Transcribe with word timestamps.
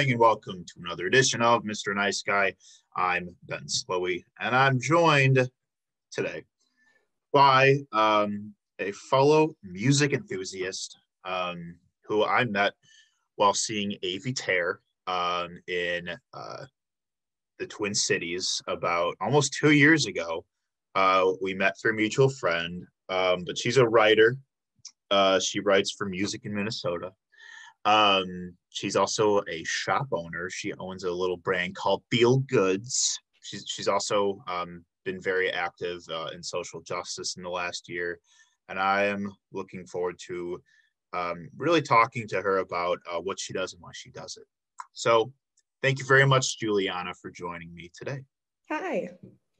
morning 0.00 0.12
and 0.12 0.20
welcome 0.20 0.64
to 0.64 0.72
another 0.82 1.08
edition 1.08 1.42
of 1.42 1.62
Mr. 1.62 1.94
Nice 1.94 2.22
Guy. 2.22 2.54
I'm 2.96 3.36
Ben 3.42 3.66
Slowey 3.66 4.24
and 4.40 4.56
I'm 4.56 4.80
joined 4.80 5.46
today 6.10 6.42
by 7.34 7.80
um, 7.92 8.54
a 8.78 8.92
fellow 8.92 9.54
music 9.62 10.14
enthusiast 10.14 10.96
um, 11.26 11.74
who 12.06 12.24
I 12.24 12.44
met 12.44 12.72
while 13.36 13.52
seeing 13.52 13.94
Avey 14.02 14.34
Tare 14.34 14.80
um, 15.06 15.60
in 15.66 16.08
uh, 16.32 16.64
the 17.58 17.66
Twin 17.66 17.94
Cities 17.94 18.62
about 18.68 19.16
almost 19.20 19.52
two 19.52 19.72
years 19.72 20.06
ago. 20.06 20.46
Uh, 20.94 21.32
we 21.42 21.52
met 21.52 21.78
through 21.78 21.92
a 21.92 21.96
mutual 21.96 22.30
friend, 22.30 22.86
um, 23.10 23.44
but 23.44 23.58
she's 23.58 23.76
a 23.76 23.86
writer. 23.86 24.38
Uh, 25.10 25.38
she 25.38 25.60
writes 25.60 25.92
for 25.92 26.06
Music 26.06 26.46
in 26.46 26.54
Minnesota. 26.54 27.12
Um, 27.84 28.54
she's 28.70 28.96
also 28.96 29.42
a 29.48 29.64
shop 29.64 30.08
owner. 30.12 30.50
She 30.50 30.72
owns 30.74 31.04
a 31.04 31.10
little 31.10 31.36
brand 31.36 31.74
called 31.74 32.02
Feel 32.10 32.38
Goods. 32.38 33.18
She's 33.42 33.64
she's 33.66 33.88
also 33.88 34.42
um, 34.46 34.84
been 35.04 35.20
very 35.20 35.50
active 35.50 36.02
uh, 36.10 36.28
in 36.34 36.42
social 36.42 36.80
justice 36.80 37.36
in 37.36 37.42
the 37.42 37.50
last 37.50 37.88
year, 37.88 38.18
and 38.68 38.78
I 38.78 39.04
am 39.04 39.32
looking 39.52 39.86
forward 39.86 40.16
to 40.26 40.62
um, 41.12 41.48
really 41.56 41.82
talking 41.82 42.28
to 42.28 42.40
her 42.40 42.58
about 42.58 42.98
uh, 43.10 43.20
what 43.20 43.40
she 43.40 43.52
does 43.52 43.72
and 43.72 43.82
why 43.82 43.90
she 43.94 44.10
does 44.10 44.36
it. 44.36 44.46
So, 44.92 45.32
thank 45.82 45.98
you 45.98 46.04
very 46.04 46.26
much, 46.26 46.58
Juliana, 46.58 47.14
for 47.14 47.30
joining 47.30 47.74
me 47.74 47.90
today. 47.96 48.20
Hi. 48.68 49.10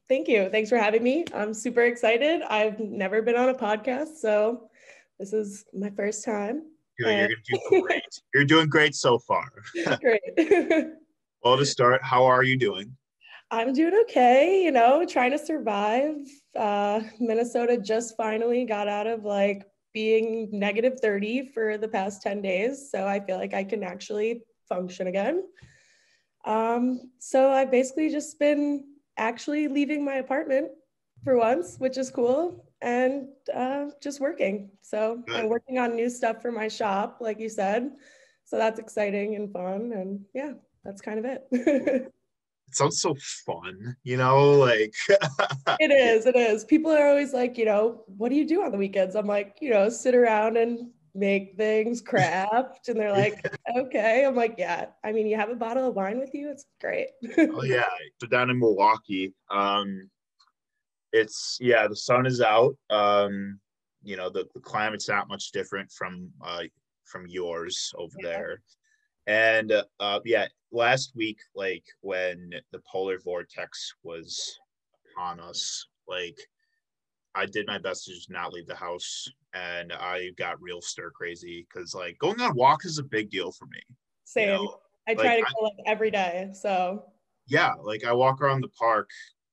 Thank 0.08 0.28
you. 0.28 0.48
Thanks 0.50 0.68
for 0.68 0.76
having 0.76 1.02
me. 1.02 1.24
I'm 1.32 1.54
super 1.54 1.82
excited. 1.82 2.42
I've 2.42 2.80
never 2.80 3.22
been 3.22 3.36
on 3.36 3.48
a 3.48 3.54
podcast, 3.54 4.16
so 4.16 4.68
this 5.18 5.32
is 5.32 5.64
my 5.72 5.90
first 5.90 6.24
time. 6.24 6.64
You're, 7.00 7.28
you're 7.28 7.28
do 7.28 7.82
great. 7.82 8.20
You're 8.34 8.44
doing 8.44 8.68
great 8.68 8.94
so 8.94 9.18
far. 9.18 9.50
great. 10.00 10.20
well, 11.44 11.56
to 11.56 11.64
start, 11.64 12.02
how 12.02 12.24
are 12.24 12.42
you 12.42 12.56
doing? 12.56 12.96
I'm 13.50 13.72
doing 13.72 13.94
okay, 14.02 14.62
you 14.62 14.70
know, 14.70 15.04
trying 15.06 15.32
to 15.32 15.38
survive. 15.38 16.14
Uh, 16.56 17.00
Minnesota 17.18 17.78
just 17.78 18.16
finally 18.16 18.64
got 18.64 18.86
out 18.86 19.06
of 19.06 19.24
like 19.24 19.64
being 19.92 20.48
negative 20.52 21.00
30 21.00 21.46
for 21.48 21.76
the 21.76 21.88
past 21.88 22.22
10 22.22 22.42
days. 22.42 22.90
So 22.92 23.06
I 23.06 23.18
feel 23.18 23.38
like 23.38 23.54
I 23.54 23.64
can 23.64 23.82
actually 23.82 24.42
function 24.68 25.08
again. 25.08 25.44
Um, 26.44 27.10
so 27.18 27.50
I've 27.50 27.72
basically 27.72 28.10
just 28.10 28.38
been 28.38 28.84
actually 29.16 29.66
leaving 29.66 30.04
my 30.04 30.16
apartment 30.16 30.70
for 31.24 31.36
once, 31.36 31.76
which 31.78 31.98
is 31.98 32.10
cool 32.10 32.69
and 32.82 33.28
uh, 33.54 33.86
just 34.00 34.20
working. 34.20 34.70
So 34.82 35.22
Good. 35.26 35.36
I'm 35.36 35.48
working 35.48 35.78
on 35.78 35.94
new 35.94 36.10
stuff 36.10 36.40
for 36.42 36.52
my 36.52 36.68
shop, 36.68 37.18
like 37.20 37.38
you 37.38 37.48
said. 37.48 37.90
So 38.44 38.56
that's 38.56 38.80
exciting 38.80 39.36
and 39.36 39.52
fun. 39.52 39.92
And 39.92 40.20
yeah, 40.34 40.52
that's 40.84 41.00
kind 41.00 41.18
of 41.18 41.24
it. 41.24 41.46
it 42.70 42.76
sounds 42.76 43.00
so 43.00 43.14
fun, 43.46 43.96
you 44.02 44.16
know, 44.16 44.52
like 44.52 44.94
it 45.80 45.90
is, 45.90 46.26
it 46.26 46.36
is. 46.36 46.64
People 46.64 46.92
are 46.92 47.08
always 47.08 47.32
like, 47.32 47.58
you 47.58 47.64
know, 47.64 48.04
what 48.06 48.28
do 48.28 48.36
you 48.36 48.46
do 48.46 48.62
on 48.62 48.72
the 48.72 48.78
weekends? 48.78 49.14
I'm 49.16 49.26
like, 49.26 49.58
you 49.60 49.70
know, 49.70 49.88
sit 49.88 50.14
around 50.14 50.56
and 50.56 50.90
make 51.14 51.56
things, 51.56 52.00
craft. 52.06 52.88
And 52.88 52.98
they're 52.98 53.12
like, 53.12 53.44
okay. 53.76 54.24
I'm 54.24 54.36
like, 54.36 54.54
yeah. 54.58 54.86
I 55.04 55.12
mean, 55.12 55.26
you 55.26 55.36
have 55.36 55.50
a 55.50 55.56
bottle 55.56 55.88
of 55.88 55.94
wine 55.94 56.18
with 56.18 56.34
you, 56.34 56.50
it's 56.50 56.64
great. 56.80 57.08
oh 57.38 57.64
yeah. 57.64 57.84
So 58.20 58.26
down 58.26 58.50
in 58.50 58.58
Milwaukee, 58.58 59.34
um, 59.50 60.08
it's 61.12 61.58
yeah 61.60 61.86
the 61.86 61.96
sun 61.96 62.26
is 62.26 62.40
out 62.40 62.74
um 62.90 63.58
you 64.02 64.16
know 64.16 64.30
the, 64.30 64.46
the 64.54 64.60
climate's 64.60 65.08
not 65.08 65.28
much 65.28 65.50
different 65.52 65.90
from 65.90 66.30
uh 66.44 66.62
from 67.04 67.26
yours 67.26 67.92
over 67.96 68.14
yeah. 68.20 68.28
there 68.28 68.62
and 69.26 69.72
uh 69.98 70.20
yeah 70.24 70.46
last 70.72 71.12
week 71.14 71.38
like 71.54 71.84
when 72.00 72.50
the 72.72 72.80
polar 72.90 73.18
vortex 73.18 73.92
was 74.02 74.58
upon 75.12 75.40
us 75.40 75.86
like 76.08 76.38
i 77.34 77.44
did 77.44 77.66
my 77.66 77.78
best 77.78 78.04
to 78.04 78.12
just 78.12 78.30
not 78.30 78.52
leave 78.52 78.66
the 78.66 78.74
house 78.74 79.28
and 79.54 79.92
i 79.92 80.30
got 80.38 80.60
real 80.62 80.80
stir 80.80 81.10
crazy 81.10 81.66
because 81.72 81.94
like 81.94 82.16
going 82.18 82.40
on 82.40 82.54
walk 82.54 82.84
is 82.84 82.98
a 82.98 83.02
big 83.02 83.30
deal 83.30 83.50
for 83.50 83.66
me 83.66 83.80
same 84.24 84.48
you 84.48 84.54
know? 84.54 84.76
i 85.08 85.14
try 85.14 85.36
like, 85.36 85.46
to 85.46 85.54
go 85.58 85.64
like 85.64 85.72
every 85.86 86.10
day 86.10 86.48
so 86.52 87.04
yeah 87.48 87.72
like 87.82 88.04
i 88.04 88.12
walk 88.12 88.40
around 88.40 88.62
the 88.62 88.68
park 88.68 89.10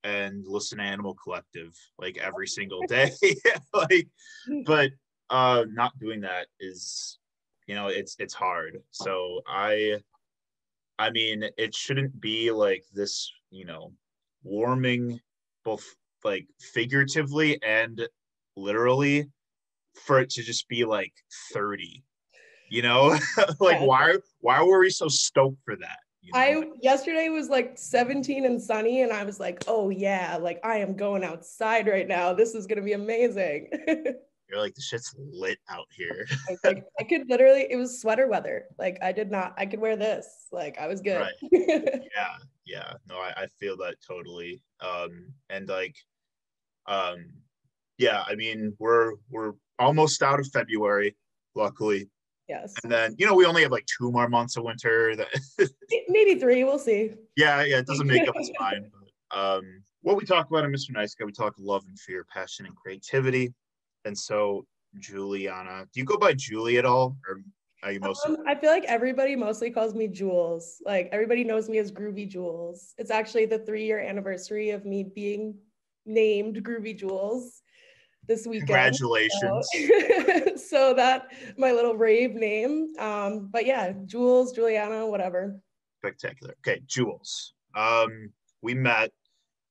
and 0.08 0.48
listen 0.48 0.78
to 0.78 0.84
Animal 0.86 1.16
Collective 1.16 1.76
like 2.00 2.18
every 2.18 2.48
single 2.48 2.82
day. 2.88 3.12
like, 3.74 4.08
but 4.66 4.92
uh, 5.30 5.66
not 5.70 5.98
doing 6.00 6.22
that 6.22 6.48
is, 6.60 7.20
you 7.68 7.76
know, 7.76 7.88
it's 7.88 8.16
it's 8.18 8.34
hard. 8.34 8.82
So 8.92 9.42
I, 9.46 9.98
I 10.98 11.10
mean, 11.12 11.44
it 11.58 11.76
shouldn't 11.76 12.20
be 12.22 12.52
like 12.52 12.86
this, 12.94 13.30
you 13.52 13.66
know, 13.66 13.92
warming, 14.44 15.20
both 15.66 15.84
like 16.24 16.48
figuratively 16.60 17.62
and 17.62 18.08
literally, 18.56 19.30
for 20.06 20.20
it 20.20 20.30
to 20.32 20.42
just 20.42 20.70
be 20.70 20.86
like 20.86 21.14
thirty. 21.54 22.04
You 22.70 22.82
know, 22.82 23.18
like 23.60 23.82
why 23.82 24.16
why 24.40 24.64
were 24.64 24.80
we 24.80 24.90
so 24.90 25.10
stoked 25.10 25.62
for 25.66 25.76
that? 25.76 26.00
You 26.28 26.34
know? 26.34 26.40
I 26.40 26.64
yesterday 26.82 27.30
was 27.30 27.48
like 27.48 27.78
17 27.78 28.46
and 28.46 28.62
sunny, 28.62 29.02
and 29.02 29.14
I 29.14 29.24
was 29.24 29.40
like, 29.40 29.64
oh 29.68 29.90
yeah, 29.90 30.38
like 30.42 30.60
I 30.64 30.78
am 30.78 30.96
going 30.96 31.24
outside 31.24 31.88
right 31.88 32.08
now. 32.08 32.34
This 32.34 32.54
is 32.54 32.68
gonna 32.68 32.82
be 32.82 32.94
amazing. 32.94 33.70
You're 34.50 34.60
like 34.60 34.76
the 34.76 34.82
shit's 34.82 35.16
lit 35.18 35.60
out 35.70 35.88
here. 35.90 36.26
I, 36.50 36.56
like, 36.68 36.86
I 37.00 37.04
could 37.04 37.30
literally, 37.30 37.68
it 37.70 37.76
was 37.76 38.02
sweater 38.02 38.28
weather. 38.28 38.66
Like 38.78 38.98
I 39.02 39.12
did 39.12 39.32
not, 39.32 39.54
I 39.58 39.66
could 39.66 39.80
wear 39.80 39.96
this. 39.96 40.48
Like 40.52 40.78
I 40.78 40.88
was 40.88 41.02
good. 41.02 41.20
Right. 41.20 41.34
yeah, 41.52 42.36
yeah. 42.66 42.94
No, 43.08 43.16
I, 43.18 43.34
I 43.38 43.48
feel 43.60 43.78
that 43.78 43.96
totally. 44.06 44.62
Um, 44.82 45.34
and 45.50 45.68
like, 45.68 45.96
um, 46.88 47.26
yeah, 47.98 48.24
I 48.28 48.36
mean, 48.36 48.76
we're 48.80 49.14
we're 49.30 49.54
almost 49.80 50.22
out 50.22 50.40
of 50.40 50.48
February, 50.48 51.16
luckily. 51.56 52.10
Yes. 52.48 52.74
And 52.84 52.92
then, 52.92 53.16
you 53.18 53.26
know, 53.26 53.36
we 53.36 53.46
only 53.46 53.62
have 53.64 53.72
like 53.72 53.86
two 53.86 54.12
more 54.12 54.30
months 54.30 54.56
of 54.58 54.64
winter. 54.64 55.16
That 55.16 55.28
Maybe 56.08 56.40
three. 56.40 56.64
We'll 56.64 56.80
see. 56.80 57.14
Yeah, 57.36 57.64
yeah. 57.64 57.80
It 57.80 57.88
doesn't 57.88 58.08
make 58.08 58.28
up 58.28 58.36
its 58.38 58.52
mind. 58.60 58.90
But, 58.92 59.38
um, 59.38 59.84
what 60.02 60.16
we 60.16 60.26
talk 60.26 60.50
about 60.50 60.64
in 60.64 60.72
Mr. 60.72 60.92
Nice 60.92 61.14
Guy, 61.14 61.26
we 61.26 61.34
talk 61.34 61.54
love 61.58 61.84
and 61.88 62.00
fear, 62.00 62.26
passion 62.34 62.66
and 62.66 62.76
creativity. 62.76 63.54
And 64.06 64.18
so, 64.18 64.66
Juliana, 65.00 65.86
do 65.94 66.00
you 66.00 66.06
go 66.06 66.18
by 66.18 66.34
Julie 66.34 66.78
at 66.78 66.86
all, 66.86 67.18
or 67.28 67.42
are 67.84 67.92
you 67.92 68.00
mostly? 68.00 68.36
Um, 68.36 68.44
I 68.48 68.56
feel 68.56 68.72
like 68.72 68.86
everybody 68.86 69.36
mostly 69.36 69.70
calls 69.70 69.94
me 69.94 70.08
Jules. 70.08 70.82
Like 70.86 71.10
everybody 71.12 71.44
knows 71.44 71.68
me 71.68 71.78
as 71.80 71.92
Groovy 71.92 72.28
Jules. 72.30 72.94
It's 72.98 73.12
actually 73.12 73.48
the 73.48 73.60
three-year 73.60 74.00
anniversary 74.00 74.70
of 74.70 74.86
me 74.86 75.04
being 75.04 75.56
named 76.06 76.64
Groovy 76.64 76.98
Jules 76.98 77.62
this 78.28 78.46
weekend. 78.46 78.68
Congratulations. 78.68 79.68
So, 79.74 80.56
so, 80.56 80.94
that 80.94 81.32
my 81.58 81.72
little 81.72 81.96
rave 81.96 82.36
name. 82.36 82.94
Um, 83.00 83.48
but 83.52 83.66
yeah, 83.66 83.94
Jules, 84.06 84.52
Juliana, 84.52 85.06
whatever. 85.08 85.60
Spectacular. 86.00 86.56
Okay, 86.60 86.82
Jules. 86.86 87.54
Um, 87.76 88.32
we 88.62 88.74
met 88.74 89.12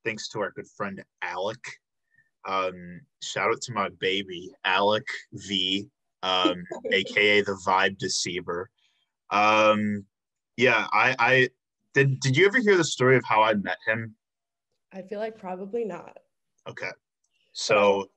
thanks 0.04 0.28
to 0.28 0.40
our 0.40 0.50
good 0.52 0.68
friend 0.76 1.02
Alec. 1.22 1.58
Um, 2.46 3.00
shout 3.22 3.50
out 3.50 3.60
to 3.62 3.72
my 3.72 3.88
baby, 4.00 4.52
Alec 4.64 5.06
V, 5.32 5.88
um, 6.22 6.64
aka 6.92 7.42
the 7.42 7.58
Vibe 7.66 7.98
Deceiver. 7.98 8.70
Um, 9.30 10.04
yeah, 10.56 10.86
I, 10.92 11.16
I 11.18 11.48
did. 11.94 12.20
Did 12.20 12.36
you 12.36 12.46
ever 12.46 12.58
hear 12.58 12.76
the 12.76 12.84
story 12.84 13.16
of 13.16 13.24
how 13.24 13.42
I 13.42 13.54
met 13.54 13.78
him? 13.86 14.14
I 14.92 15.02
feel 15.02 15.18
like 15.18 15.38
probably 15.38 15.84
not. 15.84 16.18
Okay. 16.68 16.90
So, 17.58 18.10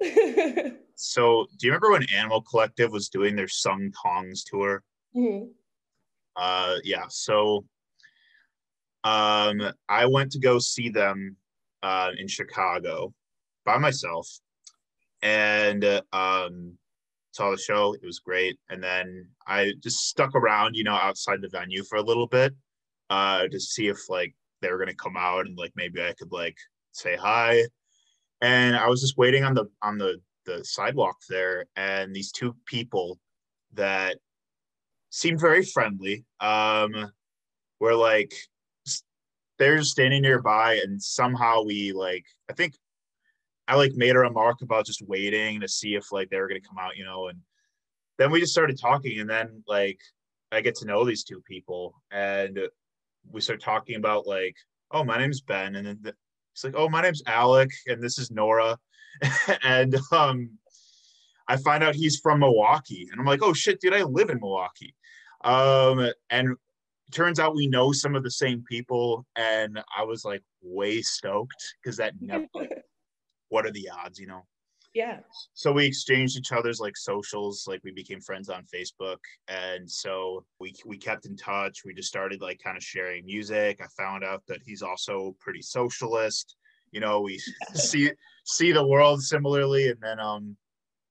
so 0.94 1.46
do 1.58 1.66
you 1.66 1.70
remember 1.70 1.90
when 1.90 2.08
Animal 2.08 2.40
Collective 2.40 2.90
was 2.90 3.10
doing 3.10 3.36
their 3.36 3.46
Sung 3.46 3.92
Tongs 3.92 4.42
tour? 4.42 4.82
Mm-hmm. 5.14 5.48
Uh, 6.34 6.76
yeah. 6.82 7.04
So, 7.10 7.66
um, 9.04 9.60
I 9.86 10.06
went 10.06 10.32
to 10.32 10.38
go 10.38 10.58
see 10.58 10.88
them 10.88 11.36
uh, 11.82 12.12
in 12.16 12.26
Chicago 12.26 13.12
by 13.66 13.76
myself, 13.76 14.30
and 15.20 15.84
uh, 15.84 16.00
um, 16.14 16.78
saw 17.32 17.50
the 17.50 17.58
show. 17.58 17.92
It 17.92 18.02
was 18.02 18.20
great, 18.20 18.58
and 18.70 18.82
then 18.82 19.28
I 19.46 19.74
just 19.82 20.08
stuck 20.08 20.34
around, 20.34 20.74
you 20.74 20.84
know, 20.84 20.94
outside 20.94 21.42
the 21.42 21.50
venue 21.50 21.84
for 21.84 21.96
a 21.96 22.02
little 22.02 22.28
bit, 22.28 22.54
uh, 23.10 23.46
to 23.46 23.60
see 23.60 23.88
if 23.88 24.08
like 24.08 24.34
they 24.62 24.70
were 24.70 24.78
gonna 24.78 24.94
come 24.94 25.18
out 25.18 25.44
and 25.44 25.58
like 25.58 25.72
maybe 25.76 26.02
I 26.02 26.14
could 26.14 26.32
like 26.32 26.56
say 26.92 27.14
hi 27.14 27.60
and 28.40 28.76
I 28.76 28.88
was 28.88 29.00
just 29.00 29.16
waiting 29.16 29.44
on 29.44 29.54
the 29.54 29.66
on 29.82 29.98
the 29.98 30.20
the 30.44 30.64
sidewalk 30.64 31.16
there, 31.28 31.66
and 31.76 32.14
these 32.14 32.32
two 32.32 32.54
people 32.66 33.18
that 33.74 34.16
seemed 35.10 35.40
very 35.40 35.64
friendly 35.64 36.24
um, 36.40 37.10
were 37.80 37.94
like 37.94 38.32
they're 39.58 39.82
standing 39.82 40.22
nearby, 40.22 40.80
and 40.82 41.02
somehow 41.02 41.62
we 41.62 41.92
like 41.92 42.24
I 42.50 42.52
think 42.52 42.74
I 43.68 43.76
like 43.76 43.92
made 43.94 44.16
a 44.16 44.20
remark 44.20 44.62
about 44.62 44.86
just 44.86 45.02
waiting 45.06 45.60
to 45.60 45.68
see 45.68 45.94
if 45.94 46.12
like 46.12 46.30
they 46.30 46.38
were 46.38 46.48
gonna 46.48 46.60
come 46.60 46.78
out, 46.78 46.96
you 46.96 47.04
know, 47.04 47.28
and 47.28 47.38
then 48.18 48.30
we 48.30 48.40
just 48.40 48.52
started 48.52 48.78
talking, 48.80 49.20
and 49.20 49.28
then 49.28 49.62
like 49.66 49.98
I 50.52 50.60
get 50.60 50.76
to 50.76 50.86
know 50.86 51.04
these 51.04 51.24
two 51.24 51.42
people, 51.48 51.94
and 52.10 52.58
we 53.30 53.40
start 53.40 53.60
talking 53.60 53.96
about 53.96 54.26
like, 54.26 54.56
oh, 54.92 55.04
my 55.04 55.18
name's 55.18 55.40
Ben, 55.40 55.76
and 55.76 55.86
then 55.86 56.14
it's 56.56 56.64
like, 56.64 56.74
oh, 56.74 56.88
my 56.88 57.02
name's 57.02 57.22
Alec, 57.26 57.70
and 57.86 58.02
this 58.02 58.18
is 58.18 58.30
Nora, 58.30 58.78
and 59.62 59.94
um, 60.10 60.48
I 61.46 61.58
find 61.58 61.84
out 61.84 61.94
he's 61.94 62.18
from 62.18 62.40
Milwaukee, 62.40 63.06
and 63.12 63.20
I'm 63.20 63.26
like, 63.26 63.42
oh 63.42 63.52
shit, 63.52 63.78
dude, 63.78 63.92
I 63.92 64.04
live 64.04 64.30
in 64.30 64.40
Milwaukee, 64.40 64.94
um, 65.44 66.10
and 66.30 66.56
turns 67.12 67.38
out 67.38 67.54
we 67.54 67.66
know 67.66 67.92
some 67.92 68.16
of 68.16 68.22
the 68.22 68.30
same 68.30 68.64
people, 68.66 69.26
and 69.36 69.78
I 69.94 70.04
was 70.04 70.24
like 70.24 70.42
way 70.62 71.02
stoked 71.02 71.74
because 71.82 71.98
that 71.98 72.14
never. 72.22 72.46
what 73.50 73.66
are 73.66 73.70
the 73.70 73.90
odds, 73.90 74.18
you 74.18 74.26
know? 74.26 74.46
Yeah. 74.96 75.18
So 75.52 75.72
we 75.72 75.84
exchanged 75.84 76.38
each 76.38 76.52
other's 76.52 76.80
like 76.80 76.96
socials, 76.96 77.66
like 77.68 77.84
we 77.84 77.92
became 77.92 78.18
friends 78.18 78.48
on 78.48 78.64
Facebook, 78.74 79.18
and 79.46 79.88
so 79.88 80.46
we 80.58 80.72
we 80.86 80.96
kept 80.96 81.26
in 81.26 81.36
touch. 81.36 81.82
We 81.84 81.92
just 81.92 82.08
started 82.08 82.40
like 82.40 82.62
kind 82.64 82.78
of 82.78 82.82
sharing 82.82 83.26
music. 83.26 83.78
I 83.82 83.88
found 84.02 84.24
out 84.24 84.42
that 84.48 84.60
he's 84.64 84.80
also 84.80 85.36
pretty 85.38 85.60
socialist. 85.60 86.56
You 86.92 87.00
know, 87.00 87.20
we 87.20 87.38
see 87.74 88.10
see 88.46 88.72
the 88.72 88.86
world 88.86 89.22
similarly, 89.22 89.90
and 89.90 90.00
then 90.00 90.18
um, 90.18 90.56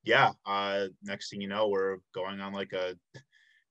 yeah. 0.03 0.31
Uh, 0.47 0.85
next 1.03 1.29
thing 1.29 1.39
you 1.39 1.47
know, 1.47 1.67
we're 1.67 1.97
going 2.15 2.41
on 2.41 2.53
like 2.53 2.73
a 2.73 2.95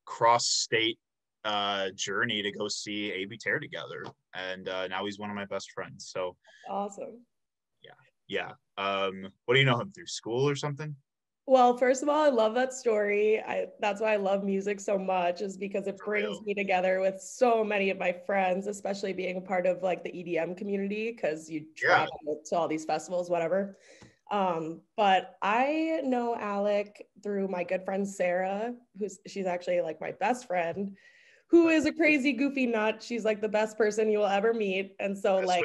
cross 0.05 0.47
state 0.47 0.99
uh 1.45 1.91
journey 1.97 2.41
to 2.41 2.53
go 2.53 2.69
see 2.69 3.11
Avey 3.11 3.37
Tare 3.37 3.59
together, 3.59 4.05
and 4.33 4.69
uh, 4.69 4.87
now 4.87 5.05
he's 5.07 5.19
one 5.19 5.31
of 5.31 5.35
my 5.35 5.47
best 5.47 5.73
friends. 5.73 6.09
So 6.09 6.37
awesome 6.71 7.19
yeah. 8.35 8.53
Um, 8.77 9.29
what 9.45 9.55
do 9.55 9.61
you 9.61 9.67
know 9.67 9.81
him 9.81 9.93
through 9.93 10.07
school 10.07 10.49
or 10.49 10.57
something? 10.57 10.95
Well, 11.47 11.77
first 11.77 12.03
of 12.03 12.09
all, 12.09 12.25
I 12.25 12.31
love 12.31 12.55
that 12.55 12.73
story. 12.73 13.39
I 13.41 13.67
that's 13.79 14.01
why 14.01 14.15
I 14.15 14.17
love 14.17 14.45
music 14.45 14.81
so 14.81 14.99
much, 14.99 15.43
is 15.43 15.59
because 15.59 15.87
it 15.87 15.99
brings 15.99 16.41
me 16.41 16.55
together 16.55 17.01
with 17.01 17.21
so 17.21 17.63
many 17.63 17.91
of 17.91 17.99
my 17.99 18.13
friends, 18.13 18.67
especially 18.67 19.13
being 19.13 19.37
a 19.37 19.43
part 19.43 19.67
of 19.67 19.83
like 19.83 20.03
the 20.03 20.11
EDM 20.11 20.57
community, 20.57 21.13
because 21.13 21.51
you 21.51 21.67
travel 21.77 22.19
yeah. 22.27 22.35
to 22.47 22.57
all 22.57 22.67
these 22.67 22.87
festivals, 22.87 23.29
whatever. 23.29 23.77
Um, 24.31 24.81
but 24.97 25.37
I 25.43 26.01
know 26.03 26.35
Alec 26.35 27.07
through 27.23 27.49
my 27.49 27.63
good 27.63 27.85
friend 27.85 28.09
Sarah, 28.09 28.75
who's 28.99 29.19
she's 29.27 29.47
actually 29.47 29.83
like 29.83 30.01
my 30.01 30.13
best 30.13 30.47
friend 30.47 30.97
who 31.55 31.69
is 31.69 31.87
a 31.87 31.93
crazy 31.93 32.33
goofy 32.33 32.67
nut. 32.67 33.01
She's 33.01 33.25
like 33.25 33.41
the 33.41 33.49
best 33.49 33.79
person 33.79 34.11
you 34.11 34.19
will 34.19 34.27
ever 34.27 34.53
meet. 34.53 34.97
And 34.99 35.17
so 35.17 35.37
best 35.37 35.47
like 35.47 35.65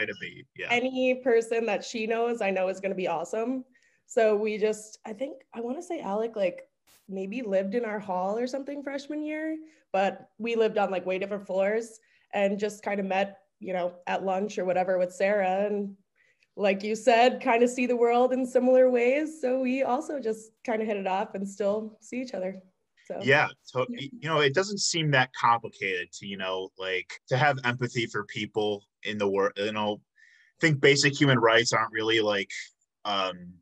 yeah. 0.55 0.67
any 0.69 1.15
person 1.23 1.65
that 1.65 1.83
she 1.83 2.05
knows, 2.05 2.43
I 2.43 2.51
know 2.51 2.67
is 2.67 2.79
going 2.79 2.91
to 2.91 2.95
be 2.95 3.07
awesome. 3.07 3.65
So 4.05 4.35
we 4.35 4.59
just, 4.59 4.99
I 5.07 5.13
think, 5.13 5.41
I 5.51 5.61
want 5.61 5.77
to 5.77 5.83
say 5.83 5.99
Alec 5.99 6.35
like 6.35 6.61
maybe 7.07 7.41
lived 7.41 7.73
in 7.73 7.85
our 7.85 7.97
hall 7.97 8.37
or 8.37 8.45
something 8.45 8.83
freshman 8.83 9.23
year, 9.23 9.57
but 9.91 10.29
we 10.37 10.55
lived 10.55 10.77
on 10.77 10.91
like 10.91 11.07
way 11.07 11.17
different 11.17 11.47
floors 11.47 11.99
and 12.35 12.59
just 12.59 12.83
kind 12.83 12.99
of 12.99 13.07
met, 13.07 13.39
you 13.59 13.73
know, 13.73 13.93
at 14.05 14.23
lunch 14.23 14.59
or 14.59 14.65
whatever 14.65 14.99
with 14.99 15.11
Sarah. 15.11 15.65
And 15.65 15.95
like 16.55 16.83
you 16.83 16.95
said, 16.95 17.41
kind 17.41 17.63
of 17.63 17.69
see 17.71 17.87
the 17.87 17.95
world 17.95 18.31
in 18.31 18.45
similar 18.45 18.91
ways. 18.91 19.41
So 19.41 19.59
we 19.61 19.81
also 19.81 20.19
just 20.19 20.51
kind 20.63 20.83
of 20.83 20.87
hit 20.87 20.97
it 20.97 21.07
off 21.07 21.33
and 21.33 21.49
still 21.49 21.97
see 21.99 22.21
each 22.21 22.35
other. 22.35 22.61
So 23.11 23.19
yeah, 23.23 23.47
so 23.63 23.85
you 23.89 24.29
know, 24.29 24.39
it 24.39 24.53
doesn't 24.53 24.79
seem 24.79 25.11
that 25.11 25.31
complicated 25.33 26.11
to 26.13 26.27
you 26.27 26.37
know 26.37 26.69
like 26.77 27.11
to 27.29 27.37
have 27.37 27.57
empathy 27.63 28.05
for 28.05 28.23
people 28.25 28.83
in 29.03 29.17
the 29.17 29.27
world. 29.27 29.53
You 29.57 29.71
know, 29.71 29.95
I 29.95 30.59
think 30.61 30.79
basic 30.79 31.19
human 31.19 31.39
rights 31.39 31.73
aren't 31.73 31.91
really 31.91 32.21
like 32.21 32.51
um 33.05 33.53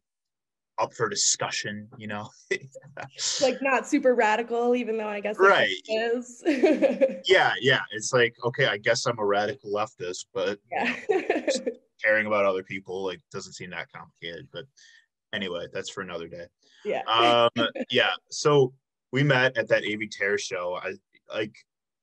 up 0.79 0.93
for 0.93 1.09
discussion, 1.09 1.87
you 1.97 2.07
know. 2.07 2.29
like 3.41 3.61
not 3.61 3.87
super 3.87 4.13
radical, 4.15 4.75
even 4.75 4.97
though 4.97 5.07
I 5.07 5.21
guess 5.21 5.37
right 5.39 5.69
is. 5.87 6.43
yeah, 7.25 7.53
yeah. 7.61 7.81
It's 7.91 8.13
like 8.13 8.35
okay, 8.43 8.65
I 8.65 8.77
guess 8.77 9.05
I'm 9.05 9.19
a 9.19 9.25
radical 9.25 9.71
leftist, 9.71 10.25
but 10.33 10.59
yeah. 10.71 10.93
caring 12.03 12.27
about 12.27 12.45
other 12.45 12.63
people 12.63 13.05
like 13.05 13.21
doesn't 13.31 13.53
seem 13.53 13.69
that 13.71 13.87
complicated. 13.91 14.47
But 14.51 14.65
anyway, 15.33 15.67
that's 15.73 15.89
for 15.89 16.01
another 16.01 16.27
day. 16.27 16.47
Yeah. 16.83 17.01
um. 17.07 17.67
Yeah. 17.89 18.11
So 18.29 18.73
we 19.11 19.23
met 19.23 19.57
at 19.57 19.67
that 19.69 19.83
Avey 19.83 20.09
Tare 20.09 20.37
show. 20.37 20.79
I 20.81 20.93
like 21.33 21.55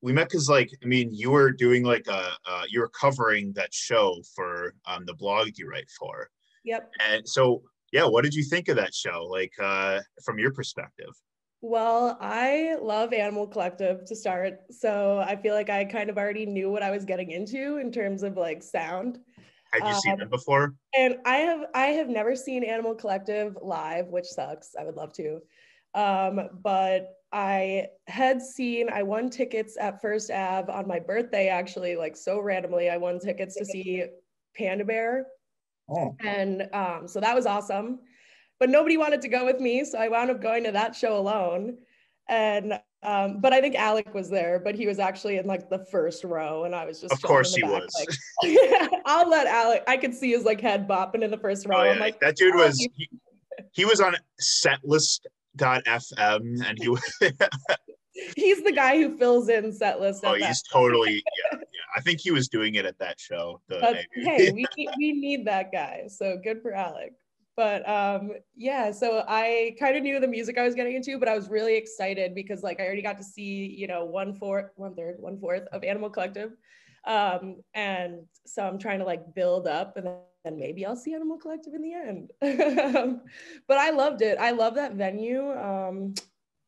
we 0.03 0.13
met 0.13 0.29
because 0.29 0.49
like 0.49 0.71
I 0.83 0.87
mean 0.87 1.11
you 1.13 1.31
were 1.31 1.51
doing 1.51 1.83
like 1.83 2.07
a 2.09 2.31
uh, 2.47 2.63
you 2.69 2.81
were 2.81 2.91
covering 2.91 3.53
that 3.55 3.73
show 3.73 4.23
for 4.35 4.75
um, 4.87 5.05
the 5.07 5.15
blog 5.15 5.51
you 5.57 5.69
write 5.69 5.91
for. 5.99 6.29
Yep. 6.65 6.91
And 7.09 7.29
so 7.29 7.63
yeah, 7.93 8.05
what 8.05 8.25
did 8.25 8.35
you 8.35 8.43
think 8.43 8.69
of 8.69 8.77
that 8.77 8.95
show? 8.95 9.27
Like 9.31 9.53
uh, 9.63 10.01
from 10.25 10.39
your 10.39 10.53
perspective. 10.53 11.15
Well, 11.67 12.19
I 12.21 12.77
love 12.83 13.15
Animal 13.15 13.47
Collective 13.47 14.05
to 14.05 14.15
start. 14.15 14.61
So 14.71 15.25
I 15.27 15.35
feel 15.37 15.55
like 15.55 15.71
I 15.71 15.87
kind 15.87 16.11
of 16.11 16.19
already 16.19 16.45
knew 16.45 16.71
what 16.71 16.83
I 16.83 16.91
was 16.91 17.07
getting 17.07 17.31
into 17.31 17.79
in 17.79 17.91
terms 17.91 18.23
of 18.23 18.37
like 18.37 18.63
sound. 18.63 19.19
Have 19.73 19.89
you 19.89 19.95
um, 19.95 20.01
seen 20.01 20.19
them 20.19 20.29
before? 20.29 20.75
And 20.95 21.17
I 21.25 21.37
have 21.37 21.65
I 21.75 21.87
have 21.87 22.09
never 22.09 22.37
seen 22.37 22.65
Animal 22.65 22.95
Collective 22.95 23.57
live, 23.63 24.09
which 24.09 24.27
sucks. 24.27 24.75
I 24.79 24.85
would 24.85 24.97
love 24.97 25.15
to. 25.15 25.41
Um, 25.95 26.49
but 26.63 27.11
I 27.33 27.89
had 28.07 28.41
seen, 28.41 28.89
I 28.91 29.03
won 29.03 29.31
tickets 29.31 29.77
at 29.81 30.01
First 30.01 30.31
Ave 30.31 30.73
on 30.73 30.87
my 30.87 31.01
birthday, 31.01 31.49
actually, 31.49 31.97
like 31.97 32.17
so 32.17 32.41
randomly. 32.41 32.91
I 32.91 32.97
won 32.97 33.19
tickets 33.19 33.57
to 33.57 33.65
see 33.65 34.05
Panda 34.57 34.85
Bear. 34.85 35.27
Oh. 35.89 36.17
And 36.25 36.69
um, 36.73 37.07
so 37.07 37.21
that 37.21 37.35
was 37.35 37.47
awesome. 37.47 38.01
But 38.61 38.71
nobody 38.71 38.97
wanted 38.97 39.21
to 39.23 39.29
go 39.29 39.45
with 39.45 39.61
me. 39.61 39.85
So 39.85 39.99
I 39.99 40.09
wound 40.09 40.31
up 40.31 40.41
going 40.41 40.65
to 40.65 40.73
that 40.73 40.95
show 40.95 41.19
alone. 41.19 41.79
And 42.29 42.79
um, 43.03 43.41
but 43.41 43.53
I 43.53 43.61
think 43.61 43.75
Alec 43.75 44.15
was 44.15 44.31
there, 44.31 44.59
but 44.59 44.75
he 44.75 44.87
was 44.87 44.99
actually 44.99 45.37
in 45.37 45.47
like 45.47 45.69
the 45.69 45.85
first 45.91 46.25
row, 46.25 46.65
and 46.65 46.75
I 46.75 46.87
was 46.87 47.03
just. 47.03 47.13
Of 47.13 47.21
course, 47.21 47.55
he 47.55 47.61
back, 47.61 47.71
was. 47.71 48.19
Like, 48.43 48.91
I'll 49.05 49.29
let 49.29 49.47
Alec. 49.47 49.85
I 49.87 49.99
could 49.99 50.15
see 50.15 50.31
his 50.31 50.45
like 50.45 50.61
head 50.61 50.89
bopping 50.89 51.23
in 51.23 51.31
the 51.31 51.37
first 51.37 51.67
row. 51.67 51.81
Oh, 51.81 51.83
yeah. 51.83 51.91
I'm 51.91 51.99
like, 51.99 52.19
that 52.21 52.37
dude 52.37 52.55
was. 52.55 52.79
He, 52.79 53.11
he 53.73 53.85
was 53.85 54.01
on 54.01 54.17
Setlist 54.41 55.21
dot 55.57 55.83
fm 55.85 56.65
and 56.67 56.79
he 56.79 56.97
he's 58.37 58.63
the 58.63 58.73
guy 58.73 58.97
who 58.97 59.17
fills 59.17 59.49
in 59.49 59.73
set 59.73 60.01
list 60.01 60.23
oh 60.25 60.35
he's 60.35 60.63
totally 60.63 61.15
yeah, 61.53 61.59
yeah. 61.59 61.81
I 61.97 62.01
think 62.01 62.21
he 62.21 62.31
was 62.31 62.49
doing 62.49 62.75
it 62.75 62.85
at 62.85 62.99
that 62.99 63.21
show 63.21 63.61
hey 63.71 64.51
we, 64.53 64.67
we 64.99 65.13
need 65.13 65.47
that 65.47 65.73
guy 65.73 66.05
so 66.09 66.39
good 66.43 66.63
for 66.63 66.73
alec. 66.73 67.13
But 67.57 67.89
um 67.89 68.33
yeah 68.57 68.91
so 68.91 69.25
i 69.29 69.77
kind 69.79 69.97
of 69.97 70.03
knew 70.03 70.19
the 70.19 70.27
music 70.27 70.59
i 70.59 70.65
was 70.65 70.75
getting 70.75 70.97
into 70.97 71.19
but 71.19 71.29
i 71.29 71.37
was 71.37 71.49
really 71.49 71.77
excited 71.77 72.35
because 72.35 72.63
like 72.63 72.81
i 72.81 72.85
already 72.85 73.03
got 73.03 73.19
to 73.19 73.25
see 73.25 73.75
you 73.79 73.87
know 73.87 74.05
one 74.05 74.35
fourth 74.35 74.71
one 74.75 74.95
third 74.97 75.17
one 75.19 75.39
fourth 75.39 75.67
of 75.73 75.85
animal 75.85 76.11
collective. 76.11 76.53
Um 77.07 77.63
and 77.75 78.23
so 78.47 78.67
i'm 78.67 78.79
trying 78.79 78.99
to 78.99 79.05
like 79.05 79.35
build 79.35 79.69
up 79.69 79.97
and 79.97 80.09
then 80.45 80.59
maybe 80.59 80.85
I'll 80.85 80.97
see 80.97 81.15
Animal 81.15 81.39
Collective 81.39 81.75
in 81.75 81.83
the 81.83 81.95
end. 81.95 82.33
but 83.67 83.79
I 83.79 83.91
loved 83.91 84.23
it. 84.23 84.39
I 84.39 84.51
love 84.51 84.75
that 84.75 84.95
venue. 84.95 85.51
Um, 85.53 86.15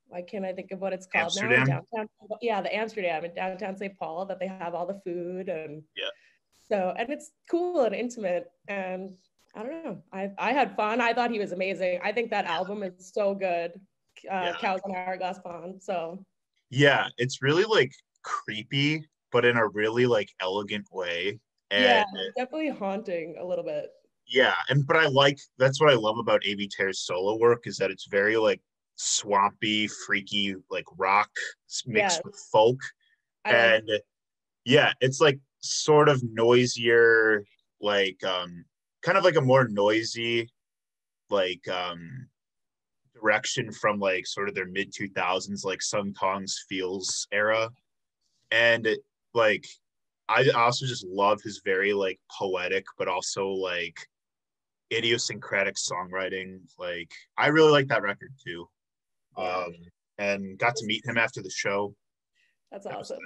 why 0.09 0.23
can't 0.23 0.45
I 0.45 0.53
think 0.53 0.73
of 0.73 0.81
what 0.81 0.93
it's 0.93 1.07
called 1.07 1.25
Amsterdam. 1.25 1.67
now? 1.67 1.83
Downtown, 1.95 2.09
yeah, 2.41 2.61
the 2.61 2.75
Amsterdam 2.75 3.25
in 3.25 3.35
downtown 3.35 3.77
St. 3.77 3.97
Paul 3.99 4.25
that 4.27 4.39
they 4.39 4.47
have 4.47 4.75
all 4.75 4.87
the 4.87 5.01
food 5.05 5.49
and 5.49 5.83
yeah. 5.97 6.09
So 6.69 6.95
and 6.97 7.11
it's 7.11 7.31
cool 7.51 7.83
and 7.83 7.95
intimate 7.95 8.51
and 8.69 9.17
I 9.55 9.63
don't 9.63 9.85
know. 9.85 10.03
I 10.13 10.31
I 10.39 10.53
had 10.53 10.77
fun. 10.77 11.01
I 11.01 11.13
thought 11.13 11.31
he 11.31 11.39
was 11.39 11.53
amazing. 11.53 12.01
I 12.03 12.13
think 12.13 12.31
that 12.31 12.47
album 12.47 12.83
is 12.83 13.11
so 13.13 13.35
good. 13.35 13.73
Uh, 14.31 14.53
yeah. 14.53 14.55
Cows 14.61 14.81
on 14.85 14.95
Hourglass 14.95 15.39
Pond. 15.41 15.83
So 15.83 16.25
yeah, 16.71 17.09
it's 17.19 17.43
really 17.43 17.65
like 17.65 17.93
creepy, 18.23 19.07
but 19.33 19.45
in 19.45 19.57
a 19.57 19.67
really 19.69 20.07
like 20.07 20.31
elegant 20.41 20.87
way. 20.93 21.39
And 21.71 21.83
yeah, 21.83 22.05
definitely 22.37 22.71
haunting 22.71 23.37
a 23.39 23.45
little 23.45 23.65
bit. 23.65 23.91
Yeah, 24.27 24.55
and 24.69 24.87
but 24.87 24.97
I 24.97 25.07
like 25.07 25.39
that's 25.59 25.81
what 25.81 25.91
I 25.91 25.95
love 25.95 26.19
about 26.19 26.43
Avey 26.43 26.69
Tare's 26.69 27.01
solo 27.01 27.37
work 27.37 27.67
is 27.67 27.77
that 27.79 27.91
it's 27.91 28.07
very 28.07 28.37
like 28.37 28.61
swampy, 28.97 29.89
freaky, 29.89 30.57
like 30.71 30.85
rock 30.97 31.31
mixed 31.87 32.25
with 32.25 32.37
folk. 32.53 32.81
I 33.45 33.51
and 33.51 33.89
like 33.89 34.03
yeah, 34.65 34.93
it's 35.01 35.21
like 35.21 35.39
sort 35.61 36.09
of 36.09 36.23
noisier, 36.25 37.45
like 37.81 38.23
um 38.25 38.65
kind 39.03 39.17
of 39.17 39.25
like 39.25 39.37
a 39.37 39.41
more 39.41 39.69
noisy, 39.69 40.51
like 41.31 41.67
um 41.69 42.29
direction 43.15 43.73
from 43.73 43.99
like 43.99 44.27
sort 44.27 44.49
of 44.49 44.55
their 44.55 44.67
mid 44.67 44.93
2000s 44.93 45.65
like 45.65 45.81
Sung 45.81 46.13
Tongs 46.13 46.65
feels 46.69 47.27
era 47.33 47.71
and 48.51 48.87
it, 48.87 49.01
like 49.33 49.67
I 50.29 50.49
also 50.55 50.87
just 50.87 51.07
love 51.07 51.41
his 51.43 51.61
very 51.65 51.93
like 51.93 52.19
poetic, 52.31 52.85
but 52.99 53.09
also 53.09 53.49
like 53.49 53.99
idiosyncratic 54.93 55.77
songwriting. 55.77 56.61
Like 56.79 57.13
I 57.37 57.49
really 57.49 57.71
like 57.71 57.89
that 57.89 58.03
record 58.03 58.33
too. 58.45 58.69
Um, 59.37 59.75
and 60.19 60.59
got 60.59 60.77
to 60.77 60.87
meet 60.87 61.05
him 61.05 61.19
after 61.19 61.43
the 61.43 61.51
show. 61.51 61.95
That's 62.73 62.87
awesome. 62.87 63.19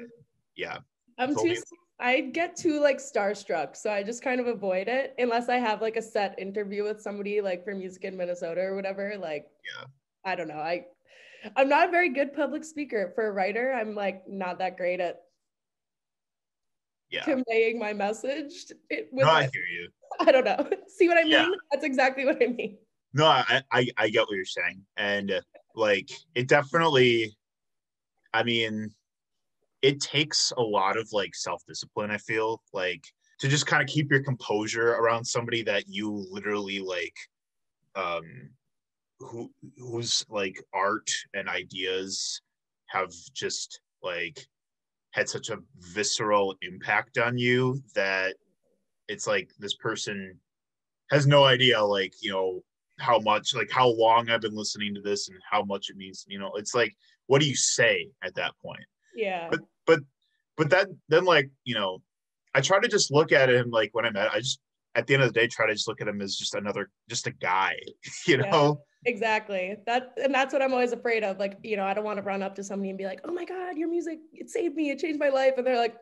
yeah. 0.56 0.78
I'm 1.18 1.34
too. 1.34 1.56
I 1.98 2.20
get 2.20 2.56
too 2.56 2.80
like 2.80 2.96
starstruck, 2.96 3.76
so 3.76 3.90
I 3.92 4.02
just 4.02 4.22
kind 4.22 4.40
of 4.40 4.46
avoid 4.46 4.88
it 4.88 5.14
unless 5.18 5.50
I 5.50 5.58
have 5.58 5.82
like 5.82 5.96
a 5.96 6.02
set 6.02 6.38
interview 6.38 6.82
with 6.82 7.02
somebody 7.02 7.42
like 7.42 7.62
for 7.62 7.74
Music 7.74 8.04
in 8.04 8.16
Minnesota 8.16 8.62
or 8.62 8.74
whatever. 8.74 9.16
Like, 9.20 9.46
yeah, 9.64 9.86
I 10.24 10.34
don't 10.34 10.48
know. 10.48 10.54
I 10.54 10.86
I'm 11.56 11.68
not 11.68 11.88
a 11.88 11.90
very 11.90 12.08
good 12.08 12.32
public 12.32 12.64
speaker. 12.64 13.12
For 13.14 13.26
a 13.26 13.32
writer, 13.32 13.72
I'm 13.72 13.94
like 13.94 14.26
not 14.26 14.58
that 14.58 14.78
great 14.78 15.00
at 15.00 15.20
Yeah. 17.10 17.24
conveying 17.24 17.78
my 17.78 17.92
message. 17.92 18.72
It, 18.88 19.08
No, 19.12 19.28
I 19.28 19.42
hear 19.52 19.64
you. 19.64 19.88
I 20.20 20.32
don't 20.32 20.44
know. 20.44 20.68
See 20.88 21.08
what 21.08 21.18
I 21.18 21.22
mean? 21.22 21.32
Yeah. 21.32 21.48
That's 21.72 21.84
exactly 21.84 22.24
what 22.24 22.42
I 22.42 22.46
mean. 22.46 22.78
No, 23.12 23.26
I, 23.26 23.62
I 23.72 23.88
I 23.96 24.08
get 24.08 24.22
what 24.22 24.36
you're 24.36 24.44
saying, 24.44 24.82
and 24.96 25.32
uh, 25.32 25.40
like 25.74 26.08
it 26.36 26.46
definitely. 26.46 27.36
I 28.32 28.44
mean, 28.44 28.90
it 29.82 30.00
takes 30.00 30.52
a 30.56 30.62
lot 30.62 30.96
of 30.96 31.08
like 31.12 31.34
self 31.34 31.62
discipline. 31.66 32.12
I 32.12 32.18
feel 32.18 32.62
like 32.72 33.02
to 33.40 33.48
just 33.48 33.66
kind 33.66 33.82
of 33.82 33.88
keep 33.88 34.10
your 34.10 34.22
composure 34.22 34.90
around 34.92 35.24
somebody 35.24 35.62
that 35.64 35.84
you 35.88 36.24
literally 36.30 36.78
like, 36.78 37.14
um, 37.96 38.50
who 39.18 39.50
whose 39.78 40.24
like 40.28 40.62
art 40.72 41.10
and 41.34 41.48
ideas 41.48 42.40
have 42.86 43.10
just 43.34 43.80
like 44.02 44.46
had 45.12 45.28
such 45.28 45.50
a 45.50 45.58
visceral 45.78 46.54
impact 46.62 47.18
on 47.18 47.36
you 47.36 47.82
that 47.94 48.36
it's 49.08 49.26
like 49.26 49.50
this 49.58 49.74
person 49.74 50.38
has 51.10 51.26
no 51.26 51.44
idea 51.44 51.82
like 51.82 52.14
you 52.20 52.30
know 52.30 52.62
how 52.98 53.18
much 53.18 53.54
like 53.54 53.70
how 53.70 53.88
long 53.88 54.30
i've 54.30 54.42
been 54.42 54.54
listening 54.54 54.94
to 54.94 55.00
this 55.00 55.28
and 55.28 55.38
how 55.50 55.64
much 55.64 55.90
it 55.90 55.96
means 55.96 56.24
you 56.28 56.38
know 56.38 56.52
it's 56.54 56.74
like 56.74 56.94
what 57.30 57.40
do 57.40 57.46
you 57.46 57.54
say 57.54 58.10
at 58.24 58.34
that 58.34 58.54
point? 58.60 58.84
Yeah. 59.14 59.46
but 59.48 59.60
but 59.86 60.00
but 60.56 60.68
then 60.68 60.98
then 61.08 61.24
like 61.24 61.48
you 61.62 61.76
know 61.76 62.02
i 62.56 62.60
try 62.60 62.80
to 62.80 62.88
just 62.88 63.12
look 63.12 63.30
at 63.30 63.48
him 63.48 63.70
like 63.70 63.90
when 63.92 64.04
i 64.04 64.10
met 64.10 64.32
i 64.32 64.40
just 64.40 64.58
at 64.96 65.06
the 65.06 65.14
end 65.14 65.22
of 65.22 65.32
the 65.32 65.38
day 65.38 65.46
try 65.46 65.68
to 65.68 65.72
just 65.72 65.86
look 65.86 66.00
at 66.00 66.08
him 66.08 66.20
as 66.20 66.34
just 66.34 66.56
another 66.56 66.90
just 67.08 67.28
a 67.28 67.30
guy 67.30 67.76
you 68.26 68.36
know 68.36 68.80
Exactly. 69.06 69.76
That 69.86 70.12
and 70.22 70.34
that's 70.34 70.52
what 70.52 70.62
I'm 70.62 70.72
always 70.72 70.92
afraid 70.92 71.24
of. 71.24 71.38
Like, 71.38 71.58
you 71.62 71.76
know, 71.76 71.84
I 71.84 71.94
don't 71.94 72.04
want 72.04 72.18
to 72.18 72.22
run 72.22 72.42
up 72.42 72.54
to 72.56 72.64
somebody 72.64 72.90
and 72.90 72.98
be 72.98 73.06
like, 73.06 73.20
"Oh 73.24 73.32
my 73.32 73.44
god, 73.44 73.78
your 73.78 73.88
music 73.88 74.18
it 74.32 74.50
saved 74.50 74.74
me. 74.74 74.90
It 74.90 74.98
changed 74.98 75.18
my 75.18 75.30
life." 75.30 75.54
And 75.56 75.66
they're 75.66 75.76
like, 75.76 75.96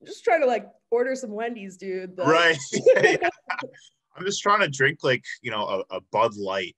"I'm 0.00 0.06
just 0.06 0.22
trying 0.22 0.40
to 0.40 0.46
like 0.46 0.66
order 0.90 1.14
some 1.14 1.30
Wendy's, 1.30 1.76
dude." 1.76 2.18
Like, 2.18 2.28
right 2.28 2.58
Yeah. 2.96 3.28
i'm 4.16 4.24
just 4.24 4.42
trying 4.42 4.60
to 4.60 4.68
drink 4.68 4.98
like 5.02 5.24
you 5.40 5.50
know 5.50 5.84
a, 5.90 5.96
a 5.96 6.00
bud 6.12 6.34
light 6.36 6.76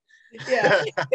yeah. 0.48 0.82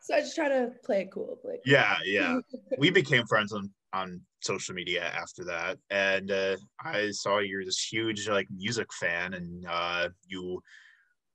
so 0.00 0.14
I 0.14 0.20
just 0.20 0.34
try 0.34 0.48
to 0.48 0.72
play 0.84 1.02
it 1.02 1.12
cool. 1.12 1.38
Like, 1.44 1.60
yeah 1.64 1.98
yeah 2.04 2.38
we 2.78 2.90
became 2.90 3.26
friends 3.26 3.52
on 3.52 3.70
on 3.92 4.20
social 4.40 4.74
media 4.74 5.04
after 5.04 5.44
that 5.44 5.78
and 5.90 6.30
uh, 6.30 6.56
i 6.82 7.10
saw 7.10 7.38
you're 7.38 7.64
this 7.64 7.80
huge 7.80 8.28
like 8.28 8.48
music 8.50 8.92
fan 8.92 9.34
and 9.34 9.64
uh, 9.68 10.08
you 10.26 10.60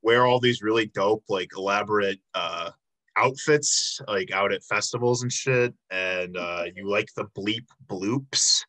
wear 0.01 0.25
all 0.25 0.39
these 0.39 0.61
really 0.61 0.87
dope 0.87 1.23
like 1.29 1.49
elaborate 1.55 2.19
uh, 2.33 2.71
outfits 3.17 3.99
like 4.07 4.31
out 4.31 4.51
at 4.51 4.63
festivals 4.63 5.23
and 5.23 5.31
shit 5.31 5.73
and 5.91 6.37
uh, 6.37 6.63
you 6.75 6.89
like 6.89 7.09
the 7.15 7.25
bleep 7.37 7.65
bloops 7.87 8.63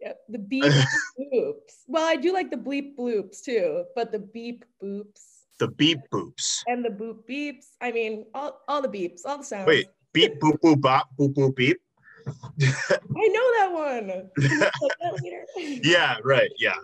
yeah, 0.00 0.12
the 0.28 0.38
beep 0.38 0.64
bloops. 1.18 1.54
Well, 1.86 2.04
I 2.04 2.16
do 2.16 2.30
like 2.30 2.50
the 2.50 2.58
bleep 2.58 2.94
bloops 2.94 3.42
too, 3.42 3.84
but 3.94 4.12
the 4.12 4.18
beep 4.18 4.62
boops 4.82 5.34
the 5.58 5.68
beep 5.68 6.00
boops 6.12 6.60
and 6.66 6.84
the 6.84 6.90
boop 6.90 7.18
beeps. 7.28 7.66
I 7.80 7.92
mean, 7.92 8.26
all 8.34 8.60
all 8.68 8.82
the 8.82 8.88
beeps, 8.88 9.20
all 9.24 9.38
the 9.38 9.44
sounds. 9.44 9.66
wait 9.66 9.86
beep 10.12 10.38
boop 10.40 10.58
boop 10.60 10.80
bop 10.80 11.08
boop 11.18 11.34
boop 11.34 11.54
beep 11.56 11.78
I 12.26 13.28
know 13.28 13.52
that 13.58 13.70
one. 13.72 14.30
Can 14.38 14.60
you 14.60 14.70
put 14.80 14.92
that 15.00 15.80
yeah 15.84 16.16
right 16.24 16.50
yeah 16.58 16.76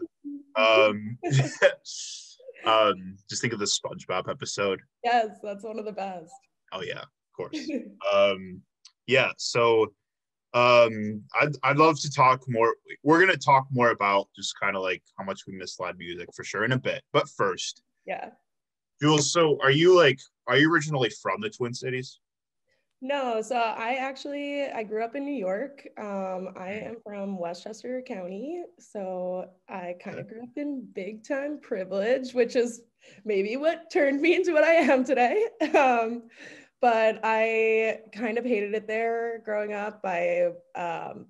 um 0.57 1.17
um 2.67 3.17
just 3.29 3.41
think 3.41 3.53
of 3.53 3.59
the 3.59 3.65
spongebob 3.65 4.29
episode 4.29 4.81
yes, 5.05 5.29
that's 5.43 5.65
one 5.65 5.79
of 5.79 5.85
the 5.85 5.93
best. 5.93 6.33
oh 6.73 6.83
yeah 6.83 7.01
of 7.01 7.37
course 7.37 7.59
um 8.15 8.61
yeah 9.07 9.31
so 9.37 9.93
um 10.53 11.23
I'd, 11.41 11.55
I'd 11.63 11.77
love 11.77 12.01
to 12.01 12.11
talk 12.11 12.43
more 12.49 12.75
we're 13.03 13.21
gonna 13.21 13.37
talk 13.37 13.67
more 13.71 13.91
about 13.91 14.29
just 14.35 14.59
kind 14.59 14.77
of 14.77 14.83
like 14.83 15.03
how 15.17 15.25
much 15.25 15.43
we 15.47 15.57
miss 15.57 15.79
live 15.79 15.97
music 15.99 16.29
for 16.35 16.43
sure 16.45 16.65
in 16.65 16.73
a 16.73 16.79
bit 16.79 17.03
but 17.13 17.29
first 17.29 17.83
yeah. 18.07 18.31
jules 19.01 19.33
so 19.33 19.59
are 19.63 19.71
you 19.71 19.97
like 19.97 20.19
are 20.49 20.57
you 20.57 20.73
originally 20.73 21.11
from 21.23 21.41
the 21.41 21.51
twin 21.51 21.73
cities 21.73 22.19
No, 23.03 23.41
so 23.41 23.57
I 23.57 23.95
actually 23.95 24.65
I 24.67 24.83
grew 24.83 25.03
up 25.03 25.15
in 25.17 25.25
New 25.25 25.33
York. 25.35 25.89
Um, 25.99 26.51
I 26.57 26.73
am 26.85 26.97
from 27.03 27.39
Westchester 27.39 28.03
County, 28.07 28.63
so 28.79 29.47
I 29.69 29.97
kind 30.05 30.19
of 30.19 30.29
grew 30.29 30.43
up 30.43 30.51
in 30.57 30.87
big 30.93 31.27
time 31.27 31.61
privilege, 31.61 32.35
which 32.35 32.57
is 32.57 32.83
maybe 33.25 33.57
what 33.57 33.91
turned 33.91 34.21
me 34.21 34.35
into 34.37 34.53
what 34.53 34.65
I 34.65 34.75
am 34.75 35.05
today. 35.05 35.47
Um, 35.75 36.25
but 36.83 37.21
I 37.23 38.01
kind 38.13 38.39
of 38.39 38.45
hated 38.45 38.75
it 38.75 38.87
there 38.87 39.43
growing 39.45 39.75
up. 39.75 40.01
I 40.05 40.49
um, 40.75 41.27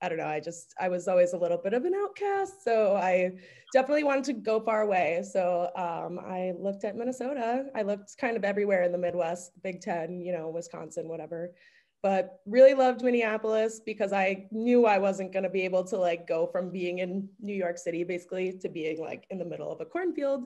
I 0.00 0.08
don't 0.08 0.18
know. 0.18 0.26
I 0.26 0.40
just 0.40 0.74
I 0.80 0.88
was 0.88 1.08
always 1.08 1.32
a 1.32 1.38
little 1.38 1.58
bit 1.58 1.74
of 1.74 1.84
an 1.84 1.94
outcast, 1.94 2.62
so 2.62 2.96
I 2.96 3.32
definitely 3.72 4.04
wanted 4.04 4.24
to 4.24 4.32
go 4.32 4.60
far 4.60 4.82
away. 4.82 5.24
So 5.30 5.70
um, 5.74 6.20
I 6.20 6.52
looked 6.56 6.84
at 6.84 6.96
Minnesota. 6.96 7.66
I 7.74 7.82
looked 7.82 8.16
kind 8.16 8.36
of 8.36 8.44
everywhere 8.44 8.84
in 8.84 8.92
the 8.92 8.98
Midwest, 8.98 9.52
Big 9.62 9.80
Ten, 9.80 10.20
you 10.20 10.32
know, 10.32 10.48
Wisconsin, 10.50 11.08
whatever. 11.08 11.52
But 12.00 12.38
really 12.46 12.74
loved 12.74 13.02
Minneapolis 13.02 13.80
because 13.84 14.12
I 14.12 14.46
knew 14.52 14.86
I 14.86 14.98
wasn't 14.98 15.32
going 15.32 15.42
to 15.42 15.50
be 15.50 15.62
able 15.62 15.82
to 15.84 15.96
like 15.96 16.28
go 16.28 16.46
from 16.46 16.70
being 16.70 17.00
in 17.00 17.28
New 17.40 17.54
York 17.54 17.76
City 17.76 18.04
basically 18.04 18.56
to 18.60 18.68
being 18.68 19.00
like 19.00 19.26
in 19.30 19.38
the 19.38 19.44
middle 19.44 19.72
of 19.72 19.80
a 19.80 19.84
cornfield. 19.84 20.44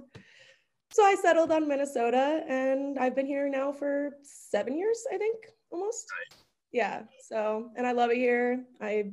So 0.92 1.02
I 1.04 1.14
settled 1.14 1.52
on 1.52 1.68
Minnesota 1.68 2.42
and 2.48 2.98
I've 2.98 3.14
been 3.14 3.26
here 3.26 3.50
now 3.50 3.70
for 3.70 4.16
seven 4.22 4.76
years, 4.78 5.04
I 5.12 5.18
think, 5.18 5.36
almost. 5.70 6.06
Yeah. 6.72 7.02
So, 7.28 7.70
and 7.76 7.86
I 7.86 7.92
love 7.92 8.10
it 8.10 8.16
here. 8.16 8.64
I 8.80 9.12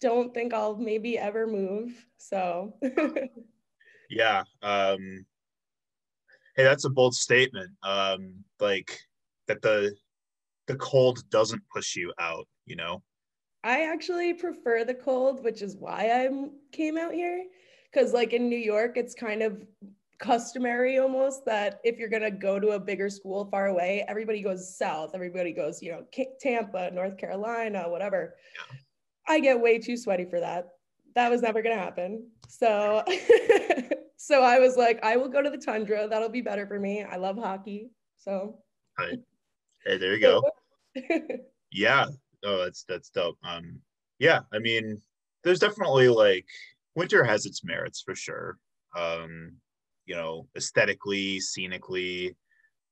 don't 0.00 0.32
think 0.32 0.54
I'll 0.54 0.76
maybe 0.76 1.18
ever 1.18 1.46
move. 1.46 2.06
So, 2.18 2.74
yeah 4.10 4.42
um 4.62 5.24
hey 6.56 6.64
that's 6.64 6.84
a 6.84 6.90
bold 6.90 7.14
statement 7.14 7.70
um 7.82 8.34
like 8.58 8.98
that 9.46 9.60
the 9.62 9.94
the 10.66 10.76
cold 10.76 11.22
doesn't 11.30 11.62
push 11.72 11.94
you 11.94 12.12
out 12.18 12.46
you 12.66 12.76
know 12.76 13.02
I 13.64 13.82
actually 13.82 14.34
prefer 14.34 14.84
the 14.84 14.94
cold, 14.94 15.42
which 15.42 15.62
is 15.62 15.76
why 15.76 16.10
I 16.10 16.48
came 16.70 16.96
out 16.96 17.12
here. 17.12 17.44
Because, 17.92 18.12
like 18.12 18.32
in 18.32 18.48
New 18.48 18.58
York, 18.58 18.96
it's 18.96 19.14
kind 19.14 19.42
of 19.42 19.66
customary 20.20 20.98
almost 20.98 21.44
that 21.46 21.80
if 21.82 21.98
you're 21.98 22.08
going 22.08 22.22
to 22.22 22.30
go 22.30 22.60
to 22.60 22.68
a 22.70 22.80
bigger 22.80 23.10
school 23.10 23.46
far 23.46 23.66
away, 23.66 24.04
everybody 24.06 24.42
goes 24.42 24.76
south. 24.76 25.10
Everybody 25.12 25.52
goes, 25.52 25.82
you 25.82 25.90
know, 25.90 26.04
Tampa, 26.40 26.92
North 26.92 27.18
Carolina, 27.18 27.88
whatever. 27.88 28.36
I 29.28 29.40
get 29.40 29.60
way 29.60 29.78
too 29.78 29.96
sweaty 29.96 30.24
for 30.24 30.40
that. 30.40 30.68
That 31.14 31.30
was 31.30 31.42
never 31.42 31.62
going 31.62 31.76
to 31.76 31.82
happen. 31.82 32.28
So, 32.48 33.04
so 34.16 34.42
I 34.42 34.58
was 34.58 34.76
like, 34.76 35.04
I 35.04 35.16
will 35.16 35.28
go 35.28 35.42
to 35.42 35.50
the 35.50 35.58
tundra. 35.58 36.08
That'll 36.08 36.28
be 36.28 36.40
better 36.40 36.66
for 36.66 36.78
me. 36.78 37.02
I 37.02 37.16
love 37.16 37.36
hockey. 37.36 37.90
So, 38.16 38.58
hey 39.84 39.96
there 39.96 40.14
you 40.14 40.20
go 40.20 40.42
yeah 41.72 42.06
oh 42.44 42.64
that's 42.64 42.84
that's 42.88 43.10
dope 43.10 43.38
um 43.44 43.80
yeah 44.18 44.40
i 44.52 44.58
mean 44.58 45.00
there's 45.44 45.60
definitely 45.60 46.08
like 46.08 46.44
winter 46.94 47.24
has 47.24 47.46
its 47.46 47.64
merits 47.64 48.02
for 48.02 48.14
sure 48.14 48.58
um 48.96 49.52
you 50.06 50.14
know 50.14 50.46
aesthetically 50.56 51.38
scenically 51.38 52.34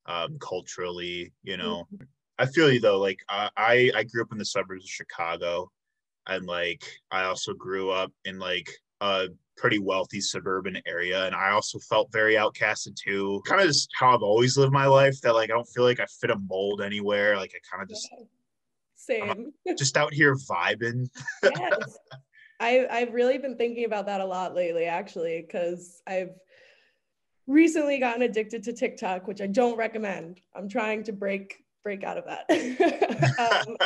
um 0.06 0.38
culturally 0.38 1.32
you 1.42 1.56
know 1.56 1.86
i 2.38 2.46
feel 2.46 2.72
you 2.72 2.80
though 2.80 2.98
like 2.98 3.18
I 3.28 3.90
i 3.94 4.04
grew 4.04 4.22
up 4.22 4.32
in 4.32 4.38
the 4.38 4.44
suburbs 4.44 4.84
of 4.84 4.90
chicago 4.90 5.70
and 6.28 6.46
like 6.46 6.84
i 7.10 7.24
also 7.24 7.52
grew 7.54 7.90
up 7.90 8.12
in 8.24 8.38
like 8.38 8.70
a 9.00 9.26
pretty 9.56 9.78
wealthy 9.78 10.20
suburban 10.20 10.78
area 10.86 11.26
and 11.26 11.34
i 11.34 11.50
also 11.50 11.78
felt 11.78 12.12
very 12.12 12.34
outcasted 12.34 12.94
too 12.94 13.42
kind 13.46 13.60
of 13.60 13.66
just 13.66 13.88
how 13.98 14.14
i've 14.14 14.22
always 14.22 14.56
lived 14.56 14.72
my 14.72 14.86
life 14.86 15.20
that 15.22 15.34
like 15.34 15.50
i 15.50 15.54
don't 15.54 15.68
feel 15.68 15.84
like 15.84 16.00
i 16.00 16.06
fit 16.20 16.30
a 16.30 16.38
mold 16.48 16.82
anywhere 16.82 17.36
like 17.36 17.52
i 17.54 17.60
kind 17.70 17.82
of 17.82 17.88
just 17.88 18.08
same. 18.94 19.52
just 19.78 19.96
out 19.96 20.12
here 20.12 20.34
vibing 20.34 21.08
yes. 21.42 21.98
I, 22.60 22.86
I've 22.90 23.12
really 23.12 23.38
been 23.38 23.56
thinking 23.56 23.84
about 23.84 24.06
that 24.06 24.20
a 24.20 24.24
lot 24.24 24.54
lately, 24.54 24.86
actually, 24.86 25.42
because 25.42 26.02
I've 26.06 26.30
recently 27.46 27.98
gotten 27.98 28.22
addicted 28.22 28.62
to 28.64 28.72
TikTok, 28.72 29.26
which 29.26 29.40
I 29.40 29.46
don't 29.46 29.76
recommend. 29.76 30.40
I'm 30.54 30.68
trying 30.68 31.04
to 31.04 31.12
break 31.12 31.64
break 31.86 32.02
out 32.02 32.18
of 32.18 32.24
that. 32.24 32.50
um, 33.68 33.76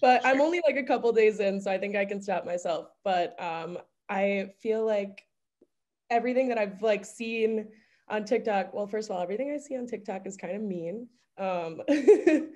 but 0.00 0.24
I'm 0.24 0.40
only 0.40 0.62
like 0.66 0.78
a 0.78 0.82
couple 0.82 1.12
days 1.12 1.38
in, 1.38 1.60
so 1.60 1.70
I 1.70 1.76
think 1.76 1.94
I 1.94 2.06
can 2.06 2.22
stop 2.22 2.46
myself. 2.46 2.86
But 3.04 3.38
um, 3.38 3.76
I 4.08 4.54
feel 4.62 4.86
like 4.86 5.22
everything 6.08 6.48
that 6.48 6.56
I've 6.56 6.80
like 6.80 7.04
seen 7.04 7.68
on 8.08 8.24
TikTok, 8.24 8.72
well, 8.72 8.86
first 8.86 9.10
of 9.10 9.16
all, 9.16 9.22
everything 9.22 9.52
I 9.52 9.58
see 9.58 9.76
on 9.76 9.86
TikTok 9.86 10.26
is 10.26 10.38
kind 10.38 10.56
of 10.56 10.62
mean. 10.62 11.08
Um, 11.36 11.82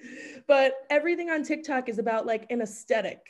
but 0.48 0.72
everything 0.88 1.28
on 1.28 1.44
TikTok 1.44 1.90
is 1.90 1.98
about 1.98 2.24
like 2.24 2.46
an 2.48 2.62
aesthetic, 2.62 3.20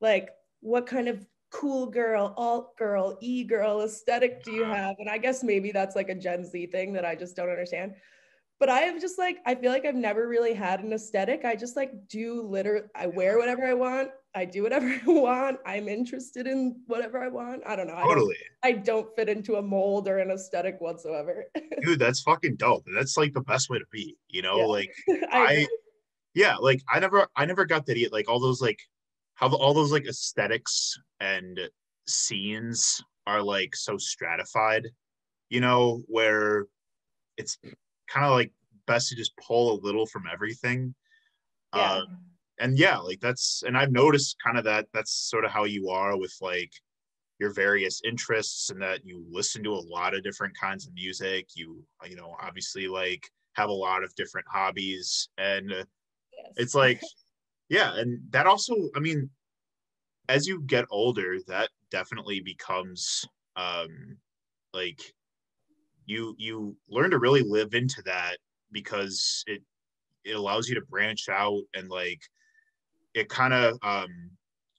like 0.00 0.30
what 0.60 0.86
kind 0.86 1.06
of 1.06 1.26
cool 1.50 1.84
girl, 1.84 2.32
alt 2.38 2.78
girl, 2.78 3.18
e 3.20 3.44
girl 3.44 3.82
aesthetic 3.82 4.42
do 4.42 4.52
you 4.52 4.64
have? 4.64 4.96
And 4.98 5.10
I 5.10 5.18
guess 5.18 5.44
maybe 5.44 5.70
that's 5.70 5.96
like 5.96 6.08
a 6.08 6.14
Gen 6.14 6.46
Z 6.46 6.68
thing 6.68 6.94
that 6.94 7.04
I 7.04 7.14
just 7.14 7.36
don't 7.36 7.50
understand. 7.50 7.92
But 8.60 8.68
I 8.68 8.80
have 8.80 9.00
just 9.00 9.18
like 9.18 9.38
I 9.46 9.54
feel 9.54 9.72
like 9.72 9.86
I've 9.86 9.94
never 9.94 10.28
really 10.28 10.52
had 10.52 10.80
an 10.84 10.92
aesthetic. 10.92 11.46
I 11.46 11.56
just 11.56 11.76
like 11.76 11.92
do 12.08 12.42
literally 12.42 12.86
I 12.94 13.06
wear 13.06 13.38
whatever 13.38 13.64
I 13.64 13.72
want. 13.72 14.10
I 14.34 14.44
do 14.44 14.62
whatever 14.62 14.86
I 15.06 15.10
want. 15.10 15.58
I'm 15.66 15.88
interested 15.88 16.46
in 16.46 16.82
whatever 16.86 17.18
I 17.18 17.28
want. 17.28 17.62
I 17.66 17.74
don't 17.74 17.88
know. 17.88 17.96
Totally. 17.96 18.36
I 18.62 18.72
don't, 18.72 18.80
I 18.80 18.82
don't 18.82 19.16
fit 19.16 19.28
into 19.30 19.56
a 19.56 19.62
mold 19.62 20.06
or 20.06 20.18
an 20.18 20.30
aesthetic 20.30 20.76
whatsoever. 20.78 21.46
Dude, 21.82 21.98
that's 21.98 22.20
fucking 22.20 22.56
dope. 22.56 22.84
That's 22.94 23.16
like 23.16 23.32
the 23.32 23.40
best 23.40 23.70
way 23.70 23.78
to 23.78 23.86
be, 23.90 24.16
you 24.28 24.42
know? 24.42 24.58
Yeah. 24.58 24.66
Like 24.66 24.94
I, 25.08 25.26
I 25.32 25.66
yeah, 26.34 26.56
like 26.56 26.82
I 26.92 27.00
never 27.00 27.26
I 27.34 27.46
never 27.46 27.64
got 27.64 27.86
that 27.86 28.12
like 28.12 28.28
all 28.28 28.40
those 28.40 28.60
like 28.60 28.78
how 29.34 29.48
the, 29.48 29.56
all 29.56 29.72
those 29.72 29.90
like 29.90 30.06
aesthetics 30.06 30.98
and 31.18 31.58
scenes 32.06 33.02
are 33.26 33.42
like 33.42 33.74
so 33.74 33.96
stratified, 33.96 34.86
you 35.48 35.62
know, 35.62 36.02
where 36.08 36.66
it's 37.38 37.56
kind 38.12 38.26
of 38.26 38.32
like 38.32 38.52
best 38.86 39.08
to 39.08 39.16
just 39.16 39.36
pull 39.36 39.72
a 39.72 39.82
little 39.82 40.06
from 40.06 40.24
everything. 40.30 40.94
yeah. 41.74 41.80
Uh, 41.80 42.04
and 42.58 42.78
yeah, 42.78 42.98
like 42.98 43.20
that's 43.20 43.62
and 43.66 43.76
I've 43.76 43.92
noticed 43.92 44.36
kind 44.44 44.58
of 44.58 44.64
that 44.64 44.86
that's 44.92 45.12
sort 45.12 45.46
of 45.46 45.50
how 45.50 45.64
you 45.64 45.88
are 45.88 46.18
with 46.18 46.34
like 46.42 46.72
your 47.38 47.54
various 47.54 48.02
interests 48.04 48.68
and 48.68 48.82
that 48.82 49.02
you 49.02 49.24
listen 49.30 49.64
to 49.64 49.72
a 49.72 49.86
lot 49.88 50.14
of 50.14 50.22
different 50.22 50.54
kinds 50.58 50.86
of 50.86 50.92
music. 50.92 51.46
You 51.54 51.82
you 52.06 52.16
know, 52.16 52.36
obviously 52.42 52.86
like 52.86 53.26
have 53.54 53.68
a 53.68 53.72
lot 53.72 54.04
of 54.04 54.14
different 54.14 54.46
hobbies 54.48 55.28
and 55.38 55.72
uh, 55.72 55.76
yes. 55.76 56.52
it's 56.56 56.74
like 56.74 57.00
yeah 57.68 57.94
and 57.96 58.20
that 58.30 58.46
also 58.46 58.74
i 58.96 59.00
mean 59.00 59.28
as 60.28 60.46
you 60.46 60.62
get 60.62 60.86
older 60.90 61.38
that 61.46 61.68
definitely 61.90 62.40
becomes 62.40 63.26
um 63.56 64.16
like 64.72 65.00
you 66.10 66.34
you 66.38 66.76
learn 66.88 67.10
to 67.10 67.18
really 67.18 67.42
live 67.42 67.74
into 67.74 68.02
that 68.02 68.36
because 68.72 69.44
it 69.46 69.62
it 70.24 70.32
allows 70.32 70.68
you 70.68 70.74
to 70.74 70.82
branch 70.82 71.28
out 71.28 71.62
and 71.74 71.88
like 71.88 72.20
it 73.14 73.28
kind 73.28 73.54
of 73.54 73.78
um 73.82 74.30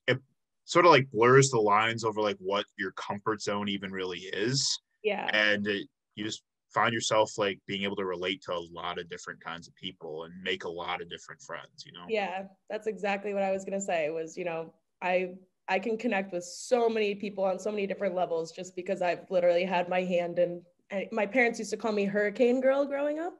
it 0.08 0.20
sort 0.66 0.86
of 0.86 0.92
like 0.92 1.10
blurs 1.12 1.50
the 1.50 1.60
lines 1.60 2.04
over 2.04 2.22
like 2.22 2.38
what 2.40 2.66
your 2.78 2.92
comfort 2.92 3.42
zone 3.42 3.68
even 3.70 3.92
really 3.92 4.20
is 4.20 4.80
yeah. 5.04 5.30
and 5.34 5.68
it, 5.68 5.88
you 6.16 6.24
just 6.24 6.44
find 6.74 6.94
yourself 6.94 7.38
like 7.38 7.60
being 7.68 7.84
able 7.84 7.96
to 7.96 8.06
relate 8.06 8.42
to 8.42 8.54
a 8.54 8.68
lot 8.72 8.98
of 9.00 9.10
different 9.10 9.42
kinds 9.44 9.68
of 9.68 9.76
people 9.76 10.24
and 10.24 10.34
make 10.44 10.64
a 10.64 10.70
lot 10.70 11.02
of 11.02 11.10
different 11.10 11.42
friends 11.42 11.84
you 11.86 11.92
know 11.92 12.06
Yeah, 12.08 12.44
that's 12.70 12.88
exactly 12.88 13.34
what 13.34 13.44
I 13.44 13.52
was 13.52 13.66
gonna 13.66 13.82
say. 13.82 14.10
Was 14.10 14.38
you 14.38 14.46
know, 14.46 14.74
I 15.02 15.34
I 15.68 15.80
can 15.80 15.98
connect 15.98 16.34
with 16.34 16.44
so 16.44 16.90
many 16.90 17.16
people 17.16 17.44
on 17.44 17.60
so 17.60 17.72
many 17.72 17.88
different 17.88 18.16
levels 18.16 18.52
just 18.52 18.76
because 18.76 19.02
I've 19.02 19.30
literally 19.30 19.66
had 19.66 19.90
my 19.90 20.04
hand 20.04 20.40
in. 20.40 20.62
I, 20.92 21.08
my 21.12 21.26
parents 21.26 21.60
used 21.60 21.72
to 21.72 21.78
call 21.78 21.92
me 21.92 22.06
Hurricane 22.06 22.62
Girl 22.62 22.86
growing 22.86 23.20
up 23.20 23.34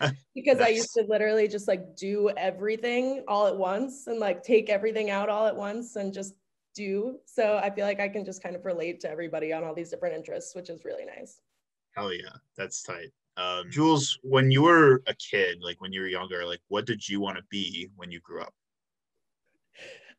because 0.34 0.60
I 0.60 0.68
used 0.68 0.92
to 0.94 1.04
literally 1.08 1.48
just 1.48 1.66
like 1.68 1.96
do 1.96 2.30
everything 2.36 3.24
all 3.26 3.46
at 3.46 3.56
once 3.56 4.06
and 4.06 4.18
like 4.18 4.42
take 4.42 4.68
everything 4.68 5.10
out 5.10 5.28
all 5.28 5.46
at 5.46 5.56
once 5.56 5.96
and 5.96 6.12
just 6.12 6.34
do. 6.74 7.18
So 7.24 7.58
I 7.62 7.70
feel 7.70 7.86
like 7.86 8.00
I 8.00 8.08
can 8.08 8.24
just 8.24 8.42
kind 8.42 8.54
of 8.54 8.64
relate 8.64 9.00
to 9.00 9.10
everybody 9.10 9.52
on 9.52 9.64
all 9.64 9.74
these 9.74 9.90
different 9.90 10.14
interests, 10.14 10.54
which 10.54 10.70
is 10.70 10.84
really 10.84 11.04
nice. 11.04 11.40
hell 11.96 12.12
yeah 12.12 12.36
that's 12.56 12.82
tight 12.82 13.10
um 13.36 13.70
jules 13.70 14.18
when 14.22 14.50
you 14.50 14.62
were 14.62 15.02
a 15.06 15.14
kid 15.14 15.58
like 15.62 15.80
when 15.80 15.92
you 15.92 16.00
were 16.00 16.06
younger 16.06 16.44
like 16.44 16.60
what 16.68 16.86
did 16.86 17.08
you 17.08 17.20
want 17.20 17.36
to 17.36 17.42
be 17.50 17.88
when 17.96 18.10
you 18.10 18.20
grew 18.20 18.42
up 18.42 18.54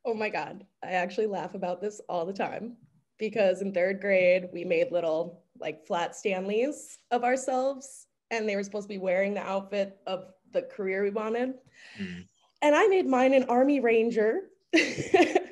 Oh 0.05 0.13
my 0.13 0.29
God. 0.29 0.65
I 0.83 0.91
actually 0.91 1.27
laugh 1.27 1.55
about 1.55 1.81
this 1.81 2.01
all 2.07 2.25
the 2.25 2.33
time 2.33 2.77
because 3.17 3.61
in 3.61 3.73
third 3.73 3.99
grade, 3.99 4.47
we 4.53 4.63
made 4.63 4.91
little 4.91 5.43
like 5.59 5.85
flat 5.85 6.15
Stanleys 6.15 6.99
of 7.11 7.23
ourselves, 7.23 8.07
and 8.31 8.47
they 8.47 8.55
were 8.55 8.63
supposed 8.63 8.87
to 8.87 8.93
be 8.93 8.99
wearing 8.99 9.33
the 9.33 9.41
outfit 9.41 9.99
of 10.07 10.25
the 10.51 10.63
career 10.63 11.03
we 11.03 11.11
wanted. 11.11 11.55
Hmm. 11.97 12.21
And 12.61 12.75
I 12.75 12.87
made 12.87 13.07
mine 13.07 13.33
an 13.33 13.43
Army 13.45 13.79
Ranger. 13.79 14.49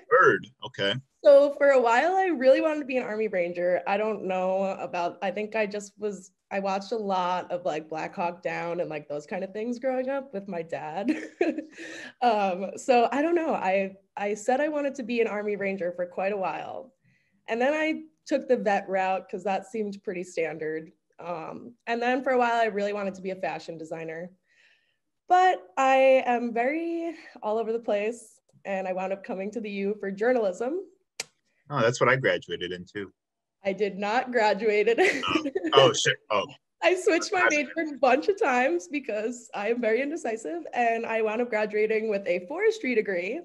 bird 0.09 0.47
okay 0.63 0.93
so 1.27 1.55
for 1.57 1.71
a 1.71 1.81
while, 1.81 2.15
I 2.15 2.27
really 2.27 2.61
wanted 2.61 2.79
to 2.79 2.85
be 2.85 2.95
an 2.95 3.03
Army 3.03 3.27
Ranger. 3.27 3.81
I 3.85 3.97
don't 3.97 4.23
know 4.23 4.77
about, 4.79 5.17
I 5.21 5.29
think 5.29 5.57
I 5.57 5.65
just 5.65 5.91
was, 5.97 6.31
I 6.51 6.59
watched 6.59 6.93
a 6.93 6.97
lot 6.97 7.51
of 7.51 7.65
like 7.65 7.89
Black 7.89 8.15
Hawk 8.15 8.41
Down 8.41 8.79
and 8.79 8.89
like 8.89 9.09
those 9.09 9.25
kind 9.25 9.43
of 9.43 9.51
things 9.51 9.77
growing 9.77 10.07
up 10.07 10.33
with 10.33 10.47
my 10.47 10.61
dad. 10.61 11.11
um, 12.21 12.71
so 12.77 13.09
I 13.11 13.21
don't 13.21 13.35
know. 13.35 13.53
I, 13.53 13.95
I 14.15 14.35
said 14.35 14.61
I 14.61 14.69
wanted 14.69 14.95
to 14.95 15.03
be 15.03 15.19
an 15.19 15.27
Army 15.27 15.57
Ranger 15.57 15.91
for 15.91 16.05
quite 16.05 16.31
a 16.31 16.37
while. 16.37 16.93
And 17.49 17.59
then 17.59 17.73
I 17.73 18.03
took 18.27 18.47
the 18.47 18.57
vet 18.57 18.87
route 18.87 19.25
because 19.27 19.43
that 19.43 19.65
seemed 19.65 20.03
pretty 20.03 20.23
standard. 20.23 20.91
Um, 21.19 21.73
and 21.87 22.01
then 22.01 22.23
for 22.23 22.31
a 22.31 22.37
while, 22.37 22.61
I 22.61 22.65
really 22.65 22.93
wanted 22.93 23.15
to 23.15 23.21
be 23.21 23.31
a 23.31 23.35
fashion 23.35 23.77
designer. 23.77 24.29
But 25.27 25.63
I 25.77 26.23
am 26.25 26.53
very 26.53 27.15
all 27.41 27.57
over 27.57 27.73
the 27.73 27.79
place. 27.79 28.39
And 28.65 28.87
I 28.87 28.93
wound 28.93 29.13
up 29.13 29.23
coming 29.23 29.49
to 29.51 29.61
the 29.61 29.69
U 29.69 29.95
for 29.99 30.11
journalism. 30.11 30.81
oh 31.69 31.81
that's 31.81 31.99
what 31.99 32.09
i 32.09 32.15
graduated 32.15 32.71
into 32.71 33.11
I 33.63 33.73
did 33.73 33.97
not 33.97 34.31
graduate 34.31 34.87
it. 34.89 34.99
oh 35.73 35.93
shit 35.93 36.17
oh 36.29 36.45
I 36.83 36.95
switched 36.95 37.33
my 37.33 37.47
major 37.49 37.71
a 37.77 37.97
bunch 37.97 38.27
of 38.27 38.39
times 38.39 38.87
because 38.87 39.49
I 39.55 39.69
am 39.69 39.81
very 39.81 40.01
indecisive, 40.01 40.63
and 40.73 41.07
I 41.07 41.23
wound 41.23 41.41
up 41.41 41.49
graduating 41.49 42.07
with 42.07 42.25
a 42.27 42.45
forestry 42.47 42.93
degree 42.93 43.41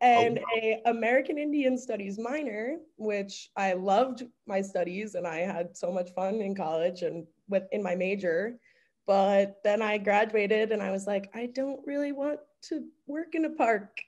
and 0.00 0.38
wow. 0.38 0.44
a 0.56 0.82
American 0.86 1.38
Indian 1.38 1.78
Studies 1.78 2.18
minor, 2.18 2.78
which 2.96 3.50
I 3.56 3.72
loved 3.72 4.24
my 4.46 4.60
studies 4.60 5.14
and 5.14 5.26
I 5.26 5.38
had 5.38 5.76
so 5.76 5.90
much 5.90 6.10
fun 6.10 6.36
in 6.40 6.54
college 6.54 7.02
and 7.02 7.26
with 7.48 7.64
in 7.72 7.82
my 7.82 7.94
major. 7.94 8.58
But 9.06 9.62
then 9.62 9.82
I 9.82 9.98
graduated 9.98 10.72
and 10.72 10.82
I 10.82 10.90
was 10.90 11.06
like, 11.06 11.30
I 11.34 11.46
don't 11.46 11.80
really 11.86 12.12
want 12.12 12.40
to 12.62 12.84
work 13.06 13.34
in 13.34 13.44
a 13.44 13.50
park 13.50 14.00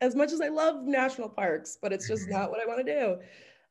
as 0.00 0.14
much 0.16 0.32
as 0.32 0.40
I 0.40 0.48
love 0.48 0.84
national 0.84 1.28
parks, 1.28 1.78
but 1.80 1.92
it's 1.92 2.08
just 2.08 2.28
Mhm. 2.28 2.32
not 2.32 2.50
what 2.50 2.60
I 2.60 2.66
want 2.66 2.84
to 2.84 2.92
do. 2.92 3.20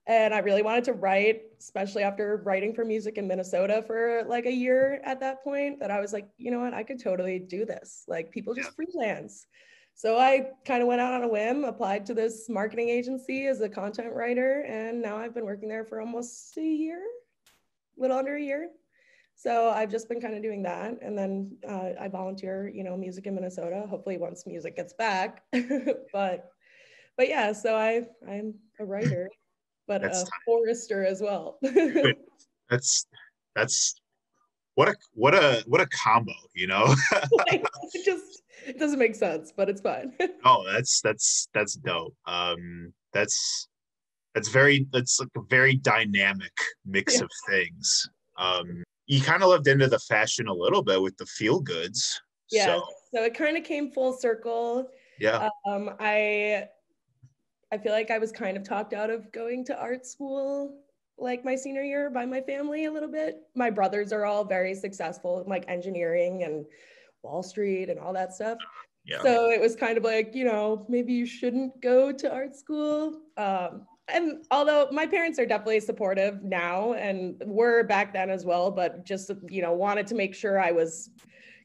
And 0.08 0.34
I 0.34 0.40
really 0.40 0.64
wanted 0.64 0.86
to 0.86 0.94
write, 0.94 1.44
especially 1.60 2.04
after 2.04 2.38
writing 2.38 2.74
for 2.74 2.84
music 2.86 3.18
in 3.18 3.28
Minnesota 3.28 3.84
for 3.86 4.24
like 4.28 4.46
a 4.46 4.52
year 4.52 5.02
at 5.04 5.20
that 5.20 5.44
point, 5.44 5.80
that 5.80 5.92
I 5.92 6.00
was 6.00 6.14
like, 6.14 6.30
you 6.38 6.50
know 6.50 6.62
what, 6.62 6.74
I 6.74 6.84
could 6.84 7.00
totally 7.00 7.38
do 7.40 7.66
this. 7.66 8.06
Like 8.08 8.32
people 8.32 8.56
just 8.56 8.72
freelance. 8.76 9.48
So 10.00 10.18
I 10.18 10.52
kind 10.64 10.82
of 10.82 10.88
went 10.88 11.02
out 11.02 11.12
on 11.12 11.24
a 11.24 11.28
whim, 11.28 11.66
applied 11.66 12.06
to 12.06 12.14
this 12.14 12.48
marketing 12.48 12.88
agency 12.88 13.48
as 13.48 13.60
a 13.60 13.68
content 13.68 14.14
writer, 14.14 14.62
and 14.62 15.02
now 15.02 15.18
I've 15.18 15.34
been 15.34 15.44
working 15.44 15.68
there 15.68 15.84
for 15.84 16.00
almost 16.00 16.58
a 16.58 16.64
year, 16.64 17.02
a 17.98 18.02
little 18.02 18.18
under 18.18 18.38
a 18.38 18.42
year. 18.42 18.70
So 19.36 19.70
I've 19.70 19.92
just 19.92 20.08
been 20.08 20.22
kind 20.22 20.36
of 20.36 20.42
doing 20.42 20.64
that, 20.64 20.94
and 21.02 21.18
then 21.18 21.52
uh, 21.68 21.90
I 22.00 22.08
volunteer, 22.08 22.72
you 22.74 22.86
know, 22.86 22.96
music 22.96 23.26
in 23.26 23.36
Minnesota. 23.36 23.84
Hopefully, 23.90 24.18
once 24.18 24.48
music 24.48 24.78
gets 24.78 24.94
back, 24.94 25.44
but 26.14 26.46
but 27.18 27.28
yeah. 27.28 27.52
So 27.52 27.76
I 27.76 28.04
I'm 28.26 28.54
a 28.80 28.86
writer, 28.86 29.30
but 29.86 30.02
That's 30.02 30.22
a 30.22 30.28
forester 30.46 31.04
as 31.04 31.22
well. 31.22 31.60
that's 32.70 33.06
that's 33.54 33.96
what 34.80 34.88
a 34.88 34.96
what 35.14 35.36
a 35.36 35.62
what 35.68 35.82
a 35.82 35.88
combo 35.88 36.32
you 36.56 36.66
know 36.68 36.86
like, 37.50 37.62
it 37.94 38.06
just 38.06 38.44
it 38.66 38.78
doesn't 38.80 39.00
make 39.00 39.16
sense, 39.16 39.52
but 39.56 39.68
it's 39.70 39.82
fine. 39.82 40.14
oh 40.46 40.64
that's 40.72 41.02
that's 41.02 41.50
that's 41.54 41.74
dope 41.76 42.16
um 42.28 42.94
that's 43.12 43.68
that's 44.34 44.48
very 44.48 44.88
that's 44.94 45.20
like 45.20 45.30
a 45.36 45.42
very 45.50 45.76
dynamic 45.76 46.56
mix 46.86 47.16
Yeah. 47.18 47.24
of 47.26 47.30
things 47.50 48.10
um 48.38 48.84
you 49.08 49.20
kind 49.22 49.44
of 49.44 49.50
lived 49.50 49.68
into 49.68 49.88
the 49.88 50.00
fashion 50.00 50.48
a 50.48 50.54
little 50.54 50.82
bit 50.84 51.02
with 51.02 51.18
the 51.18 51.26
feel 51.26 51.60
goods 51.60 52.22
yeah. 52.50 52.66
so 52.66 52.84
So 53.14 53.24
it 53.24 53.34
kind 53.34 53.58
of 53.58 53.64
came 53.66 53.92
full 53.92 54.14
circle. 54.14 54.90
yeah 55.20 55.50
Um, 55.68 55.90
I 56.00 56.70
I 57.74 57.78
feel 57.78 57.92
like 57.92 58.12
I 58.12 58.18
was 58.18 58.32
kind 58.32 58.56
of 58.58 58.64
talked 58.64 58.94
out 58.94 59.10
of 59.10 59.30
going 59.32 59.66
to 59.66 59.78
art 59.78 60.06
school 60.06 60.54
like 61.20 61.46
my 61.46 61.56
senior 61.56 61.84
year 61.84 62.10
by 62.10 62.26
my 62.26 62.42
family 62.42 62.86
a 62.86 62.92
little 62.92 63.10
bit. 63.12 63.42
My 63.56 63.70
brothers 63.70 64.12
are 64.12 64.26
all 64.26 64.44
very 64.44 64.74
successful 64.74 65.42
in 65.42 65.50
like 65.50 65.66
engineering 65.68 66.44
and 66.44 66.66
Wall 67.24 67.44
Street 67.44 67.90
and 67.90 68.00
all 68.00 68.14
that 68.14 68.34
stuff. 68.34 68.58
yeah 69.06 69.22
So 69.22 69.50
it 69.50 69.60
was 69.60 69.76
kind 69.76 69.98
of 69.98 70.04
like, 70.04 70.34
you 70.36 70.46
know, 70.46 70.86
maybe 70.90 71.14
you 71.14 71.26
shouldn't 71.26 71.82
go 71.82 72.12
to 72.12 72.32
art 72.32 72.56
school. 72.56 73.22
Um, 73.38 73.86
and 74.12 74.44
although 74.52 74.88
my 74.92 75.06
parents 75.06 75.38
are 75.40 75.46
definitely 75.46 75.80
supportive 75.82 76.44
now 76.44 76.94
and 76.94 77.42
were 77.46 77.84
back 77.84 78.14
then 78.14 78.30
as 78.30 78.46
well, 78.46 78.72
but 78.72 79.06
just, 79.06 79.32
you 79.50 79.62
know, 79.62 79.74
wanted 79.74 80.08
to 80.08 80.16
make 80.16 80.34
sure 80.34 80.60
I 80.60 80.72
was 80.72 81.12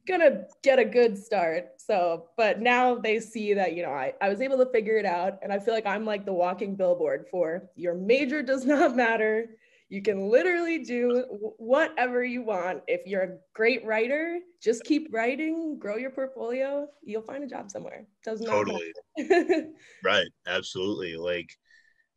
gonna 0.07 0.45
get 0.63 0.79
a 0.79 0.85
good 0.85 1.17
start. 1.19 1.69
So, 1.79 2.27
but 2.37 2.61
now 2.61 2.95
they 2.97 3.21
see 3.21 3.55
that, 3.55 3.75
you 3.75 3.83
know, 3.83 3.93
I, 3.93 4.15
I 4.21 4.29
was 4.29 4.41
able 4.41 4.59
to 4.59 4.67
figure 4.67 4.97
it 4.97 5.07
out. 5.07 5.39
And 5.43 5.53
I 5.53 5.59
feel 5.59 5.75
like 5.75 5.87
I'm 5.87 6.05
like 6.05 6.25
the 6.25 6.33
walking 6.33 6.77
billboard 6.77 7.27
for 7.31 7.71
your 7.75 7.95
major 7.95 8.43
does 8.43 8.65
not 8.67 8.97
matter. 8.97 9.51
You 9.89 10.03
can 10.03 10.29
literally 10.29 10.79
do 10.79 11.25
whatever 11.59 12.25
you 12.25 12.43
want. 12.43 12.83
If 12.89 13.07
you're 13.07 13.23
a 13.23 13.37
great 13.55 13.85
writer, 13.85 14.41
just 14.61 14.83
keep 14.85 15.09
writing, 15.13 15.79
grow 15.79 15.97
your 15.97 16.11
portfolio. 16.11 16.89
You'll 17.03 17.23
find 17.23 17.45
a 17.45 17.47
job 17.47 17.71
somewhere. 17.71 18.07
Does 18.25 18.41
not 18.41 18.51
totally 18.51 18.93
right 20.05 20.27
absolutely 20.49 21.17
like 21.17 21.49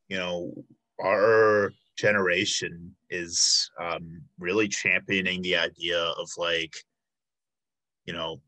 you 0.08 0.18
know 0.18 0.52
our 1.04 1.72
generation 1.98 2.96
is 3.12 3.70
um 3.80 4.22
really 4.40 4.68
championing 4.68 5.42
the 5.44 5.56
idea 5.56 6.00
of 6.00 6.28
like 6.38 6.74
you 8.08 8.14
know, 8.14 8.42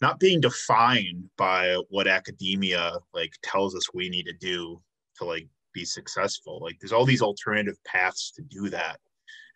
not 0.00 0.18
being 0.18 0.40
defined 0.40 1.28
by 1.36 1.76
what 1.90 2.06
academia 2.08 2.94
like 3.12 3.32
tells 3.42 3.74
us 3.74 3.92
we 3.92 4.08
need 4.08 4.26
to 4.26 4.32
do 4.32 4.80
to 5.18 5.24
like 5.24 5.46
be 5.74 5.84
successful. 5.84 6.60
Like 6.62 6.78
there's 6.80 6.92
all 6.92 7.04
these 7.04 7.22
alternative 7.22 7.76
paths 7.84 8.32
to 8.32 8.42
do 8.42 8.70
that 8.70 8.98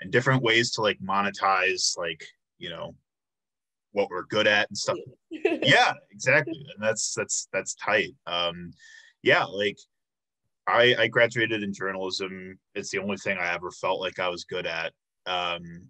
and 0.00 0.12
different 0.12 0.42
ways 0.42 0.72
to 0.72 0.82
like 0.82 0.98
monetize 1.00 1.96
like, 1.96 2.24
you 2.58 2.68
know, 2.68 2.94
what 3.92 4.10
we're 4.10 4.24
good 4.24 4.46
at 4.46 4.68
and 4.68 4.76
stuff. 4.76 4.98
yeah, 5.30 5.94
exactly. 6.10 6.66
And 6.74 6.84
that's 6.84 7.14
that's 7.14 7.48
that's 7.52 7.74
tight. 7.76 8.14
Um 8.26 8.72
yeah, 9.22 9.44
like 9.44 9.78
I 10.66 10.94
I 10.98 11.08
graduated 11.08 11.62
in 11.62 11.72
journalism. 11.72 12.58
It's 12.74 12.90
the 12.90 12.98
only 12.98 13.16
thing 13.16 13.38
I 13.38 13.54
ever 13.54 13.70
felt 13.70 14.00
like 14.00 14.18
I 14.18 14.28
was 14.28 14.44
good 14.44 14.66
at. 14.66 14.92
Um 15.26 15.86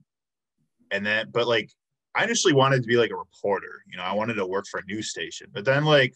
and 0.91 1.05
then 1.05 1.31
but 1.33 1.49
like 1.49 1.71
I 2.17 2.25
initially 2.25 2.55
wanted 2.55 2.83
to 2.83 2.89
be 2.89 2.97
like 2.97 3.11
a 3.11 3.17
reporter, 3.17 3.83
you 3.91 3.97
know, 3.97 4.03
I 4.03 4.15
wanted 4.15 4.35
to 4.35 4.47
work 4.47 4.67
for 4.71 4.81
a 4.81 4.85
news 4.87 5.11
station. 5.11 5.49
But 5.53 5.65
then 5.65 5.85
like 5.85 6.15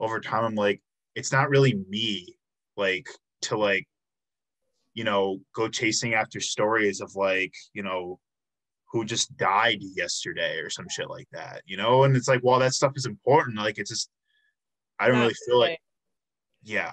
over 0.00 0.20
time 0.20 0.44
I'm 0.44 0.54
like 0.54 0.80
it's 1.14 1.32
not 1.32 1.48
really 1.48 1.74
me 1.88 2.36
like 2.76 3.08
to 3.42 3.56
like 3.56 3.86
you 4.94 5.04
know 5.04 5.40
go 5.54 5.68
chasing 5.68 6.14
after 6.14 6.40
stories 6.40 7.00
of 7.00 7.14
like 7.16 7.52
you 7.72 7.82
know 7.82 8.18
who 8.92 9.04
just 9.04 9.36
died 9.36 9.78
yesterday 9.94 10.58
or 10.58 10.70
some 10.70 10.88
shit 10.88 11.10
like 11.10 11.28
that 11.32 11.62
you 11.66 11.76
know 11.76 12.04
and 12.04 12.16
it's 12.16 12.28
like 12.28 12.40
well 12.42 12.58
that 12.58 12.74
stuff 12.74 12.92
is 12.96 13.06
important 13.06 13.58
like 13.58 13.78
it's 13.78 13.90
just 13.90 14.10
i 14.98 15.06
don't 15.06 15.16
not 15.16 15.22
really 15.22 15.34
feel 15.46 15.58
like 15.58 15.78
yeah 16.62 16.92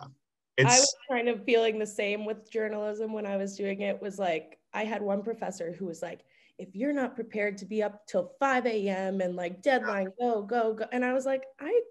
it's 0.58 0.74
i 0.74 0.80
was 0.80 0.96
kind 1.10 1.30
of 1.30 1.44
feeling 1.46 1.80
the 1.80 1.86
same 1.86 2.26
with 2.26 2.50
journalism 2.52 3.14
when 3.14 3.26
i 3.26 3.38
was 3.38 3.56
doing 3.56 3.82
it 3.82 4.02
was 4.02 4.20
like 4.20 4.58
i 4.74 4.84
had 4.84 5.02
one 5.02 5.24
professor 5.24 5.72
who 5.72 5.86
was 5.86 6.02
like 6.02 6.22
if 6.60 6.76
you're 6.76 6.94
not 6.94 7.16
prepared 7.16 7.58
to 7.58 7.66
be 7.66 7.82
up 7.82 8.06
till 8.08 8.32
5 8.40 8.66
a.m 8.66 9.22
and 9.22 9.36
like 9.36 9.62
deadline 9.62 10.10
go 10.20 10.42
go 10.44 10.74
go 10.74 10.86
and 10.92 11.04
i 11.04 11.14
was 11.14 11.26
like 11.26 11.44
i 11.60 11.82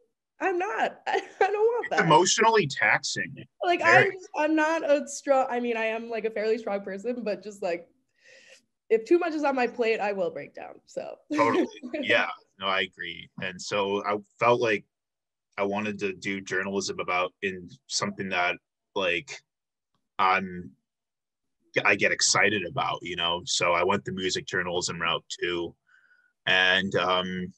I'm 0.40 0.59
not. 0.59 1.01
I, 1.07 1.20
don't 1.38 1.53
want 1.53 1.90
that. 1.90 2.01
It's 2.01 2.07
emotionally 2.07 2.66
taxing. 2.66 3.33
Like 3.62 3.81
Very. 3.81 4.11
I'm, 4.37 4.51
I'm 4.51 4.57
not 4.57 4.83
a 4.83 5.07
strong. 5.07 5.46
I 5.48 5.61
mean, 5.61 5.77
I 5.77 5.85
am 5.85 6.11
like 6.11 6.25
a 6.25 6.31
fairly 6.31 6.59
strong 6.59 6.81
person, 6.81 7.22
but 7.22 7.44
just 7.44 7.62
like 7.62 7.87
if 8.90 9.05
too 9.05 9.18
much 9.18 9.33
is 9.33 9.44
on 9.44 9.55
my 9.55 9.66
plate, 9.66 10.01
I 10.01 10.12
will 10.12 10.31
break 10.31 10.53
down. 10.53 10.75
So 10.87 11.14
totally, 11.35 11.68
yeah. 12.03 12.29
No, 12.61 12.66
I 12.66 12.83
agree. 12.83 13.31
And 13.40 13.61
so 13.61 14.05
I 14.05 14.18
felt 14.38 14.61
like 14.61 14.85
I 15.57 15.62
wanted 15.62 15.98
to 16.01 16.12
do 16.12 16.40
journalism 16.40 16.98
about 17.01 17.33
in 17.42 17.70
something 17.87 18.29
that 18.31 18.57
like 18.94 19.40
I'm 20.18 20.70
I 21.85 21.94
get 21.94 22.12
excited 22.12 22.66
about, 22.66 22.98
you 23.02 23.16
know. 23.16 23.42
So 23.44 23.72
I 23.72 23.85
went 23.85 24.04
the 24.04 24.12
music 24.12 24.46
journalism 24.46 25.00
route 25.00 25.24
too, 25.40 25.74
and 26.46 26.94
um, 26.96 27.52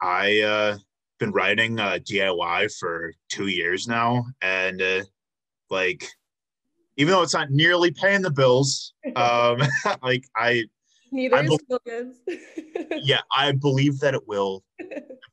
I 0.00 0.40
uh, 0.40 0.78
been 1.18 1.32
writing 1.32 1.78
uh, 1.80 1.98
DIY 2.02 2.72
for 2.78 3.12
two 3.28 3.48
years 3.48 3.88
now, 3.88 4.24
and 4.40 4.80
uh, 4.80 5.02
like 5.70 6.04
even 6.96 7.12
though 7.12 7.22
it's 7.22 7.34
not 7.34 7.50
nearly 7.50 7.90
paying 7.90 8.22
the 8.22 8.30
bills, 8.30 8.94
um, 9.16 9.58
like 10.02 10.24
I 10.36 10.64
neither 11.10 11.36
I 11.36 11.44
is 11.44 11.58
still 11.64 11.80
good. 11.86 12.12
yeah, 13.02 13.20
I 13.34 13.52
believe 13.52 13.98
that 14.00 14.14
it 14.14 14.26
will 14.26 14.64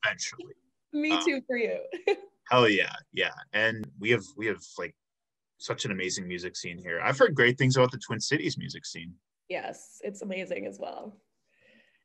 eventually. 0.03 0.53
Me 0.93 1.11
um, 1.11 1.23
too 1.25 1.41
for 1.45 1.57
you. 1.57 1.79
hell 2.49 2.69
yeah, 2.69 2.93
yeah, 3.13 3.33
and 3.53 3.85
we 3.99 4.09
have 4.11 4.23
we 4.37 4.47
have 4.47 4.61
like 4.77 4.95
such 5.57 5.85
an 5.85 5.91
amazing 5.91 6.27
music 6.27 6.55
scene 6.55 6.77
here. 6.77 6.99
I've 7.01 7.17
heard 7.17 7.35
great 7.35 7.57
things 7.57 7.77
about 7.77 7.91
the 7.91 7.97
Twin 7.97 8.19
Cities 8.19 8.57
music 8.57 8.85
scene. 8.85 9.13
Yes, 9.49 9.99
it's 10.01 10.21
amazing 10.21 10.65
as 10.65 10.79
well. 10.79 11.17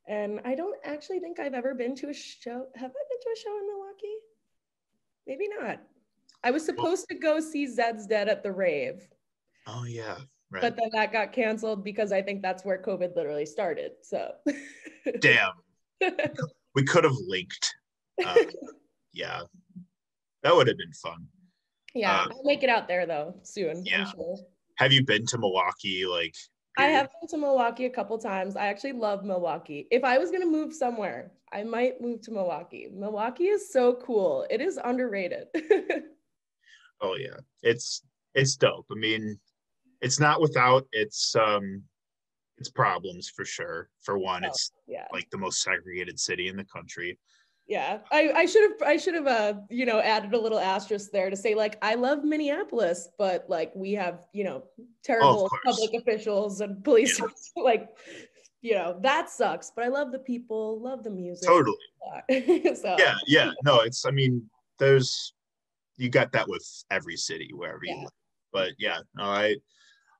And 0.07 0.39
I 0.45 0.55
don't 0.55 0.77
actually 0.83 1.19
think 1.19 1.39
I've 1.39 1.53
ever 1.53 1.73
been 1.73 1.95
to 1.97 2.09
a 2.09 2.13
show. 2.13 2.65
Have 2.75 2.91
I 2.91 3.03
been 3.09 3.19
to 3.21 3.29
a 3.33 3.39
show 3.39 3.57
in 3.57 3.67
Milwaukee? 3.67 4.17
Maybe 5.27 5.47
not. 5.47 5.81
I 6.43 6.51
was 6.51 6.65
supposed 6.65 7.07
to 7.09 7.15
go 7.15 7.39
see 7.39 7.67
Zeds 7.67 8.07
Dead 8.07 8.27
at 8.27 8.41
the 8.41 8.51
rave. 8.51 9.07
Oh 9.67 9.85
yeah. 9.85 10.17
Right. 10.49 10.61
But 10.61 10.75
then 10.75 10.89
that 10.93 11.13
got 11.13 11.31
canceled 11.31 11.83
because 11.83 12.11
I 12.11 12.21
think 12.21 12.41
that's 12.41 12.65
where 12.65 12.81
COVID 12.81 13.15
literally 13.15 13.45
started. 13.45 13.91
So 14.01 14.33
damn. 15.19 15.53
we 16.75 16.83
could 16.83 17.03
have 17.03 17.15
linked. 17.27 17.73
Um, 18.25 18.35
yeah. 19.13 19.41
That 20.43 20.55
would 20.55 20.67
have 20.67 20.77
been 20.77 20.93
fun. 20.93 21.27
Yeah, 21.93 22.21
uh, 22.21 22.27
I'll 22.31 22.43
make 22.43 22.63
it 22.63 22.69
out 22.69 22.87
there 22.87 23.05
though 23.05 23.35
soon. 23.43 23.85
Yeah. 23.85 24.05
Sure. 24.05 24.37
Have 24.77 24.93
you 24.93 25.03
been 25.03 25.25
to 25.27 25.37
Milwaukee 25.37 26.05
like 26.05 26.35
I 26.77 26.85
have 26.85 27.09
been 27.19 27.27
to 27.29 27.37
Milwaukee 27.37 27.85
a 27.85 27.89
couple 27.89 28.17
times. 28.17 28.55
I 28.55 28.67
actually 28.67 28.93
love 28.93 29.25
Milwaukee. 29.25 29.87
If 29.91 30.03
I 30.03 30.17
was 30.17 30.31
going 30.31 30.41
to 30.41 30.49
move 30.49 30.73
somewhere, 30.73 31.31
I 31.51 31.63
might 31.63 31.99
move 31.99 32.21
to 32.21 32.31
Milwaukee. 32.31 32.87
Milwaukee 32.93 33.47
is 33.47 33.71
so 33.71 33.95
cool. 33.95 34.45
It 34.49 34.61
is 34.61 34.79
underrated. 34.81 35.47
oh 37.01 37.15
yeah. 37.15 37.37
It's 37.61 38.03
it's 38.33 38.55
dope. 38.55 38.85
I 38.91 38.95
mean, 38.95 39.37
it's 40.01 40.19
not 40.19 40.39
without 40.39 40.85
its 40.93 41.35
um 41.35 41.83
its 42.57 42.69
problems 42.69 43.29
for 43.29 43.43
sure. 43.43 43.89
For 44.01 44.17
one, 44.17 44.45
oh, 44.45 44.47
it's 44.47 44.71
yeah. 44.87 45.07
like 45.11 45.29
the 45.29 45.37
most 45.37 45.61
segregated 45.61 46.19
city 46.19 46.47
in 46.47 46.55
the 46.55 46.65
country 46.65 47.19
yeah 47.71 47.99
i 48.11 48.29
i 48.35 48.45
should 48.45 48.69
have 48.69 48.81
i 48.85 48.97
should 48.97 49.13
have 49.13 49.27
uh 49.27 49.53
you 49.69 49.85
know 49.85 50.01
added 50.01 50.33
a 50.33 50.37
little 50.37 50.59
asterisk 50.59 51.09
there 51.11 51.29
to 51.29 51.37
say 51.37 51.55
like 51.55 51.77
i 51.81 51.95
love 51.95 52.21
minneapolis 52.21 53.07
but 53.17 53.45
like 53.47 53.71
we 53.73 53.93
have 53.93 54.25
you 54.33 54.43
know 54.43 54.61
terrible 55.05 55.49
oh, 55.49 55.57
public 55.63 55.93
officials 55.93 56.59
and 56.59 56.83
police 56.83 57.17
yeah. 57.17 57.27
like 57.63 57.87
you 58.61 58.73
know 58.73 58.99
that 59.01 59.29
sucks 59.29 59.71
but 59.73 59.85
i 59.85 59.87
love 59.87 60.11
the 60.11 60.19
people 60.19 60.81
love 60.81 61.01
the 61.05 61.09
music 61.09 61.47
totally 61.47 61.77
so 62.75 62.97
yeah 62.99 63.15
yeah 63.25 63.51
no 63.63 63.79
it's 63.79 64.05
i 64.05 64.11
mean 64.11 64.43
there's 64.77 65.33
you 65.95 66.09
got 66.09 66.29
that 66.33 66.49
with 66.49 66.83
every 66.91 67.15
city 67.15 67.51
wherever 67.55 67.79
yeah. 67.83 67.93
you 67.93 67.99
live 68.01 68.11
but 68.51 68.71
yeah 68.79 68.97
no 69.15 69.23
i 69.23 69.55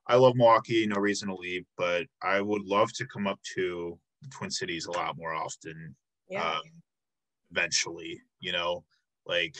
i 0.06 0.16
love 0.16 0.34
milwaukee 0.36 0.86
no 0.86 0.96
reason 0.96 1.28
to 1.28 1.34
leave 1.34 1.66
but 1.76 2.06
i 2.22 2.40
would 2.40 2.62
love 2.64 2.90
to 2.94 3.06
come 3.08 3.26
up 3.26 3.38
to 3.42 3.98
the 4.22 4.28
twin 4.28 4.50
cities 4.50 4.86
a 4.86 4.90
lot 4.92 5.18
more 5.18 5.34
often 5.34 5.94
yeah. 6.30 6.52
Um, 6.52 6.62
eventually 7.52 8.20
you 8.40 8.52
know? 8.52 8.84
Like 9.26 9.56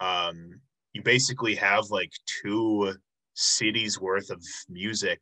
um 0.00 0.60
you 0.92 1.02
basically 1.02 1.54
have 1.56 1.90
like 1.90 2.12
two 2.26 2.94
cities 3.34 4.00
worth 4.00 4.30
of 4.30 4.42
music 4.68 5.20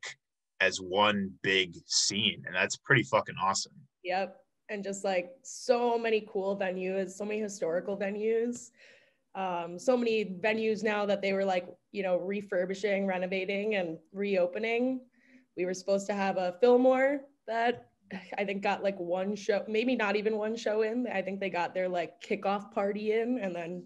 as 0.59 0.77
one 0.81 1.31
big 1.43 1.75
scene 1.85 2.43
and 2.45 2.55
that's 2.55 2.77
pretty 2.77 3.03
fucking 3.03 3.35
awesome. 3.41 3.73
Yep. 4.03 4.37
And 4.69 4.83
just 4.83 5.03
like 5.03 5.31
so 5.43 5.97
many 5.97 6.27
cool 6.31 6.57
venues 6.57 7.11
so 7.11 7.25
many 7.25 7.39
historical 7.39 7.97
venues 7.97 8.69
um, 9.37 9.77
so 9.77 9.95
many 9.95 10.25
venues 10.25 10.83
now 10.83 11.05
that 11.05 11.21
they 11.21 11.31
were 11.31 11.45
like 11.45 11.67
you 11.91 12.01
know 12.01 12.17
refurbishing 12.17 13.05
renovating 13.05 13.75
and 13.75 13.99
reopening. 14.11 15.01
We 15.55 15.65
were 15.65 15.75
supposed 15.75 16.07
to 16.07 16.13
have 16.13 16.37
a 16.37 16.55
fillmore 16.59 17.21
that 17.47 17.89
I 18.37 18.45
think 18.45 18.61
got 18.61 18.83
like 18.83 18.99
one 18.99 19.35
show, 19.35 19.63
maybe 19.67 19.95
not 19.95 20.15
even 20.15 20.37
one 20.37 20.55
show 20.55 20.81
in. 20.81 21.07
I 21.07 21.21
think 21.21 21.39
they 21.39 21.49
got 21.49 21.73
their 21.73 21.89
like 21.89 22.21
kickoff 22.21 22.71
party 22.71 23.13
in 23.13 23.39
and 23.39 23.55
then 23.55 23.83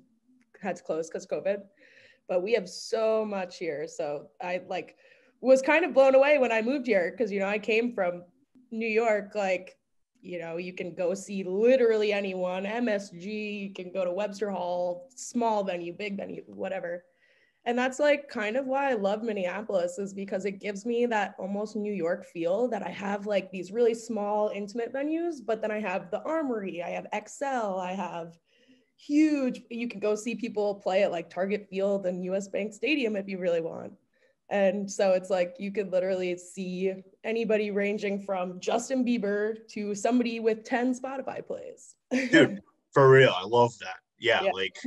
had 0.62 0.76
to 0.76 0.84
close 0.84 1.10
because 1.10 1.26
COVID. 1.26 1.62
But 2.28 2.44
we 2.44 2.54
have 2.54 2.70
so 2.70 3.26
much 3.26 3.58
here. 3.58 3.88
So 3.88 4.28
I 4.42 4.62
like 4.68 4.96
was 5.42 5.62
kind 5.62 5.84
of 5.84 5.94
blown 5.94 6.16
away 6.16 6.38
when 6.38 6.52
I 6.52 6.62
moved 6.62 6.86
here 6.88 7.12
because 7.12 7.32
you 7.32 7.40
know 7.40 7.48
I 7.48 7.60
came 7.60 7.94
from 7.94 8.24
New 8.72 8.88
York, 8.88 9.34
like 9.36 9.78
you 10.22 10.40
know, 10.40 10.58
you 10.58 10.74
can 10.74 10.94
go 10.94 11.14
see 11.14 11.44
literally 11.44 12.14
anyone, 12.14 12.64
MSG, 12.64 13.60
you 13.60 13.74
can 13.74 13.92
go 13.92 14.06
to 14.06 14.12
Webster 14.12 14.52
Hall, 14.52 15.10
small 15.16 15.64
venue, 15.64 15.94
big 15.94 16.18
venue, 16.18 16.44
whatever. 16.48 17.04
And 17.66 17.78
that's 17.78 18.00
like 18.00 18.28
kind 18.28 18.58
of 18.58 18.66
why 18.66 18.90
I 18.90 18.94
love 18.94 19.22
Minneapolis 19.22 20.00
is 20.00 20.14
because 20.14 20.46
it 20.46 20.60
gives 20.60 20.86
me 20.86 21.06
that 21.06 21.36
almost 21.38 21.76
New 21.76 21.94
York 21.94 22.26
feel 22.26 22.68
that 22.70 22.82
I 22.82 22.90
have 22.90 23.28
like 23.28 23.52
these 23.52 23.72
really 23.72 23.94
small 23.94 24.50
intimate 24.50 24.92
venues, 24.92 25.36
but 25.46 25.62
then 25.62 25.70
I 25.72 25.80
have 25.80 26.10
the 26.10 26.22
Armory, 26.24 26.82
I 26.82 26.90
have 26.90 27.06
Xcel, 27.14 27.80
I 27.80 27.94
have 27.94 28.36
huge, 28.98 29.62
you 29.70 29.88
can 29.88 30.00
go 30.00 30.16
see 30.16 30.34
people 30.34 30.76
play 30.76 31.04
at 31.04 31.12
like 31.12 31.30
Target 31.30 31.68
Field 31.70 32.08
and 32.08 32.26
US 32.26 32.48
Bank 32.48 32.74
Stadium 32.74 33.16
if 33.16 33.28
you 33.28 33.38
really 33.38 33.62
want. 33.62 33.94
And 34.50 34.92
so 34.92 35.12
it's 35.12 35.30
like 35.30 35.56
you 35.60 35.72
could 35.72 35.92
literally 35.92 36.36
see 36.38 36.94
anybody 37.24 37.72
ranging 37.72 38.20
from 38.20 38.60
Justin 38.60 39.06
Bieber 39.06 39.56
to 39.70 39.96
somebody 39.96 40.40
with 40.40 40.66
10 40.66 41.00
Spotify 41.00 41.46
plays. 41.46 41.96
Dude, 42.12 42.60
for 42.92 43.10
real, 43.10 43.34
I 43.36 43.46
love 43.46 43.78
that. 43.80 43.98
Yeah, 44.20 44.44
yeah. 44.44 44.52
like 44.52 44.78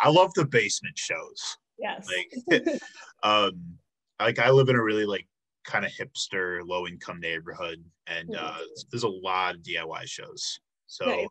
I 0.00 0.08
love 0.08 0.32
the 0.34 0.44
basement 0.44 0.98
shows. 0.98 1.56
Yes. 1.82 2.08
Like, 2.48 2.66
um, 3.22 3.60
like 4.20 4.38
I 4.38 4.50
live 4.50 4.68
in 4.68 4.76
a 4.76 4.82
really 4.82 5.04
like 5.04 5.26
kind 5.64 5.84
of 5.84 5.92
hipster, 5.92 6.60
low 6.66 6.86
income 6.86 7.20
neighborhood, 7.20 7.84
and 8.06 8.34
uh, 8.34 8.58
there's 8.90 9.02
a 9.02 9.08
lot 9.08 9.56
of 9.56 9.62
DIY 9.62 10.06
shows. 10.06 10.60
So 10.86 11.06
nice. 11.06 11.26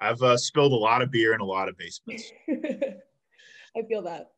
I've 0.00 0.22
uh, 0.22 0.36
spilled 0.36 0.72
a 0.72 0.76
lot 0.76 1.02
of 1.02 1.10
beer 1.10 1.34
in 1.34 1.40
a 1.40 1.44
lot 1.44 1.68
of 1.68 1.76
basements. 1.76 2.30
I 2.48 3.82
feel 3.88 4.02
that. 4.02 4.32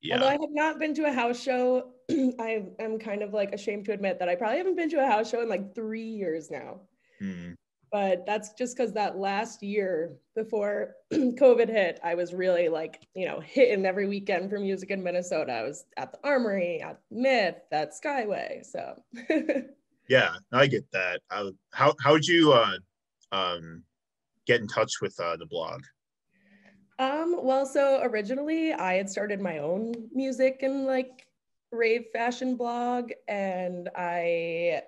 Yeah. 0.00 0.14
Although 0.14 0.28
I 0.28 0.32
have 0.32 0.50
not 0.50 0.78
been 0.78 0.94
to 0.94 1.04
a 1.06 1.12
house 1.12 1.42
show, 1.42 1.92
I 2.10 2.64
am 2.78 2.98
kind 2.98 3.22
of 3.22 3.32
like 3.32 3.52
ashamed 3.52 3.84
to 3.86 3.92
admit 3.92 4.18
that 4.18 4.28
I 4.28 4.34
probably 4.34 4.58
haven't 4.58 4.76
been 4.76 4.90
to 4.90 5.04
a 5.04 5.06
house 5.06 5.30
show 5.30 5.42
in 5.42 5.48
like 5.48 5.74
three 5.74 6.06
years 6.06 6.50
now. 6.50 6.80
Mm. 7.20 7.56
But 7.92 8.24
that's 8.24 8.52
just 8.52 8.76
because 8.76 8.92
that 8.92 9.18
last 9.18 9.62
year 9.62 10.16
before 10.36 10.94
COVID 11.12 11.68
hit, 11.68 11.98
I 12.04 12.14
was 12.14 12.32
really 12.32 12.68
like, 12.68 13.06
you 13.14 13.26
know, 13.26 13.40
hitting 13.40 13.84
every 13.84 14.06
weekend 14.06 14.50
for 14.50 14.58
music 14.58 14.90
in 14.90 15.02
Minnesota. 15.02 15.52
I 15.52 15.62
was 15.62 15.84
at 15.96 16.12
the 16.12 16.18
Armory, 16.22 16.80
at 16.80 17.00
Myth, 17.10 17.56
at 17.72 17.92
Skyway. 17.92 18.64
So 18.64 19.02
yeah, 20.08 20.34
I 20.52 20.66
get 20.68 20.84
that. 20.92 21.20
Uh, 21.30 21.50
how 21.72 21.94
how 22.00 22.12
would 22.12 22.26
you 22.26 22.52
uh, 22.52 22.76
um, 23.32 23.82
get 24.46 24.60
in 24.60 24.68
touch 24.68 25.00
with 25.00 25.18
uh, 25.20 25.36
the 25.36 25.46
blog? 25.46 25.82
Um, 27.00 27.36
well, 27.42 27.64
so 27.64 28.00
originally 28.02 28.72
I 28.72 28.94
had 28.94 29.08
started 29.08 29.40
my 29.40 29.58
own 29.58 29.94
music 30.12 30.60
and 30.62 30.84
like 30.84 31.26
rave 31.72 32.06
fashion 32.12 32.56
blog, 32.56 33.10
and 33.26 33.88
I 33.96 34.82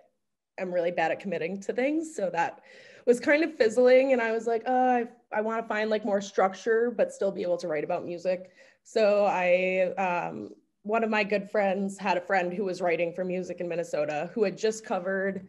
am 0.59 0.73
really 0.73 0.91
bad 0.91 1.11
at 1.11 1.21
committing 1.21 1.61
to 1.63 1.73
things. 1.73 2.15
So 2.15 2.31
that 2.31 2.61
was 3.07 3.21
kind 3.21 3.45
of 3.45 3.55
fizzling. 3.55 4.13
And 4.13 4.21
I 4.21 4.33
was 4.33 4.47
like, 4.47 4.63
oh, 4.67 4.97
I, 4.97 5.09
I 5.37 5.41
want 5.41 5.63
to 5.63 5.69
find 5.69 5.91
like 5.91 6.05
more 6.05 6.21
structure, 6.21 6.93
but 6.97 7.13
still 7.13 7.31
be 7.31 7.43
able 7.43 7.57
to 7.59 7.69
write 7.69 7.85
about 7.85 8.05
music. 8.05 8.51
So 8.85 9.27
I, 9.27 9.93
um, 9.99 10.51
one 10.83 11.05
of 11.05 11.11
my 11.11 11.25
good 11.25 11.51
friends 11.51 11.99
had 11.99 12.17
a 12.17 12.21
friend 12.21 12.53
who 12.53 12.65
was 12.65 12.81
writing 12.81 13.13
for 13.13 13.25
music 13.25 13.61
in 13.61 13.69
Minnesota 13.69 14.31
who 14.35 14.43
had 14.45 14.59
just 14.59 14.85
covered, 14.85 15.47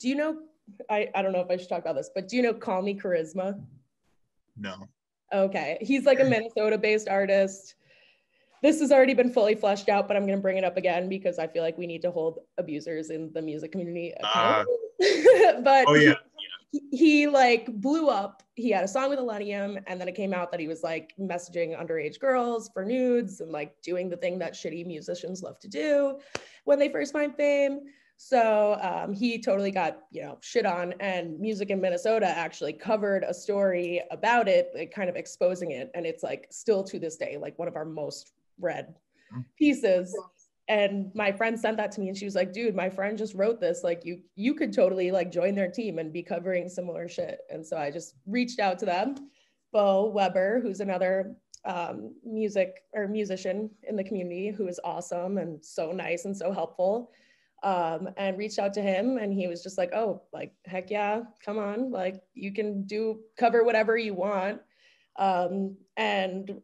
do 0.00 0.08
you 0.08 0.16
know, 0.16 0.38
I, 0.90 1.08
I 1.14 1.22
don't 1.22 1.32
know 1.32 1.40
if 1.40 1.50
I 1.50 1.56
should 1.56 1.68
talk 1.68 1.80
about 1.80 1.96
this, 1.96 2.10
but 2.14 2.28
do 2.28 2.36
you 2.36 2.42
know 2.42 2.54
Call 2.54 2.82
Me 2.82 2.94
Karizma? 2.94 3.60
No. 4.56 4.88
Okay. 5.32 5.78
He's 5.80 6.04
like 6.04 6.20
a 6.20 6.24
Minnesota 6.28 6.78
based 6.78 7.08
artist 7.08 7.74
this 8.62 8.78
has 8.78 8.92
already 8.92 9.12
been 9.12 9.30
fully 9.32 9.56
fleshed 9.56 9.88
out, 9.88 10.06
but 10.06 10.16
I'm 10.16 10.24
going 10.24 10.38
to 10.38 10.42
bring 10.42 10.56
it 10.56 10.64
up 10.64 10.76
again 10.76 11.08
because 11.08 11.38
I 11.38 11.48
feel 11.48 11.64
like 11.64 11.76
we 11.76 11.86
need 11.86 12.00
to 12.02 12.12
hold 12.12 12.38
abusers 12.58 13.10
in 13.10 13.32
the 13.32 13.42
music 13.42 13.72
community 13.72 14.14
uh, 14.22 14.64
but 15.64 15.84
oh, 15.88 15.94
yeah. 15.94 16.14
He, 16.72 16.80
he, 16.90 17.26
like 17.26 17.66
blew 17.80 18.08
up. 18.08 18.42
He 18.54 18.70
had 18.70 18.82
a 18.82 18.88
song 18.88 19.10
with 19.10 19.18
Illenium, 19.18 19.82
and 19.86 20.00
then 20.00 20.08
it 20.08 20.14
came 20.14 20.32
out 20.32 20.50
that 20.50 20.58
he 20.58 20.68
was 20.68 20.82
like 20.82 21.14
messaging 21.20 21.78
underage 21.78 22.18
girls 22.18 22.70
for 22.72 22.84
nudes 22.84 23.40
and 23.40 23.52
like 23.52 23.80
doing 23.82 24.08
the 24.08 24.16
thing 24.16 24.38
that 24.38 24.54
shitty 24.54 24.86
musicians 24.86 25.42
love 25.42 25.58
to 25.60 25.68
do 25.68 26.18
when 26.64 26.78
they 26.78 26.88
first 26.88 27.12
find 27.12 27.36
fame. 27.36 27.80
So 28.16 28.78
um, 28.80 29.12
he 29.12 29.40
totally 29.40 29.72
got, 29.72 29.98
you 30.12 30.22
know, 30.22 30.38
shit 30.42 30.64
on. 30.64 30.94
And 31.00 31.38
Music 31.40 31.70
in 31.70 31.80
Minnesota 31.80 32.26
actually 32.26 32.72
covered 32.72 33.24
a 33.24 33.34
story 33.34 34.00
about 34.10 34.48
it, 34.48 34.70
like 34.74 34.92
kind 34.92 35.10
of 35.10 35.16
exposing 35.16 35.72
it. 35.72 35.90
And 35.94 36.06
it's 36.06 36.22
like 36.22 36.46
still 36.50 36.84
to 36.84 36.98
this 36.98 37.16
day, 37.16 37.36
like 37.36 37.58
one 37.58 37.68
of 37.68 37.74
our 37.74 37.84
most 37.84 38.32
read 38.60 38.94
mm. 39.34 39.44
pieces 39.58 40.16
and 40.68 41.10
my 41.14 41.32
friend 41.32 41.58
sent 41.58 41.76
that 41.76 41.90
to 41.92 42.00
me 42.00 42.08
and 42.08 42.16
she 42.16 42.24
was 42.24 42.34
like 42.34 42.52
dude 42.52 42.74
my 42.74 42.88
friend 42.88 43.18
just 43.18 43.34
wrote 43.34 43.60
this. 43.60 43.82
Like 43.82 44.04
you 44.04 44.20
you 44.36 44.54
could 44.54 44.72
totally 44.72 45.10
like 45.10 45.32
join 45.32 45.54
their 45.54 45.70
team 45.70 45.98
and 45.98 46.12
be 46.12 46.22
covering 46.22 46.68
similar 46.68 47.08
shit. 47.08 47.40
And 47.50 47.66
so 47.66 47.76
i 47.76 47.90
just 47.90 48.14
reached 48.26 48.60
out 48.60 48.78
to 48.80 48.86
them. 48.86 49.16
Bo 49.72 50.10
weber 50.10 50.60
who's 50.60 50.80
another 50.80 51.34
um, 51.64 52.14
music 52.24 52.82
or 52.92 53.06
musician 53.08 53.70
in 53.88 53.96
the 53.96 54.04
community 54.04 54.50
who 54.50 54.66
is 54.66 54.80
awesome 54.84 55.38
and 55.38 55.64
so 55.64 55.92
nice 55.92 56.24
and 56.24 56.36
so 56.36 56.52
helpful 56.52 57.12
um, 57.62 58.08
and 58.16 58.36
reached 58.36 58.58
out 58.58 58.74
to 58.74 58.82
him 58.82 59.18
and 59.18 59.32
he 59.32 59.46
was 59.46 59.62
just 59.62 59.78
like 59.78 59.92
oh 59.94 60.22
like 60.32 60.52
heck 60.66 60.90
yeah 60.90 61.22
come 61.44 61.58
on. 61.58 61.90
Like 61.90 62.22
you 62.34 62.52
can 62.52 62.84
do 62.84 63.20
cover 63.36 63.64
whatever 63.64 63.96
you 63.96 64.14
want. 64.14 64.60
Um, 65.16 65.76
and 65.96 66.60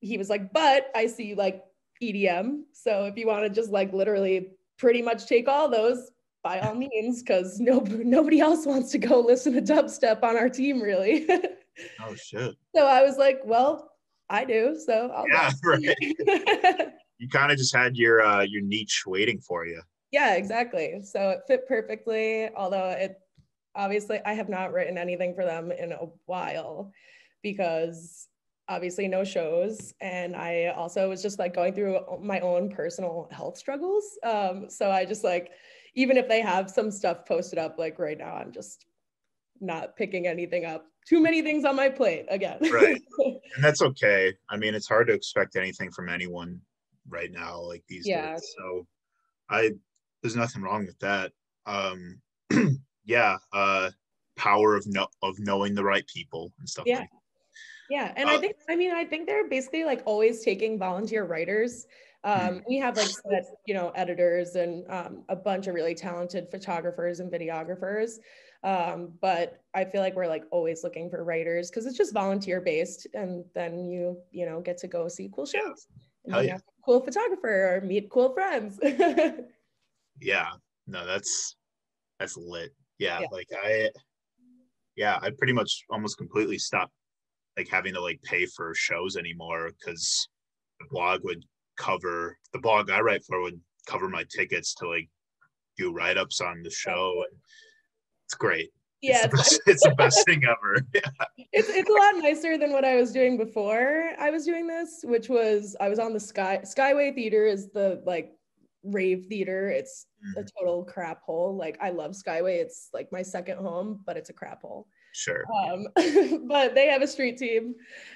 he 0.00 0.16
was 0.18 0.30
like, 0.30 0.52
but 0.52 0.90
I 0.94 1.06
see 1.06 1.34
like 1.34 1.62
EDM. 2.02 2.62
So 2.72 3.04
if 3.04 3.16
you 3.16 3.26
want 3.26 3.44
to 3.44 3.50
just 3.50 3.70
like 3.70 3.92
literally 3.92 4.52
pretty 4.78 5.02
much 5.02 5.26
take 5.26 5.48
all 5.48 5.68
those, 5.68 6.10
by 6.42 6.60
all 6.60 6.74
means, 6.92 7.22
because 7.22 7.60
no, 7.60 7.80
nobody 7.80 8.40
else 8.40 8.66
wants 8.66 8.90
to 8.92 8.98
go 8.98 9.20
listen 9.20 9.52
to 9.52 9.62
dubstep 9.62 10.22
on 10.22 10.36
our 10.36 10.48
team, 10.48 10.80
really. 10.80 11.26
oh 12.00 12.14
shit. 12.14 12.54
So 12.74 12.86
I 12.86 13.02
was 13.02 13.16
like, 13.16 13.40
well, 13.44 13.92
I 14.28 14.44
do. 14.44 14.78
So 14.84 15.10
I'll 15.14 15.28
yeah, 15.28 15.50
right. 15.64 16.92
you 17.18 17.28
kind 17.28 17.50
of 17.50 17.58
just 17.58 17.74
had 17.74 17.96
your 17.96 18.22
uh, 18.22 18.42
your 18.42 18.62
niche 18.62 19.04
waiting 19.06 19.40
for 19.40 19.66
you. 19.66 19.82
Yeah, 20.12 20.34
exactly. 20.34 21.00
So 21.04 21.30
it 21.30 21.40
fit 21.46 21.68
perfectly. 21.68 22.48
Although 22.56 22.90
it 22.90 23.20
obviously 23.74 24.20
I 24.24 24.34
have 24.34 24.48
not 24.48 24.72
written 24.72 24.98
anything 24.98 25.34
for 25.34 25.44
them 25.44 25.72
in 25.72 25.92
a 25.92 26.06
while 26.26 26.92
because 27.42 28.28
obviously 28.70 29.08
no 29.08 29.24
shows 29.24 29.92
and 30.00 30.34
i 30.34 30.72
also 30.76 31.08
was 31.08 31.20
just 31.20 31.38
like 31.38 31.52
going 31.52 31.74
through 31.74 31.98
my 32.22 32.40
own 32.40 32.70
personal 32.70 33.28
health 33.32 33.58
struggles. 33.58 34.18
Um, 34.22 34.70
so 34.70 34.90
i 34.90 35.04
just 35.04 35.24
like 35.24 35.50
even 35.94 36.16
if 36.16 36.28
they 36.28 36.40
have 36.40 36.70
some 36.70 36.90
stuff 36.90 37.26
posted 37.26 37.58
up 37.58 37.78
like 37.78 37.98
right 37.98 38.16
now 38.16 38.34
i'm 38.34 38.52
just 38.52 38.86
not 39.60 39.96
picking 39.96 40.26
anything 40.26 40.64
up. 40.64 40.86
Too 41.06 41.20
many 41.20 41.42
things 41.42 41.64
on 41.64 41.76
my 41.76 41.88
plate 41.88 42.26
again. 42.28 42.58
Right. 42.72 43.00
And 43.56 43.64
that's 43.64 43.82
okay. 43.82 44.32
I 44.48 44.56
mean 44.56 44.76
it's 44.76 44.88
hard 44.88 45.08
to 45.08 45.12
expect 45.12 45.56
anything 45.56 45.90
from 45.90 46.08
anyone 46.08 46.60
right 47.08 47.32
now 47.32 47.60
like 47.60 47.82
these 47.88 48.06
yeah. 48.06 48.32
days. 48.32 48.54
So 48.56 48.86
i 49.50 49.72
there's 50.22 50.36
nothing 50.36 50.62
wrong 50.62 50.86
with 50.86 50.98
that. 51.00 51.32
Um 51.66 52.20
yeah 53.04 53.38
uh 53.52 53.90
power 54.36 54.76
of 54.76 54.86
no 54.86 55.08
of 55.22 55.34
knowing 55.40 55.74
the 55.74 55.82
right 55.82 56.06
people 56.06 56.52
and 56.60 56.68
stuff 56.68 56.84
yeah. 56.86 57.00
like 57.00 57.10
yeah, 57.90 58.12
and 58.16 58.28
uh, 58.28 58.34
I 58.34 58.38
think 58.38 58.56
I 58.68 58.76
mean 58.76 58.92
I 58.92 59.04
think 59.04 59.26
they're 59.26 59.48
basically 59.48 59.84
like 59.84 60.02
always 60.06 60.44
taking 60.44 60.78
volunteer 60.78 61.24
writers. 61.24 61.86
Um, 62.22 62.62
we 62.68 62.76
have 62.76 62.96
like 62.96 63.08
set, 63.08 63.46
you 63.66 63.74
know 63.74 63.90
editors 63.94 64.54
and 64.54 64.88
um, 64.90 65.24
a 65.28 65.36
bunch 65.36 65.66
of 65.66 65.74
really 65.74 65.94
talented 65.94 66.48
photographers 66.50 67.20
and 67.20 67.32
videographers. 67.32 68.18
Um, 68.62 69.12
but 69.20 69.62
I 69.74 69.84
feel 69.84 70.02
like 70.02 70.14
we're 70.14 70.28
like 70.28 70.44
always 70.50 70.84
looking 70.84 71.10
for 71.10 71.24
writers 71.24 71.70
because 71.70 71.86
it's 71.86 71.96
just 71.96 72.14
volunteer 72.14 72.60
based, 72.60 73.08
and 73.14 73.44
then 73.54 73.84
you 73.90 74.18
you 74.30 74.46
know 74.46 74.60
get 74.60 74.78
to 74.78 74.86
go 74.86 75.08
see 75.08 75.30
cool 75.34 75.46
shows, 75.46 75.88
and 76.24 76.34
Hell 76.34 76.44
yeah. 76.44 76.58
cool 76.84 77.00
photographer 77.00 77.74
or 77.74 77.80
meet 77.80 78.08
cool 78.10 78.32
friends. 78.34 78.78
yeah, 80.20 80.50
no, 80.86 81.06
that's 81.06 81.56
that's 82.20 82.36
lit. 82.36 82.70
Yeah, 82.98 83.20
yeah, 83.20 83.26
like 83.32 83.48
I, 83.64 83.90
yeah, 84.94 85.18
I 85.22 85.30
pretty 85.30 85.54
much 85.54 85.84
almost 85.90 86.18
completely 86.18 86.58
stopped 86.58 86.92
like 87.60 87.68
having 87.68 87.92
to 87.94 88.00
like 88.00 88.20
pay 88.22 88.46
for 88.46 88.74
shows 88.74 89.16
anymore 89.16 89.70
because 89.78 90.28
the 90.80 90.86
blog 90.90 91.22
would 91.24 91.44
cover 91.76 92.38
the 92.52 92.58
blog 92.58 92.90
I 92.90 93.00
write 93.00 93.24
for 93.24 93.42
would 93.42 93.60
cover 93.86 94.08
my 94.08 94.24
tickets 94.34 94.74
to 94.76 94.88
like 94.88 95.08
do 95.76 95.92
write 95.92 96.16
ups 96.16 96.40
on 96.40 96.62
the 96.62 96.70
show. 96.70 97.22
And 97.30 97.38
it's 98.26 98.34
great. 98.34 98.70
Yeah, 99.02 99.24
it's 99.24 99.30
the 99.30 99.36
best, 99.36 99.60
it's 99.66 99.82
the 99.82 99.94
best 99.94 100.24
thing 100.26 100.42
ever. 100.44 100.76
Yeah. 100.94 101.44
It's 101.52 101.68
it's 101.68 101.90
a 101.90 101.92
lot 101.92 102.22
nicer 102.22 102.56
than 102.56 102.72
what 102.72 102.84
I 102.84 102.96
was 102.96 103.12
doing 103.12 103.36
before 103.36 104.10
I 104.18 104.30
was 104.30 104.44
doing 104.46 104.66
this, 104.66 105.00
which 105.04 105.28
was 105.28 105.76
I 105.80 105.88
was 105.88 105.98
on 105.98 106.12
the 106.12 106.20
Sky 106.20 106.60
Skyway 106.64 107.14
Theater 107.14 107.44
is 107.46 107.70
the 107.72 108.02
like 108.06 108.32
rave 108.82 109.26
theater. 109.28 109.68
It's 109.68 110.06
mm-hmm. 110.24 110.40
a 110.40 110.44
total 110.58 110.84
crap 110.84 111.22
hole. 111.22 111.56
Like 111.56 111.76
I 111.80 111.90
love 111.90 112.12
Skyway. 112.12 112.56
It's 112.58 112.88
like 112.94 113.08
my 113.12 113.22
second 113.22 113.58
home, 113.58 114.00
but 114.06 114.16
it's 114.16 114.30
a 114.30 114.34
crap 114.34 114.62
hole. 114.62 114.86
Sure. 115.12 115.44
Um, 115.52 115.86
but 116.48 116.74
they 116.74 116.86
have 116.86 117.02
a 117.02 117.06
street 117.06 117.36
team. 117.36 117.74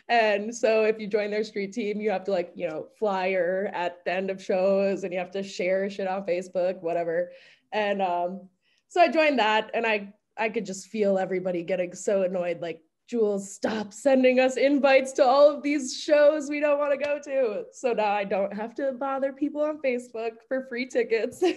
And 0.09 0.55
so 0.55 0.85
if 0.85 0.99
you 0.99 1.07
join 1.07 1.31
their 1.31 1.45
street 1.45 1.73
team, 1.73 2.01
you 2.01 2.11
have 2.11 2.25
to 2.25 2.31
like, 2.31 2.53
you 2.55 2.69
know, 2.69 2.87
flyer 2.99 3.71
at 3.75 4.05
the 4.05 4.13
end 4.13 4.31
of 4.31 4.43
shows 4.43 5.05
and 5.05 5.13
you 5.13 5.19
have 5.19 5.33
to 5.33 5.43
share 5.43 5.89
shit 5.91 6.07
on 6.07 6.25
Facebook, 6.25 6.81
whatever. 6.83 7.31
And 7.73 8.01
um, 8.01 8.49
so 8.89 9.01
I 9.01 9.09
joined 9.09 9.39
that 9.39 9.71
and 9.75 9.87
I 9.87 10.15
I 10.37 10.49
could 10.49 10.67
just 10.67 10.89
feel 10.89 11.19
everybody 11.19 11.63
getting 11.63 11.95
so 11.95 12.23
annoyed, 12.23 12.61
like, 12.61 12.81
Jules, 13.07 13.55
stop 13.55 13.93
sending 13.93 14.41
us 14.41 14.57
invites 14.57 15.13
to 15.13 15.25
all 15.25 15.55
of 15.55 15.63
these 15.63 15.95
shows 15.95 16.49
we 16.49 16.59
don't 16.59 16.79
want 16.79 16.99
to 16.99 17.05
go 17.05 17.19
to. 17.23 17.65
So 17.71 17.93
now 17.93 18.11
I 18.11 18.25
don't 18.25 18.53
have 18.53 18.75
to 18.77 18.93
bother 18.93 19.33
people 19.33 19.61
on 19.61 19.79
Facebook 19.85 20.33
for 20.49 20.67
free 20.69 20.87
tickets. 20.87 21.43
now 21.43 21.51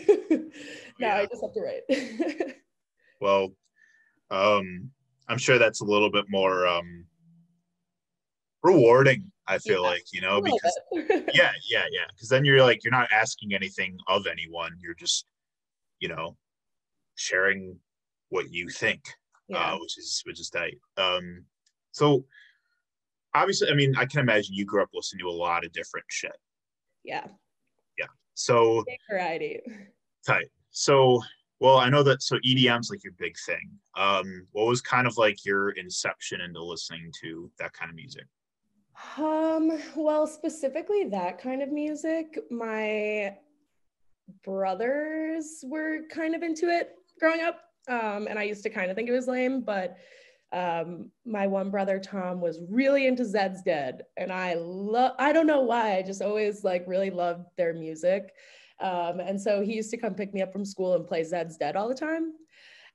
yeah. 1.00 1.16
I 1.16 1.26
just 1.26 1.42
have 1.42 1.54
to 1.54 1.62
write. 1.62 2.56
well, 3.22 3.54
um, 4.30 4.92
I'm 5.28 5.38
sure 5.38 5.58
that's 5.58 5.82
a 5.82 5.86
little 5.86 6.10
bit 6.10 6.26
more 6.30 6.68
um, 6.68 7.06
rewarding. 8.64 9.32
I 9.48 9.60
feel 9.60 9.82
yeah, 9.82 9.90
like 9.90 10.04
you 10.12 10.22
know 10.22 10.42
because 10.42 10.80
yeah, 11.34 11.52
yeah, 11.70 11.86
yeah. 11.92 12.06
Because 12.14 12.30
then 12.30 12.44
you're 12.44 12.62
like 12.62 12.84
you're 12.84 12.92
not 12.92 13.10
asking 13.12 13.54
anything 13.54 13.98
of 14.08 14.28
anyone. 14.28 14.72
You're 14.80 14.94
just 14.94 15.26
you 16.00 16.10
know 16.10 16.36
sharing 17.16 17.78
what 18.30 18.52
you 18.52 18.70
think, 18.70 19.02
uh, 19.54 19.58
yeah. 19.58 19.74
uh, 19.74 19.78
which 19.80 19.98
is 19.98 20.22
which 20.26 20.40
is 20.40 20.50
tight. 20.50 20.78
Um, 20.98 21.46
so 21.92 22.26
obviously, 23.34 23.70
I 23.70 23.74
mean, 23.74 23.96
I 23.98 24.06
can 24.06 24.20
imagine 24.20 24.54
you 24.54 24.66
grew 24.66 24.82
up 24.82 24.90
listening 24.94 25.20
to 25.20 25.30
a 25.30 25.32
lot 25.32 25.66
of 25.66 25.72
different 25.72 26.06
shit. 26.10 26.36
Yeah. 27.04 27.26
Yeah. 27.98 28.08
So 28.34 28.84
Big 28.86 29.00
variety. 29.10 29.62
Tight. 30.26 30.48
So 30.72 31.22
well, 31.60 31.78
I 31.78 31.90
know 31.90 32.04
that 32.04 32.22
so 32.22 32.38
EDM's 32.40 32.90
like 32.90 33.04
your 33.04 33.14
big 33.18 33.36
thing. 33.46 33.70
Um, 33.96 34.48
what 34.52 34.68
was 34.68 34.82
kind 34.82 35.08
of 35.08 35.18
like 35.18 35.46
your 35.46 35.72
inception 35.72 36.42
into 36.42 36.64
listening 36.64 37.12
to 37.22 37.52
that 37.60 37.74
kind 37.74 37.90
of 37.90 37.96
music? 37.96 38.26
Um, 39.18 39.80
well, 39.96 40.28
specifically 40.28 41.06
that 41.06 41.40
kind 41.40 41.62
of 41.62 41.70
music, 41.70 42.40
my 42.50 43.36
brothers 44.44 45.64
were 45.64 46.00
kind 46.10 46.36
of 46.36 46.44
into 46.44 46.70
it 46.70 46.96
growing 47.20 47.42
up. 47.42 47.62
Um, 47.88 48.28
and 48.28 48.38
I 48.38 48.44
used 48.44 48.64
to 48.64 48.70
kind 48.70 48.90
of 48.90 48.96
think 48.96 49.10
it 49.10 49.14
was 49.14 49.28
lame, 49.28 49.62
but 49.62 49.98
um, 50.52 51.12
my 51.26 51.48
one 51.48 51.70
brother 51.70 52.00
Tom 52.00 52.42
was 52.42 52.60
really 52.70 53.08
into 53.08 53.24
Zeds 53.24 53.64
Dead, 53.64 54.04
and 54.16 54.32
I 54.32 54.56
love. 54.56 55.14
I 55.20 55.34
don't 55.34 55.48
know 55.48 55.62
why. 55.62 55.98
I 55.98 56.02
just 56.02 56.22
always 56.22 56.64
like 56.64 56.86
really 56.88 57.10
loved 57.10 57.48
their 57.58 57.74
music, 57.74 58.34
um, 58.80 59.20
and 59.20 59.40
so 59.40 59.62
he 59.62 59.76
used 59.76 59.92
to 59.92 59.98
come 59.98 60.14
pick 60.14 60.34
me 60.34 60.42
up 60.42 60.52
from 60.52 60.66
school 60.66 60.96
and 60.96 61.08
play 61.08 61.22
Zeds 61.22 61.58
Dead 61.58 61.76
all 61.76 61.88
the 61.88 61.96
time. 61.96 62.34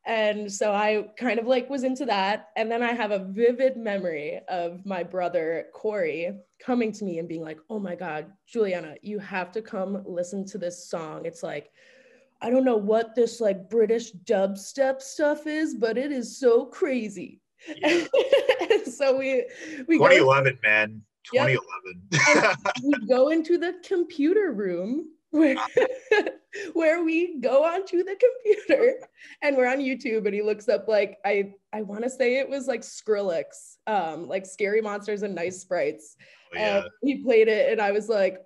And 0.05 0.53
so 0.53 0.73
I 0.73 1.07
kind 1.17 1.39
of 1.39 1.47
like 1.47 1.71
was 1.71 1.85
into 1.85 2.05
that. 2.07 2.49
And 2.57 2.71
then 2.71 2.83
I 2.83 2.93
have 2.93 3.13
a 3.13 3.25
vivid 3.25 3.77
memory 3.77 4.41
of 4.49 4.85
my 4.85 5.03
brother 5.03 5.67
Corey 5.73 6.33
coming 6.61 6.91
to 6.93 7.05
me 7.05 7.19
and 7.19 7.29
being 7.29 7.43
like, 7.43 7.59
"Oh 7.71 7.79
my 7.79 7.95
God, 7.95 8.27
Juliana, 8.47 8.97
you 9.03 9.21
have 9.21 9.53
to 9.53 9.63
come 9.63 10.03
listen 10.05 10.45
to 10.47 10.59
this 10.59 10.89
song. 10.89 11.27
It's 11.27 11.43
like." 11.43 11.71
I 12.45 12.51
don't 12.51 12.65
know 12.65 12.77
what 12.77 13.15
this 13.15 13.41
like 13.41 13.71
British 13.71 14.13
dubstep 14.25 15.01
stuff 15.01 15.47
is, 15.47 15.77
but 15.77 15.97
it 15.97 16.11
is 16.11 16.41
so 16.41 16.67
crazy. 16.67 17.41
Yeah. 17.77 18.05
so 18.85 19.17
we 19.17 19.47
we 19.87 19.99
2011, 19.99 20.55
go, 20.55 20.69
man. 20.69 21.03
2011. 21.33 22.03
Yep. 22.11 22.57
we 22.83 23.07
go 23.07 23.29
into 23.29 23.59
the 23.59 23.77
computer 23.85 24.51
room 24.51 25.12
where, 25.33 25.57
where 26.75 27.05
we 27.05 27.41
go 27.41 27.65
onto 27.65 28.05
the 28.05 28.17
computer 28.17 28.95
and 29.43 29.57
we're 29.57 29.67
on 29.67 29.79
YouTube 29.79 30.27
and 30.27 30.35
he 30.35 30.43
looks 30.43 30.69
up 30.69 30.87
like 30.87 31.19
I 31.25 31.55
I 31.73 31.83
want 31.83 32.05
to 32.05 32.11
say 32.11 32.39
it 32.39 32.49
was 32.49 32.69
like 32.69 32.83
Skrillex, 32.83 33.77
um, 33.87 34.29
like 34.29 34.47
scary 34.47 34.81
monsters 34.81 35.23
and 35.23 35.35
nice 35.35 35.61
sprites. 35.61 36.17
Oh, 36.55 36.59
yeah. 36.59 36.77
And 36.77 36.87
he 37.03 37.23
played 37.25 37.49
it 37.49 37.73
and 37.73 37.81
I 37.81 37.91
was 37.91 38.09
like, 38.09 38.39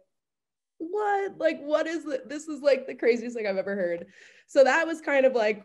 what? 0.79 1.39
Like, 1.39 1.61
what 1.61 1.87
is 1.87 2.07
it? 2.07 2.29
This 2.29 2.49
is 2.49 2.63
like 2.63 2.87
the 2.87 2.95
craziest 2.95 3.37
thing 3.37 3.47
I've 3.47 3.57
ever 3.57 3.75
heard. 3.75 4.07
So 4.47 4.65
that 4.65 4.87
was 4.87 5.01
kind 5.01 5.27
of 5.27 5.35
like 5.35 5.65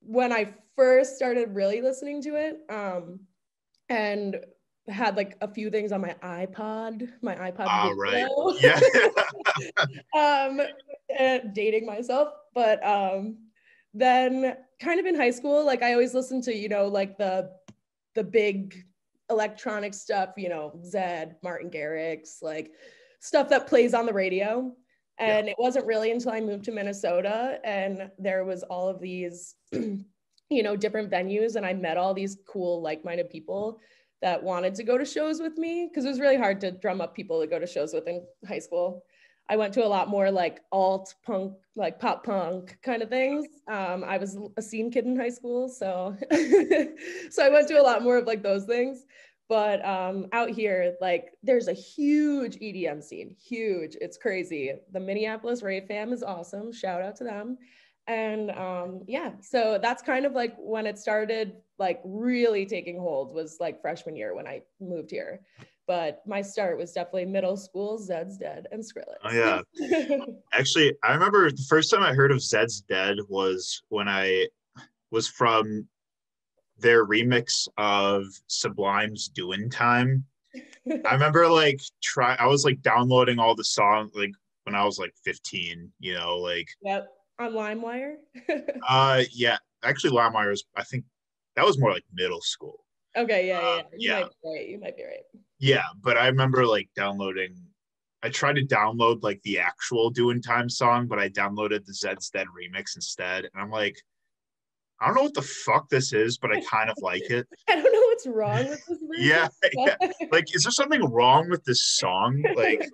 when 0.00 0.32
I 0.32 0.54
first 0.74 1.16
started 1.16 1.54
really 1.54 1.82
listening 1.82 2.22
to 2.22 2.36
it. 2.36 2.60
Um, 2.70 3.20
and 3.88 4.36
had 4.88 5.16
like 5.16 5.36
a 5.40 5.48
few 5.48 5.70
things 5.70 5.92
on 5.92 6.00
my 6.00 6.14
iPod, 6.22 7.08
my 7.22 7.34
iPod. 7.36 7.66
Oh, 7.68 7.94
right. 7.96 8.28
Yeah. 8.60 8.80
um, 10.48 10.60
dating 11.52 11.86
myself, 11.86 12.28
but 12.54 12.84
um, 12.84 13.38
then 13.94 14.56
kind 14.80 14.98
of 14.98 15.06
in 15.06 15.14
high 15.14 15.30
school, 15.30 15.64
like 15.64 15.82
I 15.82 15.92
always 15.92 16.14
listened 16.14 16.42
to, 16.44 16.54
you 16.54 16.68
know, 16.68 16.86
like 16.86 17.16
the 17.18 17.50
the 18.14 18.24
big 18.24 18.84
electronic 19.30 19.94
stuff, 19.94 20.30
you 20.36 20.48
know, 20.48 20.78
Zedd, 20.84 21.36
Martin 21.42 21.70
Garrix, 21.70 22.42
like 22.42 22.72
stuff 23.20 23.48
that 23.48 23.66
plays 23.66 23.94
on 23.94 24.06
the 24.06 24.12
radio. 24.12 24.72
And 25.18 25.46
yeah. 25.46 25.52
it 25.52 25.56
wasn't 25.58 25.86
really 25.86 26.10
until 26.10 26.32
I 26.32 26.40
moved 26.40 26.64
to 26.64 26.72
Minnesota 26.72 27.58
and 27.64 28.10
there 28.18 28.44
was 28.44 28.62
all 28.64 28.88
of 28.88 29.00
these, 29.00 29.54
you 29.72 30.62
know, 30.62 30.76
different 30.76 31.10
venues 31.10 31.56
and 31.56 31.64
I 31.64 31.72
met 31.72 31.96
all 31.96 32.12
these 32.12 32.38
cool 32.46 32.82
like-minded 32.82 33.30
people 33.30 33.78
that 34.22 34.42
wanted 34.42 34.74
to 34.76 34.84
go 34.84 34.96
to 34.96 35.04
shows 35.04 35.40
with 35.40 35.58
me 35.58 35.88
because 35.88 36.04
it 36.04 36.08
was 36.08 36.20
really 36.20 36.36
hard 36.36 36.60
to 36.62 36.70
drum 36.70 37.00
up 37.00 37.14
people 37.14 37.40
to 37.40 37.46
go 37.46 37.58
to 37.58 37.66
shows 37.66 37.92
with 37.92 38.06
in 38.06 38.24
high 38.46 38.60
school. 38.60 39.04
I 39.48 39.56
went 39.56 39.74
to 39.74 39.84
a 39.84 39.88
lot 39.88 40.08
more 40.08 40.30
like 40.30 40.60
alt 40.70 41.14
punk, 41.26 41.54
like 41.76 41.98
pop 41.98 42.24
punk 42.24 42.78
kind 42.82 43.02
of 43.02 43.08
things. 43.08 43.46
Um, 43.68 44.04
I 44.04 44.16
was 44.16 44.38
a 44.56 44.62
scene 44.62 44.90
kid 44.90 45.04
in 45.04 45.16
high 45.16 45.30
school, 45.30 45.68
so 45.68 46.16
so 47.30 47.44
I 47.44 47.48
went 47.50 47.68
to 47.68 47.80
a 47.80 47.82
lot 47.82 48.02
more 48.02 48.16
of 48.16 48.26
like 48.26 48.42
those 48.42 48.64
things. 48.64 49.04
But 49.48 49.84
um, 49.84 50.28
out 50.32 50.50
here, 50.50 50.94
like 51.00 51.32
there's 51.42 51.68
a 51.68 51.72
huge 51.74 52.56
EDM 52.56 53.02
scene, 53.02 53.36
huge. 53.38 53.96
It's 54.00 54.16
crazy. 54.16 54.72
The 54.92 55.00
Minneapolis 55.00 55.62
Rave 55.62 55.86
Fam 55.88 56.12
is 56.12 56.22
awesome. 56.22 56.72
Shout 56.72 57.02
out 57.02 57.16
to 57.16 57.24
them. 57.24 57.58
And 58.06 58.50
um, 58.50 59.02
yeah, 59.06 59.32
so 59.40 59.78
that's 59.80 60.02
kind 60.02 60.26
of 60.26 60.32
like 60.32 60.54
when 60.58 60.86
it 60.86 60.98
started, 60.98 61.54
like 61.78 62.00
really 62.04 62.66
taking 62.66 62.98
hold 62.98 63.34
was 63.34 63.58
like 63.60 63.80
freshman 63.80 64.16
year 64.16 64.34
when 64.34 64.46
I 64.46 64.62
moved 64.80 65.10
here. 65.10 65.40
But 65.86 66.22
my 66.26 66.42
start 66.42 66.78
was 66.78 66.92
definitely 66.92 67.26
middle 67.26 67.56
school, 67.56 67.98
Zeds 67.98 68.38
Dead, 68.38 68.66
and 68.72 68.82
Skrillex. 68.82 69.16
Oh 69.24 69.32
yeah, 69.32 70.24
actually, 70.52 70.94
I 71.02 71.12
remember 71.12 71.50
the 71.50 71.66
first 71.68 71.90
time 71.90 72.02
I 72.02 72.12
heard 72.14 72.30
of 72.30 72.38
Zeds 72.38 72.86
Dead 72.86 73.18
was 73.28 73.82
when 73.88 74.08
I 74.08 74.46
was 75.10 75.28
from 75.28 75.86
their 76.78 77.06
remix 77.06 77.68
of 77.78 78.26
Sublime's 78.46 79.28
Doing 79.28 79.70
Time. 79.70 80.24
I 81.06 81.12
remember 81.12 81.48
like 81.48 81.80
try 82.02 82.36
I 82.38 82.46
was 82.46 82.64
like 82.64 82.82
downloading 82.82 83.38
all 83.38 83.54
the 83.54 83.64
songs 83.64 84.12
like 84.14 84.32
when 84.64 84.74
I 84.74 84.84
was 84.84 84.98
like 84.98 85.14
15, 85.24 85.90
you 85.98 86.14
know, 86.14 86.36
like 86.38 86.68
Yep. 86.82 87.08
On 87.42 87.52
LimeWire? 87.52 88.14
uh 88.88 89.22
yeah. 89.32 89.58
Actually 89.82 90.16
LimeWire 90.16 90.50
was 90.50 90.64
I 90.76 90.84
think 90.84 91.04
that 91.56 91.64
was 91.66 91.78
more 91.78 91.92
like 91.92 92.04
middle 92.12 92.40
school. 92.40 92.84
Okay, 93.16 93.48
yeah, 93.48 93.60
yeah. 93.60 93.66
Uh, 93.66 93.82
you 93.96 94.10
yeah. 94.10 94.20
might 94.20 94.30
be 94.30 94.48
right. 94.48 94.68
You 94.68 94.80
might 94.80 94.96
be 94.96 95.04
right. 95.04 95.42
Yeah, 95.58 95.84
but 96.00 96.16
I 96.16 96.28
remember 96.28 96.66
like 96.66 96.88
downloading 96.96 97.56
I 98.22 98.28
tried 98.28 98.54
to 98.54 98.64
download 98.64 99.22
like 99.22 99.42
the 99.42 99.58
actual 99.58 100.10
Doing 100.10 100.40
Time 100.40 100.68
song, 100.68 101.08
but 101.08 101.18
I 101.18 101.28
downloaded 101.28 101.84
the 101.84 101.92
Zeds 101.92 102.30
Dead 102.30 102.46
remix 102.46 102.94
instead. 102.94 103.44
And 103.44 103.60
I'm 103.60 103.70
like, 103.70 103.96
I 105.00 105.06
don't 105.06 105.16
know 105.16 105.22
what 105.24 105.34
the 105.34 105.42
fuck 105.42 105.88
this 105.88 106.12
is, 106.12 106.38
but 106.38 106.52
I 106.52 106.62
kind 106.70 106.88
of 106.88 106.96
like 107.02 107.28
it. 107.30 107.48
I 107.68 107.74
don't 107.74 107.92
know 107.92 108.06
what's 108.06 108.26
wrong 108.26 108.68
with 108.68 108.86
this. 108.86 108.98
yeah, 109.18 109.48
yeah, 109.74 109.96
like 110.30 110.54
is 110.54 110.62
there 110.62 110.70
something 110.70 111.04
wrong 111.04 111.50
with 111.50 111.64
this 111.64 111.82
song? 111.82 112.44
Like, 112.54 112.88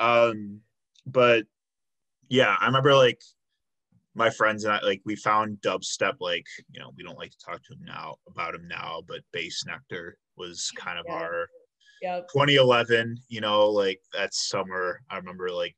um, 0.00 0.60
but 1.06 1.44
yeah, 2.28 2.56
I 2.58 2.66
remember 2.66 2.94
like 2.96 3.20
my 4.18 4.30
friends 4.30 4.64
and 4.64 4.74
I 4.74 4.80
like 4.82 5.00
we 5.06 5.16
found 5.16 5.58
dubstep 5.58 6.16
like 6.20 6.44
you 6.72 6.80
know 6.80 6.90
we 6.96 7.04
don't 7.04 7.18
like 7.18 7.30
to 7.30 7.38
talk 7.38 7.62
to 7.62 7.74
him 7.74 7.84
now 7.86 8.16
about 8.26 8.54
him 8.54 8.66
now, 8.68 9.02
but 9.06 9.20
Bassnectar 9.34 10.12
was 10.36 10.70
kind 10.76 10.98
of 10.98 11.06
yeah. 11.08 11.14
our 11.14 11.48
yep. 12.02 12.28
2011. 12.32 13.16
You 13.28 13.40
know, 13.40 13.68
like 13.68 14.00
that 14.12 14.34
summer, 14.34 15.00
I 15.10 15.16
remember 15.16 15.50
like 15.50 15.74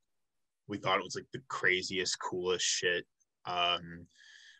we 0.66 0.78
thought 0.78 0.98
it 0.98 1.04
was 1.04 1.14
like 1.14 1.26
the 1.32 1.42
craziest, 1.48 2.16
coolest 2.20 2.64
shit. 2.64 3.04
Um, 3.44 4.06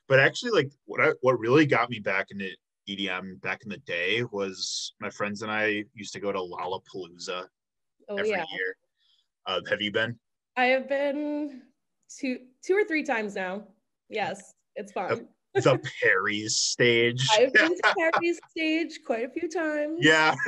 but 0.08 0.20
actually, 0.20 0.50
like 0.50 0.70
what 0.84 1.00
I, 1.00 1.12
what 1.22 1.38
really 1.38 1.66
got 1.66 1.90
me 1.90 1.98
back 1.98 2.26
into 2.30 2.50
EDM 2.88 3.40
back 3.40 3.60
in 3.64 3.70
the 3.70 3.78
day 3.78 4.24
was 4.30 4.94
my 5.00 5.10
friends 5.10 5.42
and 5.42 5.50
I 5.50 5.84
used 5.94 6.12
to 6.12 6.20
go 6.20 6.32
to 6.32 6.38
Lollapalooza 6.38 7.46
oh, 8.08 8.16
every 8.16 8.30
yeah. 8.30 8.44
year. 8.52 8.76
Uh, 9.46 9.60
have 9.70 9.80
you 9.80 9.90
been? 9.90 10.18
I 10.56 10.66
have 10.66 10.88
been 10.88 11.62
two 12.18 12.38
two 12.64 12.74
or 12.74 12.84
three 12.84 13.02
times 13.02 13.34
now. 13.34 13.64
Yes, 14.08 14.54
it's 14.76 14.92
fun. 14.92 15.28
The, 15.54 15.80
Perry's 16.02 16.56
stage. 16.56 17.26
I've 17.38 17.52
been 17.52 17.74
to 17.74 17.94
Perry's 17.98 18.40
stage 18.50 19.00
quite 19.04 19.24
a 19.24 19.28
few 19.28 19.48
times. 19.48 19.98
Yeah. 20.00 20.34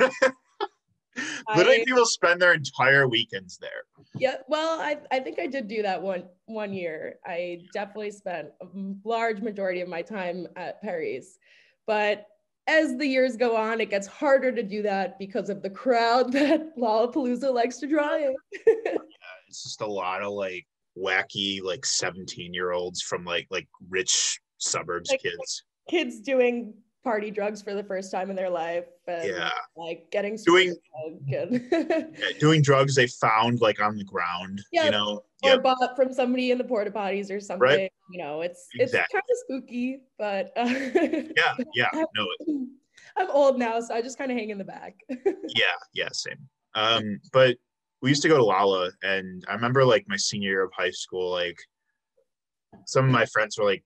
Literally, 1.55 1.81
I, 1.81 1.85
people 1.85 2.05
spend 2.05 2.41
their 2.41 2.53
entire 2.53 3.07
weekends 3.07 3.57
there. 3.57 3.83
Yeah, 4.15 4.37
well, 4.47 4.79
I, 4.79 4.97
I 5.11 5.19
think 5.19 5.37
I 5.39 5.45
did 5.45 5.67
do 5.67 5.83
that 5.83 6.01
one 6.01 6.23
one 6.45 6.73
year. 6.73 7.19
I 7.23 7.65
definitely 7.71 8.09
spent 8.11 8.47
a 8.61 8.65
large 9.03 9.41
majority 9.41 9.81
of 9.81 9.89
my 9.89 10.01
time 10.01 10.47
at 10.55 10.81
Perry's, 10.81 11.37
but 11.85 12.25
as 12.65 12.97
the 12.97 13.05
years 13.05 13.35
go 13.35 13.55
on, 13.55 13.79
it 13.79 13.91
gets 13.91 14.07
harder 14.07 14.51
to 14.51 14.63
do 14.63 14.81
that 14.83 15.19
because 15.19 15.49
of 15.49 15.61
the 15.61 15.69
crowd 15.69 16.31
that 16.31 16.75
Lollapalooza 16.77 17.53
likes 17.53 17.77
to 17.77 17.87
draw 17.87 18.15
in. 18.15 18.33
yeah, 18.65 18.95
it's 19.47 19.63
just 19.63 19.81
a 19.81 19.85
lot 19.85 20.23
of 20.23 20.31
like 20.31 20.65
wacky 20.97 21.61
like 21.61 21.85
17 21.85 22.53
year 22.53 22.71
olds 22.71 23.01
from 23.01 23.25
like 23.25 23.47
like 23.49 23.67
rich 23.89 24.39
suburbs 24.57 25.09
like, 25.09 25.21
kids 25.21 25.63
kids 25.89 26.19
doing 26.19 26.73
party 27.03 27.29
drugs 27.29 27.61
for 27.61 27.73
the 27.73 27.83
first 27.83 28.11
time 28.11 28.29
in 28.29 28.35
their 28.35 28.49
life 28.49 28.85
and 29.07 29.27
yeah 29.27 29.49
like 29.75 30.09
getting 30.09 30.37
doing 30.45 30.73
yeah, 31.27 31.45
doing 32.39 32.61
drugs 32.61 32.95
they 32.95 33.07
found 33.07 33.59
like 33.59 33.81
on 33.81 33.97
the 33.97 34.03
ground 34.03 34.61
yeah, 34.71 34.85
you 34.85 34.91
know 34.91 35.21
or 35.43 35.51
yep. 35.51 35.63
bought 35.63 35.95
from 35.95 36.13
somebody 36.13 36.51
in 36.51 36.57
the 36.57 36.63
porta 36.63 36.89
potties 36.89 37.29
or 37.29 37.39
something 37.39 37.61
right. 37.61 37.91
you 38.11 38.17
know 38.17 38.41
it's 38.41 38.67
exactly. 38.75 38.99
it's 38.99 39.11
kind 39.11 39.23
of 39.29 39.37
spooky 39.61 39.99
but 40.17 40.51
uh, 40.55 40.65
yeah 41.35 41.53
yeah 41.73 41.89
no 42.15 42.27
i'm 43.17 43.29
old 43.31 43.59
now 43.59 43.79
so 43.81 43.93
i 43.93 44.01
just 44.01 44.17
kind 44.17 44.31
of 44.31 44.37
hang 44.37 44.49
in 44.49 44.57
the 44.57 44.63
back 44.63 44.95
yeah 45.09 45.75
yeah 45.93 46.09
same 46.13 46.47
um 46.75 47.19
but 47.33 47.57
we 48.03 48.09
used 48.09 48.21
to 48.21 48.27
go 48.27 48.37
to 48.37 48.43
lala 48.43 48.91
and 49.01 49.43
i 49.49 49.53
remember 49.53 49.83
like 49.83 50.05
my 50.07 50.17
senior 50.17 50.49
year 50.51 50.63
of 50.63 50.71
high 50.77 50.91
school 50.91 51.31
like 51.31 51.57
some 52.85 53.05
of 53.05 53.11
my 53.11 53.25
friends 53.25 53.57
were 53.57 53.65
like 53.65 53.83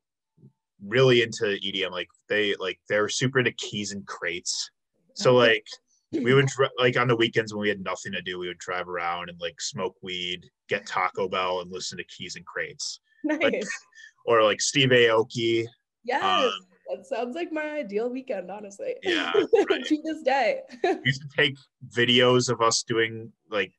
really 0.86 1.22
into 1.22 1.46
EDM. 1.46 1.92
Like 1.92 2.10
they 2.30 2.56
like 2.60 2.80
they 2.90 3.00
were 3.00 3.10
super 3.10 3.40
into 3.40 3.52
Keys 3.52 3.94
N 3.94 4.04
Krates. 4.06 4.72
So 5.16 5.34
like 5.34 5.66
we 6.12 6.34
would 6.34 6.50
like 6.78 6.98
on 6.98 7.08
the 7.08 7.16
weekends 7.16 7.54
when 7.54 7.62
we 7.62 7.70
had 7.70 7.82
nothing 7.82 8.12
to 8.14 8.22
do, 8.22 8.40
we 8.40 8.48
would 8.48 8.60
drive 8.60 8.88
around 8.88 9.30
and 9.30 9.40
like 9.40 9.60
smoke 9.60 9.96
weed, 10.02 10.46
get 10.70 10.86
Taco 10.86 11.28
Bell, 11.28 11.62
and 11.62 11.72
listen 11.72 11.98
to 11.98 12.04
Keys 12.06 12.36
N 12.38 12.44
Krates. 12.46 13.00
Nice. 13.24 13.42
Like, 13.42 13.64
or 14.26 14.44
like 14.44 14.62
Steve 14.62 14.90
Aoki. 14.90 15.66
Yes. 16.04 16.24
Um, 16.24 16.52
that 16.90 17.06
sounds 17.06 17.36
like 17.36 17.52
my 17.52 17.72
ideal 17.72 18.10
weekend, 18.10 18.50
honestly. 18.50 18.96
Yeah. 19.04 19.34
Right. 19.70 19.84
to 19.84 20.02
this 20.04 20.22
day. 20.22 20.62
we 20.84 21.00
used 21.04 21.22
to 21.22 21.28
take 21.36 21.56
videos 21.94 22.50
of 22.50 22.62
us 22.62 22.84
doing 22.84 23.34
like 23.50 23.74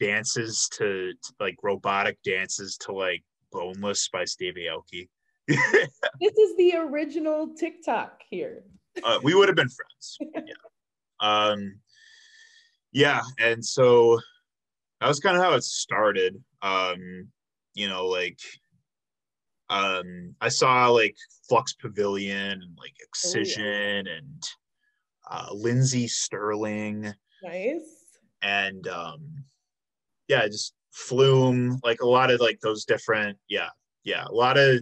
dances 0.00 0.68
to, 0.74 1.12
to, 1.12 1.32
like 1.40 1.56
robotic 1.62 2.18
dances 2.24 2.76
to 2.78 2.92
like 2.92 3.22
Boneless 3.50 4.08
by 4.10 4.24
Steve 4.24 4.54
Aoki 4.54 5.08
this 5.48 6.36
is 6.36 6.56
the 6.58 6.74
original 6.76 7.54
TikTok 7.54 8.20
here. 8.28 8.64
uh, 9.02 9.18
we 9.22 9.34
would 9.34 9.48
have 9.48 9.56
been 9.56 9.70
friends. 9.70 10.18
Yeah. 10.46 10.54
Um, 11.20 11.80
yeah, 12.92 13.22
and 13.38 13.64
so 13.64 14.20
that 15.00 15.08
was 15.08 15.20
kind 15.20 15.36
of 15.36 15.42
how 15.42 15.54
it 15.54 15.64
started. 15.64 16.36
Um, 16.62 17.28
you 17.74 17.88
know, 17.88 18.06
like 18.06 18.38
um, 19.70 20.34
I 20.40 20.48
saw 20.48 20.88
like 20.88 21.16
Flux 21.48 21.72
Pavilion 21.72 22.62
and 22.62 22.76
like 22.78 22.94
Excision 23.00 24.06
oh, 24.06 24.10
yeah. 24.10 24.16
and 24.18 24.48
uh, 25.30 25.48
Lindsey 25.52 26.08
Stirling. 26.08 27.12
Nice. 27.42 28.04
And 28.42 28.86
um, 28.86 29.44
yeah, 30.28 30.46
just 30.46 30.74
Flume, 30.92 31.78
like 31.84 32.00
a 32.00 32.06
lot 32.06 32.30
of 32.30 32.40
like 32.40 32.60
those 32.60 32.84
different, 32.84 33.38
yeah, 33.48 33.68
yeah, 34.04 34.24
a 34.26 34.32
lot 34.32 34.58
of 34.58 34.80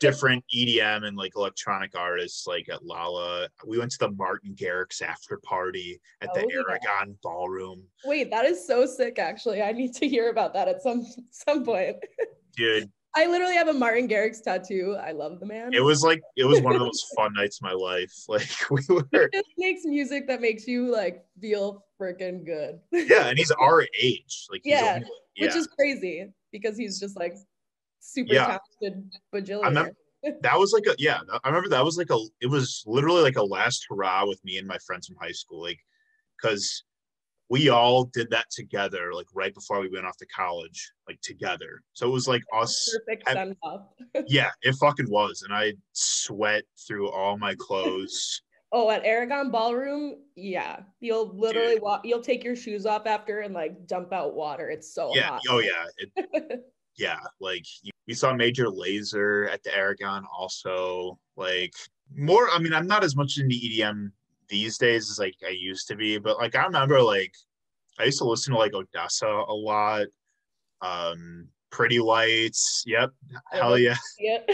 different 0.00 0.44
EDM 0.54 1.04
and 1.04 1.16
like 1.16 1.32
electronic 1.36 1.96
artists 1.96 2.46
like 2.46 2.68
at 2.68 2.84
Lala. 2.84 3.48
We 3.66 3.78
went 3.78 3.90
to 3.92 3.98
the 3.98 4.10
Martin 4.10 4.54
Garrix 4.54 5.02
after 5.02 5.38
party 5.38 6.00
at 6.20 6.32
the 6.34 6.40
oh, 6.44 6.50
Aragon 6.52 7.08
yeah. 7.08 7.14
Ballroom. 7.22 7.82
Wait, 8.04 8.30
that 8.30 8.44
is 8.44 8.66
so 8.66 8.86
sick 8.86 9.18
actually. 9.18 9.62
I 9.62 9.72
need 9.72 9.94
to 9.94 10.08
hear 10.08 10.30
about 10.30 10.52
that 10.54 10.68
at 10.68 10.82
some 10.82 11.04
some 11.30 11.64
point. 11.64 11.96
Dude. 12.56 12.90
I 13.16 13.26
literally 13.26 13.54
have 13.54 13.68
a 13.68 13.72
Martin 13.72 14.06
Garrix 14.06 14.42
tattoo. 14.42 14.94
I 15.00 15.12
love 15.12 15.40
the 15.40 15.46
man. 15.46 15.72
It 15.72 15.80
was 15.80 16.02
like 16.02 16.20
it 16.36 16.44
was 16.44 16.60
one 16.60 16.74
of 16.74 16.80
those 16.80 17.02
fun 17.16 17.32
nights 17.32 17.58
of 17.58 17.62
my 17.62 17.72
life. 17.72 18.12
Like 18.28 18.48
we 18.70 18.82
were 18.88 19.08
It 19.12 19.32
just 19.32 19.48
makes 19.56 19.84
music 19.84 20.26
that 20.26 20.42
makes 20.42 20.66
you 20.66 20.92
like 20.92 21.24
feel 21.40 21.84
freaking 21.98 22.44
good. 22.44 22.78
yeah, 22.92 23.28
and 23.28 23.38
he's 23.38 23.50
our 23.52 23.86
age. 24.00 24.46
Like 24.50 24.60
yeah, 24.64 24.96
only, 24.96 25.08
yeah, 25.34 25.46
which 25.46 25.56
is 25.56 25.66
crazy 25.66 26.30
because 26.52 26.76
he's 26.76 27.00
just 27.00 27.16
like 27.18 27.34
super 28.00 28.34
yeah. 28.34 28.58
talented 28.82 29.10
bajillionaire. 29.34 29.92
that 30.42 30.58
was 30.58 30.72
like 30.72 30.84
a 30.86 30.94
yeah. 30.98 31.20
I 31.42 31.48
remember 31.48 31.70
that 31.70 31.84
was 31.84 31.96
like 31.96 32.10
a. 32.10 32.18
It 32.42 32.48
was 32.48 32.84
literally 32.86 33.22
like 33.22 33.36
a 33.36 33.44
last 33.44 33.86
hurrah 33.88 34.26
with 34.26 34.44
me 34.44 34.58
and 34.58 34.68
my 34.68 34.78
friends 34.86 35.06
from 35.06 35.16
high 35.18 35.32
school, 35.32 35.62
like 35.62 35.78
because 36.36 36.84
we 37.48 37.68
all 37.68 38.04
did 38.04 38.28
that 38.30 38.50
together, 38.50 39.12
like 39.14 39.26
right 39.34 39.54
before 39.54 39.80
we 39.80 39.88
went 39.88 40.06
off 40.06 40.16
to 40.18 40.26
college, 40.26 40.92
like 41.06 41.20
together. 41.20 41.82
So 41.92 42.06
it 42.08 42.12
was 42.12 42.26
like 42.26 42.42
us. 42.52 42.96
Perfect 43.06 43.28
send 43.28 43.56
off. 43.62 43.82
yeah, 44.26 44.50
it 44.62 44.74
fucking 44.76 45.10
was, 45.10 45.42
and 45.42 45.54
I 45.54 45.74
sweat 45.92 46.64
through 46.86 47.10
all 47.10 47.38
my 47.38 47.54
clothes. 47.54 48.42
Oh, 48.72 48.90
at 48.90 49.04
Aragon 49.04 49.52
Ballroom, 49.52 50.16
yeah, 50.34 50.80
you'll 50.98 51.34
literally 51.38 51.74
Dude. 51.74 51.82
walk. 51.82 52.00
You'll 52.04 52.20
take 52.20 52.42
your 52.42 52.56
shoes 52.56 52.84
off 52.84 53.06
after 53.06 53.40
and 53.40 53.54
like 53.54 53.86
dump 53.86 54.12
out 54.12 54.34
water. 54.34 54.68
It's 54.68 54.92
so 54.92 55.14
yeah. 55.14 55.28
hot. 55.28 55.42
Oh 55.48 55.60
yeah. 55.60 55.86
It, 55.98 56.64
yeah, 56.98 57.20
like 57.40 57.64
we 58.08 58.12
saw 58.12 58.34
Major 58.34 58.66
Lazer 58.66 59.50
at 59.52 59.62
the 59.62 59.74
Aragon 59.74 60.24
also. 60.36 61.16
Like 61.36 61.74
more, 62.14 62.50
I 62.50 62.58
mean, 62.58 62.74
I'm 62.74 62.88
not 62.88 63.04
as 63.04 63.14
much 63.14 63.38
into 63.38 63.54
EDM 63.54 64.10
these 64.48 64.78
days 64.78 65.10
as 65.10 65.18
like 65.18 65.36
I 65.46 65.50
used 65.50 65.88
to 65.88 65.96
be, 65.96 66.18
but 66.18 66.38
like 66.38 66.54
I 66.54 66.64
remember 66.64 67.00
like 67.02 67.34
I 67.98 68.04
used 68.04 68.18
to 68.18 68.24
listen 68.24 68.52
to 68.52 68.58
like 68.58 68.72
ODESZA 68.72 69.48
a 69.48 69.52
lot. 69.52 70.06
Um 70.80 71.48
Pretty 71.70 71.98
Lights. 71.98 72.84
Yep. 72.86 73.12
Hell 73.52 73.78
yeah. 73.78 73.96
Yep. 74.18 74.50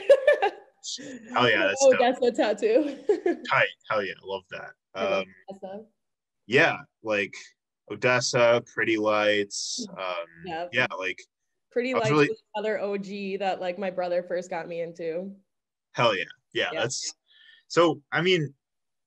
Hell 1.33 1.49
yeah. 1.49 1.67
That's 1.67 1.79
oh, 1.83 1.95
that's 1.99 2.21
a 2.23 2.33
tattoo. 2.33 2.97
Tight. 3.49 3.69
Hell 3.89 4.05
yeah. 4.05 4.15
Love 4.25 4.43
that. 4.51 4.73
Um, 4.95 5.25
yeah, 6.47 6.79
like 7.03 7.33
ODESZA, 7.91 8.67
Pretty 8.67 8.97
Lights. 8.97 9.87
Um, 9.91 10.27
yeah. 10.45 10.67
yeah, 10.73 10.87
like 10.99 11.23
Pretty 11.71 11.95
Lights 11.95 12.11
really... 12.11 12.31
other 12.57 12.81
OG 12.81 13.39
that 13.39 13.59
like 13.61 13.79
my 13.79 13.91
brother 13.91 14.23
first 14.23 14.51
got 14.51 14.69
me 14.69 14.81
into. 14.81 15.31
Hell 15.93 16.17
yeah. 16.17 16.25
yeah. 16.53 16.71
Yeah, 16.73 16.81
that's 16.81 17.15
so 17.69 18.03
I 18.11 18.21
mean, 18.21 18.53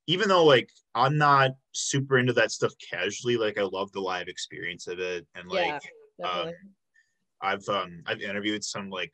even 0.08 0.30
though 0.30 0.46
like 0.46 0.70
I'm 0.94 1.18
not 1.18 1.52
super 1.72 2.18
into 2.18 2.34
that 2.34 2.52
stuff 2.52 2.74
casually, 2.92 3.38
like 3.38 3.58
I 3.58 3.64
love 3.64 3.92
the 3.92 4.02
live 4.02 4.28
experience 4.28 4.88
of 4.88 5.00
it. 5.00 5.26
And 5.36 5.50
like 5.50 5.82
yeah, 6.20 6.28
um, 6.28 6.52
I've 7.42 7.68
um 7.70 8.04
I've 8.06 8.22
interviewed 8.22 8.64
some 8.64 8.90
like 8.90 9.14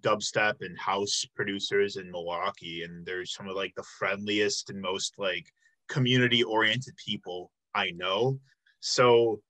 dubstep 0.00 0.56
and 0.60 0.78
house 0.78 1.24
producers 1.34 1.96
in 1.96 2.10
Milwaukee, 2.10 2.82
and 2.82 3.04
they're 3.04 3.24
some 3.24 3.48
of 3.48 3.56
like 3.56 3.74
the 3.76 3.84
friendliest 3.98 4.70
and 4.70 4.80
most 4.80 5.14
like 5.18 5.46
community 5.88 6.42
oriented 6.42 6.94
people 6.96 7.50
I 7.74 7.90
know. 7.90 8.38
So 8.80 9.40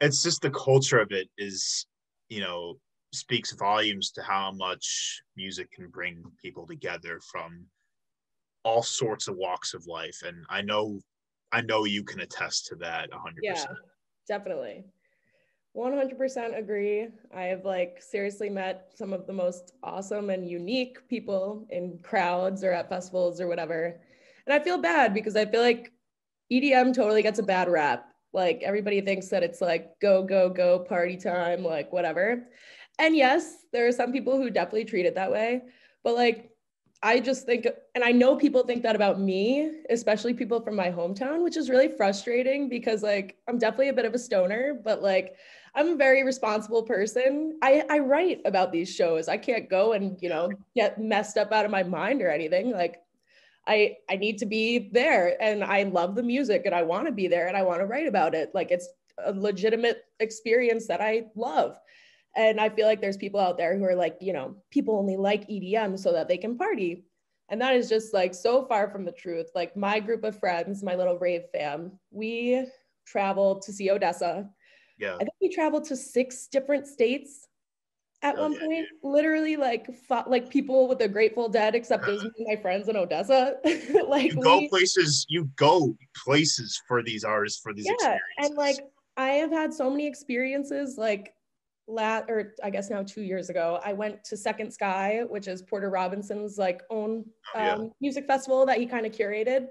it's 0.00 0.22
just 0.22 0.42
the 0.42 0.50
culture 0.50 0.98
of 0.98 1.10
it 1.10 1.28
is 1.38 1.86
you 2.28 2.40
know 2.40 2.78
speaks 3.12 3.52
volumes 3.52 4.10
to 4.12 4.22
how 4.22 4.52
much 4.52 5.22
music 5.36 5.70
can 5.72 5.88
bring 5.88 6.22
people 6.42 6.66
together 6.66 7.20
from 7.32 7.64
all 8.68 8.82
sorts 8.82 9.28
of 9.28 9.36
walks 9.36 9.74
of 9.74 9.86
life 9.86 10.22
and 10.26 10.36
i 10.50 10.60
know 10.60 11.00
i 11.52 11.60
know 11.60 11.84
you 11.84 12.02
can 12.02 12.20
attest 12.20 12.66
to 12.66 12.74
that 12.74 13.10
100% 13.10 13.18
yeah 13.42 13.64
definitely 14.26 14.84
100% 15.76 16.58
agree 16.58 17.08
i 17.34 17.42
have 17.42 17.64
like 17.64 18.02
seriously 18.02 18.50
met 18.50 18.90
some 18.94 19.12
of 19.12 19.26
the 19.26 19.32
most 19.32 19.72
awesome 19.82 20.30
and 20.30 20.48
unique 20.48 20.96
people 21.08 21.66
in 21.70 21.98
crowds 22.02 22.64
or 22.64 22.72
at 22.72 22.88
festivals 22.88 23.40
or 23.40 23.46
whatever 23.46 24.00
and 24.46 24.52
i 24.52 24.58
feel 24.58 24.78
bad 24.78 25.14
because 25.14 25.36
i 25.36 25.44
feel 25.46 25.62
like 25.62 25.92
edm 26.52 26.92
totally 26.94 27.22
gets 27.22 27.38
a 27.38 27.42
bad 27.42 27.68
rap 27.68 28.08
like 28.32 28.62
everybody 28.62 29.00
thinks 29.00 29.28
that 29.28 29.42
it's 29.42 29.60
like 29.60 29.98
go, 30.00 30.22
go, 30.22 30.48
go, 30.50 30.78
party 30.80 31.16
time, 31.16 31.64
like 31.64 31.92
whatever. 31.92 32.46
And 32.98 33.16
yes, 33.16 33.64
there 33.72 33.86
are 33.86 33.92
some 33.92 34.12
people 34.12 34.36
who 34.36 34.50
definitely 34.50 34.84
treat 34.84 35.06
it 35.06 35.14
that 35.14 35.32
way. 35.32 35.62
But 36.04 36.14
like, 36.14 36.50
I 37.02 37.20
just 37.20 37.46
think, 37.46 37.66
and 37.94 38.02
I 38.02 38.10
know 38.10 38.34
people 38.34 38.64
think 38.64 38.82
that 38.82 38.96
about 38.96 39.20
me, 39.20 39.70
especially 39.88 40.34
people 40.34 40.60
from 40.60 40.74
my 40.74 40.90
hometown, 40.90 41.44
which 41.44 41.56
is 41.56 41.70
really 41.70 41.88
frustrating 41.88 42.68
because 42.68 43.04
like 43.04 43.36
I'm 43.48 43.56
definitely 43.56 43.90
a 43.90 43.92
bit 43.92 44.04
of 44.04 44.14
a 44.14 44.18
stoner, 44.18 44.80
but 44.82 45.00
like 45.00 45.36
I'm 45.76 45.90
a 45.90 45.96
very 45.96 46.24
responsible 46.24 46.82
person. 46.82 47.56
I, 47.62 47.84
I 47.88 48.00
write 48.00 48.40
about 48.44 48.72
these 48.72 48.92
shows. 48.92 49.28
I 49.28 49.36
can't 49.36 49.70
go 49.70 49.92
and, 49.92 50.20
you 50.20 50.28
know, 50.28 50.50
get 50.74 51.00
messed 51.00 51.36
up 51.36 51.52
out 51.52 51.64
of 51.64 51.70
my 51.70 51.84
mind 51.84 52.20
or 52.20 52.30
anything. 52.30 52.72
Like 52.72 52.96
I 53.68 53.98
I 54.10 54.16
need 54.16 54.38
to 54.38 54.46
be 54.46 54.90
there 54.92 55.40
and 55.40 55.62
I 55.62 55.84
love 55.84 56.16
the 56.16 56.22
music 56.24 56.62
and 56.64 56.74
I 56.74 56.82
want 56.82 57.06
to 57.06 57.12
be 57.12 57.28
there 57.28 57.46
and 57.46 57.56
I 57.56 57.62
want 57.62 57.80
to 57.80 57.86
write 57.86 58.08
about 58.08 58.34
it. 58.34 58.50
Like 58.54 58.72
it's 58.72 58.88
a 59.24 59.32
legitimate 59.32 60.04
experience 60.18 60.88
that 60.88 61.00
I 61.00 61.26
love. 61.36 61.78
And 62.36 62.60
I 62.60 62.68
feel 62.68 62.86
like 62.86 63.00
there's 63.00 63.16
people 63.16 63.40
out 63.40 63.58
there 63.58 63.76
who 63.76 63.84
are 63.84 63.94
like, 63.94 64.16
you 64.20 64.32
know, 64.32 64.56
people 64.70 64.96
only 64.96 65.16
like 65.16 65.48
EDM 65.48 65.98
so 65.98 66.12
that 66.12 66.28
they 66.28 66.38
can 66.38 66.56
party. 66.56 67.04
And 67.48 67.60
that 67.60 67.74
is 67.74 67.88
just 67.88 68.12
like 68.12 68.34
so 68.34 68.66
far 68.66 68.90
from 68.90 69.04
the 69.04 69.12
truth. 69.12 69.48
Like 69.54 69.76
my 69.76 70.00
group 70.00 70.24
of 70.24 70.38
friends, 70.38 70.82
my 70.82 70.94
little 70.94 71.18
rave 71.18 71.44
fam, 71.52 71.92
we 72.10 72.66
traveled 73.06 73.62
to 73.62 73.72
see 73.72 73.88
ODESZA. 73.88 74.48
Yeah. 74.98 75.14
I 75.14 75.18
think 75.18 75.30
we 75.40 75.48
traveled 75.48 75.84
to 75.84 75.96
six 75.96 76.46
different 76.48 76.86
states 76.86 77.48
at 78.22 78.36
oh, 78.36 78.42
one 78.42 78.52
yeah, 78.52 78.58
point 78.60 78.86
dude. 78.88 79.10
literally 79.10 79.56
like 79.56 79.94
fought, 80.08 80.28
like 80.28 80.50
people 80.50 80.88
with 80.88 80.98
the 80.98 81.08
grateful 81.08 81.48
dead 81.48 81.74
except 81.74 82.06
it 82.08 82.12
was 82.12 82.22
me 82.24 82.30
and 82.38 82.46
my 82.48 82.56
friends 82.60 82.88
in 82.88 82.96
ODESZA. 82.96 83.54
like 84.08 84.32
you 84.32 84.42
go 84.42 84.58
we, 84.58 84.68
places 84.68 85.24
you 85.28 85.48
go 85.56 85.96
places 86.24 86.80
for 86.86 87.02
these 87.02 87.24
artists 87.24 87.60
for 87.60 87.72
these 87.72 87.88
yeah 88.00 88.16
and 88.38 88.56
like 88.56 88.76
i 89.16 89.28
have 89.30 89.50
had 89.50 89.72
so 89.72 89.88
many 89.88 90.06
experiences 90.06 90.96
like 90.98 91.32
lat 91.88 92.26
or 92.28 92.54
i 92.62 92.70
guess 92.70 92.90
now 92.90 93.02
two 93.02 93.22
years 93.22 93.48
ago 93.48 93.80
i 93.84 93.92
went 93.92 94.22
to 94.22 94.36
second 94.36 94.70
sky 94.70 95.22
which 95.28 95.48
is 95.48 95.62
porter 95.62 95.90
robinson's 95.90 96.58
like 96.58 96.82
own 96.90 97.24
um, 97.54 97.82
yeah. 97.82 97.88
music 98.00 98.26
festival 98.26 98.66
that 98.66 98.78
he 98.78 98.86
kind 98.86 99.06
of 99.06 99.12
curated 99.12 99.68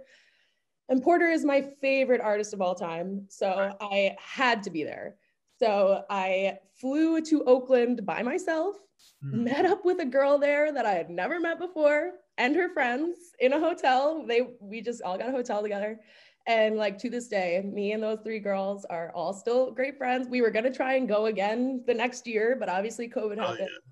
and 0.90 1.04
porter 1.04 1.28
is 1.28 1.46
my 1.46 1.62
favorite 1.80 2.22
artist 2.22 2.54
of 2.54 2.62
all 2.62 2.74
time 2.74 3.26
so 3.30 3.56
right. 3.56 3.76
i 3.82 4.16
had 4.20 4.64
to 4.64 4.70
be 4.70 4.84
there 4.84 5.16
so 5.60 6.04
I 6.10 6.60
flew 6.76 7.22
to 7.22 7.44
Oakland 7.46 8.06
by 8.06 8.22
myself, 8.22 8.76
mm. 9.24 9.34
met 9.34 9.66
up 9.66 9.84
with 9.86 10.00
a 10.00 10.06
girl 10.06 10.38
there 10.38 10.72
that 10.72 10.86
I 10.86 10.94
had 10.94 11.10
never 11.10 11.40
met 11.40 11.60
before 11.60 12.12
and 12.38 12.56
her 12.56 12.70
friends 12.70 13.18
in 13.40 13.54
a 13.54 13.60
hotel. 13.60 14.24
They 14.26 14.42
we 14.60 14.82
just 14.82 15.02
all 15.02 15.18
got 15.18 15.30
a 15.30 15.32
hotel 15.32 15.62
together. 15.62 16.00
And 16.48 16.78
like 16.78 16.98
to 17.00 17.10
this 17.10 17.28
day, 17.28 17.62
me 17.62 17.92
and 17.92 18.02
those 18.02 18.20
three 18.24 18.40
girls 18.40 18.86
are 18.86 19.12
all 19.14 19.34
still 19.34 19.72
great 19.72 19.98
friends. 19.98 20.30
We 20.30 20.42
were 20.42 20.50
gonna 20.50 20.74
try 20.74 20.94
and 20.94 21.08
go 21.08 21.26
again 21.26 21.84
the 21.86 21.94
next 21.94 22.26
year, 22.26 22.56
but 22.58 22.70
obviously 22.70 23.10
COVID 23.10 23.38
happened. 23.38 23.58
Oh, 23.60 23.64
yeah. 23.64 23.92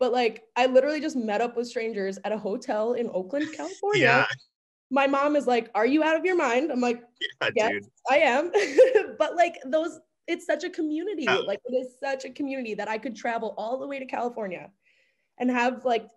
But 0.00 0.12
like 0.12 0.42
I 0.56 0.66
literally 0.66 1.00
just 1.00 1.14
met 1.14 1.40
up 1.40 1.56
with 1.56 1.68
strangers 1.68 2.18
at 2.24 2.32
a 2.32 2.38
hotel 2.38 2.94
in 2.94 3.08
Oakland, 3.14 3.52
California. 3.56 4.02
yeah. 4.02 4.26
My 4.90 5.06
mom 5.06 5.36
is 5.36 5.46
like, 5.46 5.70
"Are 5.74 5.86
you 5.86 6.02
out 6.02 6.16
of 6.16 6.24
your 6.24 6.36
mind?" 6.36 6.70
I'm 6.72 6.80
like, 6.80 7.02
yeah, 7.40 7.48
"Yes, 7.54 7.72
dude. 7.72 7.86
I 8.10 8.18
am." 8.18 8.50
but 9.18 9.36
like 9.36 9.56
those 9.64 10.00
it's 10.26 10.44
such 10.44 10.64
a 10.64 10.70
community. 10.70 11.26
Oh. 11.28 11.44
Like 11.46 11.60
it 11.64 11.74
is 11.74 11.94
such 12.02 12.24
a 12.24 12.30
community 12.30 12.74
that 12.74 12.88
I 12.88 12.98
could 12.98 13.14
travel 13.14 13.54
all 13.56 13.78
the 13.78 13.86
way 13.86 13.98
to 13.98 14.06
California 14.06 14.70
and 15.38 15.50
have 15.50 15.84
like 15.84 16.08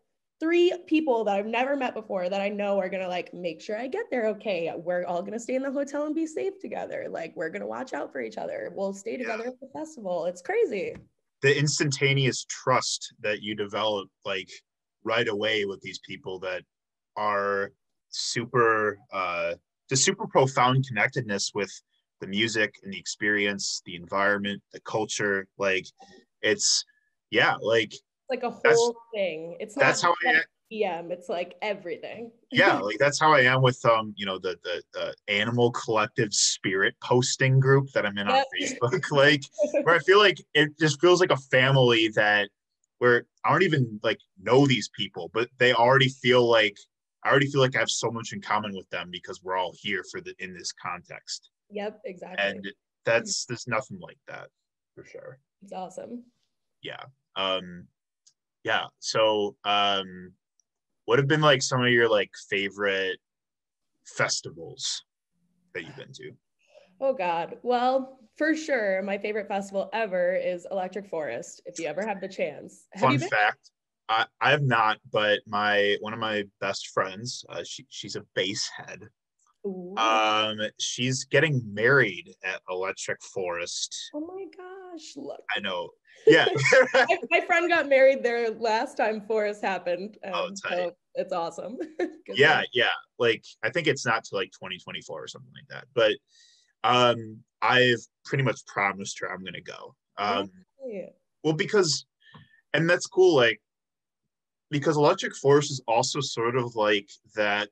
three 0.46 0.72
people 0.86 1.24
that 1.24 1.36
I've 1.36 1.48
never 1.48 1.76
met 1.76 1.96
before 1.96 2.30
that 2.30 2.40
I 2.40 2.50
know 2.50 2.78
are 2.78 2.88
gonna 2.88 3.08
like 3.08 3.34
make 3.34 3.60
sure 3.60 3.80
I 3.80 3.88
get 3.88 4.06
there 4.12 4.28
okay. 4.28 4.72
We're 4.76 5.04
all 5.06 5.24
gonna 5.24 5.40
stay 5.40 5.56
in 5.56 5.64
the 5.64 5.72
hotel 5.72 6.06
and 6.06 6.14
be 6.14 6.28
safe 6.28 6.60
together. 6.62 7.08
Like 7.10 7.34
we're 7.36 7.50
gonna 7.50 7.66
watch 7.66 7.94
out 7.94 8.12
for 8.12 8.22
each 8.22 8.38
other. 8.38 8.72
We'll 8.76 8.94
stay 8.94 9.18
together 9.18 9.46
yeah. 9.46 9.50
at 9.50 9.60
the 9.60 9.68
festival. 9.74 10.26
It's 10.26 10.44
crazy. 10.44 10.96
The 11.42 11.58
instantaneous 11.58 12.46
trust 12.48 13.12
that 13.22 13.42
you 13.42 13.56
develop, 13.56 14.08
like 14.24 14.52
right 15.04 15.28
away 15.28 15.66
with 15.66 15.82
these 15.82 16.00
people 16.08 16.38
that 16.42 16.62
are 17.18 17.72
super 18.10 19.00
uh 19.12 19.56
the 19.90 19.98
super 19.98 20.28
profound 20.28 20.86
connectedness 20.88 21.54
with 21.56 21.72
the 22.22 22.28
music 22.28 22.76
and 22.84 22.94
the 22.94 23.00
experience 23.00 23.82
the 23.86 23.96
environment 23.96 24.62
the 24.74 24.80
culture 24.82 25.48
like 25.58 25.86
it's 26.42 26.86
yeah 27.32 27.56
like 27.62 27.94
like 28.30 28.44
a 28.44 28.50
whole 28.50 28.96
thing 29.14 29.56
it's 29.60 29.76
not 29.78 29.86
that's 29.86 30.02
how 30.02 30.14
I, 30.26 30.42
EM, 30.72 31.12
it's 31.12 31.30
like 31.30 31.56
everything. 31.62 32.32
yeah 32.52 32.78
like 32.80 32.98
that's 33.00 33.20
how 33.20 33.32
i 33.32 33.42
am 33.42 33.62
with 33.62 33.84
um 33.86 34.14
you 34.18 34.26
know 34.26 34.40
the 34.40 34.58
the, 34.64 34.82
the 34.94 35.14
animal 35.28 35.72
collective 35.72 36.34
spirit 36.34 36.96
posting 37.04 37.60
group 37.60 37.92
that 37.92 38.06
i'm 38.06 38.18
in 38.18 38.28
on 38.28 38.44
facebook 38.60 39.04
like 39.12 39.44
where 39.84 39.96
i 39.96 40.00
feel 40.00 40.18
like 40.18 40.40
it 40.54 40.78
just 40.80 41.00
feels 41.00 41.20
like 41.22 41.32
a 41.32 41.38
family 41.38 42.10
that 42.16 42.50
where 42.98 43.26
i 43.44 43.52
don't 43.52 43.64
even 43.64 44.00
like 44.04 44.20
know 44.42 44.66
these 44.66 44.90
people 44.90 45.30
but 45.34 45.50
they 45.60 45.74
already 45.74 46.10
feel 46.10 46.50
like 46.50 46.78
i 47.24 47.30
already 47.30 47.48
feel 47.48 47.62
like 47.62 47.76
i 47.76 47.80
have 47.80 47.90
so 47.90 48.10
much 48.10 48.34
in 48.34 48.42
common 48.42 48.74
with 48.76 48.90
them 48.90 49.10
because 49.12 49.44
we're 49.44 49.58
all 49.58 49.74
here 49.80 50.04
for 50.12 50.20
the 50.22 50.34
in 50.40 50.54
this 50.54 50.72
context 50.72 51.50
Yep, 51.72 52.02
exactly. 52.06 52.44
and 52.44 52.68
that's 53.06 53.46
there's 53.46 53.68
nothing 53.68 54.00
like 54.00 54.20
that 54.28 54.48
for 54.96 55.04
sure 55.04 55.40
it's 55.64 55.74
awesome. 55.74 56.24
yeah 56.82 57.04
um 57.36 57.88
yeah 58.66 58.86
so 59.00 59.56
um 59.64 60.34
what 61.06 61.20
have 61.20 61.28
been 61.28 61.40
like 61.40 61.62
some 61.62 61.82
of 61.82 61.90
your 61.90 62.10
like 62.10 62.32
favorite 62.50 63.20
festivals 64.06 65.04
that 65.74 65.86
you've 65.86 65.96
been 65.96 66.12
to 66.12 66.32
Oh 67.02 67.14
God. 67.14 67.58
Well, 67.62 68.20
for 68.38 68.56
sure, 68.56 69.02
my 69.02 69.18
favorite 69.18 69.50
festival 69.50 69.90
ever 69.92 70.34
is 70.34 70.66
Electric 70.72 71.10
Forest. 71.10 71.62
If 71.66 71.78
you 71.78 71.88
ever 71.88 72.06
have 72.06 72.22
the 72.22 72.28
chance, 72.30 72.86
have 72.94 73.02
fun 73.02 73.12
you 73.14 73.20
been? 73.20 73.28
fact 73.28 73.72
I, 74.08 74.26
I 74.40 74.52
have 74.52 74.62
not 74.62 75.00
but 75.12 75.40
my 75.48 75.98
one 76.02 76.14
of 76.14 76.20
my 76.20 76.44
best 76.62 76.90
friends 76.90 77.44
uh, 77.50 77.64
she, 77.64 77.86
she's 77.90 78.16
a 78.16 78.24
bass 78.36 78.70
head 78.76 79.00
Ooh. 79.66 79.96
um 79.98 80.60
she's 80.80 81.26
getting 81.26 81.62
married 81.74 82.34
at 82.44 82.62
electric 82.70 83.22
forest 83.24 84.12
oh 84.14 84.20
my 84.20 84.46
gosh! 84.56 85.14
Look, 85.16 85.42
i 85.56 85.60
know 85.60 85.90
yeah 86.28 86.48
my, 86.94 87.06
my 87.32 87.42
friend 87.42 87.70
got 87.70 87.88
married 87.88 88.24
there 88.24 88.50
last 88.52 88.98
time 88.98 89.22
Forest 89.22 89.62
happened. 89.62 90.18
Oh, 90.26 90.50
tight. 90.50 90.78
so 90.78 90.92
it's 91.16 91.34
awesome. 91.34 91.78
Yeah 92.28 92.64
yeah 92.74 92.90
like 93.20 93.44
i 93.64 93.70
think 93.70 93.88
it's 93.88 94.06
not 94.06 94.24
to 94.26 94.36
like 94.36 94.52
2024 94.52 95.24
or 95.24 95.28
something 95.28 95.52
like 95.54 95.68
that 95.70 95.86
but 95.94 96.16
um 96.84 97.38
i've 97.62 98.00
pretty 98.26 98.44
much 98.44 98.66
promised 98.66 99.20
her 99.20 99.32
i'm 99.32 99.44
gonna 99.44 99.62
go 99.62 99.96
um 100.18 100.50
Yeah. 100.86 101.10
well 101.44 101.54
because 101.54 102.06
and 102.74 102.90
that's 102.90 103.06
cool 103.08 103.36
like 103.36 103.62
because 104.72 104.98
electric 104.98 105.36
forest 105.36 105.72
is 105.72 105.82
also 105.88 106.20
sort 106.20 106.58
of 106.58 106.76
like 106.76 107.10
that 107.36 107.70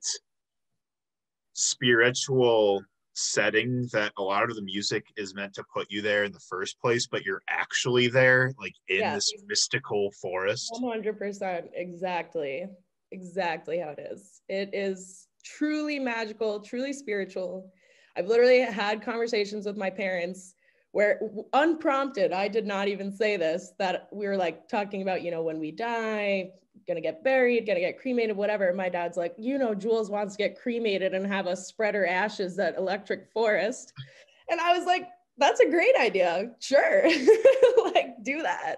spiritual 1.53 2.83
setting 3.13 3.87
that 3.91 4.11
a 4.17 4.21
lot 4.23 4.49
of 4.49 4.55
the 4.55 4.61
music 4.61 5.05
is 5.17 5.35
meant 5.35 5.53
to 5.53 5.63
put 5.73 5.87
you 5.89 6.01
there 6.01 6.23
in 6.23 6.31
the 6.31 6.39
first 6.39 6.79
place 6.79 7.07
but 7.07 7.23
you're 7.23 7.43
actually 7.47 8.07
there 8.07 8.51
like 8.59 8.73
in 8.87 8.99
Yeah. 9.01 9.15
this 9.15 9.31
mystical 9.47 10.11
forest? 10.21 10.79
100% 10.81 11.69
exactly. 11.73 12.65
Exactly 13.11 13.77
how 13.77 13.89
it 13.89 13.99
is. 14.11 14.41
It 14.49 14.71
is 14.73 15.27
truly 15.43 15.99
magical 15.99 16.59
truly 16.59 16.93
spiritual. 16.93 17.71
I've 18.17 18.27
literally 18.27 18.61
had 18.61 19.03
conversations 19.03 19.65
with 19.65 19.77
my 19.77 19.89
parents 19.89 20.55
where 20.93 21.19
unprompted 21.53 22.31
i 22.31 22.47
did 22.47 22.65
not 22.65 22.87
even 22.87 23.11
say 23.11 23.35
this 23.35 23.73
that 23.79 24.07
we 24.13 24.27
were 24.27 24.37
like 24.37 24.67
talking 24.69 25.01
about 25.01 25.23
you 25.23 25.31
know 25.31 25.41
when 25.41 25.59
we 25.59 25.71
die 25.71 26.51
gonna 26.87 27.01
get 27.01 27.23
buried 27.23 27.65
gonna 27.65 27.79
get 27.79 27.99
cremated 27.99 28.35
whatever 28.35 28.73
my 28.73 28.89
dad's 28.89 29.17
like 29.17 29.33
you 29.37 29.57
know 29.57 29.73
jules 29.73 30.09
wants 30.09 30.35
to 30.35 30.43
get 30.43 30.59
cremated 30.59 31.13
and 31.13 31.25
have 31.25 31.47
us 31.47 31.67
spread 31.67 31.95
her 31.95 32.07
ashes 32.07 32.57
at 32.59 32.77
electric 32.77 33.27
forest 33.31 33.93
and 34.49 34.59
i 34.59 34.75
was 34.77 34.85
like 34.85 35.07
that's 35.37 35.59
a 35.61 35.69
great 35.69 35.95
idea 35.99 36.51
sure 36.59 37.03
like 37.93 38.15
do 38.23 38.41
that 38.41 38.75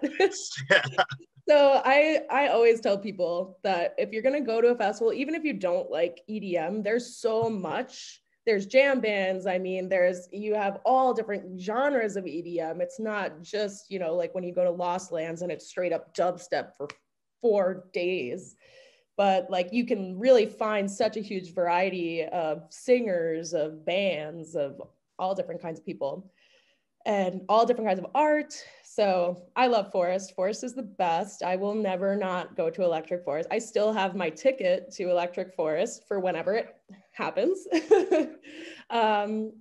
yeah 0.70 1.04
so 1.48 1.80
I 1.84 2.22
I 2.30 2.48
always 2.48 2.80
tell 2.80 2.98
people 2.98 3.58
that 3.62 3.94
if 3.98 4.12
you're 4.12 4.22
gonna 4.22 4.40
go 4.40 4.60
to 4.60 4.68
a 4.68 4.76
festival, 4.76 5.12
even 5.12 5.34
if 5.34 5.44
you 5.44 5.52
don't 5.52 5.90
like 5.90 6.22
EDM, 6.28 6.82
there's 6.82 7.16
so 7.16 7.48
much. 7.48 8.20
There's 8.46 8.66
jam 8.66 9.00
bands. 9.00 9.46
I 9.46 9.58
mean, 9.58 9.88
there's 9.88 10.28
you 10.32 10.54
have 10.54 10.78
all 10.84 11.12
different 11.12 11.60
genres 11.60 12.16
of 12.16 12.24
EDM. 12.24 12.80
It's 12.80 13.00
not 13.00 13.42
just 13.42 13.90
you 13.90 13.98
know 13.98 14.14
like 14.14 14.34
when 14.34 14.44
you 14.44 14.52
go 14.52 14.64
to 14.64 14.70
Lost 14.70 15.12
Lands 15.12 15.42
and 15.42 15.52
it's 15.52 15.68
straight 15.68 15.92
up 15.92 16.16
dubstep 16.16 16.76
for 16.76 16.88
four 17.40 17.86
days, 17.92 18.56
but 19.16 19.50
like 19.50 19.72
you 19.72 19.86
can 19.86 20.18
really 20.18 20.46
find 20.46 20.90
such 20.90 21.16
a 21.16 21.20
huge 21.20 21.54
variety 21.54 22.24
of 22.24 22.66
singers, 22.70 23.54
of 23.54 23.84
bands, 23.84 24.54
of 24.54 24.80
all 25.18 25.34
different 25.34 25.62
kinds 25.62 25.78
of 25.78 25.86
people 25.86 26.30
and 27.06 27.42
all 27.48 27.64
different 27.64 27.88
kinds 27.88 28.00
of 28.00 28.06
art. 28.14 28.52
So 28.84 29.44
I 29.54 29.68
love 29.68 29.92
Forest. 29.92 30.34
Forest 30.34 30.64
is 30.64 30.74
the 30.74 30.82
best. 30.82 31.42
I 31.42 31.54
will 31.54 31.74
never 31.74 32.16
not 32.16 32.56
go 32.56 32.68
to 32.68 32.82
Electric 32.82 33.24
Forest. 33.24 33.48
I 33.50 33.60
still 33.60 33.92
have 33.92 34.16
my 34.16 34.28
ticket 34.28 34.90
to 34.94 35.10
Electric 35.10 35.54
Forest 35.54 36.02
for 36.08 36.18
whenever 36.18 36.54
it 36.54 36.74
happens. 37.12 37.66
um, 38.90 39.52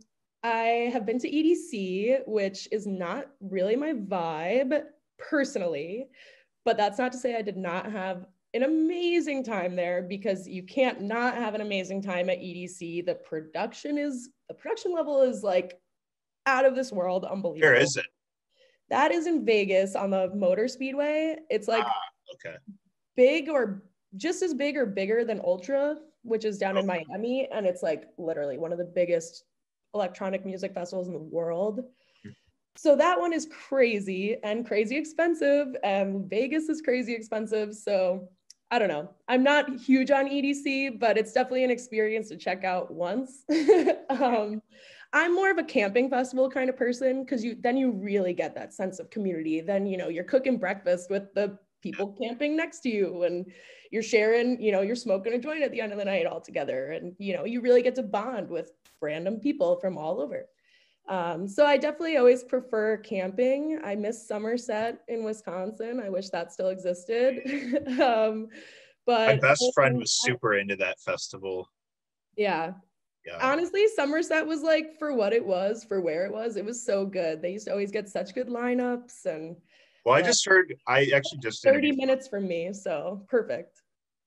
I 0.44 0.90
have 0.92 1.06
been 1.06 1.20
to 1.20 1.30
EDC, 1.30 2.28
which 2.28 2.68
is 2.72 2.88
not 2.88 3.28
really 3.40 3.76
my 3.76 3.94
vibe 3.94 4.82
personally, 5.20 6.08
but 6.66 6.78
that's 6.78 6.98
not 6.98 7.12
to 7.14 7.18
say 7.18 7.36
I 7.36 7.42
did 7.42 7.58
not 7.58 7.92
have 7.92 8.26
an 8.54 8.64
amazing 8.64 9.44
time 9.44 9.76
there 9.76 10.02
because 10.02 10.48
you 10.48 10.64
can't 10.64 11.02
not 11.02 11.36
have 11.36 11.56
an 11.56 11.62
amazing 11.62 12.02
time 12.02 12.30
at 12.30 12.40
EDC. 12.40 13.06
The 13.06 13.16
production 13.16 13.98
is 13.98 14.30
the 14.50 14.54
production 14.54 14.94
level 14.94 15.22
is 15.22 15.44
like 15.44 15.80
out 16.46 16.66
of 16.66 16.76
this 16.76 16.92
world, 16.92 17.26
unbelievable. 17.26 17.72
where 17.72 17.82
is 17.82 17.96
it 17.96 18.06
That 18.90 19.12
is 19.12 19.28
in 19.28 19.46
Vegas 19.46 19.96
on 19.96 20.10
the 20.10 20.34
Motor 20.36 20.68
Speedway. 20.68 21.38
It's 21.50 21.68
like 21.68 21.86
ah, 21.86 21.92
okay 22.34 22.58
big 23.16 23.50
or 23.50 23.84
just 24.18 24.42
as 24.42 24.54
big 24.54 24.78
or 24.78 24.86
bigger 24.86 25.26
than 25.26 25.42
Ultra, 25.44 25.98
which 26.24 26.46
is 26.46 26.58
down 26.58 26.78
in 26.78 26.86
Miami. 26.86 27.48
And 27.52 27.66
it's 27.66 27.84
like 27.84 28.06
literally 28.18 28.58
one 28.58 28.72
of 28.72 28.78
the 28.78 28.86
biggest 28.86 29.44
electronic 29.94 30.46
music 30.46 30.74
festivals 30.74 31.08
in 31.08 31.14
the 31.14 31.20
world. 31.20 31.82
So 32.76 32.96
that 32.96 33.20
one 33.20 33.34
is 33.34 33.48
crazy 33.48 34.38
and 34.44 34.66
crazy 34.66 34.98
expensive. 34.98 35.76
And 35.84 36.30
Vegas 36.30 36.70
is 36.70 36.82
crazy 36.82 37.14
expensive. 37.14 37.74
So 37.74 38.30
I 38.72 38.80
don't 38.80 38.90
know. 38.90 39.10
I'm 39.28 39.44
not 39.44 39.70
huge 39.80 40.12
on 40.12 40.28
EDC, 40.28 41.00
but 41.00 41.18
it's 41.18 41.32
definitely 41.32 41.64
an 41.64 41.72
experience 41.72 42.30
to 42.30 42.38
check 42.38 42.64
out 42.64 42.92
once. 42.92 43.44
um, 44.10 44.62
I'm 45.14 45.34
more 45.34 45.50
of 45.50 45.58
a 45.58 45.64
camping 45.64 46.10
festival 46.10 46.50
kind 46.50 46.70
of 46.70 46.76
person 46.76 47.24
because 47.24 47.44
you 47.44 47.56
then 47.58 47.78
you 47.78 47.92
really 47.92 48.34
get 48.34 48.54
that 48.56 48.74
sense 48.74 49.00
of 49.00 49.10
community. 49.10 49.62
Then 49.62 49.86
you 49.86 49.98
know 49.98 50.10
you're 50.10 50.26
cooking 50.26 50.58
breakfast 50.58 51.10
with 51.10 51.34
the 51.34 51.58
people 51.82 52.18
camping 52.22 52.58
next 52.58 52.82
to 52.82 52.90
you, 52.90 53.24
and 53.24 53.46
you're 53.92 54.04
sharing. 54.04 54.60
You 54.62 54.74
know 54.74 54.82
you're 54.82 54.96
smoking 54.96 55.34
a 55.34 55.40
joint 55.40 55.64
at 55.64 55.72
the 55.72 55.80
end 55.80 55.94
of 55.94 56.00
the 56.00 56.06
night 56.06 56.26
all 56.26 56.42
together, 56.42 56.92
and 56.92 57.16
you 57.18 57.34
know 57.34 57.46
you 57.46 57.62
really 57.62 57.82
get 57.82 57.96
to 57.96 58.04
bond 58.04 58.50
with 58.50 58.72
random 59.00 59.40
people 59.40 59.80
from 59.80 59.98
all 59.98 60.20
over. 60.20 60.48
Um, 61.08 61.48
so 61.48 61.66
I 61.66 61.78
definitely 61.78 62.18
always 62.18 62.44
prefer 62.44 62.98
camping. 62.98 63.80
I 63.84 63.96
miss 63.96 64.28
Somerset 64.28 65.02
in 65.08 65.24
Wisconsin. 65.24 66.02
I 66.04 66.10
wish 66.10 66.30
that 66.30 66.52
still 66.52 66.70
existed. 66.70 67.42
um, 68.02 68.48
but 69.06 69.36
my 69.36 69.36
best 69.36 69.64
friend 69.74 69.98
was 69.98 70.12
super 70.12 70.58
into 70.58 70.76
that 70.76 71.00
festival 71.00 71.70
yeah, 72.38 72.74
yeah 73.26 73.38
honestly 73.42 73.86
somerset 73.96 74.46
was 74.46 74.62
like 74.62 74.98
for 74.98 75.14
what 75.14 75.34
it 75.34 75.46
was 75.46 75.84
for 75.84 76.02
where 76.02 76.26
it 76.26 76.32
was 76.32 76.58
it 76.58 76.66
was 76.66 76.84
so 76.84 77.06
good 77.06 77.42
they 77.42 77.52
used 77.52 77.66
to 77.66 77.72
always 77.72 77.92
get 77.92 78.10
such 78.10 78.34
good 78.34 78.48
lineups 78.48 79.26
and 79.26 79.56
well 80.06 80.16
i 80.16 80.20
yeah. 80.20 80.26
just 80.26 80.46
heard 80.46 80.74
i 80.88 81.10
actually 81.16 81.40
just 81.40 81.64
30 81.64 81.94
minutes 81.94 82.28
from 82.28 82.48
me 82.48 82.74
so 82.74 83.26
perfect 83.30 83.82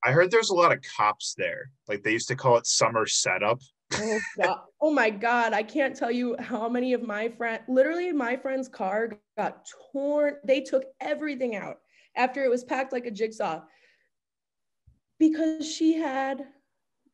i 0.05 0.13
heard 0.13 0.31
there's 0.31 0.51
a 0.51 0.55
lot 0.55 0.73
of 0.73 0.79
cops 0.97 1.35
there 1.37 1.71
like 1.89 2.03
they 2.03 2.13
used 2.13 2.29
to 2.29 2.37
call 2.37 2.57
it 2.57 2.67
summer 2.67 3.07
setup 3.07 3.61
oh, 3.95 4.21
God. 4.37 4.59
oh 4.81 4.91
my 4.93 5.11
god. 5.11 5.53
I 5.53 5.63
can't 5.63 5.97
tell 5.97 6.11
you 6.11 6.37
how 6.39 6.69
many 6.69 6.93
of 6.93 7.03
my 7.03 7.29
friends, 7.29 7.63
literally, 7.69 8.13
my 8.13 8.37
friend's 8.37 8.69
car 8.69 9.13
got 9.37 9.67
torn. 9.93 10.37
They 10.45 10.61
took 10.61 10.85
everything 11.01 11.57
out 11.57 11.79
after 12.17 12.45
it 12.45 12.51
was 12.51 12.65
packed 12.65 12.93
like 12.93 13.07
a 13.07 13.11
jigsaw 13.11 13.63
because 15.19 15.69
she 15.69 15.95
had 15.95 16.47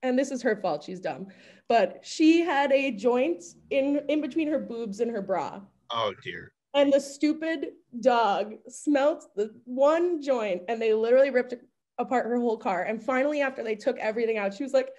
and 0.02 0.18
this 0.18 0.30
is 0.30 0.42
her 0.42 0.56
fault 0.56 0.84
she's 0.84 1.00
dumb 1.00 1.26
but 1.68 2.00
she 2.02 2.40
had 2.40 2.72
a 2.72 2.90
joint 2.90 3.42
in 3.70 4.02
in 4.08 4.20
between 4.20 4.48
her 4.48 4.58
boobs 4.58 5.00
and 5.00 5.10
her 5.10 5.22
bra. 5.22 5.60
Oh 5.90 6.12
dear. 6.22 6.52
And 6.74 6.92
the 6.92 7.00
stupid 7.00 7.68
dog 8.00 8.54
smelt 8.68 9.26
the 9.36 9.54
one 9.64 10.20
joint 10.20 10.62
and 10.68 10.82
they 10.82 10.92
literally 10.92 11.30
ripped 11.30 11.54
apart 11.98 12.26
her 12.26 12.38
whole 12.40 12.56
car. 12.56 12.82
And 12.82 13.02
finally 13.02 13.40
after 13.40 13.62
they 13.62 13.76
took 13.76 13.96
everything 13.98 14.38
out 14.38 14.54
she 14.54 14.62
was 14.62 14.72
like 14.72 14.90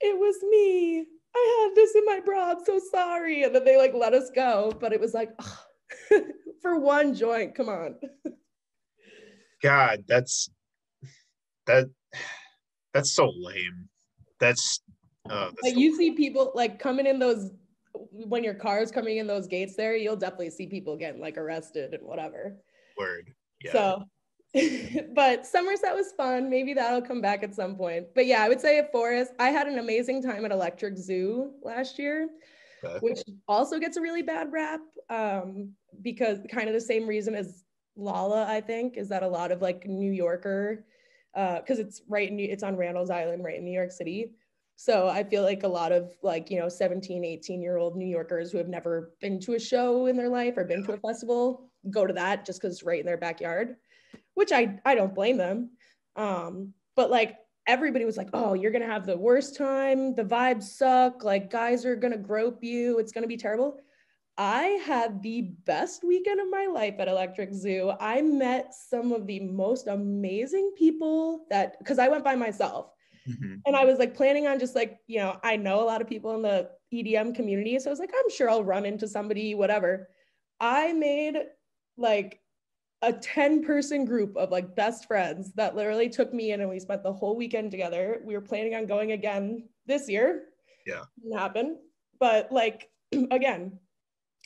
it 0.00 0.18
was 0.18 0.36
me 0.50 1.06
i 1.34 1.66
had 1.68 1.76
this 1.76 1.94
in 1.94 2.04
my 2.04 2.20
bra 2.20 2.50
i'm 2.50 2.64
so 2.64 2.80
sorry 2.90 3.42
and 3.44 3.54
then 3.54 3.64
they 3.64 3.76
like 3.76 3.94
let 3.94 4.14
us 4.14 4.30
go 4.34 4.72
but 4.80 4.92
it 4.92 5.00
was 5.00 5.14
like 5.14 5.30
ugh, 5.38 6.22
for 6.62 6.78
one 6.78 7.14
joint 7.14 7.54
come 7.54 7.68
on 7.68 7.94
god 9.62 10.04
that's 10.08 10.50
that 11.66 11.86
that's 12.92 13.12
so 13.12 13.32
lame. 13.36 13.88
That's 14.40 14.80
uh 15.28 15.50
that's 15.50 15.62
Like 15.62 15.74
so- 15.74 15.80
you 15.80 15.96
see 15.96 16.12
people 16.12 16.52
like 16.54 16.78
coming 16.78 17.06
in 17.06 17.18
those 17.18 17.50
when 18.10 18.42
your 18.44 18.54
car 18.54 18.80
is 18.80 18.90
coming 18.90 19.18
in 19.18 19.26
those 19.26 19.46
gates 19.46 19.76
there, 19.76 19.96
you'll 19.96 20.16
definitely 20.16 20.50
see 20.50 20.66
people 20.66 20.96
getting 20.96 21.20
like 21.20 21.36
arrested 21.36 21.94
and 21.94 22.02
whatever. 22.04 22.56
word. 22.96 23.32
Yeah. 23.62 23.72
So, 23.72 24.04
but 25.14 25.46
Somerset 25.46 25.94
was 25.94 26.12
fun. 26.16 26.50
Maybe 26.50 26.74
that'll 26.74 27.02
come 27.02 27.20
back 27.20 27.42
at 27.42 27.54
some 27.54 27.76
point. 27.76 28.06
But 28.14 28.26
yeah, 28.26 28.42
I 28.42 28.48
would 28.48 28.60
say 28.60 28.78
at 28.78 28.90
Forest, 28.90 29.32
I 29.38 29.50
had 29.50 29.68
an 29.68 29.78
amazing 29.78 30.22
time 30.22 30.44
at 30.44 30.50
Electric 30.50 30.96
Zoo 30.96 31.52
last 31.62 31.98
year, 31.98 32.28
Okay. 32.82 32.98
which 33.00 33.20
also 33.46 33.78
gets 33.78 33.96
a 33.96 34.00
really 34.00 34.22
bad 34.22 34.50
rap 34.50 34.80
um, 35.10 35.72
because 36.02 36.38
kind 36.50 36.66
of 36.66 36.74
the 36.74 36.80
same 36.80 37.06
reason 37.06 37.34
as 37.34 37.64
Lala, 37.94 38.46
I 38.48 38.60
think, 38.62 38.96
is 38.96 39.08
that 39.10 39.22
a 39.22 39.28
lot 39.28 39.52
of 39.52 39.60
like 39.60 39.86
New 39.86 40.10
Yorker, 40.10 40.86
because 41.34 41.78
it's 41.78 42.02
right 42.08 42.28
in, 42.30 42.36
New- 42.36 42.48
it's 42.50 42.62
on 42.62 42.76
Randall's 42.76 43.10
Island, 43.10 43.44
right 43.44 43.58
in 43.58 43.64
New 43.64 43.72
York 43.72 43.92
City. 43.92 44.32
So 44.76 45.08
I 45.08 45.22
feel 45.22 45.42
like 45.42 45.62
a 45.62 45.68
lot 45.68 45.92
of 45.92 46.10
like, 46.22 46.50
you 46.50 46.58
know, 46.58 46.70
17, 46.70 47.22
18 47.22 47.60
year 47.62 47.76
old 47.76 47.96
New 47.96 48.08
Yorkers 48.08 48.50
who 48.50 48.56
have 48.56 48.68
never 48.68 49.12
been 49.20 49.38
to 49.40 49.54
a 49.54 49.60
show 49.60 50.06
in 50.06 50.16
their 50.16 50.30
life 50.30 50.56
or 50.56 50.64
been 50.64 50.82
to 50.84 50.94
a 50.94 50.96
festival 50.96 51.70
go 51.90 52.06
to 52.06 52.12
that 52.14 52.44
just 52.46 52.60
because 52.60 52.76
it's 52.76 52.82
right 52.82 53.00
in 53.00 53.06
their 53.06 53.16
backyard, 53.18 53.76
which 54.34 54.52
I, 54.52 54.78
I 54.84 54.94
don't 54.94 55.14
blame 55.14 55.36
them. 55.36 55.70
Um, 56.16 56.74
but 56.96 57.10
like 57.10 57.36
everybody 57.66 58.04
was 58.04 58.16
like, 58.16 58.30
oh, 58.32 58.54
you're 58.54 58.72
going 58.72 58.82
to 58.82 58.88
have 58.88 59.06
the 59.06 59.16
worst 59.16 59.56
time. 59.56 60.14
The 60.14 60.24
vibes 60.24 60.64
suck. 60.64 61.22
Like 61.24 61.50
guys 61.50 61.84
are 61.84 61.96
going 61.96 62.12
to 62.12 62.18
grope 62.18 62.62
you. 62.64 62.98
It's 62.98 63.12
going 63.12 63.22
to 63.22 63.28
be 63.28 63.36
terrible. 63.36 63.78
I 64.38 64.80
had 64.86 65.22
the 65.22 65.42
best 65.66 66.02
weekend 66.02 66.40
of 66.40 66.48
my 66.50 66.66
life 66.66 66.94
at 66.98 67.08
Electric 67.08 67.52
Zoo. 67.52 67.92
I 68.00 68.22
met 68.22 68.72
some 68.74 69.12
of 69.12 69.26
the 69.26 69.40
most 69.40 69.86
amazing 69.86 70.72
people 70.78 71.46
that, 71.50 71.78
because 71.78 71.98
I 71.98 72.08
went 72.08 72.24
by 72.24 72.34
myself 72.36 72.90
Mhm. 73.28 73.60
and 73.66 73.76
I 73.76 73.84
was 73.84 73.98
like 73.98 74.14
planning 74.14 74.46
on 74.46 74.58
just 74.58 74.74
like, 74.74 74.96
you 75.06 75.18
know, 75.18 75.38
I 75.42 75.56
know 75.56 75.82
a 75.82 75.84
lot 75.84 76.00
of 76.00 76.08
people 76.08 76.34
in 76.36 76.42
the 76.42 76.70
EDM 76.90 77.34
community. 77.34 77.78
So 77.78 77.90
I 77.90 77.92
was 77.92 78.00
like, 78.00 78.12
I'm 78.18 78.30
sure 78.30 78.48
I'll 78.48 78.64
run 78.64 78.86
into 78.86 79.06
somebody, 79.06 79.54
whatever. 79.54 80.08
I 80.58 80.94
made 80.94 81.36
like 81.98 82.39
a 83.02 83.12
10 83.12 83.64
person 83.64 84.04
group 84.04 84.36
of 84.36 84.50
like 84.50 84.76
best 84.76 85.06
friends 85.06 85.52
that 85.54 85.74
literally 85.74 86.08
took 86.08 86.34
me 86.34 86.52
in 86.52 86.60
and 86.60 86.68
we 86.68 86.78
spent 86.78 87.02
the 87.02 87.12
whole 87.12 87.36
weekend 87.36 87.70
together. 87.70 88.20
We 88.24 88.34
were 88.34 88.42
planning 88.42 88.74
on 88.74 88.86
going 88.86 89.12
again 89.12 89.68
this 89.86 90.08
year. 90.08 90.44
Yeah. 90.86 91.04
Didn't 91.22 91.38
happen. 91.38 91.78
But 92.18 92.52
like, 92.52 92.90
again, 93.30 93.78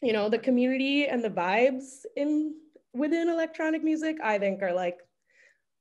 you 0.02 0.12
know, 0.12 0.28
the 0.28 0.38
community 0.38 1.06
and 1.06 1.22
the 1.22 1.30
vibes 1.30 2.04
in 2.16 2.54
within 2.92 3.28
electronic 3.28 3.82
music, 3.82 4.18
I 4.22 4.38
think 4.38 4.62
are 4.62 4.72
like 4.72 4.98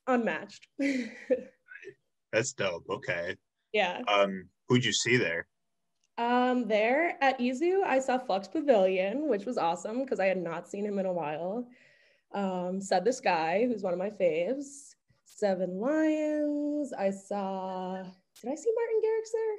unmatched. 0.08 0.68
That's 2.34 2.54
dope. 2.54 2.86
Okay. 2.90 3.36
yeah. 3.74 4.02
Um, 4.08 4.50
who'd 4.68 4.84
you 4.84 4.94
see 4.94 5.18
there? 5.18 5.48
Um, 6.18 6.68
there 6.68 7.18
at 7.22 7.40
EZoo, 7.40 7.84
I 7.84 8.00
saw 8.00 8.18
Flux 8.18 8.48
Pavilion, 8.48 9.28
which 9.28 9.46
was 9.46 9.58
awesome 9.58 10.04
because 10.04 10.20
I 10.20 10.26
had 10.26 10.38
not 10.38 10.68
seen 10.68 10.86
him 10.86 11.00
in 11.00 11.06
a 11.06 11.14
while. 11.14 11.68
Um, 12.34 12.82
Said 12.82 13.06
The 13.06 13.14
Sky, 13.14 13.66
who's 13.68 13.84
one 13.84 13.94
of 13.94 14.00
my 14.00 14.10
faves. 14.10 14.96
Seven 15.26 15.80
Lions. 15.80 16.94
I 16.94 17.10
saw. 17.10 18.04
Did 18.42 18.52
I 18.52 18.56
see 18.56 18.72
Martin 18.76 19.02
Garrix 19.04 19.30
there? 19.34 19.58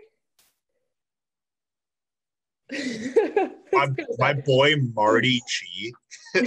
My, 3.72 3.88
my 4.18 4.32
boy 4.32 4.76
Marty 4.94 5.40
Chi. 5.40 5.92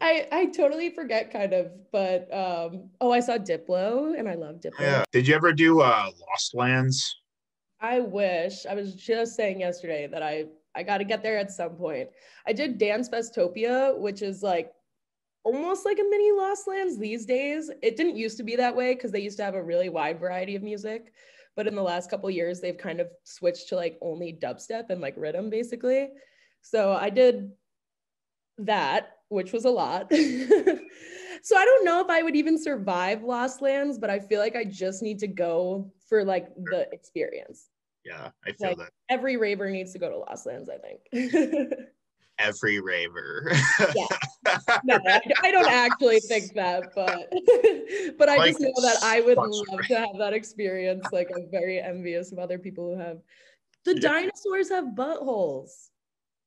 I 0.00 0.26
I 0.30 0.46
totally 0.54 0.90
forget 0.90 1.32
kind 1.32 1.52
of, 1.52 1.70
but 1.92 2.32
um, 2.34 2.90
oh, 3.00 3.12
I 3.12 3.20
saw 3.20 3.38
Diplo, 3.38 4.18
and 4.18 4.28
I 4.28 4.34
love 4.34 4.56
Diplo. 4.56 4.80
Yeah. 4.80 5.04
Did 5.12 5.28
you 5.28 5.34
ever 5.34 5.52
do 5.52 5.80
uh 5.80 6.10
Lost 6.28 6.54
Lands? 6.54 7.20
I 7.80 8.00
wish. 8.00 8.66
I 8.66 8.74
was 8.74 8.94
just 8.94 9.36
saying 9.36 9.60
yesterday 9.60 10.08
that 10.08 10.22
I 10.22 10.46
I 10.74 10.82
got 10.82 10.98
to 10.98 11.04
get 11.04 11.22
there 11.22 11.38
at 11.38 11.50
some 11.50 11.76
point. 11.76 12.08
I 12.46 12.52
did 12.52 12.78
Dance 12.78 13.08
Festopia, 13.08 13.96
which 13.96 14.22
is 14.22 14.42
like 14.42 14.72
almost 15.52 15.84
like 15.86 15.98
a 15.98 16.02
mini 16.08 16.32
Lost 16.32 16.68
Lands 16.68 16.98
these 16.98 17.24
days. 17.26 17.70
It 17.82 17.96
didn't 17.96 18.16
used 18.16 18.36
to 18.38 18.42
be 18.42 18.56
that 18.56 18.74
way 18.76 18.94
because 18.94 19.12
they 19.12 19.20
used 19.20 19.38
to 19.38 19.44
have 19.44 19.54
a 19.54 19.62
really 19.62 19.88
wide 19.88 20.20
variety 20.20 20.54
of 20.56 20.62
music, 20.62 21.12
but 21.56 21.66
in 21.66 21.74
the 21.74 21.82
last 21.82 22.10
couple 22.10 22.30
years 22.30 22.60
they've 22.60 22.76
kind 22.76 23.00
of 23.00 23.08
switched 23.24 23.68
to 23.68 23.76
like 23.76 23.98
only 24.02 24.38
dubstep 24.40 24.90
and 24.90 25.00
like 25.00 25.16
riddim 25.16 25.50
basically. 25.50 26.08
So 26.60 26.92
I 26.92 27.10
did 27.10 27.50
that, 28.58 29.16
which 29.28 29.52
was 29.52 29.64
a 29.64 29.70
lot. 29.70 30.08
so 30.12 31.56
I 31.56 31.64
don't 31.64 31.84
know 31.84 32.00
if 32.00 32.08
I 32.10 32.22
would 32.22 32.36
even 32.36 32.62
survive 32.62 33.22
Lost 33.22 33.62
Lands, 33.62 33.98
but 33.98 34.10
I 34.10 34.18
feel 34.18 34.40
like 34.40 34.56
I 34.56 34.64
just 34.64 35.02
need 35.02 35.18
to 35.20 35.28
go 35.28 35.90
for 36.08 36.24
like 36.24 36.48
the 36.56 36.88
experience. 36.92 37.68
Yeah, 38.04 38.30
I 38.46 38.52
feel 38.52 38.68
Like- 38.70 38.78
that 38.78 38.90
Every 39.08 39.36
raver 39.36 39.70
needs 39.70 39.92
to 39.92 39.98
go 39.98 40.10
to 40.10 40.18
Lost 40.18 40.46
Lands, 40.46 40.68
I 40.70 40.78
think. 40.78 41.72
every 42.38 42.80
raver. 42.80 43.50
no, 44.84 44.98
I, 45.06 45.20
I 45.42 45.50
don't 45.50 45.68
actually 45.68 46.20
think 46.20 46.54
that, 46.54 46.94
but 46.94 47.30
but 48.18 48.28
I 48.28 48.36
Like, 48.38 48.50
just 48.50 48.60
know 48.60 48.72
that 48.82 48.98
I 49.02 49.20
would 49.20 49.36
love 49.38 49.86
to 49.88 49.98
have 49.98 50.18
that 50.18 50.32
experience. 50.32 51.08
Like 51.12 51.30
I'm 51.34 51.48
very 51.50 51.80
envious 51.80 52.32
of 52.32 52.38
other 52.38 52.58
people 52.58 52.94
who 52.94 53.00
have. 53.00 53.18
The 53.84 53.94
Yeah. 53.94 54.00
dinosaurs 54.00 54.68
have 54.70 54.86
buttholes. 54.96 55.88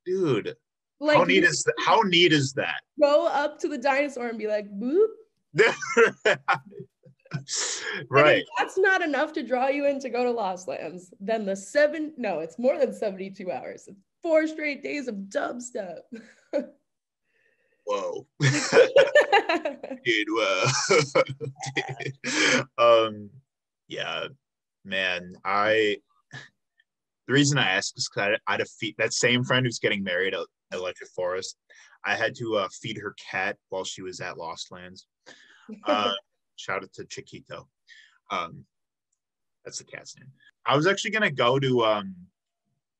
Dude, 0.06 0.56
Like 1.00 1.18
how 1.18 1.24
neat 1.24 1.44
is 1.44 1.64
that? 1.64 1.74
How 1.80 2.02
neat 2.02 2.34
is 2.34 2.54
that? 2.54 2.82
go 3.02 3.28
up 3.28 3.60
to 3.60 3.68
the 3.68 3.78
dinosaur 3.78 4.28
and 4.28 4.38
be 4.38 4.48
like, 4.48 4.68
boop. 4.70 5.08
Right. 8.10 8.44
that's 8.58 8.78
not 8.78 9.02
enough 9.02 9.32
to 9.34 9.44
draw 9.44 9.68
you 9.68 9.86
in 9.86 10.00
to 10.02 10.10
go 10.10 10.24
to 10.26 10.32
Lost 10.32 10.68
Lands, 10.68 11.14
then 11.20 11.46
the 11.46 11.56
seven, 11.56 12.14
no, 12.18 12.40
it's 12.40 12.60
more 12.60 12.78
than 12.78 12.94
72 12.94 13.50
hours. 13.50 13.86
It's 13.88 13.98
four 14.22 14.48
straight 14.48 14.84
days 14.84 15.08
of 15.08 15.16
dubstep. 15.16 16.00
Whoa. 17.86 18.26
Dude, 18.42 20.28
whoa. 20.30 20.66
Dude. 21.76 22.66
Um, 22.78 23.30
yeah, 23.88 24.28
man. 24.86 25.34
I 25.44 25.98
the 27.28 27.34
reason 27.34 27.58
I 27.58 27.70
ask 27.70 27.98
is 27.98 28.10
because 28.10 28.38
I, 28.48 28.52
I 28.52 28.54
had 28.54 28.62
a 28.62 28.66
feed 28.66 28.96
that 28.98 29.14
same 29.14 29.44
friend 29.44 29.66
who's 29.66 29.80
getting 29.80 30.04
married 30.04 30.34
at 30.34 30.46
Electric 30.74 31.10
Forest. 31.12 31.58
I 32.06 32.16
had 32.16 32.36
to 32.38 32.56
uh, 32.58 32.68
feed 32.82 32.98
her 32.98 33.16
cat 33.32 33.58
while 33.70 33.84
she 33.84 34.02
was 34.02 34.20
at 34.22 34.38
Lost 34.38 34.72
Lands. 34.72 35.08
Uh, 35.86 36.14
shout 36.56 36.84
out 36.84 36.94
to 36.94 37.06
Chiquito. 37.06 37.68
Um, 38.32 38.66
that's 39.64 39.78
the 39.78 39.84
cat's 39.84 40.18
name. 40.18 40.30
I 40.66 40.76
was 40.76 40.88
actually 40.88 41.12
gonna 41.12 41.32
go 41.32 41.60
to 41.60 41.84
um, 41.86 42.16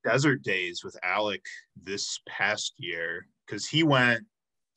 Desert 0.04 0.44
Days 0.44 0.84
with 0.84 0.98
Alec 1.04 1.42
this 1.82 2.20
past 2.28 2.74
year 2.78 3.28
because 3.46 3.68
he 3.68 3.84
went 3.84 4.24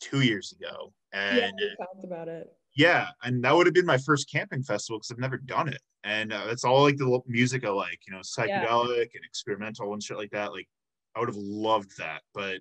two 0.01 0.21
years 0.21 0.53
ago, 0.53 0.93
and 1.13 1.39
yeah, 1.39 1.51
we 1.57 1.77
talked 1.79 2.05
about 2.05 2.29
it. 2.29 2.49
yeah, 2.77 3.09
and 3.23 3.43
that 3.45 3.55
would 3.55 3.67
have 3.67 3.75
been 3.75 3.87
my 3.87 3.99
first 3.99 4.31
camping 4.31 4.63
festival 4.63 4.99
because 4.99 5.11
I've 5.11 5.19
never 5.19 5.39
done 5.39 5.69
it, 5.69 5.81
and 6.03 6.33
uh, 6.33 6.47
it's 6.49 6.65
all 6.65 6.83
like 6.83 6.97
the 6.97 7.21
music 7.27 7.65
I 7.65 7.71
like, 7.71 8.01
you 8.07 8.13
know, 8.13 8.21
psychedelic 8.21 9.11
and 9.15 9.25
experimental 9.25 9.93
and 9.93 10.03
shit 10.03 10.17
like 10.17 10.31
that. 10.31 10.53
Like, 10.53 10.69
I 11.15 11.21
would 11.21 11.29
have 11.29 11.37
loved 11.37 11.97
that, 11.99 12.23
but 12.35 12.59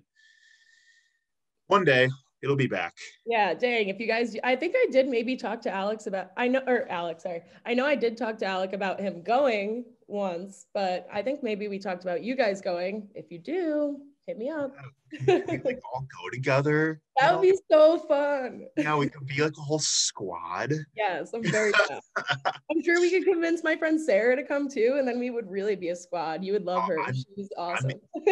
one 1.66 1.84
day 1.84 2.08
it'll 2.42 2.56
be 2.56 2.66
back. 2.66 2.94
Yeah, 3.26 3.54
dang. 3.54 3.88
If 3.88 3.98
you 3.98 4.06
guys, 4.06 4.36
I 4.44 4.54
think 4.54 4.74
I 4.76 4.86
did 4.92 5.08
maybe 5.08 5.34
talk 5.34 5.62
to 5.62 5.70
Alex 5.70 6.06
about, 6.06 6.30
I 6.36 6.46
know, 6.46 6.60
or 6.66 6.86
Alex, 6.90 7.22
sorry. 7.22 7.42
I 7.64 7.72
know 7.72 7.86
I 7.86 7.94
did 7.94 8.18
talk 8.18 8.36
to 8.38 8.46
Alec 8.46 8.74
about 8.74 9.00
him 9.00 9.22
going 9.22 9.86
once, 10.08 10.66
but 10.74 11.06
I 11.12 11.22
think 11.22 11.42
maybe 11.42 11.68
we 11.68 11.78
talked 11.78 12.02
about 12.04 12.22
you 12.22 12.36
guys 12.36 12.60
going. 12.60 13.08
If 13.14 13.30
you 13.30 13.38
do, 13.38 13.98
hit 14.26 14.38
me 14.38 14.48
up. 14.50 14.74
We 15.28 15.60
like 15.64 15.80
all 15.92 16.00
go 16.00 16.28
together. 16.32 17.00
That 17.20 17.30
know? 17.30 17.38
would 17.38 17.42
be 17.42 17.56
so 17.70 17.98
fun. 18.00 18.66
yeah, 18.76 18.96
we 18.96 19.08
could 19.08 19.26
be 19.28 19.40
like 19.42 19.52
a 19.56 19.60
whole 19.60 19.78
squad. 19.78 20.72
Yes, 20.96 21.30
I'm 21.32 21.44
very. 21.44 21.70
I'm 22.16 22.82
sure 22.82 23.00
we 23.00 23.10
could 23.10 23.24
convince 23.24 23.62
my 23.62 23.76
friend 23.76 24.00
Sarah 24.00 24.34
to 24.34 24.42
come 24.42 24.68
too, 24.68 24.96
and 24.98 25.06
then 25.06 25.20
we 25.20 25.30
would 25.30 25.48
really 25.48 25.76
be 25.76 25.90
a 25.90 25.96
squad. 25.96 26.42
You 26.42 26.52
would 26.54 26.64
love 26.64 26.82
Oh, 26.84 26.86
her. 26.88 27.00
I'm- 27.00 27.14
She's 27.36 27.48
awesome. 27.56 27.92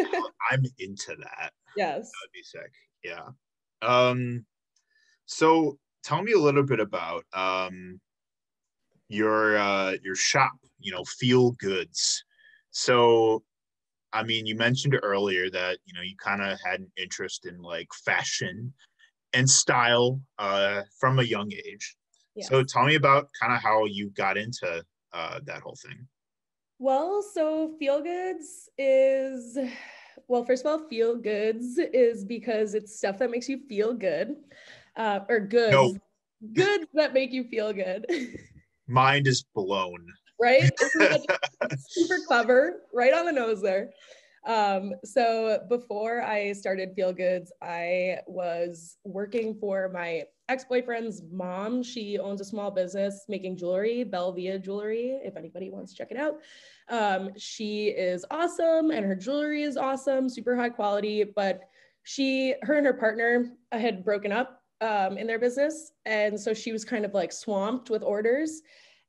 I'm 0.50 0.64
into 0.80 1.14
that. 1.20 1.52
yes. 1.76 2.10
That'd 2.10 2.32
be 2.32 2.42
sick. 2.42 2.72
Yeah. 3.04 3.28
Um, 3.80 4.44
so 5.26 5.78
tell 6.02 6.20
me 6.22 6.32
a 6.32 6.38
little 6.38 6.64
bit 6.64 6.80
about 6.80 7.24
um 7.32 8.00
your 9.08 9.56
uh 9.56 9.92
your 10.02 10.16
shop, 10.16 10.50
you 10.82 10.92
know, 10.92 11.04
feel 11.04 11.52
goods. 11.52 12.24
So 12.70 13.44
I 14.12 14.22
mean, 14.22 14.46
you 14.46 14.54
mentioned 14.56 14.98
earlier 15.02 15.50
that 15.50 15.78
you 15.86 15.94
know 15.94 16.02
you 16.02 16.16
kind 16.16 16.42
of 16.42 16.58
had 16.64 16.80
an 16.80 16.92
interest 16.96 17.46
in 17.46 17.60
like 17.62 17.88
fashion 18.04 18.72
and 19.32 19.48
style 19.48 20.20
uh 20.38 20.82
from 21.00 21.18
a 21.18 21.22
young 21.22 21.50
age. 21.52 21.96
yes. 22.34 22.48
So 22.48 22.62
tell 22.62 22.84
me 22.84 22.94
about 22.96 23.28
kind 23.40 23.52
of 23.52 23.62
how 23.62 23.86
you 23.86 24.10
got 24.10 24.36
into 24.36 24.84
uh 25.12 25.40
that 25.44 25.62
whole 25.62 25.76
thing. 25.76 26.06
Well, 26.78 27.22
so 27.22 27.76
feel 27.78 28.02
goods 28.02 28.68
is 28.76 29.56
well, 30.28 30.44
first 30.44 30.64
of 30.64 30.70
all, 30.70 30.88
feel 30.88 31.16
goods 31.16 31.78
is 31.78 32.24
because 32.24 32.74
it's 32.74 32.96
stuff 32.96 33.18
that 33.18 33.30
makes 33.30 33.48
you 33.48 33.60
feel 33.68 33.94
good, 33.94 34.36
uh, 34.96 35.20
or 35.28 35.40
goods, 35.40 35.72
No. 35.72 35.96
goods 36.52 36.86
that 36.94 37.14
make 37.14 37.32
you 37.32 37.44
feel 37.44 37.72
good. 37.72 38.06
mind 38.86 39.26
is 39.26 39.44
blown. 39.54 40.06
Right? 40.42 40.70
super 41.78 42.18
clever, 42.26 42.82
right 42.92 43.14
on 43.14 43.26
the 43.26 43.32
nose 43.32 43.62
there. 43.62 43.90
Um, 44.44 44.94
so 45.04 45.60
before 45.68 46.22
I 46.22 46.52
started 46.52 46.94
Feel 46.96 47.12
Goods, 47.12 47.52
I 47.62 48.18
was 48.26 48.96
working 49.04 49.54
for 49.54 49.88
my 49.88 50.24
ex-boyfriend's 50.48 51.22
mom. 51.30 51.82
She 51.82 52.18
owns 52.18 52.40
a 52.40 52.44
small 52.44 52.70
business 52.70 53.24
making 53.28 53.56
jewelry, 53.56 54.04
Belvia 54.04 54.62
Jewelry, 54.62 55.20
if 55.22 55.36
anybody 55.36 55.70
wants 55.70 55.92
to 55.92 55.98
check 55.98 56.10
it 56.10 56.16
out. 56.16 56.40
Um, 56.88 57.30
she 57.38 57.88
is 57.88 58.24
awesome 58.30 58.90
and 58.90 59.06
her 59.06 59.14
jewelry 59.14 59.62
is 59.62 59.76
awesome, 59.76 60.28
super 60.28 60.56
high 60.56 60.70
quality, 60.70 61.22
but 61.24 61.60
she, 62.02 62.54
her 62.62 62.74
and 62.74 62.84
her 62.84 62.92
partner 62.92 63.52
had 63.70 64.04
broken 64.04 64.32
up 64.32 64.60
um, 64.80 65.16
in 65.16 65.28
their 65.28 65.38
business. 65.38 65.92
And 66.04 66.38
so 66.38 66.52
she 66.52 66.72
was 66.72 66.84
kind 66.84 67.04
of 67.04 67.14
like 67.14 67.32
swamped 67.32 67.90
with 67.90 68.02
orders. 68.02 68.60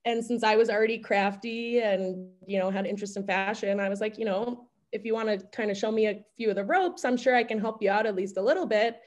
And 0.05 0.23
since 0.23 0.43
I 0.43 0.55
was 0.55 0.69
already 0.69 0.97
crafty 0.97 1.79
and, 1.79 2.29
you 2.45 2.59
know, 2.59 2.69
had 2.69 2.85
interest 2.85 3.15
in 3.15 3.25
fashion, 3.25 3.79
I 3.79 3.89
was 3.89 4.01
like, 4.01 4.17
you 4.17 4.25
know, 4.25 4.67
if 4.91 5.05
you 5.05 5.13
want 5.13 5.29
to 5.29 5.45
kind 5.55 5.71
of 5.71 5.77
show 5.77 5.91
me 5.91 6.07
a 6.07 6.23
few 6.37 6.49
of 6.49 6.55
the 6.55 6.63
ropes, 6.63 7.05
I'm 7.05 7.17
sure 7.17 7.35
I 7.35 7.43
can 7.43 7.59
help 7.59 7.81
you 7.81 7.89
out 7.89 8.05
at 8.05 8.15
least 8.15 8.37
a 8.37 8.41
little 8.41 8.65
bit. 8.65 8.99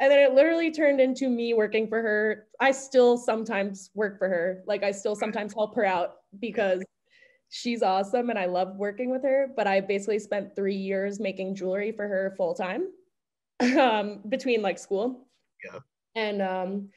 And 0.00 0.10
then 0.10 0.18
it 0.18 0.34
literally 0.34 0.70
turned 0.70 1.00
into 1.00 1.28
me 1.28 1.54
working 1.54 1.86
for 1.86 2.00
her. 2.00 2.46
I 2.58 2.72
still 2.72 3.16
sometimes 3.16 3.90
work 3.94 4.18
for 4.18 4.28
her. 4.28 4.62
Like 4.66 4.82
I 4.82 4.90
still 4.90 5.14
sometimes 5.14 5.52
help 5.54 5.74
her 5.76 5.84
out 5.84 6.16
because 6.40 6.82
she's 7.50 7.82
awesome 7.82 8.30
and 8.30 8.38
I 8.38 8.46
love 8.46 8.76
working 8.76 9.10
with 9.10 9.22
her. 9.22 9.48
But 9.54 9.66
I 9.66 9.80
basically 9.80 10.18
spent 10.18 10.56
three 10.56 10.76
years 10.76 11.20
making 11.20 11.54
jewelry 11.54 11.92
for 11.92 12.08
her 12.08 12.34
full 12.36 12.54
time 12.54 12.88
um, 13.78 14.20
between 14.28 14.62
like 14.62 14.78
school. 14.78 15.28
Yeah. 15.64 15.80
And 16.16 16.42
um, 16.42 16.88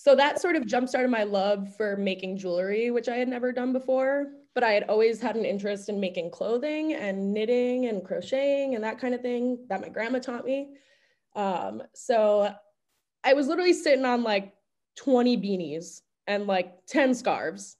so 0.00 0.14
that 0.14 0.40
sort 0.40 0.54
of 0.54 0.64
jump 0.64 0.88
started 0.88 1.10
my 1.10 1.24
love 1.24 1.74
for 1.74 1.96
making 1.96 2.36
jewelry, 2.38 2.92
which 2.92 3.08
I 3.08 3.16
had 3.16 3.26
never 3.26 3.50
done 3.50 3.72
before. 3.72 4.28
But 4.54 4.62
I 4.62 4.70
had 4.70 4.84
always 4.84 5.20
had 5.20 5.34
an 5.34 5.44
interest 5.44 5.88
in 5.88 5.98
making 5.98 6.30
clothing 6.30 6.94
and 6.94 7.34
knitting 7.34 7.86
and 7.86 8.04
crocheting 8.04 8.76
and 8.76 8.84
that 8.84 9.00
kind 9.00 9.12
of 9.12 9.22
thing 9.22 9.58
that 9.68 9.80
my 9.80 9.88
grandma 9.88 10.20
taught 10.20 10.44
me. 10.44 10.68
Um, 11.34 11.82
so 11.96 12.54
I 13.24 13.32
was 13.32 13.48
literally 13.48 13.72
sitting 13.72 14.04
on 14.04 14.22
like 14.22 14.54
20 14.98 15.36
beanies 15.36 16.02
and 16.28 16.46
like 16.46 16.86
10 16.86 17.12
scarves. 17.12 17.76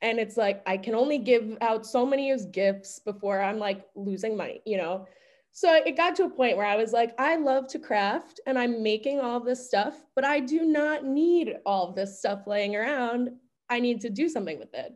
And 0.00 0.18
it's 0.18 0.36
like, 0.36 0.64
I 0.66 0.76
can 0.78 0.96
only 0.96 1.18
give 1.18 1.58
out 1.60 1.86
so 1.86 2.04
many 2.04 2.32
as 2.32 2.44
gifts 2.46 2.98
before 2.98 3.40
I'm 3.40 3.60
like 3.60 3.86
losing 3.94 4.36
money, 4.36 4.62
you 4.66 4.78
know? 4.78 5.06
So 5.52 5.74
it 5.74 5.96
got 5.96 6.16
to 6.16 6.24
a 6.24 6.30
point 6.30 6.56
where 6.56 6.66
I 6.66 6.76
was 6.76 6.92
like, 6.92 7.14
I 7.18 7.36
love 7.36 7.68
to 7.68 7.78
craft 7.78 8.40
and 8.46 8.58
I'm 8.58 8.82
making 8.82 9.20
all 9.20 9.38
this 9.38 9.66
stuff, 9.66 9.94
but 10.14 10.24
I 10.24 10.40
do 10.40 10.64
not 10.64 11.04
need 11.04 11.56
all 11.66 11.92
this 11.92 12.18
stuff 12.18 12.46
laying 12.46 12.74
around. 12.74 13.30
I 13.68 13.78
need 13.78 14.00
to 14.00 14.10
do 14.10 14.28
something 14.28 14.58
with 14.58 14.72
it. 14.72 14.94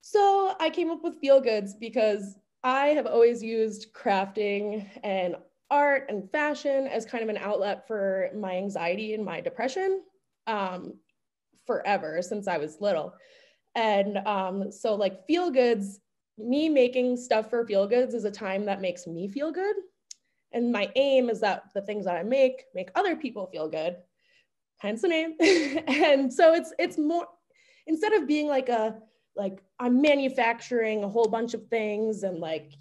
So 0.00 0.54
I 0.60 0.70
came 0.70 0.90
up 0.90 1.02
with 1.02 1.18
Feel 1.18 1.40
Goods 1.40 1.74
because 1.74 2.36
I 2.62 2.88
have 2.88 3.06
always 3.06 3.42
used 3.42 3.92
crafting 3.92 4.88
and 5.02 5.36
art 5.70 6.06
and 6.08 6.30
fashion 6.30 6.86
as 6.86 7.04
kind 7.04 7.24
of 7.24 7.30
an 7.30 7.38
outlet 7.38 7.86
for 7.88 8.30
my 8.36 8.56
anxiety 8.56 9.14
and 9.14 9.24
my 9.24 9.40
depression 9.40 10.02
um, 10.46 10.94
forever 11.66 12.22
since 12.22 12.46
I 12.46 12.58
was 12.58 12.80
little. 12.80 13.14
And 13.74 14.18
um, 14.18 14.70
so, 14.70 14.94
like, 14.94 15.26
Feel 15.26 15.50
Goods 15.50 15.98
me 16.38 16.68
making 16.68 17.16
stuff 17.16 17.50
for 17.50 17.66
feel 17.66 17.86
goods 17.86 18.14
is 18.14 18.24
a 18.24 18.30
time 18.30 18.64
that 18.66 18.80
makes 18.80 19.06
me 19.06 19.28
feel 19.28 19.52
good. 19.52 19.76
And 20.52 20.72
my 20.72 20.90
aim 20.96 21.30
is 21.30 21.40
that 21.40 21.64
the 21.74 21.82
things 21.82 22.04
that 22.04 22.16
I 22.16 22.22
make 22.22 22.64
make 22.74 22.90
other 22.94 23.16
people 23.16 23.46
feel 23.46 23.68
good. 23.68 23.96
Hence 24.78 25.02
the 25.02 25.08
name. 25.08 25.34
and 25.40 26.32
so 26.32 26.54
it's 26.54 26.72
it's 26.78 26.98
more 26.98 27.26
instead 27.86 28.12
of 28.12 28.26
being 28.26 28.48
like 28.48 28.68
a 28.68 28.98
like 29.36 29.62
I'm 29.78 30.02
manufacturing 30.02 31.04
a 31.04 31.08
whole 31.08 31.28
bunch 31.28 31.54
of 31.54 31.66
things 31.68 32.22
and 32.22 32.38
like 32.38 32.72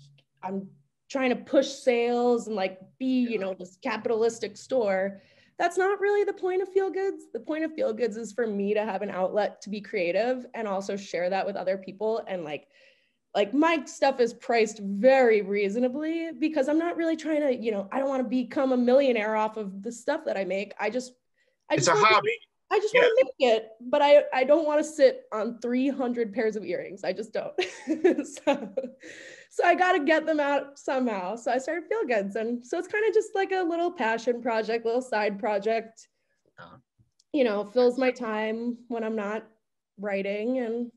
I'm 0.44 0.68
trying 1.10 1.30
to 1.30 1.36
push 1.36 1.68
sales 1.68 2.48
and 2.48 2.56
like 2.56 2.80
be, 2.98 3.20
you 3.20 3.38
know, 3.38 3.54
this 3.54 3.78
capitalistic 3.84 4.58
store. 4.58 5.22
That's 5.60 5.78
not 5.78 6.00
really 6.00 6.24
the 6.24 6.34
point 6.34 6.62
of 6.62 6.70
Feel 6.70 6.90
Goods. 6.90 7.26
The 7.34 7.40
point 7.40 7.64
of 7.64 7.74
Feel 7.74 7.94
Goods 7.94 8.18
is 8.18 8.32
for 8.32 8.48
me 8.48 8.74
to 8.74 8.84
have 8.86 9.02
an 9.02 9.10
outlet 9.10 9.62
to 9.62 9.70
be 9.70 9.82
creative 9.82 10.46
and 10.54 10.68
also 10.68 10.96
share 10.96 11.30
that 11.30 11.46
with 11.46 11.56
other 11.56 11.78
people 11.78 12.24
and 12.28 12.44
like 12.44 12.68
like 13.34 13.54
my 13.54 13.84
stuff 13.86 14.20
is 14.20 14.34
priced 14.34 14.80
very 14.80 15.42
reasonably 15.42 16.32
because 16.38 16.68
I'm 16.68 16.78
not 16.78 16.98
really 16.98 17.16
trying 17.16 17.42
to, 17.42 17.56
you 17.56 17.72
know, 17.72 17.88
I 17.92 18.00
don't 18.00 18.10
want 18.10 18.24
to 18.24 18.30
become 18.30 18.74
a 18.74 18.78
millionaire 18.78 19.36
off 19.36 19.58
of 19.58 19.82
the 19.82 19.92
stuff 19.92 20.26
that 20.26 20.38
I 20.38 20.44
make. 20.44 20.74
I 20.80 20.90
just, 20.90 21.14
I 21.70 21.76
it's 21.76 21.86
just 21.86 22.02
a 22.02 22.06
hobby. 22.06 22.38
I 22.70 22.80
just 22.80 22.94
yeah. 22.94 23.02
want 23.02 23.20
to 23.20 23.26
make 23.26 23.54
it, 23.54 23.70
but 23.82 24.02
I, 24.02 24.24
I 24.34 24.44
don't 24.44 24.66
want 24.66 24.80
to 24.80 24.84
sit 24.84 25.24
on 25.34 25.60
300 25.60 26.34
pairs 26.34 26.56
of 26.56 26.66
earrings. 26.66 27.04
I 27.04 27.12
just 27.14 27.34
don't. 27.34 27.54
so, 28.28 28.74
so 29.50 29.64
I 29.66 29.76
got 29.76 29.94
to 29.94 30.06
get 30.06 30.26
them 30.26 30.40
out 30.40 30.80
somehow. 30.80 31.36
So 31.36 31.52
I 31.52 31.58
started 31.58 31.86
Feel 31.90 32.06
Goods. 32.06 32.38
And 32.38 32.66
so 32.66 32.78
it's 32.78 32.88
kind 32.88 33.06
of 33.06 33.14
just 33.14 33.36
like 33.36 33.52
a 33.52 33.62
little 33.62 33.92
passion 33.92 34.42
project, 34.42 34.86
little 34.86 35.02
side 35.02 35.38
project, 35.38 36.08
uh-huh. 36.58 36.78
you 37.34 37.44
know, 37.44 37.66
fills 37.66 37.98
my 37.98 38.12
time 38.12 38.78
when 38.88 39.04
I'm 39.04 39.18
not 39.18 39.46
writing 39.98 40.60
and 40.60 40.92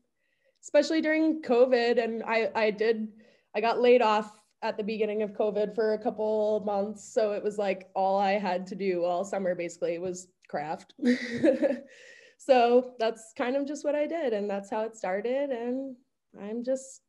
especially 0.65 0.99
during 0.99 1.43
COVID. 1.43 2.03
And 2.03 2.23
I, 2.23 2.49
I 2.55 2.71
did, 2.71 3.07
I 3.55 3.61
got 3.61 3.79
laid 3.79 4.01
off 4.01 4.35
at 4.63 4.77
the 4.77 4.83
beginning 4.83 5.21
of 5.21 5.31
COVID 5.33 5.75
for 5.75 5.93
a 5.93 5.99
couple 5.99 6.63
months. 6.65 7.13
So 7.13 7.33
it 7.33 7.43
was 7.43 7.59
like 7.59 7.87
all 7.95 8.17
I 8.17 8.31
had 8.31 8.65
to 8.67 8.75
do 8.75 9.05
all 9.05 9.23
summer 9.23 9.53
basically 9.53 9.99
was 9.99 10.27
craft. 10.49 10.95
so 12.39 12.93
that's 12.97 13.31
kind 13.37 13.55
of 13.55 13.67
just 13.67 13.85
what 13.85 13.93
I 13.93 14.07
did. 14.07 14.33
And 14.33 14.49
that's 14.49 14.71
how 14.71 14.81
it 14.81 14.97
started. 14.97 15.51
And 15.51 15.95
I'm 16.41 16.63
just 16.63 17.01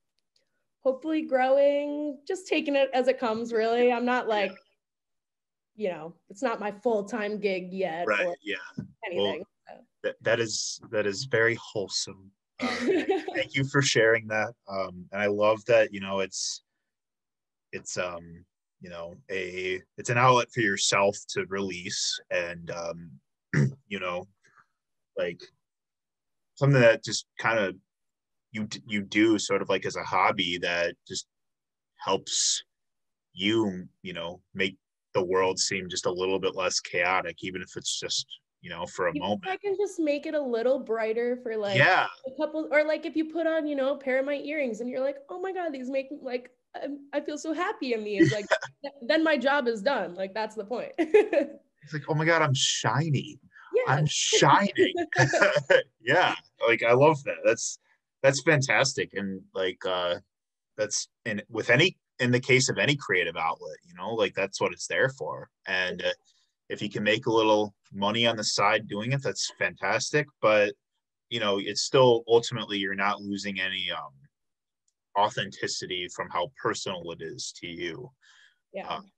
hopefully 0.84 1.22
growing, 1.22 2.18
just 2.28 2.46
taking 2.46 2.76
it 2.76 2.90
as 2.92 3.08
it 3.08 3.18
comes, 3.18 3.54
really. 3.54 3.90
I'm 3.90 4.04
not 4.04 4.28
like, 4.28 4.52
you 5.76 5.88
know, 5.88 6.14
it's 6.28 6.42
not 6.42 6.60
my 6.60 6.72
full 6.82 7.04
time 7.04 7.38
gig 7.40 7.72
yet. 7.72 8.06
Right. 8.06 8.36
yeah. 8.44 8.56
Anything. 9.06 9.44
Well, 9.68 9.80
that, 10.02 10.16
that 10.20 10.40
is 10.40 10.78
that 10.90 11.06
is 11.06 11.24
very 11.24 11.54
wholesome 11.56 12.30
um, 12.60 12.68
thank 13.34 13.54
you 13.54 13.64
for 13.64 13.82
sharing 13.82 14.26
that. 14.28 14.52
Um, 14.68 15.06
and 15.12 15.22
I 15.22 15.26
love 15.26 15.64
that, 15.66 15.92
you 15.92 16.00
know, 16.00 16.20
it's, 16.20 16.62
it's, 17.72 17.96
um, 17.98 18.44
you 18.80 18.90
know, 18.90 19.14
a, 19.30 19.80
it's 19.98 20.10
an 20.10 20.18
outlet 20.18 20.48
for 20.52 20.60
yourself 20.60 21.16
to 21.30 21.44
release 21.48 22.18
and, 22.30 22.70
um, 22.70 23.10
you 23.88 24.00
know, 24.00 24.26
like 25.16 25.40
something 26.54 26.80
that 26.80 27.04
just 27.04 27.26
kind 27.38 27.58
of 27.58 27.74
you, 28.52 28.68
you 28.86 29.02
do 29.02 29.38
sort 29.38 29.62
of 29.62 29.68
like 29.68 29.84
as 29.86 29.96
a 29.96 30.02
hobby 30.02 30.58
that 30.58 30.94
just 31.06 31.26
helps 31.98 32.62
you, 33.32 33.86
you 34.02 34.12
know, 34.12 34.40
make 34.54 34.76
the 35.14 35.24
world 35.24 35.58
seem 35.58 35.88
just 35.88 36.06
a 36.06 36.12
little 36.12 36.38
bit 36.38 36.54
less 36.54 36.80
chaotic, 36.80 37.36
even 37.42 37.62
if 37.62 37.70
it's 37.76 37.98
just 37.98 38.26
you 38.66 38.72
know, 38.72 38.84
for 38.84 39.06
a 39.06 39.12
you 39.14 39.20
moment. 39.20 39.46
I 39.46 39.56
can 39.56 39.76
just 39.76 40.00
make 40.00 40.26
it 40.26 40.34
a 40.34 40.40
little 40.40 40.80
brighter 40.80 41.38
for 41.40 41.56
like 41.56 41.78
yeah. 41.78 42.08
a 42.26 42.36
couple, 42.36 42.68
or 42.72 42.82
like 42.82 43.06
if 43.06 43.14
you 43.14 43.26
put 43.26 43.46
on, 43.46 43.64
you 43.64 43.76
know, 43.76 43.94
a 43.94 43.96
pair 43.96 44.18
of 44.18 44.26
my 44.26 44.34
earrings 44.34 44.80
and 44.80 44.90
you're 44.90 45.00
like, 45.00 45.18
oh 45.28 45.40
my 45.40 45.52
God, 45.52 45.72
these 45.72 45.88
make 45.88 46.08
like, 46.20 46.50
I 47.14 47.20
feel 47.20 47.38
so 47.38 47.52
happy 47.52 47.94
in 47.94 48.02
these. 48.02 48.32
Like, 48.32 48.46
then 49.02 49.22
my 49.22 49.36
job 49.36 49.68
is 49.68 49.82
done. 49.82 50.16
Like, 50.16 50.34
that's 50.34 50.56
the 50.56 50.64
point. 50.64 50.90
it's 50.98 51.92
like, 51.92 52.02
oh 52.08 52.14
my 52.14 52.24
God, 52.24 52.42
I'm 52.42 52.54
shiny. 52.54 53.38
Yes. 53.74 53.98
I'm 53.98 54.06
shining. 54.06 54.94
yeah. 56.00 56.34
Like, 56.66 56.82
I 56.82 56.94
love 56.94 57.22
that. 57.24 57.36
That's, 57.44 57.78
that's 58.22 58.40
fantastic. 58.40 59.10
And 59.12 59.42
like, 59.54 59.84
uh, 59.84 60.14
that's, 60.78 61.08
and 61.26 61.42
with 61.50 61.68
any, 61.68 61.98
in 62.18 62.30
the 62.30 62.40
case 62.40 62.70
of 62.70 62.78
any 62.78 62.96
creative 62.96 63.36
outlet, 63.36 63.76
you 63.84 63.92
know, 63.94 64.14
like 64.14 64.34
that's 64.34 64.62
what 64.62 64.72
it's 64.72 64.86
there 64.86 65.10
for. 65.10 65.50
And, 65.66 66.00
uh, 66.00 66.12
if 66.68 66.82
you 66.82 66.90
can 66.90 67.02
make 67.02 67.26
a 67.26 67.32
little 67.32 67.74
money 67.96 68.26
on 68.26 68.36
the 68.36 68.44
side 68.44 68.86
doing 68.86 69.12
it 69.12 69.22
that's 69.22 69.52
fantastic 69.58 70.26
but 70.40 70.74
you 71.30 71.40
know 71.40 71.58
it's 71.58 71.82
still 71.82 72.22
ultimately 72.28 72.78
you're 72.78 72.94
not 72.94 73.20
losing 73.20 73.60
any 73.60 73.90
um 73.90 74.12
authenticity 75.18 76.08
from 76.14 76.28
how 76.30 76.50
personal 76.62 77.10
it 77.12 77.22
is 77.22 77.52
to 77.60 77.66
you. 77.66 78.10
Yeah. 78.72 78.86
Um, 78.86 79.10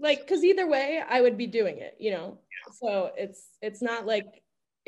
like 0.00 0.20
because 0.20 0.44
either 0.44 0.68
way 0.68 1.02
i 1.08 1.20
would 1.20 1.36
be 1.36 1.48
doing 1.48 1.78
it 1.78 1.96
you 1.98 2.12
know? 2.12 2.38
Yeah. 2.38 2.72
so 2.80 3.10
it's 3.16 3.48
it's 3.60 3.82
not 3.82 4.06
like 4.06 4.26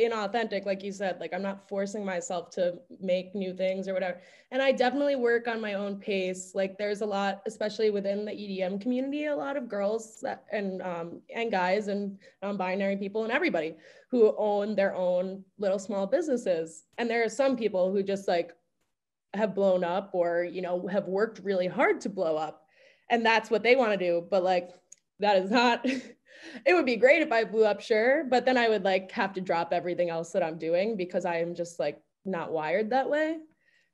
inauthentic 0.01 0.65
like 0.67 0.83
you 0.83 0.93
said 0.93 1.21
like 1.21 1.33
i'm 1.35 1.43
not 1.43 1.69
forcing 1.69 2.05
myself 2.05 2.51
to 2.51 2.75
make 3.01 3.35
new 3.35 3.53
things 3.53 3.87
or 3.89 3.95
whatever. 3.95 4.21
And 4.51 4.63
i 4.63 4.73
definitely 4.73 5.17
work 5.17 5.47
on 5.47 5.61
my 5.61 5.75
own 5.75 5.97
pace. 5.97 6.53
Like 6.55 6.77
there's 6.79 7.03
a 7.03 7.07
lot 7.07 7.43
especially 7.47 7.91
within 7.91 8.25
the 8.25 8.33
edm 8.33 8.81
community 8.81 9.27
a 9.27 9.37
lot 9.37 9.57
of 9.57 9.69
girls 9.69 10.21
that, 10.23 10.45
and 10.51 10.83
um, 10.83 11.21
and 11.35 11.51
guys 11.51 11.89
and 11.89 12.19
non-binary 12.43 12.97
people 12.97 13.25
and 13.25 13.33
everybody 13.33 13.77
who 14.11 14.35
own 14.37 14.75
their 14.75 14.95
own 14.95 15.45
little 15.59 15.79
small 15.79 16.07
businesses. 16.07 16.85
And 16.99 17.09
there 17.09 17.23
are 17.25 17.29
some 17.29 17.57
people 17.57 17.93
who 17.93 18.03
just 18.03 18.27
like 18.27 18.53
have 19.35 19.55
blown 19.55 19.85
up 19.85 20.11
or 20.13 20.45
you 20.45 20.63
know 20.63 20.87
have 20.89 21.07
worked 21.07 21.41
really 21.45 21.69
hard 21.69 22.01
to 22.03 22.09
blow 22.09 22.37
up. 22.37 22.65
And 23.11 23.25
that's 23.25 23.51
what 23.51 23.63
they 23.63 23.77
want 23.77 23.93
to 23.93 23.97
do. 23.97 24.27
But 24.31 24.43
like 24.43 24.71
that 25.21 25.37
is 25.37 25.51
not 25.51 25.87
it 26.67 26.75
would 26.75 26.87
be 26.87 26.97
great 26.97 27.23
if 27.23 27.33
I 27.33 27.45
blew 27.45 27.65
up, 27.65 27.81
sure. 27.81 28.25
But 28.25 28.45
then 28.45 28.57
I 28.57 28.69
would 28.69 28.85
like 28.85 29.11
have 29.13 29.33
to 29.35 29.41
drop 29.41 29.73
everything 29.73 30.11
else 30.11 30.33
that 30.33 30.43
I'm 30.43 30.59
doing 30.59 30.97
because 30.97 31.25
I 31.25 31.37
am 31.37 31.55
just 31.55 31.79
like 31.79 32.01
not 32.25 32.53
wired 32.53 32.91
that 32.91 33.09
way. 33.09 33.39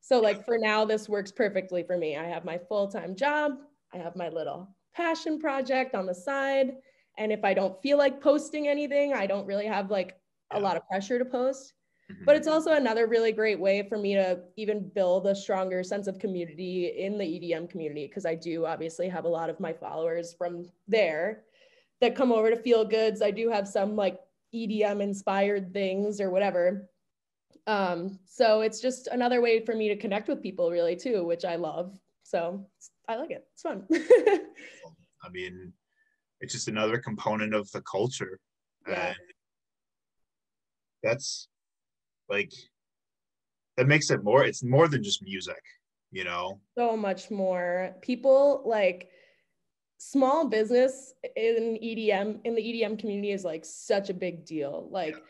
So 0.00 0.20
like 0.20 0.44
for 0.44 0.56
now, 0.58 0.84
this 0.84 1.08
works 1.08 1.32
perfectly 1.32 1.82
for 1.82 1.98
me. 1.98 2.16
I 2.16 2.24
have 2.24 2.44
my 2.44 2.58
full-time 2.68 3.16
job. 3.16 3.52
I 3.92 3.98
have 3.98 4.14
my 4.14 4.28
little 4.28 4.68
passion 4.94 5.38
project 5.38 5.94
on 5.94 6.06
the 6.06 6.14
side. 6.14 6.74
And 7.18 7.32
if 7.32 7.44
I 7.44 7.54
don't 7.54 7.80
feel 7.82 7.98
like 7.98 8.20
posting 8.20 8.68
anything, 8.68 9.14
I 9.14 9.26
don't 9.26 9.46
really 9.46 9.66
have 9.66 9.90
like 9.90 10.16
a 10.52 10.60
lot 10.60 10.76
of 10.76 10.86
pressure 10.86 11.18
to 11.18 11.24
post. 11.24 11.72
Mm-hmm. 12.10 12.24
But 12.24 12.36
it's 12.36 12.46
also 12.46 12.72
another 12.72 13.06
really 13.06 13.32
great 13.32 13.58
way 13.58 13.82
for 13.88 13.98
me 13.98 14.14
to 14.14 14.40
even 14.56 14.88
build 14.88 15.26
a 15.26 15.34
stronger 15.34 15.82
sense 15.82 16.06
of 16.06 16.18
community 16.18 16.92
in 16.98 17.18
the 17.18 17.24
EDM 17.24 17.68
community 17.68 18.06
because 18.06 18.24
I 18.24 18.36
do 18.36 18.64
obviously 18.64 19.08
have 19.08 19.24
a 19.24 19.28
lot 19.28 19.50
of 19.50 19.58
my 19.58 19.72
followers 19.72 20.32
from 20.32 20.68
there 20.86 21.42
that 22.00 22.14
come 22.14 22.30
over 22.30 22.50
to 22.50 22.56
feel 22.56 22.84
goods. 22.84 23.22
I 23.22 23.32
do 23.32 23.50
have 23.50 23.66
some 23.66 23.96
like 23.96 24.20
EDM 24.54 25.00
inspired 25.00 25.72
things 25.72 26.20
or 26.20 26.30
whatever. 26.30 26.88
Um, 27.66 28.20
so 28.24 28.60
it's 28.60 28.80
just 28.80 29.08
another 29.08 29.40
way 29.40 29.64
for 29.64 29.74
me 29.74 29.88
to 29.88 29.96
connect 29.96 30.28
with 30.28 30.42
people 30.42 30.70
really 30.70 30.94
too, 30.94 31.24
which 31.24 31.44
I 31.44 31.56
love. 31.56 31.98
So 32.22 32.64
I 33.08 33.16
like 33.16 33.32
it. 33.32 33.46
It's 33.52 33.62
fun. 33.62 33.84
I 33.92 35.28
mean, 35.32 35.72
it's 36.40 36.52
just 36.52 36.68
another 36.68 36.98
component 36.98 37.52
of 37.54 37.68
the 37.72 37.80
culture. 37.82 38.38
Yeah. 38.86 39.08
And 39.08 39.16
that's 41.02 41.48
like 42.28 42.52
that 43.76 43.86
makes 43.86 44.10
it 44.10 44.24
more 44.24 44.44
it's 44.44 44.64
more 44.64 44.88
than 44.88 45.02
just 45.02 45.22
music 45.22 45.62
you 46.16 46.24
know? 46.24 46.60
So 46.76 46.96
much 46.96 47.30
more. 47.30 47.94
People 48.00 48.62
like 48.64 49.10
small 49.98 50.46
business 50.46 51.14
in 51.36 51.78
edm 51.82 52.40
in 52.44 52.54
the 52.54 52.62
edm 52.62 52.98
community 52.98 53.32
is 53.32 53.44
like 53.44 53.64
such 53.64 54.10
a 54.10 54.14
big 54.14 54.44
deal. 54.44 54.88
Like 54.90 55.14
yeah. 55.14 55.20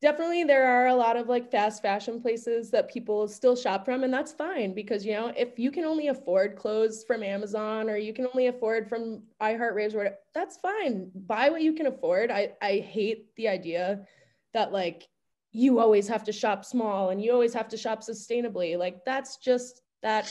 definitely 0.00 0.44
there 0.44 0.66
are 0.66 0.88
a 0.88 0.94
lot 0.94 1.16
of 1.16 1.28
like 1.28 1.50
fast 1.50 1.82
fashion 1.82 2.20
places 2.20 2.70
that 2.70 2.90
people 2.90 3.28
still 3.28 3.56
shop 3.56 3.84
from 3.84 4.04
and 4.04 4.12
that's 4.12 4.32
fine 4.32 4.74
because 4.74 5.04
you 5.04 5.12
know 5.12 5.32
if 5.36 5.58
you 5.58 5.70
can 5.70 5.84
only 5.84 6.08
afford 6.08 6.56
clothes 6.56 7.02
from 7.04 7.22
amazon 7.22 7.88
or 7.88 7.96
you 7.96 8.12
can 8.12 8.26
only 8.26 8.48
afford 8.48 8.88
from 8.88 9.22
iheartraves 9.42 9.94
or 9.94 10.16
that's 10.34 10.58
fine. 10.58 11.10
Buy 11.14 11.48
what 11.50 11.62
you 11.62 11.72
can 11.72 11.86
afford. 11.86 12.30
I 12.30 12.52
i 12.62 12.78
hate 12.78 13.34
the 13.36 13.48
idea 13.48 14.06
that 14.52 14.72
like 14.72 15.08
you 15.52 15.80
always 15.80 16.06
have 16.08 16.24
to 16.24 16.32
shop 16.32 16.64
small 16.64 17.10
and 17.10 17.22
you 17.22 17.32
always 17.32 17.54
have 17.54 17.68
to 17.68 17.76
shop 17.76 18.02
sustainably. 18.02 18.78
Like 18.78 19.04
that's 19.04 19.36
just 19.36 19.82
that. 20.02 20.30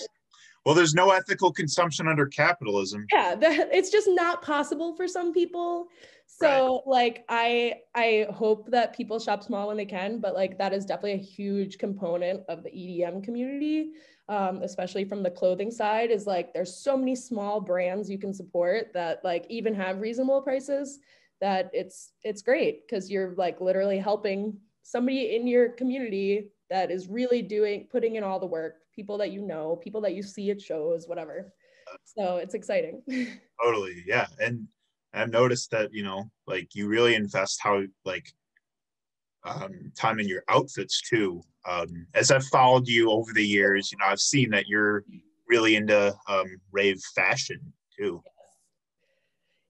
Well, 0.66 0.76
there's 0.76 0.94
no 0.94 1.12
ethical 1.12 1.52
consumption 1.52 2.08
under 2.08 2.26
capitalism. 2.26 3.06
Yeah, 3.12 3.36
that, 3.40 3.70
it's 3.72 3.90
just 3.90 4.08
not 4.10 4.42
possible 4.42 4.96
for 4.96 5.08
some 5.08 5.34
people. 5.34 5.88
So 6.28 6.76
right. 6.76 6.82
like 6.88 7.26
I 7.28 7.76
I 7.96 8.28
hope 8.32 8.70
that 8.72 8.96
people 8.96 9.20
shop 9.20 9.44
small 9.44 9.68
when 9.68 9.78
they 9.78 9.86
can, 9.86 10.20
but 10.20 10.36
like 10.36 10.58
that 10.58 10.74
is 10.74 10.86
definitely 10.86 11.14
a 11.14 11.18
huge 11.18 11.78
component 11.78 12.44
of 12.48 12.64
the 12.64 12.70
EDM 12.70 13.24
community. 13.24 13.92
Um, 14.30 14.62
especially 14.62 15.06
from 15.06 15.24
the 15.24 15.32
clothing 15.32 15.72
side, 15.72 16.12
is 16.12 16.28
like 16.28 16.54
there's 16.54 16.78
so 16.78 16.96
many 16.96 17.16
small 17.16 17.60
brands 17.60 18.12
you 18.12 18.20
can 18.20 18.32
support 18.32 18.94
that 18.94 19.22
like 19.24 19.48
even 19.50 19.74
have 19.74 20.02
reasonable 20.02 20.44
prices 20.44 21.00
that 21.42 21.72
it's 21.74 22.12
it's 22.24 22.44
great 22.44 22.88
because 22.88 23.10
you're 23.10 23.34
like 23.38 23.60
literally 23.60 23.98
helping 23.98 24.56
somebody 24.84 25.36
in 25.36 25.48
your 25.48 25.70
community 25.70 26.52
that 26.70 26.92
is 26.92 27.08
really 27.08 27.42
doing 27.42 27.88
putting 27.92 28.16
in 28.16 28.24
all 28.24 28.40
the 28.40 28.46
work 28.46 28.76
people 28.94 29.18
that 29.18 29.32
you 29.32 29.42
know 29.42 29.76
people 29.78 30.02
that 30.02 30.14
you 30.14 30.24
see 30.24 30.52
at 30.52 30.62
shows 30.62 31.08
whatever. 31.08 31.54
So 32.04 32.38
it's 32.38 32.54
exciting. 32.54 33.02
Totally 33.64 34.04
yeah. 34.06 34.28
And 34.40 34.68
i've 35.12 35.32
noticed 35.32 35.72
that 35.72 35.92
you 35.92 36.04
know 36.04 36.30
like 36.46 36.76
you 36.76 36.88
really 36.88 37.16
invest 37.16 37.60
how 37.64 37.82
like 38.06 38.32
um, 39.44 39.92
time 39.98 40.20
in 40.20 40.28
your 40.28 40.44
outfits 40.50 41.02
too. 41.02 41.42
Um, 41.68 42.08
as 42.14 42.32
i've 42.32 42.46
followed 42.46 42.88
you 42.88 43.12
over 43.12 43.34
the 43.34 43.46
years 43.46 43.92
you 43.92 43.98
know 43.98 44.06
i've 44.06 44.22
seen 44.22 44.50
that 44.52 44.68
you're 44.68 45.04
really 45.50 45.76
into 45.76 46.16
um, 46.28 46.62
rave 46.72 47.02
fashion 47.16 47.60
too. 47.98 48.22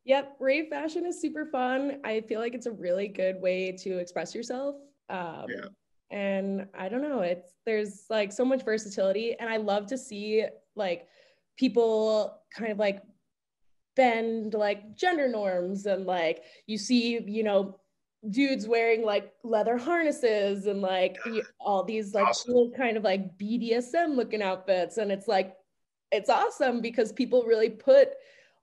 Yep, 0.06 0.38
rave 0.40 0.68
fashion 0.70 1.06
is 1.06 1.20
super 1.20 1.46
fun. 1.46 2.02
I 2.04 2.22
feel 2.22 2.40
like 2.40 2.54
it's 2.54 2.66
a 2.66 2.72
really 2.72 3.08
good 3.08 3.42
way 3.42 3.72
to 3.84 3.98
express 3.98 4.36
yourself. 4.36 4.76
Um, 5.10 5.46
yeah. 5.50 5.68
And 6.12 6.68
I 6.78 6.90
don't 6.90 7.02
know, 7.04 7.22
it's 7.22 7.52
there's 7.66 8.06
like 8.10 8.32
so 8.32 8.44
much 8.44 8.64
versatility, 8.64 9.36
and 9.40 9.50
I 9.50 9.58
love 9.58 9.86
to 9.88 9.98
see 9.98 10.46
like 10.76 11.08
people 11.58 12.40
kind 12.56 12.72
of 12.72 12.80
like 12.80 13.04
bend 13.96 14.54
like 14.54 14.96
gender 14.96 15.28
norms 15.28 15.86
and 15.86 16.06
like 16.06 16.44
you 16.68 16.78
see 16.78 17.20
you 17.28 17.44
know 17.44 17.78
dudes 18.30 18.68
wearing 18.68 19.04
like 19.04 19.34
leather 19.44 19.78
harnesses 19.78 20.68
and 20.68 20.82
like 20.82 21.18
all 21.60 21.84
these 21.84 22.14
like 22.14 22.28
awesome. 22.28 22.54
cool 22.54 22.72
kind 22.78 22.98
of 22.98 23.04
like 23.04 23.38
BDSM 23.38 24.16
looking 24.16 24.42
outfits 24.42 24.98
and 24.98 25.12
it's 25.12 25.28
like 25.28 25.56
it's 26.12 26.30
awesome 26.30 26.82
because 26.82 27.12
people 27.12 27.44
really 27.44 27.70
put 27.70 28.10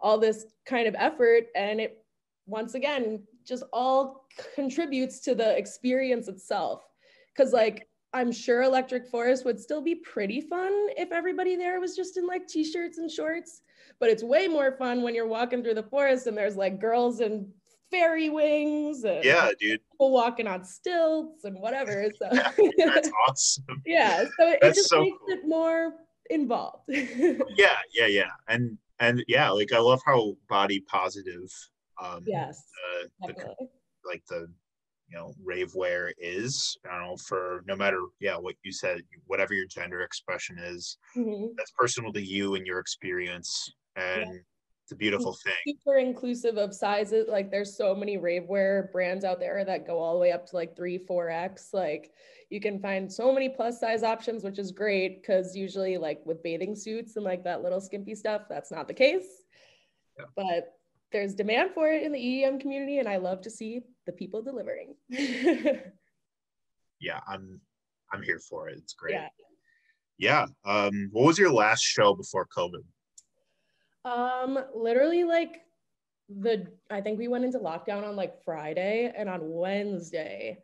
all 0.01 0.19
this 0.19 0.47
kind 0.67 0.87
of 0.87 0.95
effort 0.99 1.47
and 1.55 1.81
it 1.81 2.05
once 2.47 2.75
again 2.75 3.23
just 3.47 3.65
all 3.73 4.27
contributes 4.55 5.21
to 5.21 5.35
the 5.35 5.57
experience 5.57 6.29
itself. 6.29 6.83
Cause 7.37 7.53
like 7.53 7.89
I'm 8.13 8.33
sure 8.33 8.63
Electric 8.63 9.09
Forest 9.09 9.45
would 9.45 9.61
still 9.61 9.83
be 9.83 9.97
pretty 9.97 10.41
fun 10.41 10.73
if 10.97 11.13
everybody 11.13 11.55
there 11.55 11.81
was 11.81 11.95
just 11.95 12.17
in 12.17 12.27
like 12.27 12.47
t-shirts 12.49 12.99
and 12.99 13.11
shorts. 13.11 13.61
But 14.01 14.11
it's 14.11 14.23
way 14.23 14.49
more 14.49 14.73
fun 14.73 15.03
when 15.03 15.15
you're 15.15 15.27
walking 15.27 15.63
through 15.63 15.75
the 15.75 15.83
forest 15.83 16.27
and 16.27 16.37
there's 16.37 16.57
like 16.57 16.81
girls 16.81 17.21
in 17.21 17.51
fairy 17.91 18.31
wings 18.31 19.05
and 19.05 19.25
yeah, 19.25 19.51
dude. 19.61 19.81
People 19.93 20.13
walking 20.13 20.47
on 20.47 20.65
stilts 20.65 21.45
and 21.45 21.59
whatever. 21.59 22.11
So 22.19 22.29
yeah, 22.33 22.91
that's 22.95 23.11
awesome. 23.29 23.83
Yeah. 23.85 24.25
So 24.39 24.57
it, 24.63 24.75
just 24.75 24.89
so 24.89 25.03
makes 25.03 25.19
cool. 25.19 25.35
it 25.35 25.47
more 25.47 25.93
involved. 26.31 26.85
yeah, 26.89 27.77
yeah, 27.93 28.07
yeah. 28.07 28.31
And 28.49 28.79
and 28.99 29.25
yeah, 29.29 29.51
like 29.51 29.73
I 29.73 29.79
love 29.79 30.01
how 30.05 30.37
body 30.49 30.81
positive 30.81 31.53
um 32.03 32.23
yes 32.27 32.63
the, 33.21 33.33
the, 33.33 33.55
like 34.05 34.23
the 34.29 34.47
you 35.09 35.17
know 35.17 35.33
rave 35.45 35.73
wear 35.75 36.13
is 36.19 36.77
i 36.91 36.99
don't 36.99 37.09
know 37.09 37.17
for 37.17 37.63
no 37.67 37.77
matter 37.77 38.01
yeah 38.21 38.37
what 38.37 38.55
you 38.65 38.73
said 38.73 39.01
whatever 39.27 39.55
your 39.55 39.67
gender 39.67 40.01
expression 40.01 40.59
is 40.59 40.99
mm-hmm. 41.17 41.47
that's 41.57 41.73
personal 41.73 42.13
to 42.13 42.21
you 42.21 42.55
and 42.55 42.67
your 42.67 42.79
experience 42.79 43.73
and 43.97 44.23
yeah. 44.23 44.39
it's 44.83 44.93
a 44.93 44.97
beautiful 44.97 45.33
it's 45.33 45.43
thing 45.43 45.55
super 45.67 45.99
inclusive 45.99 46.57
of 46.57 46.75
sizes 46.75 47.27
like 47.29 47.51
there's 47.51 47.77
so 47.77 47.95
many 47.95 48.17
rave 48.17 48.47
wear 48.49 48.91
brands 48.93 49.25
out 49.25 49.39
there 49.39 49.65
that 49.65 49.87
go 49.87 49.99
all 49.99 50.15
the 50.15 50.21
way 50.21 50.33
up 50.33 50.47
to 50.47 50.57
like 50.57 50.77
3 50.77 50.99
4x 50.99 51.73
like 51.73 52.13
you 52.51 52.61
can 52.61 52.81
find 52.81 53.13
so 53.13 53.33
many 53.33 53.49
plus 53.49 53.79
size 53.79 54.03
options 54.03 54.43
which 54.43 54.59
is 54.59 54.73
great 54.73 55.23
because 55.23 55.55
usually 55.55 55.99
like 55.99 56.21
with 56.25 56.43
bathing 56.43 56.75
suits 56.75 57.17
and 57.17 57.25
like 57.25 57.45
that 57.45 57.63
little 57.63 57.81
skimpy 57.81 58.15
stuff 58.15 58.43
that's 58.49 58.73
not 58.73 58.89
the 58.89 58.95
case 58.95 59.45
yeah. 60.19 60.25
but 60.35 60.76
there's 61.13 61.35
demand 61.35 61.71
for 61.73 61.91
it 61.91 62.03
in 62.03 62.13
the 62.13 62.19
EDM 62.19 62.61
community, 62.61 62.99
and 62.99 63.09
I 63.09 63.17
love 63.17 63.41
to 63.43 63.51
see 63.51 63.83
the 64.07 64.13
people 64.13 64.43
delivering. 64.43 64.95
yeah, 67.01 67.21
I'm 67.29 67.61
I'm 68.13 68.23
here 68.23 68.39
for 68.39 68.69
it. 68.69 68.79
It's 68.79 68.95
great. 68.95 69.15
Yeah. 69.15 69.29
Yeah. 70.19 70.47
Um, 70.65 71.11
what 71.13 71.27
was 71.27 71.39
your 71.39 71.53
last 71.53 71.83
show 71.83 72.15
before 72.15 72.47
COVID? 72.47 72.85
Um, 74.05 74.59
literally 74.75 75.25
like 75.25 75.63
the 76.29 76.67
I 76.91 77.01
think 77.01 77.19
we 77.19 77.29
went 77.29 77.45
into 77.45 77.59
lockdown 77.59 78.07
on 78.07 78.17
like 78.17 78.43
Friday, 78.45 79.13
and 79.17 79.29
on 79.29 79.41
Wednesday, 79.43 80.59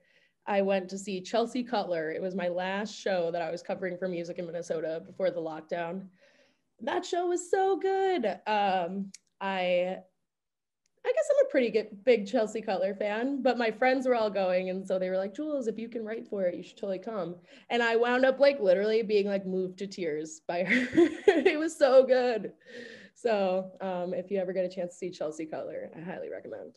I 0.47 0.63
went 0.63 0.89
to 0.91 0.99
see 0.99 1.21
Chelsea 1.21 1.63
Cutler. 1.63 2.11
It 2.11 2.23
was 2.23 2.35
my 2.35 2.49
last 2.49 2.95
show 2.95 3.31
that 3.31 3.43
I 3.43 3.51
was 3.51 3.63
covering 3.63 3.97
for 3.97 4.09
music 4.09 4.39
in 4.39 4.47
Minnesota 4.47 5.03
before 5.05 5.31
the 5.31 5.41
lockdown. 5.41 6.07
That 6.81 7.07
show 7.07 7.27
was 7.27 7.49
so 7.51 7.77
good. 7.77 8.27
Um, 8.47 9.13
I 9.41 9.99
I 11.05 11.13
guess 11.13 11.25
I'm 11.31 11.47
a 11.47 11.51
pretty 11.51 11.71
good, 11.71 12.05
big 12.05 12.29
Chelsea 12.29 12.63
Cutler 12.63 12.95
fan, 12.95 13.43
but 13.43 13.59
my 13.59 13.73
friends 13.73 14.07
were 14.07 14.15
all 14.15 14.31
going. 14.31 14.71
And 14.71 14.87
so 14.87 14.99
they 14.99 15.11
were 15.11 15.17
like, 15.17 15.35
Jules, 15.35 15.67
if 15.67 15.77
you 15.77 15.89
can 15.89 16.05
write 16.05 16.29
for 16.29 16.45
it, 16.45 16.55
you 16.55 16.63
should 16.63 16.77
totally 16.77 17.01
come. 17.01 17.35
And 17.71 17.83
I 17.83 17.97
wound 17.97 18.25
up 18.25 18.39
like 18.39 18.61
literally 18.61 19.03
being 19.03 19.27
like 19.27 19.45
moved 19.45 19.79
to 19.79 19.89
tears 19.89 20.43
by 20.47 20.63
her. 20.63 20.87
it 21.27 21.59
was 21.59 21.77
so 21.77 22.07
good. 22.07 22.53
So 23.17 23.73
um, 23.81 24.15
if 24.15 24.31
you 24.31 24.39
ever 24.39 24.53
get 24.53 24.65
a 24.65 24.69
chance 24.69 24.93
to 24.93 24.99
see 24.99 25.11
Chelsea 25.11 25.47
Cutler, 25.47 25.91
I 25.97 26.01
highly 26.01 26.31
recommend. 26.31 26.77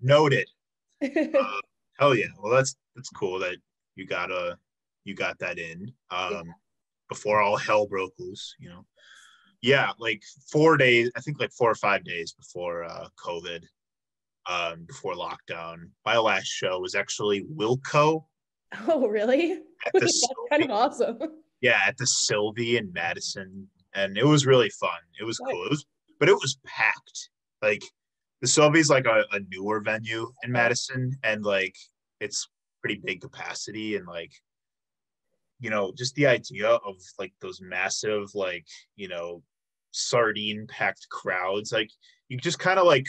Noted. 0.00 0.48
uh, 1.02 1.60
hell 1.98 2.14
yeah. 2.14 2.26
Well, 2.40 2.54
that's, 2.54 2.76
that's 2.94 3.10
cool 3.10 3.40
that 3.40 3.56
you 3.96 4.06
got 4.06 4.30
a, 4.30 4.56
you 5.04 5.14
got 5.14 5.36
that 5.40 5.58
in 5.58 5.92
um, 6.12 6.32
yeah. 6.32 6.42
before 7.08 7.40
all 7.40 7.56
hell 7.56 7.88
broke 7.88 8.12
loose, 8.20 8.54
you 8.60 8.68
know? 8.68 8.84
Yeah, 9.60 9.90
like 9.98 10.22
four 10.52 10.76
days, 10.76 11.10
I 11.16 11.20
think 11.20 11.40
like 11.40 11.52
four 11.52 11.70
or 11.70 11.74
five 11.74 12.04
days 12.04 12.32
before 12.32 12.84
uh, 12.84 13.08
COVID, 13.18 13.64
um, 14.48 14.84
before 14.86 15.14
lockdown. 15.14 15.90
My 16.04 16.16
last 16.16 16.46
show 16.46 16.80
was 16.80 16.94
actually 16.94 17.44
Wilco. 17.44 18.24
Oh, 18.86 19.08
really? 19.08 19.60
That's 19.94 20.28
kind 20.50 20.62
of 20.62 20.70
awesome. 20.70 21.18
Yeah, 21.62 21.78
at 21.86 21.96
the 21.96 22.04
Sylvee 22.04 22.76
in 22.76 22.92
Madison, 22.92 23.66
and 23.94 24.18
it 24.18 24.26
was 24.26 24.44
really 24.44 24.68
fun. 24.68 24.90
It 25.18 25.24
was 25.24 25.38
cool. 25.38 25.64
It 25.64 25.70
was, 25.70 25.86
but 26.20 26.28
it 26.28 26.34
was 26.34 26.58
packed. 26.66 27.30
Like 27.62 27.82
the 28.42 28.46
Sylvee's 28.46 28.90
like 28.90 29.06
a, 29.06 29.24
a 29.32 29.40
newer 29.50 29.80
venue 29.80 30.30
in 30.42 30.52
Madison, 30.52 31.16
and 31.24 31.44
like 31.44 31.74
it's 32.20 32.46
pretty 32.82 33.00
big 33.02 33.22
capacity, 33.22 33.96
and 33.96 34.06
like 34.06 34.32
you 35.60 35.70
know, 35.70 35.92
just 35.96 36.14
the 36.14 36.26
idea 36.26 36.68
of 36.68 36.96
like 37.18 37.32
those 37.40 37.60
massive, 37.60 38.34
like, 38.34 38.66
you 38.96 39.08
know, 39.08 39.42
sardine 39.90 40.66
packed 40.68 41.08
crowds, 41.10 41.72
like 41.72 41.90
you 42.28 42.38
just 42.38 42.58
kind 42.58 42.78
of 42.78 42.86
like 42.86 43.06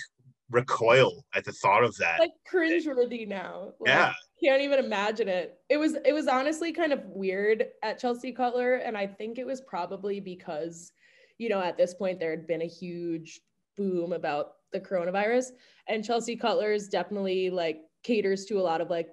recoil 0.49 1.23
at 1.35 1.45
the 1.45 1.51
thought 1.51 1.83
of 1.83 1.95
that. 1.97 2.19
Like 2.19 2.31
cringeworthy 2.51 3.27
now. 3.27 3.73
Like, 3.79 3.89
yeah. 3.89 4.13
Can't 4.43 4.61
even 4.61 4.79
imagine 4.79 5.27
it. 5.27 5.59
It 5.69 5.77
was 5.77 5.95
it 6.05 6.13
was 6.13 6.27
honestly 6.27 6.71
kind 6.71 6.93
of 6.93 7.03
weird 7.05 7.67
at 7.83 7.99
Chelsea 7.99 8.31
Cutler. 8.31 8.75
And 8.75 8.97
I 8.97 9.05
think 9.05 9.37
it 9.37 9.45
was 9.45 9.61
probably 9.61 10.19
because, 10.19 10.91
you 11.37 11.49
know, 11.49 11.61
at 11.61 11.77
this 11.77 11.93
point 11.93 12.19
there 12.19 12.31
had 12.31 12.47
been 12.47 12.61
a 12.61 12.67
huge 12.67 13.41
boom 13.77 14.13
about 14.13 14.53
the 14.71 14.79
coronavirus. 14.79 15.51
And 15.87 16.05
Chelsea 16.05 16.35
Cutler's 16.35 16.87
definitely 16.87 17.49
like 17.49 17.81
caters 18.03 18.45
to 18.45 18.59
a 18.59 18.61
lot 18.63 18.81
of 18.81 18.89
like 18.89 19.09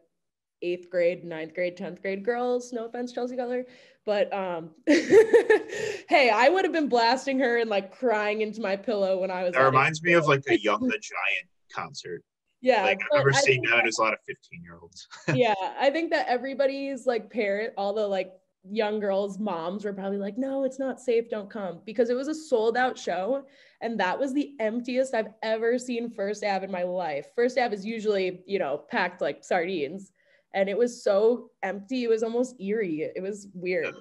eighth 0.72 0.90
grade, 0.90 1.24
ninth 1.24 1.54
grade, 1.54 1.76
10th 1.76 2.02
grade 2.02 2.24
girls. 2.24 2.72
No 2.72 2.86
offense, 2.86 3.12
Chelsea 3.12 3.36
Cutler. 3.36 3.64
But 4.04 4.32
um 4.32 4.70
hey, 4.86 6.30
I 6.32 6.48
would 6.48 6.64
have 6.64 6.72
been 6.72 6.88
blasting 6.88 7.38
her 7.40 7.58
and 7.58 7.68
like 7.68 7.96
crying 7.96 8.40
into 8.40 8.60
my 8.60 8.76
pillow 8.76 9.18
when 9.20 9.30
I 9.30 9.42
was. 9.42 9.54
That 9.54 9.64
reminds 9.64 10.02
me 10.02 10.12
of 10.12 10.26
like 10.26 10.44
a 10.48 10.58
Young 10.62 10.80
the 10.80 10.98
Giant 10.98 11.48
concert. 11.72 12.22
Yeah. 12.60 12.82
Like 12.82 13.00
I 13.12 13.18
remember 13.18 13.32
seeing 13.32 13.62
that 13.62 13.86
as 13.86 13.98
a 13.98 14.02
lot 14.02 14.12
of 14.12 14.20
15 14.26 14.62
year 14.62 14.78
olds. 14.80 15.06
yeah. 15.34 15.54
I 15.78 15.90
think 15.90 16.10
that 16.10 16.26
everybody's 16.28 17.06
like 17.06 17.30
parent, 17.30 17.74
all 17.76 17.94
the 17.94 18.06
like 18.06 18.32
young 18.68 18.98
girls' 18.98 19.38
moms 19.38 19.84
were 19.84 19.92
probably 19.92 20.18
like, 20.18 20.38
no, 20.38 20.64
it's 20.64 20.78
not 20.78 21.00
safe, 21.00 21.28
don't 21.30 21.50
come. 21.50 21.80
Because 21.84 22.10
it 22.10 22.14
was 22.14 22.28
a 22.28 22.34
sold 22.34 22.76
out 22.76 22.98
show. 22.98 23.44
And 23.80 24.00
that 24.00 24.18
was 24.18 24.32
the 24.32 24.54
emptiest 24.58 25.14
I've 25.14 25.32
ever 25.42 25.78
seen 25.78 26.10
First 26.10 26.42
Ave 26.42 26.64
in 26.64 26.72
my 26.72 26.82
life. 26.82 27.26
First 27.34 27.58
Ave 27.58 27.74
is 27.74 27.84
usually, 27.84 28.42
you 28.46 28.58
know, 28.58 28.84
packed 28.90 29.20
like 29.20 29.44
sardines 29.44 30.12
and 30.54 30.68
it 30.68 30.76
was 30.76 31.02
so 31.02 31.50
empty 31.62 32.04
it 32.04 32.10
was 32.10 32.22
almost 32.22 32.60
eerie 32.60 33.02
it 33.02 33.22
was 33.22 33.48
weird 33.54 33.94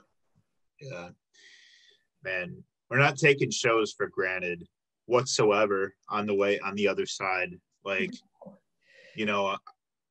yeah. 0.81 0.89
yeah. 0.89 1.09
man 2.23 2.63
we're 2.89 2.97
not 2.97 3.17
taking 3.17 3.51
shows 3.51 3.93
for 3.93 4.07
granted 4.07 4.63
whatsoever 5.05 5.93
on 6.09 6.25
the 6.25 6.33
way 6.33 6.59
on 6.59 6.75
the 6.75 6.87
other 6.87 7.05
side 7.05 7.51
like 7.83 8.11
you 9.15 9.25
know 9.25 9.55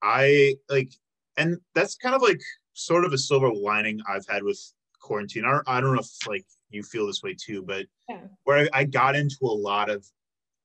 i 0.02 0.54
like 0.68 0.92
and 1.36 1.58
that's 1.74 1.96
kind 1.96 2.14
of 2.14 2.22
like 2.22 2.40
sort 2.74 3.04
of 3.04 3.12
a 3.12 3.18
silver 3.18 3.52
lining 3.52 4.00
i've 4.08 4.26
had 4.28 4.42
with 4.42 4.60
quarantine 5.00 5.44
i, 5.44 5.60
I 5.66 5.80
don't 5.80 5.94
know 5.94 6.00
if 6.00 6.26
like 6.28 6.44
you 6.70 6.82
feel 6.82 7.06
this 7.06 7.22
way 7.22 7.34
too 7.38 7.62
but 7.62 7.86
yeah. 8.08 8.20
where 8.44 8.68
I, 8.72 8.80
I 8.80 8.84
got 8.84 9.14
into 9.16 9.38
a 9.42 9.46
lot 9.46 9.90
of 9.90 10.04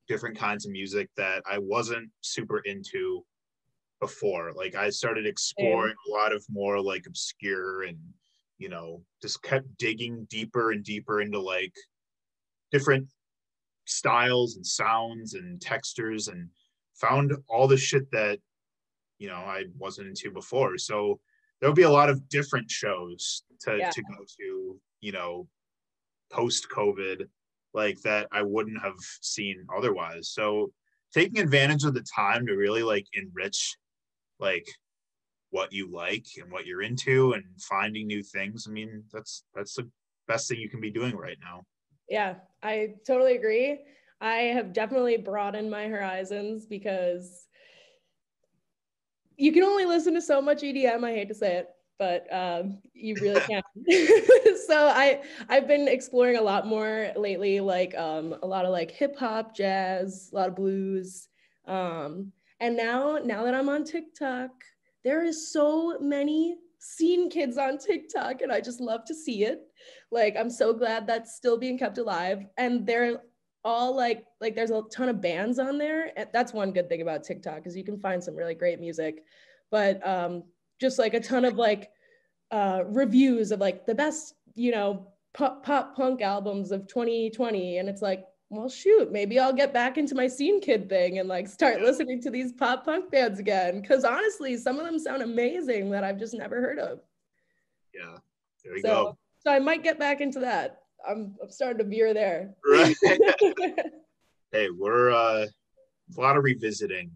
different 0.08 0.38
kinds 0.38 0.66
of 0.66 0.72
music 0.72 1.10
that 1.18 1.44
i 1.50 1.58
wasn't 1.58 2.10
super 2.22 2.60
into 2.60 3.24
before. 4.00 4.52
Like 4.56 4.76
I 4.76 4.90
started 4.90 5.26
exploring 5.26 5.96
yeah. 6.08 6.14
a 6.14 6.18
lot 6.18 6.34
of 6.34 6.46
more 6.50 6.82
like 6.82 7.06
obscure 7.08 7.84
and 7.84 7.98
you 8.58 8.70
know 8.70 9.02
just 9.22 9.42
kept 9.44 9.78
digging 9.78 10.28
deeper 10.30 10.72
and 10.72 10.84
deeper 10.84 11.22
into 11.22 11.40
like 11.40 11.74
different 12.72 13.08
styles 13.86 14.56
and 14.56 14.66
sounds 14.66 15.34
and 15.34 15.62
textures 15.62 16.28
and 16.28 16.50
found 16.96 17.34
all 17.48 17.68
the 17.68 17.78
shit 17.78 18.10
that 18.12 18.40
you 19.18 19.28
know 19.28 19.36
I 19.36 19.66
wasn't 19.78 20.08
into 20.08 20.32
before. 20.32 20.78
So 20.78 21.20
there'll 21.60 21.76
be 21.76 21.84
a 21.84 21.90
lot 21.90 22.10
of 22.10 22.28
different 22.30 22.70
shows 22.70 23.44
to 23.62 23.78
yeah. 23.78 23.90
to 23.90 24.02
go 24.02 24.24
to, 24.40 24.80
you 25.02 25.12
know, 25.12 25.48
post 26.32 26.68
COVID 26.70 27.26
like 27.74 28.02
that 28.02 28.28
I 28.32 28.42
wouldn't 28.42 28.82
have 28.82 28.98
seen 29.22 29.66
otherwise. 29.76 30.30
So 30.30 30.72
taking 31.14 31.40
advantage 31.40 31.84
of 31.84 31.94
the 31.94 32.06
time 32.16 32.46
to 32.48 32.54
really 32.54 32.84
like 32.84 33.06
enrich 33.14 33.78
like 34.40 34.68
what 35.52 35.74
you 35.74 35.92
like 35.92 36.26
and 36.42 36.52
what 36.52 36.66
you're 36.66 36.82
into 36.82 37.34
and 37.34 37.44
finding 37.60 38.08
new 38.08 38.24
things. 38.24 38.66
I 38.68 38.72
mean 38.72 39.04
that's 39.12 39.44
that's 39.56 39.76
the 39.76 39.90
best 40.28 40.48
thing 40.48 40.60
you 40.60 40.70
can 40.70 40.82
be 40.82 40.92
doing 40.92 41.16
right 41.16 41.38
now. 41.42 41.64
Yeah 42.10 42.36
i 42.64 42.96
totally 43.06 43.36
agree. 43.36 43.80
I 44.22 44.52
have 44.54 44.74
definitely 44.74 45.16
broadened 45.16 45.72
my 45.72 45.88
horizons 45.88 46.66
because 46.66 47.48
you 49.40 49.54
can 49.54 49.64
only 49.64 49.86
listen 49.86 50.14
to 50.14 50.22
so 50.22 50.42
much 50.42 50.62
edm 50.62 51.04
i 51.06 51.14
hate 51.14 51.30
to 51.30 51.34
say 51.34 51.56
it 51.56 51.70
but 51.98 52.32
um, 52.34 52.78
you 52.94 53.18
really 53.20 53.42
can't 53.42 53.66
so 54.68 54.88
i 54.88 55.22
i've 55.50 55.68
been 55.68 55.88
exploring 55.88 56.38
a 56.38 56.42
lot 56.42 56.68
more 56.68 57.12
lately 57.16 57.60
like 57.60 57.96
um, 57.96 58.36
a 58.44 58.48
lot 58.48 58.66
of 58.66 58.72
like 58.72 58.92
hip 58.92 59.18
hop 59.18 59.56
jazz 59.56 60.30
a 60.32 60.36
lot 60.36 60.50
of 60.50 60.56
blues 60.56 61.28
um, 61.66 62.32
and 62.60 62.76
now, 62.76 63.20
now 63.24 63.44
that 63.44 63.54
I'm 63.54 63.70
on 63.70 63.84
TikTok, 63.84 64.52
there 65.04 65.24
is 65.24 65.52
so 65.52 65.98
many 66.00 66.58
scene 66.80 67.30
kids 67.30 67.58
on 67.58 67.78
TikTok, 67.78 68.42
and 68.42 68.52
I 68.52 68.62
just 68.62 68.82
love 68.82 69.06
to 69.06 69.16
see 69.16 69.46
it. 69.46 69.62
Like, 70.12 70.36
I'm 70.38 70.50
so 70.50 70.74
glad 70.74 71.08
that's 71.08 71.36
still 71.36 71.58
being 71.58 71.78
kept 71.78 71.98
alive. 71.98 72.46
And 72.58 72.86
they're 72.86 73.22
all 73.64 73.96
like, 73.96 74.24
like 74.42 74.56
there's 74.56 74.72
a 74.72 74.84
ton 74.92 75.10
of 75.10 75.22
bands 75.22 75.60
on 75.60 75.78
there. 75.78 76.12
That's 76.34 76.54
one 76.54 76.72
good 76.72 76.90
thing 76.90 77.02
about 77.02 77.24
TikTok 77.24 77.66
is 77.66 77.76
you 77.76 77.84
can 77.84 78.00
find 78.00 78.24
some 78.24 78.36
really 78.36 78.56
great 78.56 78.80
music. 78.80 79.24
But 79.72 80.06
um, 80.08 80.44
just 80.82 81.00
like 81.00 81.14
a 81.14 81.20
ton 81.20 81.46
of 81.46 81.56
like 81.56 81.90
uh, 82.52 82.84
reviews 82.88 83.52
of 83.52 83.60
like 83.60 83.86
the 83.86 83.96
best, 83.96 84.34
you 84.56 84.72
know, 84.72 85.08
pop, 85.34 85.64
pop 85.64 85.96
punk 85.96 86.22
albums 86.22 86.72
of 86.72 86.88
2020. 86.88 87.78
And 87.78 87.88
it's 87.88 88.02
like, 88.02 88.24
well, 88.50 88.70
shoot, 88.70 89.12
maybe 89.12 89.40
I'll 89.40 89.54
get 89.54 89.74
back 89.74 89.98
into 89.98 90.16
my 90.16 90.28
scene 90.28 90.60
kid 90.60 90.90
thing 90.90 91.20
and 91.20 91.30
like 91.30 91.48
start 91.48 91.82
listening 91.82 92.20
to 92.22 92.32
these 92.32 92.52
pop 92.52 92.84
punk 92.84 93.12
bands 93.12 93.40
again. 93.40 93.84
Cause 93.84 94.04
honestly, 94.04 94.58
some 94.58 94.80
of 94.80 94.86
them 94.86 94.98
sound 94.98 95.22
amazing 95.22 95.92
that 95.92 96.04
I've 96.04 96.18
just 96.18 96.34
never 96.34 96.60
heard 96.60 96.80
of. 96.80 97.00
Yeah, 97.94 98.18
there 98.64 98.76
you 98.76 98.82
so, 98.82 98.88
go. 98.88 99.18
So 99.40 99.52
I 99.52 99.60
might 99.60 99.84
get 99.84 100.00
back 100.00 100.20
into 100.20 100.40
that. 100.40 100.82
I'm, 101.08 101.36
I'm 101.42 101.50
starting 101.50 101.78
to 101.78 101.84
veer 101.84 102.14
there. 102.14 102.56
Right. 102.66 102.96
hey, 104.52 104.70
we're 104.70 105.12
uh, 105.12 105.46
a 106.18 106.22
lot 106.22 106.36
of 106.36 106.44
revisiting. 106.44 107.12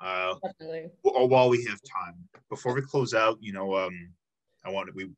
Uh, 0.00 0.34
Definitely. 0.42 0.90
While 1.02 1.50
we 1.50 1.64
have 1.64 1.80
time, 1.82 2.14
before 2.48 2.74
we 2.74 2.82
close 2.82 3.14
out, 3.14 3.36
you 3.40 3.52
know, 3.52 3.76
um, 3.76 4.10
I 4.64 4.70
wanted 4.70 4.94
we 4.94 5.10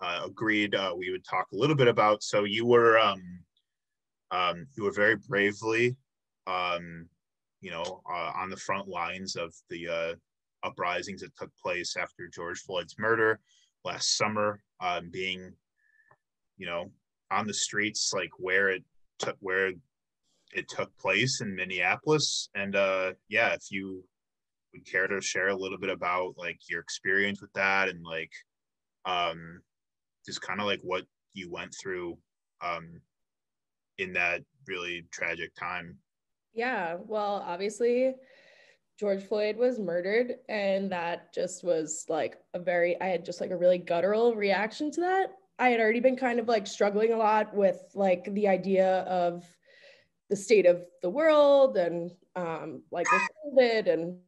uh, 0.00 0.22
agreed 0.26 0.74
uh, 0.74 0.92
we 0.96 1.10
would 1.10 1.24
talk 1.24 1.46
a 1.52 1.56
little 1.56 1.76
bit 1.76 1.88
about. 1.88 2.22
So 2.22 2.44
you 2.44 2.66
were 2.66 2.98
um, 2.98 3.22
um, 4.30 4.66
you 4.76 4.84
were 4.84 4.92
very 4.92 5.16
bravely, 5.16 5.96
um, 6.46 7.08
you 7.60 7.70
know, 7.70 8.02
uh, 8.10 8.32
on 8.36 8.50
the 8.50 8.56
front 8.56 8.88
lines 8.88 9.36
of 9.36 9.54
the 9.70 9.88
uh, 9.88 10.14
uprisings 10.62 11.22
that 11.22 11.36
took 11.36 11.50
place 11.56 11.96
after 11.96 12.28
George 12.28 12.60
Floyd's 12.60 12.96
murder 12.98 13.40
last 13.84 14.16
summer, 14.16 14.60
um, 14.80 15.10
being, 15.10 15.52
you 16.56 16.66
know, 16.66 16.90
on 17.30 17.46
the 17.46 17.54
streets 17.54 18.12
like 18.14 18.30
where 18.38 18.70
it 18.70 18.84
took 19.18 19.36
where 19.40 19.72
it 20.52 20.68
took 20.68 20.96
place 20.98 21.40
in 21.40 21.54
Minneapolis. 21.54 22.48
And 22.54 22.76
uh, 22.76 23.12
yeah, 23.28 23.52
if 23.52 23.64
you 23.70 24.04
would 24.72 24.86
care 24.86 25.06
to 25.06 25.20
share 25.20 25.48
a 25.48 25.56
little 25.56 25.78
bit 25.78 25.90
about 25.90 26.34
like 26.36 26.58
your 26.68 26.80
experience 26.80 27.40
with 27.40 27.52
that 27.54 27.88
and 27.88 28.04
like 28.04 28.32
um, 29.04 29.60
just 30.26 30.40
kind 30.40 30.60
of 30.60 30.66
like 30.66 30.80
what 30.82 31.04
you 31.32 31.50
went 31.50 31.74
through 31.80 32.18
um, 32.64 33.00
in 33.98 34.12
that 34.14 34.42
really 34.66 35.06
tragic 35.10 35.54
time. 35.54 35.96
Yeah, 36.54 36.96
well, 37.06 37.44
obviously, 37.46 38.14
George 38.98 39.22
Floyd 39.24 39.56
was 39.56 39.78
murdered, 39.78 40.36
and 40.48 40.90
that 40.90 41.32
just 41.32 41.62
was 41.62 42.04
like 42.08 42.36
a 42.54 42.58
very, 42.58 43.00
I 43.00 43.06
had 43.06 43.24
just 43.24 43.40
like 43.40 43.50
a 43.50 43.56
really 43.56 43.78
guttural 43.78 44.34
reaction 44.34 44.90
to 44.92 45.00
that. 45.02 45.30
I 45.58 45.70
had 45.70 45.80
already 45.80 46.00
been 46.00 46.16
kind 46.16 46.38
of 46.38 46.48
like 46.48 46.66
struggling 46.66 47.12
a 47.12 47.16
lot 47.16 47.54
with 47.54 47.80
like 47.94 48.32
the 48.32 48.48
idea 48.48 49.00
of 49.02 49.44
the 50.30 50.36
state 50.36 50.66
of 50.66 50.84
the 51.02 51.10
world 51.10 51.76
and 51.76 52.10
um, 52.36 52.82
like 52.90 53.06
COVID, 53.06 53.92
and 53.92 54.18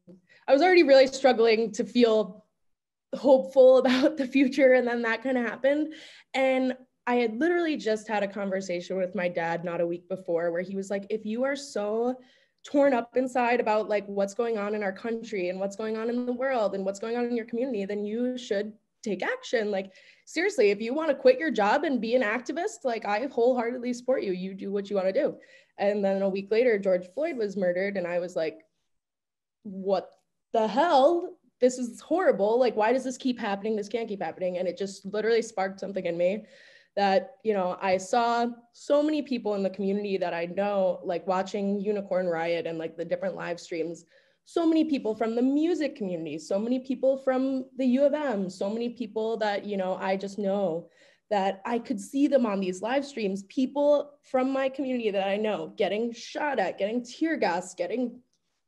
I 0.47 0.53
was 0.53 0.63
already 0.63 0.83
really 0.83 1.07
struggling 1.07 1.73
to 1.73 1.85
feel 1.85 2.45
hopeful 3.15 3.79
about 3.85 4.17
the 4.17 4.27
future, 4.27 4.73
and 4.73 4.87
then 4.87 5.03
that 5.03 5.23
kind 5.23 5.39
of 5.39 5.45
happened, 5.45 5.95
and 6.35 6.77
I 7.07 7.17
had 7.17 7.39
literally 7.39 7.77
just 7.77 8.07
had 8.07 8.23
a 8.23 8.29
conversation 8.29 8.97
with 8.97 9.15
my 9.15 9.29
dad 9.29 9.65
not 9.65 9.81
a 9.81 9.87
week 9.87 10.09
before 10.09 10.53
where 10.53 10.63
he 10.63 10.77
was 10.77 10.91
like, 10.91 11.07
if 11.11 11.25
you 11.25 11.45
are 11.45 11.57
so 11.57 12.17
torn 12.65 12.93
up 12.93 13.17
inside 13.17 13.59
about 13.59 13.89
like 13.89 14.07
what's 14.07 14.35
going 14.35 14.59
on 14.59 14.75
in 14.75 14.83
our 14.83 14.93
country 14.93 15.49
and 15.49 15.59
what's 15.59 15.77
going 15.77 15.97
on 15.97 16.11
in 16.11 16.27
the 16.27 16.33
world 16.33 16.75
and 16.75 16.85
what's 16.85 17.01
going 17.01 17.17
on 17.17 17.25
in 17.25 17.37
your 17.37 17.47
community, 17.47 17.85
then 17.85 18.05
you 18.05 18.37
should 18.37 18.73
take 19.03 19.23
action. 19.23 19.71
Like, 19.71 19.93
seriously, 20.27 20.71
if 20.71 20.81
you 20.81 20.95
want 20.95 21.09
to 21.09 21.15
quit 21.15 21.39
your 21.39 21.51
job 21.51 21.85
and 21.85 22.01
be 22.01 22.15
an 22.15 22.23
activist, 22.23 22.85
like 22.85 23.07
I 23.07 23.27
wholeheartedly 23.27 23.93
support 23.95 24.23
you. 24.23 24.33
You 24.33 24.55
do 24.55 24.71
what 24.71 24.91
you 24.91 24.97
want 24.97 25.09
to 25.09 25.13
do. 25.13 25.37
And 25.79 26.05
then 26.05 26.21
a 26.23 26.29
week 26.29 26.49
later, 26.51 26.79
George 26.79 27.07
Floyd 27.15 27.39
was 27.39 27.57
murdered. 27.57 27.97
And 27.97 28.07
I 28.07 28.19
was 28.19 28.37
like, 28.37 28.59
what 29.63 30.11
the 30.53 30.69
hell? 30.69 31.37
This 31.61 31.79
is 31.79 32.01
horrible. 32.01 32.59
Like, 32.59 32.77
why 32.77 32.93
does 32.93 33.05
this 33.05 33.17
keep 33.17 33.39
happening? 33.39 33.77
This 33.77 33.89
can't 33.89 34.09
keep 34.09 34.23
happening. 34.23 34.59
And 34.59 34.69
it 34.69 34.77
just 34.77 35.05
literally 35.07 35.43
sparked 35.43 35.81
something 35.81 36.05
in 36.05 36.17
me 36.17 36.45
that 36.97 37.37
you 37.45 37.55
know 37.55 37.79
i 37.81 37.97
saw 37.97 38.47
so 38.73 39.03
many 39.03 39.23
people 39.23 39.55
in 39.55 39.63
the 39.63 39.71
community 39.71 40.17
that 40.17 40.35
i 40.35 40.47
know 40.47 41.01
like 41.05 41.27
watching 41.27 41.81
unicorn 41.81 42.27
riot 42.27 42.67
and 42.67 42.79
like 42.79 42.97
the 42.97 43.05
different 43.05 43.37
live 43.37 43.61
streams. 43.61 44.05
So 44.47 44.67
many 44.67 44.85
people 44.85 45.15
from 45.15 45.37
the 45.37 45.43
music 45.43 45.95
community, 45.95 46.37
so 46.37 46.59
many 46.59 46.81
people 46.81 47.19
from 47.19 47.67
the 47.77 47.87
U 47.87 48.05
of 48.05 48.15
M, 48.15 48.51
so 48.51 48.69
many 48.69 48.89
people 48.89 49.37
that, 49.37 49.65
you 49.65 49.77
know, 49.77 49.95
I 49.95 50.17
just 50.17 50.41
know 50.41 50.89
that 51.31 51.63
I 51.65 51.79
could 51.79 52.01
see 52.01 52.27
them 52.27 52.45
on 52.45 52.59
these 52.59 52.83
live 52.83 53.07
streams, 53.07 53.45
people 53.45 54.11
from 54.25 54.51
my 54.51 54.69
community 54.69 55.13
that 55.13 55.29
I 55.29 55.37
know 55.37 55.73
getting 55.77 56.13
shot 56.13 56.59
at, 56.59 56.79
getting 56.79 57.05
tear 57.05 57.37
gas, 57.37 57.75
getting 57.75 58.19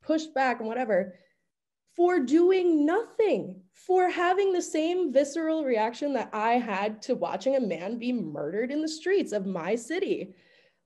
pushed 0.02 0.32
back 0.34 0.60
and 0.60 0.68
whatever 0.68 1.16
for 1.94 2.20
doing 2.20 2.86
nothing, 2.86 3.60
for 3.72 4.08
having 4.08 4.52
the 4.52 4.62
same 4.62 5.12
visceral 5.12 5.64
reaction 5.64 6.12
that 6.14 6.30
I 6.32 6.54
had 6.54 7.02
to 7.02 7.14
watching 7.14 7.56
a 7.56 7.60
man 7.60 7.98
be 7.98 8.12
murdered 8.12 8.70
in 8.70 8.80
the 8.80 8.88
streets 8.88 9.32
of 9.32 9.46
my 9.46 9.74
city. 9.74 10.34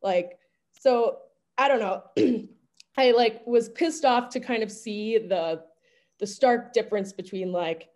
Like, 0.02 0.38
so 0.78 1.18
I 1.58 1.68
don't 1.68 1.80
know. 1.80 2.02
I 2.96 3.10
like 3.12 3.46
was 3.46 3.68
pissed 3.68 4.04
off 4.04 4.30
to 4.30 4.40
kind 4.40 4.62
of 4.62 4.72
see 4.72 5.18
the 5.18 5.62
the 6.18 6.26
stark 6.26 6.72
difference 6.72 7.12
between 7.12 7.52
like 7.52 7.88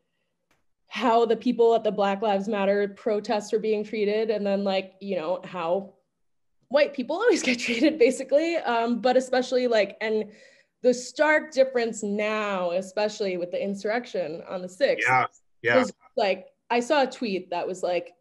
how 0.88 1.24
the 1.24 1.36
people 1.36 1.74
at 1.74 1.84
the 1.84 1.92
Black 1.92 2.20
Lives 2.20 2.48
Matter 2.48 2.88
protests 2.88 3.52
are 3.52 3.60
being 3.60 3.84
treated 3.84 4.28
and 4.28 4.44
then 4.44 4.64
like, 4.64 4.94
you 5.00 5.16
know, 5.16 5.40
how 5.44 5.94
white 6.68 6.92
people 6.92 7.16
always 7.20 7.42
get 7.42 7.58
treated 7.58 7.98
basically. 7.98 8.56
Um, 8.56 9.00
but 9.00 9.16
especially 9.16 9.66
like 9.68 9.96
and 10.00 10.30
the 10.82 10.94
stark 10.94 11.52
difference 11.52 12.02
now, 12.02 12.70
especially 12.72 13.36
with 13.36 13.50
the 13.50 13.62
insurrection 13.62 14.42
on 14.48 14.62
the 14.62 14.68
6th. 14.68 14.98
Yeah. 15.06 15.26
Yeah. 15.62 15.84
like 16.16 16.46
I 16.70 16.80
saw 16.80 17.02
a 17.02 17.06
tweet 17.06 17.50
that 17.50 17.66
was 17.66 17.82
like, 17.82 18.14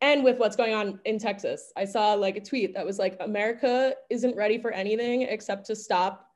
and 0.00 0.24
with 0.24 0.38
what's 0.38 0.56
going 0.56 0.72
on 0.72 0.98
in 1.04 1.18
Texas, 1.18 1.72
I 1.76 1.84
saw 1.84 2.14
like 2.14 2.36
a 2.36 2.40
tweet 2.40 2.74
that 2.74 2.86
was 2.86 2.98
like, 2.98 3.16
America 3.20 3.94
isn't 4.08 4.36
ready 4.36 4.58
for 4.58 4.70
anything 4.70 5.22
except 5.22 5.66
to 5.66 5.76
stop 5.76 6.26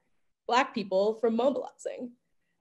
Black 0.46 0.74
people 0.74 1.14
from 1.20 1.36
mobilizing. 1.36 2.10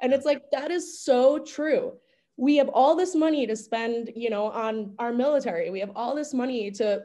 And 0.02 0.14
it's 0.14 0.26
like, 0.26 0.44
that 0.52 0.72
is 0.72 1.02
so 1.02 1.40
true. 1.40 1.94
We 2.38 2.56
have 2.58 2.70
all 2.70 2.96
this 2.96 3.16
money 3.16 3.46
to 3.48 3.56
spend, 3.56 4.12
you 4.16 4.30
know, 4.30 4.46
on 4.46 4.96
our 4.98 5.12
military. 5.12 5.70
We 5.70 5.82
have 5.82 5.92
all 5.96 6.16
this 6.16 6.34
money 6.34 6.72
to 6.72 7.04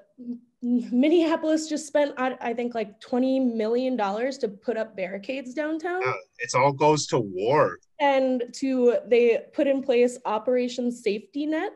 Minneapolis 0.60 1.68
just 1.68 1.86
spent, 1.86 2.14
I, 2.18 2.36
I, 2.40 2.54
think, 2.54 2.74
like 2.74 3.00
$20 3.00 3.54
million 3.54 3.96
to 3.96 4.48
put 4.48 4.76
up 4.76 4.96
barricades 4.96 5.54
downtown. 5.54 6.02
Uh, 6.04 6.12
it 6.38 6.52
all 6.56 6.72
goes 6.72 7.06
to 7.08 7.18
war. 7.20 7.78
And 8.00 8.42
to, 8.54 8.96
they 9.06 9.44
put 9.52 9.68
in 9.68 9.82
place 9.82 10.18
Operation 10.24 10.90
Safety 10.90 11.46
Net 11.46 11.72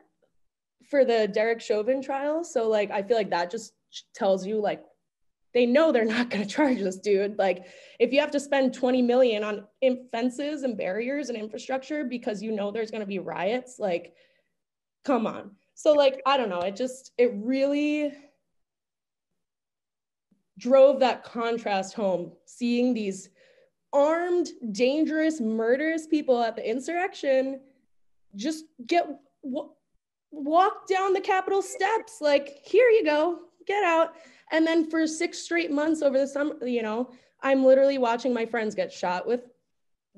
for 0.91 1.05
the 1.05 1.29
Derek 1.29 1.61
Chauvin 1.61 2.03
trial. 2.03 2.43
So, 2.43 2.69
like, 2.69 2.91
I 2.91 3.03
feel 3.03 3.17
like 3.17 3.31
that 3.31 3.51
just 3.51 3.73
tells 4.15 4.45
you, 4.45 4.61
like, 4.61 4.83
they 5.55 5.65
know 5.67 5.93
they're 5.93 6.05
not 6.05 6.31
going 6.31 6.43
to 6.43 6.49
charge 6.49 6.79
this 6.79 6.99
dude. 6.99 7.39
Like, 7.39 7.67
if 8.01 8.13
you 8.13 8.21
have 8.21 8.33
to 8.33 8.41
spend 8.41 8.75
20 8.75 9.01
million 9.01 9.45
on 9.45 9.65
fences 10.11 10.65
and 10.65 10.77
barriers 10.77 11.29
and 11.29 11.39
infrastructure 11.39 12.05
because 12.05 12.43
you 12.43 12.51
know 12.51 12.73
there's 12.73 12.91
going 12.91 13.03
to 13.03 13.07
be 13.07 13.21
riots, 13.21 13.77
like, 13.79 14.15
come 15.05 15.27
on. 15.27 15.53
So, 15.75 15.93
like, 15.93 16.21
I 16.27 16.37
don't 16.37 16.49
know. 16.49 16.61
It 16.61 16.75
just, 16.75 17.13
it 17.17 17.33
really, 17.37 18.13
drove 20.59 21.01
that 21.01 21.25
contrast 21.25 21.95
home, 21.95 22.33
seeing 22.45 22.95
these 22.95 23.31
armed, 23.93 24.49
dangerous, 24.73 25.41
murderous 25.41 26.07
people 26.07 26.43
at 26.43 26.57
the 26.57 26.69
insurrection 26.69 27.61
just 28.35 28.65
get 28.87 29.07
walk 30.31 30.87
down 30.87 31.13
the 31.13 31.21
Capitol 31.21 31.61
steps. 31.61 32.21
Like, 32.21 32.61
here 32.65 32.89
you 32.89 33.05
go, 33.05 33.41
get 33.67 33.85
out. 33.85 34.15
And 34.51 34.67
then 34.67 34.89
for 34.91 35.07
six 35.07 35.39
straight 35.39 35.71
months 35.71 36.03
over 36.03 36.19
the 36.19 36.27
summer, 36.27 36.67
you 36.67 36.83
know, 36.83 37.11
I'm 37.43 37.65
literally 37.65 37.99
watching 37.99 38.33
my 38.33 38.47
friends 38.47 38.75
get 38.75 38.93
shot 38.93 39.27
with 39.27 39.49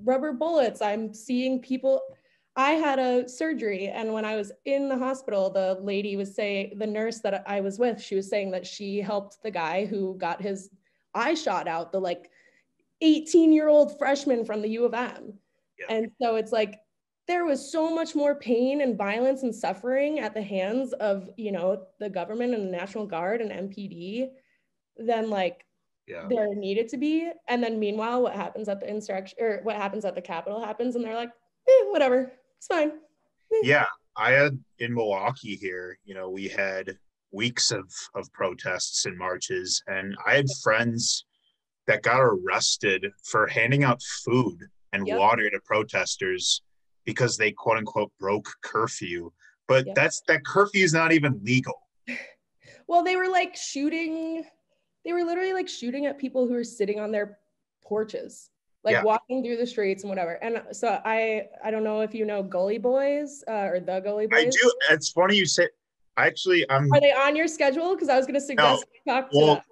rubber 0.03 0.33
bullets. 0.33 0.83
I'm 0.83 1.13
seeing 1.13 1.61
people 1.61 2.01
I 2.57 2.73
had 2.73 2.99
a 3.01 3.29
surgery, 3.29 3.89
and 3.89 4.13
when 4.13 4.25
I 4.25 4.37
was 4.37 4.53
in 4.65 4.89
the 4.89 4.97
hospital, 4.97 5.51
the 5.51 5.79
lady 5.83 6.17
was 6.17 6.35
saying, 6.35 6.79
the 6.79 6.87
nurse 6.87 7.19
that 7.21 7.43
I 7.49 7.61
was 7.61 7.79
with, 7.81 8.01
she 8.01 8.15
was 8.15 8.29
saying 8.29 8.53
that 8.53 8.67
she 8.67 9.01
helped 9.01 9.43
the 9.43 9.51
guy 9.51 9.87
who 9.87 10.17
got 10.19 10.41
his 10.41 10.71
eye 11.15 11.35
shot 11.35 11.67
out, 11.67 11.91
the 11.91 12.01
like 12.01 12.31
18 13.01 13.53
year 13.53 13.69
old 13.69 13.99
freshman 13.99 14.45
from 14.45 14.63
the 14.63 14.69
U 14.69 14.85
of 14.85 14.95
M. 14.95 15.35
Yeah. 15.79 15.97
And 15.97 16.11
so 16.23 16.37
it's 16.37 16.53
like, 16.53 16.81
there 17.27 17.45
was 17.45 17.73
so 17.73 17.93
much 17.93 18.15
more 18.15 18.35
pain 18.35 18.83
and 18.83 18.99
violence 18.99 19.43
and 19.43 19.55
suffering 19.55 20.21
at 20.21 20.35
the 20.35 20.43
hands 20.43 20.93
of, 20.95 21.31
you 21.37 21.53
know, 21.53 21.87
the 21.99 22.11
government 22.11 22.55
and 22.55 22.67
the 22.67 22.77
National 22.77 23.07
Guard 23.07 23.41
and 23.41 23.51
MPD 23.51 24.29
than 24.99 25.31
like 25.31 25.65
yeah. 26.07 26.27
there 26.29 26.55
needed 26.55 26.89
to 26.91 26.99
be. 26.99 27.31
And 27.49 27.63
then 27.63 27.81
meanwhile, 27.81 28.23
what 28.23 28.35
happens 28.35 28.69
at 28.69 28.81
the 28.81 28.89
insurrection 28.89 29.39
or 29.41 29.61
what 29.63 29.77
happens 29.77 30.05
at 30.05 30.15
the 30.15 30.21
Capitol 30.21 30.65
happens, 30.65 30.97
and 30.97 31.05
they're 31.05 31.15
like, 31.15 31.31
eh, 31.69 31.85
whatever, 31.91 32.33
it's 32.65 32.75
fine. 32.75 32.93
Yeah, 33.63 33.87
I 34.17 34.33
had 34.33 34.59
in 34.79 34.95
Milwaukee 34.95 35.57
here, 35.57 35.99
you 36.05 36.15
know, 36.15 36.31
we 36.31 36.49
had 36.49 36.97
weeks 37.33 37.71
of 37.71 37.93
of 38.15 38.33
protests 38.33 39.07
and 39.07 39.19
marches, 39.19 39.83
and 39.87 40.17
I 40.27 40.35
had 40.35 40.47
friends 40.63 41.25
that 41.87 42.03
got 42.03 42.21
arrested 42.21 43.07
for 43.25 43.47
handing 43.47 43.85
out 43.85 44.01
food 44.25 44.59
and 44.93 45.07
yep. 45.07 45.19
water 45.19 45.51
to 45.51 45.61
protesters 45.65 46.63
because 47.05 47.37
they 47.37 47.53
quote 47.53 47.77
unquote 47.77 48.13
broke 48.19 48.49
curfew. 48.63 49.31
But 49.69 49.87
yep. 49.87 49.95
that's 49.95 50.23
that 50.29 50.45
curfew 50.45 50.85
is 50.85 50.95
not 50.95 51.13
even 51.13 51.41
legal. 51.45 51.81
well, 52.87 53.05
they 53.05 53.17
were 53.17 53.29
like 53.29 53.57
shooting, 53.57 54.45
they 55.05 55.13
were 55.13 55.25
literally 55.25 55.53
like 55.53 55.69
shooting 55.69 56.07
at 56.07 56.19
people 56.19 56.47
who 56.47 56.55
were 56.55 56.65
sitting 56.65 56.99
on 56.99 57.13
their 57.13 57.39
porches 57.83 58.51
like 58.85 58.93
yeah. 58.93 59.03
walking 59.03 59.43
through 59.43 59.57
the 59.57 59.67
streets 59.67 60.03
and 60.03 60.11
whatever. 60.11 60.33
And 60.43 60.63
so 60.73 61.01
I 61.05 61.47
I 61.65 61.71
don't 61.71 61.85
know 61.85 62.01
if 62.01 62.15
you 62.15 62.25
know 62.25 62.43
Gully 62.43 62.79
Boys 62.79 63.43
uh, 63.49 63.69
or 63.71 63.81
the 63.81 64.01
Gully 64.01 64.27
Boys. 64.27 64.47
I 64.47 64.51
do. 64.51 64.73
It's 64.91 65.11
funny 65.11 65.37
you 65.37 65.47
say. 65.47 65.69
Actually, 66.17 66.65
I'm. 66.71 66.93
Are 66.93 67.01
they 67.01 67.13
on 67.13 67.35
your 67.35 67.49
schedule? 67.49 67.95
Because 67.95 68.09
I 68.09 68.17
was 68.17 68.27
going 68.27 68.35
to 68.35 68.41
suggest 68.41 68.85
no, 69.05 69.13
talk 69.15 69.31
to 69.31 69.37
well, 69.37 69.63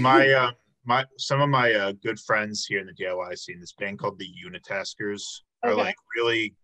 my 0.00 0.28
uh, 0.32 0.50
my 0.84 1.04
some 1.18 1.40
of 1.40 1.48
my 1.48 1.72
uh, 1.72 1.92
good 2.02 2.18
friends 2.18 2.66
here 2.66 2.80
in 2.80 2.86
the 2.86 2.92
DIY 2.92 3.38
scene, 3.38 3.60
this 3.60 3.72
band 3.72 3.98
called 3.98 4.18
the 4.18 4.28
Unitaskers, 4.44 5.22
are 5.62 5.74
like 5.74 5.96
really 6.16 6.54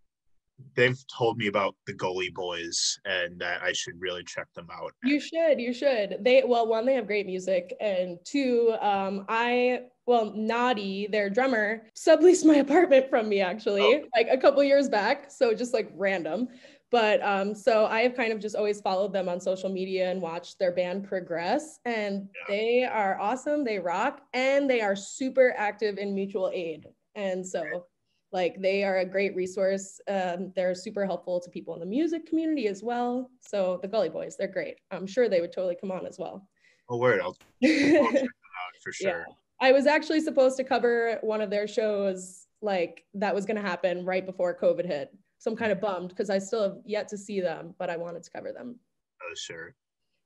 they've 0.75 1.01
told 1.07 1.37
me 1.37 1.47
about 1.47 1.75
the 1.87 1.93
Gully 1.93 2.29
Boys 2.29 2.99
and 3.05 3.39
that 3.39 3.61
I 3.61 3.73
should 3.73 3.99
really 3.99 4.23
check 4.23 4.47
them 4.55 4.67
out. 4.71 4.93
You 5.03 5.19
should, 5.19 5.59
you 5.59 5.73
should. 5.73 6.17
They 6.21 6.43
well, 6.45 6.67
one, 6.67 6.85
they 6.85 6.95
have 6.95 7.07
great 7.07 7.25
music, 7.25 7.73
and 7.79 8.17
two, 8.25 8.75
um, 8.81 9.25
I 9.27 9.81
well, 10.05 10.31
Nadi, 10.31 11.11
their 11.11 11.29
drummer, 11.29 11.83
subleased 11.95 12.45
my 12.45 12.55
apartment 12.65 13.09
from 13.09 13.29
me 13.29 13.41
actually, 13.41 13.81
oh. 13.81 14.07
like 14.15 14.27
a 14.31 14.37
couple 14.37 14.63
years 14.63 14.89
back. 14.89 15.31
So 15.31 15.53
just 15.53 15.73
like 15.73 15.91
random. 15.95 16.47
But 16.91 17.23
um, 17.23 17.53
so 17.53 17.85
I 17.85 18.01
have 18.01 18.15
kind 18.15 18.33
of 18.33 18.39
just 18.39 18.55
always 18.55 18.81
followed 18.81 19.13
them 19.13 19.29
on 19.29 19.39
social 19.39 19.69
media 19.69 20.09
and 20.09 20.21
watched 20.21 20.57
their 20.57 20.71
band 20.71 21.07
progress. 21.07 21.79
And 21.85 22.27
yeah. 22.33 22.45
they 22.47 22.83
are 22.83 23.19
awesome. 23.19 23.63
They 23.63 23.77
rock 23.77 24.21
and 24.33 24.67
they 24.67 24.81
are 24.81 24.95
super 24.95 25.53
active 25.55 25.99
in 25.99 26.15
mutual 26.15 26.49
aid. 26.53 26.87
And 27.15 27.45
so 27.45 27.85
like 28.31 28.61
they 28.61 28.83
are 28.83 28.99
a 28.99 29.05
great 29.05 29.35
resource. 29.35 29.99
Um, 30.07 30.51
they're 30.55 30.75
super 30.75 31.05
helpful 31.05 31.39
to 31.39 31.49
people 31.49 31.73
in 31.73 31.79
the 31.79 31.85
music 31.85 32.27
community 32.27 32.67
as 32.67 32.83
well. 32.83 33.29
So 33.41 33.79
the 33.81 33.87
Gully 33.87 34.09
Boys, 34.09 34.35
they're 34.37 34.47
great. 34.47 34.77
I'm 34.91 35.07
sure 35.07 35.27
they 35.27 35.41
would 35.41 35.51
totally 35.51 35.77
come 35.79 35.91
on 35.91 36.05
as 36.05 36.19
well. 36.19 36.47
Oh, 36.89 36.97
word, 36.97 37.21
I'll, 37.21 37.35
I'll 37.63 38.11
check 38.11 38.23
out 38.23 38.81
for 38.83 38.91
sure. 38.91 39.25
Yeah. 39.27 39.33
I 39.61 39.71
was 39.71 39.87
actually 39.87 40.21
supposed 40.21 40.57
to 40.57 40.63
cover 40.63 41.17
one 41.21 41.41
of 41.41 41.49
their 41.49 41.67
shows 41.67 42.47
like 42.61 43.05
that 43.13 43.33
was 43.33 43.45
going 43.45 43.57
to 43.57 43.67
happen 43.67 44.05
right 44.05 44.25
before 44.25 44.57
COVID 44.57 44.85
hit. 44.85 45.09
So 45.37 45.51
I'm 45.51 45.57
kind 45.57 45.71
of 45.71 45.79
bummed 45.79 46.09
because 46.09 46.29
I 46.29 46.37
still 46.37 46.63
have 46.63 46.77
yet 46.85 47.07
to 47.09 47.17
see 47.17 47.39
them, 47.39 47.73
but 47.79 47.89
I 47.89 47.97
wanted 47.97 48.23
to 48.23 48.31
cover 48.31 48.51
them. 48.51 48.77
Oh, 49.21 49.33
sure. 49.35 49.75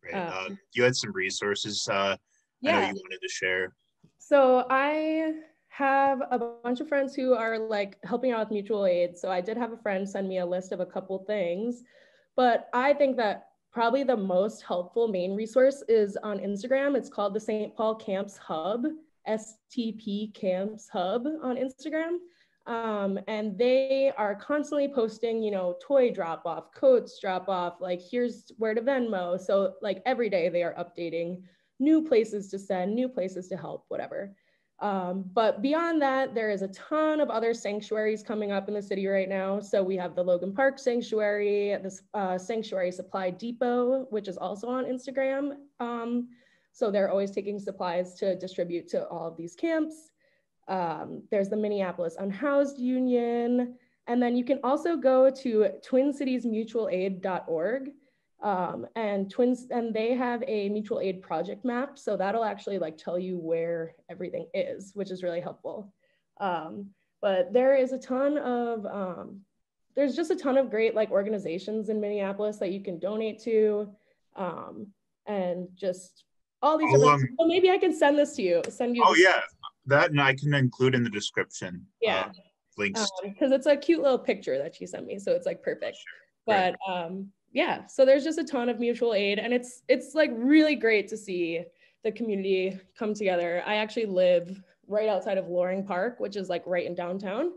Right. 0.04 0.14
Um, 0.14 0.34
uh, 0.34 0.56
you 0.74 0.84
had 0.84 0.96
some 0.96 1.14
resources 1.14 1.88
uh, 1.90 2.18
yeah. 2.62 2.78
I 2.78 2.82
know 2.82 2.88
you 2.88 3.02
wanted 3.04 3.22
to 3.22 3.30
share. 3.30 3.76
So 4.18 4.66
I 4.70 5.34
have 5.74 6.22
a 6.30 6.38
bunch 6.38 6.82
of 6.82 6.88
friends 6.88 7.16
who 7.16 7.34
are 7.34 7.58
like 7.58 7.98
helping 8.04 8.32
out 8.32 8.42
with 8.42 8.52
mutual 8.52 8.86
aid. 8.86 9.18
So 9.18 9.32
I 9.32 9.42
did 9.42 9.58
have 9.58 9.72
a 9.72 9.78
friend 9.78 10.08
send 10.08 10.30
me 10.30 10.38
a 10.38 10.46
list 10.46 10.72
of 10.72 10.80
a 10.80 10.86
couple 10.86 11.18
things, 11.26 11.82
but 12.36 12.70
I 12.76 12.94
think 12.94 13.18
that 13.18 13.48
probably 13.72 14.04
the 14.04 14.16
most 14.16 14.62
helpful 14.62 15.08
main 15.08 15.36
resource 15.36 15.84
is 15.90 16.16
on 16.18 16.38
Instagram. 16.38 16.96
It's 16.96 17.10
called 17.10 17.34
the 17.34 17.40
St. 17.40 17.76
Paul 17.76 17.96
Camps 17.96 18.38
Hub, 18.38 18.86
STP 19.28 20.32
Camps 20.36 20.90
Hub 20.90 21.26
on 21.42 21.56
Instagram. 21.56 22.18
Um, 22.68 23.20
and 23.28 23.58
they 23.58 24.14
are 24.16 24.36
constantly 24.36 24.94
posting, 24.94 25.42
you 25.42 25.50
know, 25.50 25.76
toy 25.82 26.12
drop 26.12 26.46
off, 26.46 26.72
coats 26.76 27.20
drop 27.20 27.50
off, 27.50 27.82
like 27.82 28.00
here's 28.00 28.52
where 28.58 28.76
to 28.76 28.82
Venmo. 28.82 29.42
So 29.42 29.74
like 29.82 30.04
every 30.06 30.30
day 30.30 30.50
they 30.50 30.62
are 30.62 30.76
updating 30.76 31.42
new 31.80 32.04
places 32.04 32.50
to 32.52 32.60
send, 32.60 32.94
new 32.94 33.10
places 33.10 33.48
to 33.48 33.58
help, 33.58 33.86
whatever. 33.88 34.36
Um, 34.84 35.24
but 35.34 35.62
beyond 35.62 36.02
that, 36.02 36.36
there 36.36 36.52
is 36.52 36.62
a 36.62 36.68
ton 36.68 37.22
of 37.22 37.30
other 37.30 37.54
sanctuaries 37.54 38.22
coming 38.22 38.52
up 38.52 38.68
in 38.68 38.74
the 38.74 38.82
city 38.82 39.08
right 39.08 39.30
now. 39.30 39.62
So 39.62 39.82
we 39.82 39.96
have 39.96 40.14
the 40.14 40.22
Logan 40.22 40.54
Park 40.54 40.78
Sanctuary, 40.78 41.78
the 41.82 41.98
uh, 42.14 42.38
Sanctuary 42.38 42.92
Supply 42.92 43.30
Depot, 43.30 44.08
which 44.10 44.28
is 44.28 44.38
also 44.38 44.68
on 44.68 44.84
Instagram. 44.84 45.54
Um, 45.80 46.28
so 46.74 46.92
they're 46.92 47.10
always 47.10 47.32
taking 47.32 47.60
supplies 47.60 48.16
to 48.16 48.36
distribute 48.36 48.90
to 48.90 49.08
all 49.08 49.26
of 49.26 49.38
these 49.38 49.56
camps. 49.56 50.12
Um, 50.68 51.24
there's 51.32 51.48
the 51.48 51.56
Minneapolis 51.56 52.18
Unhoused 52.20 52.78
Union. 52.78 53.76
And 54.08 54.22
then 54.22 54.36
you 54.36 54.44
can 54.44 54.60
also 54.66 54.98
go 54.98 55.30
to 55.30 55.70
twincitiesmutualaid.org. 55.90 57.92
Um, 58.44 58.86
and 58.98 59.32
twins 59.32 59.68
and 59.72 59.94
they 59.94 60.14
have 60.16 60.44
a 60.46 60.68
mutual 60.68 61.00
aid 61.00 61.22
project 61.22 61.64
map 61.64 61.98
so 61.98 62.18
that'll 62.18 62.44
actually 62.44 62.78
like 62.78 62.98
tell 62.98 63.18
you 63.18 63.38
where 63.38 63.96
everything 64.10 64.48
is 64.54 64.92
which 64.94 65.12
is 65.12 65.24
really 65.24 65.40
helpful. 65.40 65.94
Um, 66.42 66.90
but 67.22 67.54
there 67.54 67.74
is 67.74 67.94
a 67.94 67.98
ton 67.98 68.38
of 68.38 68.86
um, 68.86 69.40
there's 69.96 70.16
just 70.16 70.30
a 70.30 70.36
ton 70.36 70.58
of 70.58 70.70
great 70.70 70.94
like 70.94 71.10
organizations 71.12 71.90
in 71.90 72.00
minneapolis 72.02 72.58
that 72.58 72.72
you 72.72 72.82
can 72.82 73.00
donate 73.00 73.42
to 73.44 73.90
um, 74.36 74.88
and 75.26 75.68
just 75.76 76.26
all 76.62 76.78
these 76.78 76.94
um, 76.94 77.28
well, 77.38 77.48
maybe 77.48 77.70
i 77.70 77.78
can 77.78 77.96
send 77.96 78.18
this 78.18 78.36
to 78.36 78.42
you 78.42 78.62
send 78.70 78.96
you 78.96 79.04
oh 79.06 79.16
yeah. 79.16 79.40
That 79.86 80.12
and 80.12 80.22
i 80.22 80.34
can 80.34 80.54
include 80.54 80.96
in 80.96 81.04
the 81.04 81.10
description 81.10 81.86
yeah. 82.02 82.28
uh, 82.28 82.32
links. 82.78 83.06
Because 83.24 83.52
um, 83.52 83.54
it's 83.54 83.66
a 83.66 83.76
cute 83.76 84.02
little 84.02 84.20
picture 84.20 84.58
that 84.58 84.76
she 84.76 84.86
sent 84.86 85.06
me 85.06 85.20
so 85.20 85.32
it's 85.32 85.46
like 85.46 85.62
perfect. 85.62 85.98
Sure. 85.98 86.06
but 86.46 86.76
um 86.90 87.30
yeah 87.54 87.86
so 87.86 88.06
there's 88.06 88.24
just 88.24 88.40
a 88.40 88.44
ton 88.44 88.68
of 88.68 88.80
mutual 88.80 89.14
aid 89.14 89.40
and 89.40 89.54
it's 89.54 89.84
it's 89.88 90.14
like 90.14 90.32
really 90.36 90.76
great 90.76 91.08
to 91.08 91.16
see 91.16 91.64
the 92.04 92.12
community 92.12 92.78
come 92.98 93.14
together 93.14 93.64
i 93.66 93.76
actually 93.76 94.06
live 94.06 94.62
right 94.88 95.08
outside 95.08 95.38
of 95.38 95.48
loring 95.48 95.86
park 95.86 96.20
which 96.20 96.36
is 96.36 96.50
like 96.50 96.64
right 96.66 96.86
in 96.86 96.96
downtown 96.96 97.52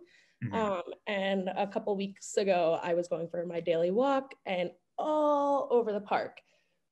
mm-hmm. 0.45 0.55
um, 0.55 0.83
and 1.07 1.51
a 1.57 1.67
couple 1.67 1.97
weeks 1.97 2.37
ago 2.37 2.79
i 2.83 2.95
was 2.95 3.09
going 3.09 3.27
for 3.29 3.45
my 3.45 3.59
daily 3.59 3.91
walk 3.91 4.35
and 4.45 4.71
all 4.99 5.67
over 5.71 5.93
the 5.93 6.01
park 6.01 6.41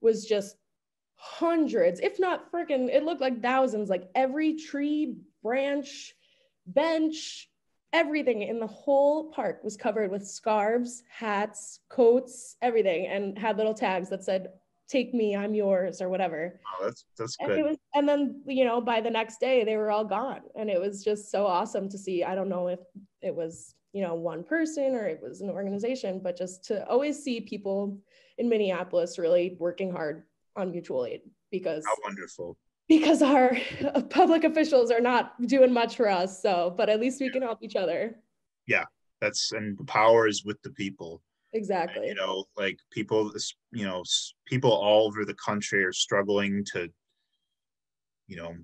was 0.00 0.24
just 0.24 0.56
hundreds 1.16 2.00
if 2.00 2.18
not 2.18 2.50
freaking 2.50 2.88
it 2.88 3.04
looked 3.04 3.20
like 3.20 3.40
thousands 3.40 3.88
like 3.88 4.08
every 4.14 4.56
tree 4.56 5.16
branch 5.42 6.14
bench 6.66 7.48
everything 7.94 8.42
in 8.42 8.58
the 8.58 8.66
whole 8.66 9.30
park 9.30 9.60
was 9.62 9.76
covered 9.76 10.10
with 10.10 10.26
scarves, 10.26 11.04
hats, 11.08 11.80
coats, 11.88 12.56
everything, 12.60 13.06
and 13.06 13.38
had 13.38 13.56
little 13.56 13.72
tags 13.72 14.10
that 14.10 14.24
said, 14.24 14.48
take 14.88 15.14
me, 15.14 15.34
I'm 15.34 15.54
yours, 15.54 16.02
or 16.02 16.08
whatever. 16.08 16.60
Oh, 16.66 16.84
that's 16.84 17.04
that's 17.16 17.36
good. 17.36 17.58
And, 17.58 17.64
was, 17.64 17.78
and 17.94 18.08
then, 18.08 18.42
you 18.46 18.64
know, 18.64 18.80
by 18.80 19.00
the 19.00 19.10
next 19.10 19.38
day 19.38 19.64
they 19.64 19.76
were 19.76 19.92
all 19.92 20.04
gone. 20.04 20.40
And 20.56 20.68
it 20.68 20.80
was 20.80 21.04
just 21.04 21.30
so 21.30 21.46
awesome 21.46 21.88
to 21.88 21.96
see. 21.96 22.24
I 22.24 22.34
don't 22.34 22.48
know 22.48 22.66
if 22.66 22.80
it 23.22 23.34
was, 23.34 23.76
you 23.92 24.02
know, 24.02 24.14
one 24.14 24.42
person 24.42 24.96
or 24.96 25.06
it 25.06 25.20
was 25.22 25.40
an 25.40 25.48
organization, 25.48 26.20
but 26.22 26.36
just 26.36 26.64
to 26.64 26.86
always 26.88 27.22
see 27.22 27.40
people 27.40 27.98
in 28.38 28.48
Minneapolis 28.48 29.18
really 29.18 29.56
working 29.60 29.92
hard 29.92 30.24
on 30.56 30.72
mutual 30.72 31.06
aid 31.06 31.22
because 31.50 31.84
how 31.86 31.94
wonderful 32.02 32.56
because 32.98 33.22
our 33.22 33.56
public 34.10 34.44
officials 34.44 34.90
are 34.90 35.00
not 35.00 35.40
doing 35.46 35.72
much 35.72 35.96
for 35.96 36.08
us. 36.08 36.40
So, 36.40 36.74
but 36.76 36.88
at 36.88 37.00
least 37.00 37.20
we 37.20 37.30
can 37.30 37.42
help 37.42 37.62
each 37.62 37.76
other. 37.76 38.16
Yeah, 38.66 38.84
that's 39.20 39.52
and 39.52 39.76
the 39.78 39.84
power 39.84 40.26
is 40.26 40.44
with 40.44 40.60
the 40.62 40.70
people. 40.70 41.22
Exactly. 41.52 42.08
And, 42.08 42.08
you 42.08 42.14
know, 42.14 42.44
like 42.56 42.78
people, 42.90 43.32
you 43.72 43.86
know, 43.86 44.02
people 44.46 44.72
all 44.72 45.06
over 45.06 45.24
the 45.24 45.34
country 45.34 45.84
are 45.84 45.92
struggling 45.92 46.64
to, 46.72 46.88
you 48.26 48.36
know, 48.36 48.54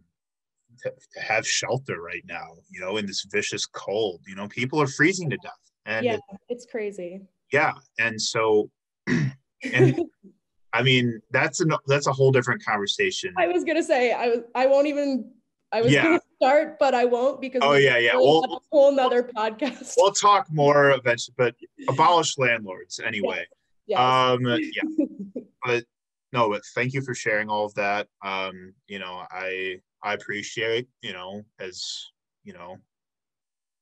to, 0.82 0.90
to 0.90 1.20
have 1.20 1.46
shelter 1.46 2.00
right 2.00 2.24
now. 2.26 2.48
You 2.68 2.80
know, 2.80 2.96
in 2.96 3.06
this 3.06 3.26
vicious 3.30 3.66
cold. 3.66 4.20
You 4.26 4.34
know, 4.34 4.48
people 4.48 4.80
are 4.80 4.86
freezing 4.86 5.30
to 5.30 5.36
death. 5.36 5.52
And 5.86 6.04
yeah, 6.04 6.14
it, 6.14 6.20
it's 6.48 6.66
crazy. 6.66 7.22
Yeah, 7.52 7.72
and 7.98 8.20
so, 8.20 8.70
and 9.06 9.34
I 10.72 10.82
mean, 10.82 11.20
that's 11.30 11.60
a 11.60 11.66
that's 11.86 12.06
a 12.06 12.12
whole 12.12 12.30
different 12.30 12.64
conversation. 12.64 13.34
I 13.36 13.48
was 13.48 13.64
gonna 13.64 13.82
say 13.82 14.12
I 14.12 14.28
was 14.28 14.38
I 14.54 14.66
won't 14.66 14.86
even 14.86 15.30
I 15.72 15.82
was 15.82 15.92
yeah. 15.92 16.04
gonna 16.04 16.20
start, 16.36 16.78
but 16.78 16.94
I 16.94 17.04
won't 17.04 17.40
because 17.40 17.60
oh 17.62 17.74
yeah 17.74 17.98
yeah 17.98 18.14
we'll, 18.14 18.44
a 18.44 18.58
whole 18.70 18.92
nother 18.92 19.22
podcast. 19.22 19.94
We'll 19.96 20.12
talk 20.12 20.46
more 20.50 20.90
eventually, 20.90 21.34
but 21.36 21.54
abolish 21.88 22.38
landlords 22.38 23.00
anyway. 23.00 23.46
Yes. 23.86 23.98
Um 23.98 24.44
yeah. 24.44 25.42
but 25.64 25.84
no, 26.32 26.48
but 26.48 26.62
thank 26.74 26.92
you 26.92 27.02
for 27.02 27.14
sharing 27.14 27.48
all 27.48 27.66
of 27.66 27.74
that. 27.74 28.06
Um, 28.24 28.72
you 28.86 29.00
know, 29.00 29.24
I 29.30 29.80
I 30.02 30.14
appreciate, 30.14 30.88
you 31.02 31.12
know, 31.12 31.42
as 31.58 31.84
you 32.44 32.52
know, 32.52 32.76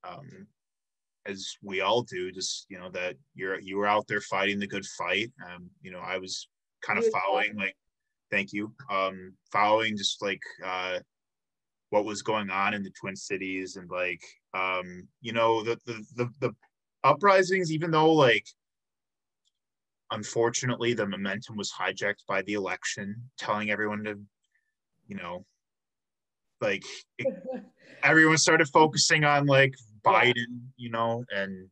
um 0.04 0.46
as 1.26 1.56
we 1.62 1.82
all 1.82 2.02
do, 2.02 2.32
just 2.32 2.66
you 2.70 2.78
know, 2.78 2.90
that 2.90 3.16
you're 3.34 3.60
you 3.60 3.76
were 3.76 3.86
out 3.86 4.06
there 4.08 4.22
fighting 4.22 4.58
the 4.58 4.66
good 4.66 4.86
fight. 4.86 5.30
Um, 5.46 5.68
you 5.82 5.90
know, 5.90 6.00
I 6.00 6.16
was 6.18 6.48
kind 6.82 6.98
of 6.98 7.04
following 7.10 7.56
like 7.56 7.76
thank 8.30 8.52
you 8.52 8.72
um 8.90 9.32
following 9.52 9.96
just 9.96 10.22
like 10.22 10.42
uh 10.64 10.98
what 11.90 12.04
was 12.04 12.22
going 12.22 12.50
on 12.50 12.74
in 12.74 12.82
the 12.82 12.90
twin 12.90 13.16
cities 13.16 13.76
and 13.76 13.90
like 13.90 14.22
um 14.54 15.06
you 15.20 15.32
know 15.32 15.62
the 15.62 15.78
the 15.86 16.04
the, 16.16 16.28
the 16.40 16.54
uprisings 17.04 17.72
even 17.72 17.90
though 17.90 18.12
like 18.12 18.46
unfortunately 20.10 20.94
the 20.94 21.06
momentum 21.06 21.56
was 21.56 21.72
hijacked 21.72 22.26
by 22.26 22.42
the 22.42 22.54
election 22.54 23.14
telling 23.38 23.70
everyone 23.70 24.04
to 24.04 24.18
you 25.06 25.16
know 25.16 25.44
like 26.60 26.82
it, 27.18 27.26
everyone 28.02 28.36
started 28.36 28.68
focusing 28.68 29.24
on 29.24 29.46
like 29.46 29.74
biden 30.04 30.34
yeah. 30.36 30.44
you 30.76 30.90
know 30.90 31.24
and 31.34 31.68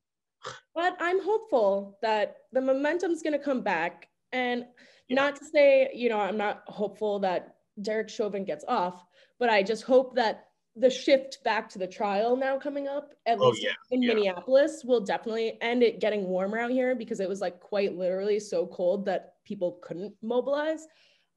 but 0.74 0.96
i'm 1.00 1.22
hopeful 1.22 1.98
that 2.02 2.36
the 2.52 2.60
momentum's 2.60 3.22
going 3.22 3.32
to 3.32 3.38
come 3.38 3.62
back 3.62 4.08
and 4.32 4.66
not 5.10 5.36
to 5.36 5.44
say, 5.44 5.90
you 5.94 6.08
know, 6.08 6.20
I'm 6.20 6.36
not 6.36 6.62
hopeful 6.66 7.18
that 7.20 7.56
Derek 7.80 8.08
Chauvin 8.08 8.44
gets 8.44 8.64
off, 8.66 9.04
but 9.38 9.50
I 9.50 9.62
just 9.62 9.82
hope 9.82 10.16
that 10.16 10.46
the 10.76 10.90
shift 10.90 11.38
back 11.42 11.68
to 11.70 11.78
the 11.78 11.86
trial 11.86 12.36
now 12.36 12.58
coming 12.58 12.86
up, 12.86 13.14
at 13.24 13.38
oh, 13.38 13.48
least 13.48 13.62
yeah, 13.64 13.70
in 13.90 14.02
yeah. 14.02 14.12
Minneapolis, 14.12 14.82
will 14.84 15.00
definitely 15.00 15.56
end 15.62 15.82
it 15.82 16.00
getting 16.00 16.24
warmer 16.24 16.58
out 16.58 16.70
here 16.70 16.94
because 16.94 17.20
it 17.20 17.28
was 17.28 17.40
like 17.40 17.60
quite 17.60 17.96
literally 17.96 18.38
so 18.38 18.66
cold 18.66 19.06
that 19.06 19.34
people 19.44 19.78
couldn't 19.82 20.14
mobilize. 20.22 20.86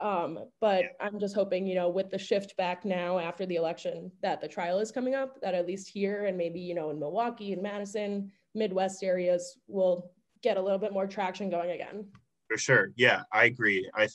Um, 0.01 0.45
but 0.61 0.83
yeah. 0.83 0.89
I'm 0.99 1.19
just 1.19 1.35
hoping, 1.35 1.67
you 1.67 1.75
know, 1.75 1.89
with 1.89 2.09
the 2.09 2.17
shift 2.17 2.55
back 2.57 2.85
now 2.85 3.19
after 3.19 3.45
the 3.45 3.55
election, 3.55 4.11
that 4.21 4.41
the 4.41 4.47
trial 4.47 4.79
is 4.79 4.91
coming 4.91 5.15
up, 5.15 5.39
that 5.41 5.55
at 5.55 5.67
least 5.67 5.89
here 5.89 6.25
and 6.25 6.37
maybe, 6.37 6.59
you 6.59 6.73
know, 6.73 6.89
in 6.89 6.99
Milwaukee 6.99 7.53
and 7.53 7.61
Madison, 7.61 8.31
Midwest 8.55 9.03
areas 9.03 9.57
will 9.67 10.11
get 10.41 10.57
a 10.57 10.61
little 10.61 10.79
bit 10.79 10.93
more 10.93 11.07
traction 11.07 11.49
going 11.49 11.71
again. 11.71 12.05
For 12.49 12.57
sure. 12.57 12.91
Yeah, 12.95 13.23
I 13.31 13.45
agree. 13.45 13.89
I 13.95 14.09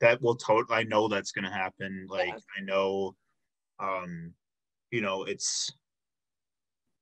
that 0.00 0.20
will 0.20 0.36
totally 0.36 0.78
I 0.78 0.82
know 0.84 1.06
that's 1.06 1.32
gonna 1.32 1.52
happen. 1.52 2.06
Like 2.08 2.28
yeah. 2.28 2.34
I 2.58 2.62
know 2.62 3.14
um, 3.78 4.32
you 4.90 5.00
know, 5.00 5.24
it's 5.24 5.72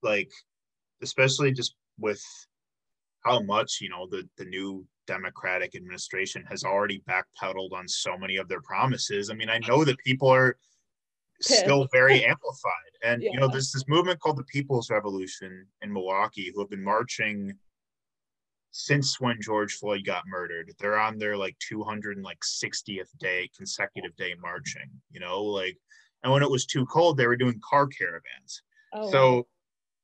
like 0.02 0.30
especially 1.02 1.52
just 1.52 1.74
with 1.98 2.22
how 3.24 3.40
much, 3.40 3.78
you 3.80 3.90
know, 3.90 4.06
the 4.10 4.28
the 4.38 4.44
new 4.44 4.86
Democratic 5.06 5.74
administration 5.74 6.44
has 6.48 6.64
already 6.64 7.02
backpedaled 7.08 7.72
on 7.72 7.86
so 7.86 8.16
many 8.16 8.36
of 8.36 8.48
their 8.48 8.62
promises. 8.62 9.30
I 9.30 9.34
mean, 9.34 9.50
I 9.50 9.58
know 9.68 9.84
that 9.84 9.98
people 9.98 10.28
are 10.28 10.56
still 11.40 11.88
very 11.92 12.24
amplified. 12.26 12.72
And 13.02 13.22
yeah. 13.22 13.30
you 13.32 13.40
know, 13.40 13.48
there's 13.48 13.72
this 13.72 13.88
movement 13.88 14.20
called 14.20 14.36
the 14.36 14.44
People's 14.44 14.90
Revolution 14.90 15.66
in 15.82 15.92
Milwaukee 15.92 16.52
who 16.54 16.60
have 16.60 16.70
been 16.70 16.84
marching 16.84 17.54
since 18.72 19.20
when 19.20 19.40
George 19.40 19.74
Floyd 19.74 20.02
got 20.04 20.22
murdered. 20.26 20.72
They're 20.78 20.98
on 20.98 21.18
their 21.18 21.36
like 21.36 21.56
260th 21.70 23.08
day 23.18 23.50
consecutive 23.56 24.14
day 24.16 24.34
marching, 24.40 24.90
you 25.10 25.20
know, 25.20 25.42
like 25.42 25.76
and 26.22 26.32
when 26.32 26.42
it 26.42 26.50
was 26.50 26.66
too 26.66 26.84
cold, 26.86 27.16
they 27.16 27.26
were 27.26 27.36
doing 27.36 27.60
car 27.68 27.86
caravans. 27.86 28.62
Oh, 28.92 29.10
so 29.10 29.46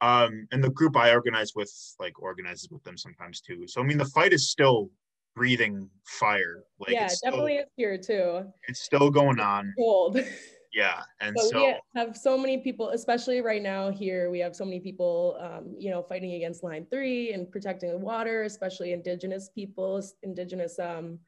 um 0.01 0.47
and 0.53 0.63
the 0.63 0.71
group 0.71 0.97
I 0.97 1.13
organize 1.13 1.53
with 1.55 1.73
like 1.99 2.21
organizes 2.21 2.69
with 2.71 2.83
them 2.85 2.97
sometimes 2.97 3.41
too. 3.41 3.67
So 3.67 3.81
I 3.81 3.85
mean 3.85 3.99
the 3.99 4.05
fight 4.07 4.33
is 4.33 4.51
still 4.51 4.91
breathing 5.35 5.89
fire. 6.05 6.65
Like 6.79 6.91
yeah, 6.91 7.09
definitely 7.23 7.55
still, 7.55 7.65
is 7.65 7.71
here 7.77 7.99
too. 7.99 8.53
It's 8.69 8.81
still 8.81 9.11
going 9.11 9.41
on. 9.41 9.73
Cold. 9.79 10.19
yeah 10.77 11.03
and 11.21 11.35
but 11.35 11.45
so 11.45 11.67
we 11.67 11.75
have 11.97 12.17
so 12.17 12.37
many 12.37 12.59
people 12.59 12.91
especially 12.91 13.41
right 13.41 13.63
now 13.63 13.91
here 13.91 14.31
we 14.31 14.39
have 14.39 14.55
so 14.55 14.65
many 14.65 14.79
people 14.79 15.37
um, 15.41 15.75
you 15.79 15.91
know 15.91 16.03
fighting 16.03 16.35
against 16.35 16.63
line 16.63 16.87
three 16.91 17.33
and 17.33 17.51
protecting 17.51 17.91
the 17.91 17.99
water 17.99 18.43
especially 18.43 18.93
indigenous 18.93 19.49
peoples 19.49 20.15
indigenous 20.23 20.79
um, 20.79 21.19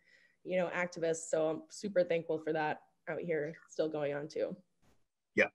you 0.45 0.59
know 0.59 0.70
activists. 0.75 1.29
So 1.31 1.49
i'm 1.49 1.62
super 1.70 2.03
thankful 2.03 2.39
for 2.39 2.53
that 2.53 2.81
out 3.09 3.20
here 3.20 3.55
still 3.70 3.89
going 3.89 4.15
on 4.15 4.29
too. 4.29 4.57
Yeah. 5.35 5.49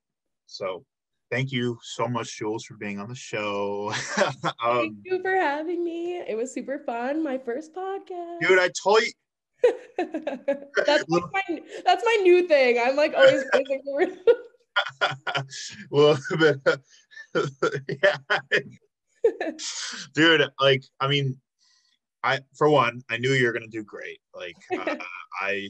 So 0.46 0.86
thank 1.32 1.52
you 1.52 1.78
so 1.82 2.08
much 2.08 2.38
jules 2.38 2.66
for 2.66 2.76
being 2.76 3.00
on 3.00 3.10
the 3.10 3.16
show. 3.16 3.94
Um, 4.64 4.80
thank 4.80 4.98
you 5.04 5.22
for 5.22 5.36
having 5.36 5.84
me. 5.84 6.18
It 6.18 6.38
was 6.38 6.54
super 6.54 6.80
fun. 6.80 7.22
My 7.22 7.38
first 7.38 7.74
podcast. 7.74 8.40
Dude 8.42 8.60
i 8.60 8.70
told 8.82 9.02
you 9.02 9.12
that's 10.86 11.06
like 11.08 11.24
my 11.34 11.62
that's 11.86 12.04
my 12.06 12.20
new 12.24 12.48
thing. 12.48 12.80
I'm 12.84 12.96
like 12.96 13.14
always 13.16 13.44
well, 15.92 16.18
but, 16.40 16.82
yeah. 18.04 18.18
dude, 20.14 20.50
like 20.60 20.84
I 21.00 21.08
mean, 21.08 21.38
I 22.24 22.40
for 22.56 22.70
one, 22.70 23.02
I 23.10 23.18
knew 23.18 23.32
you 23.32 23.46
were 23.46 23.54
gonna 23.54 23.68
do 23.68 23.84
great. 23.84 24.20
Like 24.36 24.58
uh, 24.78 24.96
I, 25.42 25.70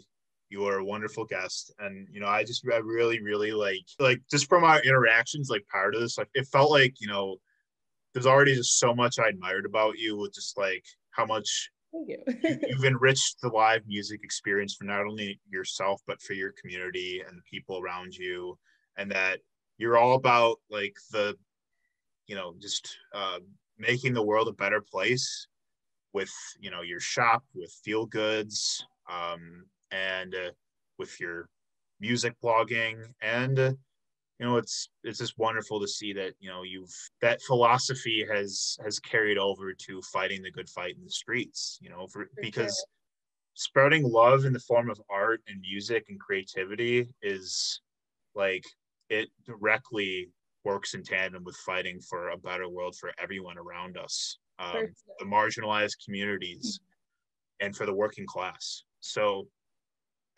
You 0.49 0.65
are 0.67 0.77
a 0.77 0.85
wonderful 0.85 1.25
guest, 1.25 1.73
and 1.79 2.07
you 2.11 2.19
know, 2.19 2.27
I 2.27 2.43
just 2.43 2.63
I 2.71 2.77
really, 2.77 3.21
really 3.21 3.51
like 3.51 3.85
like 3.99 4.21
just 4.29 4.47
from 4.47 4.63
our 4.63 4.81
interactions, 4.81 5.49
like 5.49 5.67
part 5.67 5.95
of 5.95 6.01
this, 6.01 6.17
like 6.17 6.29
it 6.33 6.47
felt 6.47 6.71
like 6.71 6.95
you 7.01 7.07
know, 7.07 7.37
there's 8.13 8.27
already 8.27 8.55
just 8.55 8.79
so 8.79 8.93
much 8.93 9.19
I 9.19 9.29
admired 9.29 9.65
about 9.65 9.97
you, 9.97 10.17
with 10.17 10.33
just 10.33 10.57
like 10.57 10.85
how 11.11 11.25
much 11.25 11.69
Thank 11.93 12.09
you. 12.09 12.59
you've 12.67 12.85
enriched 12.85 13.39
the 13.41 13.49
live 13.49 13.83
music 13.87 14.21
experience 14.23 14.73
for 14.73 14.85
not 14.85 15.05
only 15.05 15.39
yourself 15.49 16.01
but 16.07 16.21
for 16.21 16.33
your 16.33 16.53
community 16.59 17.23
and 17.25 17.37
the 17.37 17.43
people 17.43 17.79
around 17.79 18.15
you, 18.15 18.57
and 18.97 19.11
that 19.11 19.39
you're 19.77 19.97
all 19.97 20.15
about 20.15 20.57
like 20.69 20.95
the, 21.11 21.35
you 22.27 22.35
know, 22.35 22.55
just 22.59 22.97
uh, 23.13 23.39
making 23.77 24.13
the 24.13 24.23
world 24.23 24.47
a 24.47 24.53
better 24.53 24.81
place 24.81 25.47
with 26.13 26.31
you 26.59 26.71
know 26.71 26.81
your 26.81 26.99
shop 26.99 27.43
with 27.53 27.71
feel 27.83 28.05
goods 28.05 28.85
um, 29.11 29.65
and 29.91 30.35
uh, 30.35 30.51
with 30.97 31.19
your 31.19 31.49
music 31.99 32.35
blogging 32.43 33.03
and 33.21 33.59
uh, 33.59 33.73
you 34.39 34.45
know 34.45 34.57
it's 34.57 34.89
it's 35.03 35.19
just 35.19 35.37
wonderful 35.37 35.79
to 35.79 35.87
see 35.87 36.13
that 36.13 36.33
you 36.39 36.49
know 36.49 36.63
you've 36.63 36.93
that 37.21 37.41
philosophy 37.41 38.25
has 38.29 38.77
has 38.83 38.99
carried 38.99 39.37
over 39.37 39.73
to 39.73 40.01
fighting 40.01 40.41
the 40.41 40.51
good 40.51 40.69
fight 40.69 40.95
in 40.95 41.03
the 41.03 41.11
streets 41.11 41.77
you 41.81 41.89
know 41.89 42.07
for, 42.07 42.25
For 42.25 42.41
because 42.41 42.75
sure. 42.75 42.85
spreading 43.53 44.03
love 44.03 44.45
in 44.45 44.53
the 44.53 44.59
form 44.59 44.89
of 44.89 44.99
art 45.09 45.41
and 45.47 45.61
music 45.61 46.05
and 46.09 46.19
creativity 46.19 47.07
is 47.21 47.81
like 48.35 48.63
it 49.09 49.29
directly 49.45 50.29
works 50.63 50.93
in 50.93 51.03
tandem 51.03 51.43
with 51.43 51.55
fighting 51.57 51.99
for 51.99 52.29
a 52.29 52.37
better 52.37 52.69
world 52.69 52.95
for 52.99 53.11
everyone 53.21 53.57
around 53.57 53.97
us 53.97 54.37
um, 54.59 54.87
the 55.19 55.25
marginalized 55.25 55.95
communities 56.03 56.79
and 57.59 57.75
for 57.75 57.85
the 57.85 57.93
working 57.93 58.25
class 58.25 58.83
so 58.99 59.47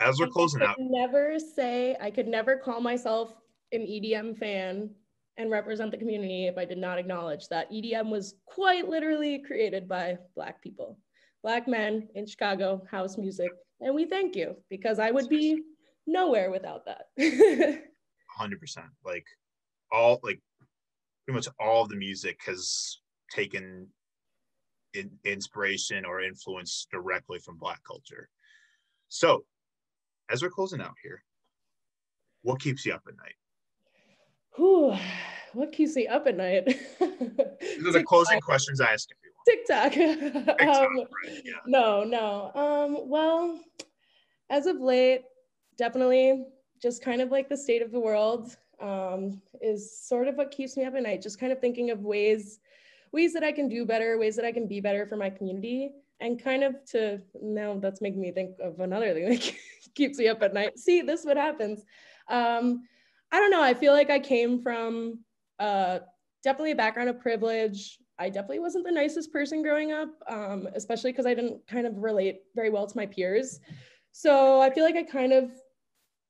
as 0.01 0.19
we're 0.19 0.27
closing 0.27 0.61
out 0.61 0.75
never 0.77 1.39
say 1.39 1.95
I 2.01 2.11
could 2.11 2.27
never 2.27 2.57
call 2.57 2.81
myself 2.81 3.33
an 3.71 3.81
EDM 3.81 4.37
fan 4.37 4.89
and 5.37 5.51
represent 5.51 5.91
the 5.91 5.97
community 5.97 6.47
if 6.47 6.57
I 6.57 6.65
did 6.65 6.77
not 6.77 6.97
acknowledge 6.97 7.47
that 7.49 7.71
EDM 7.71 8.09
was 8.09 8.35
quite 8.45 8.87
literally 8.87 9.39
created 9.39 9.87
by 9.87 10.17
Black 10.35 10.61
people, 10.61 10.97
Black 11.43 11.67
men 11.67 12.07
in 12.15 12.25
Chicago, 12.25 12.81
house 12.89 13.17
music. 13.17 13.51
And 13.81 13.93
we 13.93 14.05
thank 14.05 14.35
you 14.35 14.55
because 14.69 14.99
I 14.99 15.11
would 15.11 15.27
be 15.27 15.61
nowhere 16.07 16.51
without 16.51 16.85
that. 16.85 17.07
100% 18.39 18.77
like 19.03 19.25
all 19.91 20.19
like 20.23 20.39
pretty 21.25 21.35
much 21.35 21.47
all 21.59 21.83
of 21.83 21.89
the 21.89 21.95
music 21.95 22.39
has 22.45 22.99
taken 23.31 23.87
in, 24.93 25.11
inspiration 25.23 26.05
or 26.05 26.21
influence 26.21 26.87
directly 26.91 27.39
from 27.39 27.57
black 27.57 27.79
culture 27.85 28.29
so 29.07 29.45
as 30.29 30.41
we're 30.41 30.49
closing 30.49 30.81
out 30.81 30.95
here 31.01 31.23
what 32.41 32.59
keeps 32.59 32.85
you 32.85 32.93
up 32.93 33.03
at 33.07 33.17
night 33.17 33.35
Whew, 34.55 34.95
what 35.53 35.71
keeps 35.71 35.95
me 35.95 36.07
up 36.07 36.27
at 36.27 36.37
night? 36.37 36.65
these 36.99 37.87
are 37.87 37.91
the 37.91 38.03
closing 38.03 38.39
questions 38.39 38.81
i 38.81 38.91
ask 38.91 39.09
everyone 39.11 39.35
TikTok. 39.45 39.91
TikTok, 40.57 40.61
um, 40.61 40.97
right, 40.97 41.41
yeah. 41.43 41.53
No, 41.67 42.03
no. 42.03 42.51
Um, 42.55 43.09
well, 43.09 43.59
as 44.49 44.65
of 44.65 44.79
late, 44.79 45.21
definitely 45.77 46.45
just 46.81 47.03
kind 47.03 47.21
of 47.21 47.31
like 47.31 47.47
the 47.49 47.57
state 47.57 47.81
of 47.81 47.91
the 47.91 47.99
world 47.99 48.55
um, 48.81 49.41
is 49.61 49.99
sort 50.07 50.27
of 50.27 50.35
what 50.35 50.51
keeps 50.51 50.75
me 50.77 50.83
up 50.85 50.95
at 50.95 51.03
night. 51.03 51.21
Just 51.21 51.39
kind 51.39 51.51
of 51.51 51.59
thinking 51.59 51.91
of 51.91 51.99
ways, 51.99 52.59
ways 53.11 53.33
that 53.33 53.43
I 53.43 53.51
can 53.51 53.69
do 53.69 53.85
better, 53.85 54.17
ways 54.17 54.35
that 54.35 54.45
I 54.45 54.51
can 54.51 54.67
be 54.67 54.81
better 54.81 55.05
for 55.05 55.15
my 55.15 55.29
community, 55.29 55.91
and 56.19 56.41
kind 56.41 56.63
of 56.63 56.83
to 56.91 57.21
now 57.41 57.77
that's 57.79 58.01
making 58.01 58.21
me 58.21 58.31
think 58.31 58.57
of 58.59 58.79
another 58.79 59.13
thing 59.13 59.29
that 59.29 59.53
keeps 59.95 60.17
me 60.17 60.27
up 60.27 60.41
at 60.41 60.53
night. 60.53 60.79
See, 60.79 61.01
this 61.01 61.21
is 61.21 61.25
what 61.25 61.37
happens. 61.37 61.83
Um, 62.29 62.83
I 63.35 63.39
don't 63.39 63.51
know. 63.51 63.61
I 63.61 63.73
feel 63.73 63.91
like 63.91 64.09
I 64.09 64.17
came 64.17 64.61
from 64.61 65.19
uh, 65.59 65.99
definitely 66.41 66.71
a 66.71 66.75
background 66.75 67.09
of 67.09 67.19
privilege. 67.19 67.99
I 68.17 68.29
definitely 68.29 68.59
wasn't 68.59 68.85
the 68.85 68.93
nicest 68.93 69.33
person 69.33 69.61
growing 69.61 69.91
up, 69.91 70.07
um, 70.29 70.69
especially 70.73 71.11
because 71.11 71.25
I 71.25 71.33
didn't 71.33 71.67
kind 71.67 71.85
of 71.85 71.97
relate 71.97 72.43
very 72.55 72.69
well 72.69 72.87
to 72.87 72.95
my 72.95 73.05
peers. 73.05 73.59
So 74.13 74.61
I 74.61 74.69
feel 74.69 74.85
like 74.85 74.95
I 74.95 75.03
kind 75.03 75.33
of 75.33 75.51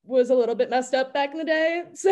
was 0.02 0.30
a 0.30 0.34
little 0.34 0.56
bit 0.56 0.68
messed 0.68 0.94
up 0.94 1.14
back 1.14 1.30
in 1.30 1.38
the 1.38 1.44
day. 1.44 1.84
So, 1.94 2.10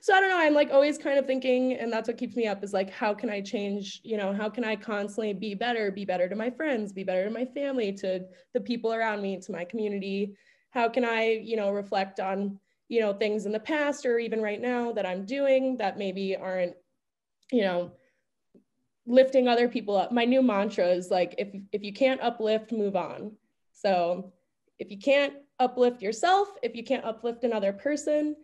so 0.00 0.12
I 0.12 0.20
don't 0.20 0.30
know. 0.30 0.40
I'm 0.40 0.54
like 0.54 0.72
always 0.72 0.98
kind 0.98 1.20
of 1.20 1.26
thinking, 1.26 1.74
and 1.74 1.92
that's 1.92 2.08
what 2.08 2.18
keeps 2.18 2.34
me 2.34 2.48
up 2.48 2.64
is 2.64 2.72
like, 2.72 2.90
how 2.90 3.14
can 3.14 3.30
I 3.30 3.40
change? 3.40 4.00
You 4.02 4.16
know, 4.16 4.32
how 4.32 4.50
can 4.50 4.64
I 4.64 4.74
constantly 4.74 5.34
be 5.34 5.54
better, 5.54 5.92
be 5.92 6.04
better 6.04 6.28
to 6.28 6.34
my 6.34 6.50
friends, 6.50 6.92
be 6.92 7.04
better 7.04 7.26
to 7.26 7.30
my 7.30 7.44
family, 7.44 7.92
to 7.98 8.24
the 8.54 8.60
people 8.60 8.92
around 8.92 9.22
me, 9.22 9.38
to 9.38 9.52
my 9.52 9.64
community? 9.64 10.34
How 10.70 10.88
can 10.88 11.04
I, 11.04 11.40
you 11.44 11.56
know, 11.56 11.70
reflect 11.70 12.18
on, 12.18 12.58
you 12.88 13.00
know, 13.00 13.12
things 13.12 13.46
in 13.46 13.52
the 13.52 13.60
past 13.60 14.06
or 14.06 14.18
even 14.18 14.40
right 14.40 14.60
now 14.60 14.92
that 14.92 15.06
I'm 15.06 15.24
doing 15.24 15.76
that 15.78 15.98
maybe 15.98 16.36
aren't, 16.36 16.74
you 17.50 17.62
know, 17.62 17.92
lifting 19.06 19.48
other 19.48 19.68
people 19.68 19.96
up. 19.96 20.12
My 20.12 20.24
new 20.24 20.42
mantra 20.42 20.86
is 20.88 21.10
like, 21.10 21.34
if 21.38 21.48
if 21.72 21.82
you 21.82 21.92
can't 21.92 22.20
uplift, 22.20 22.72
move 22.72 22.96
on. 22.96 23.32
So 23.72 24.32
if 24.78 24.90
you 24.90 24.98
can't 24.98 25.34
uplift 25.58 26.02
yourself, 26.02 26.48
if 26.62 26.74
you 26.74 26.84
can't 26.84 27.04
uplift 27.04 27.44
another 27.44 27.72
person, 27.72 28.36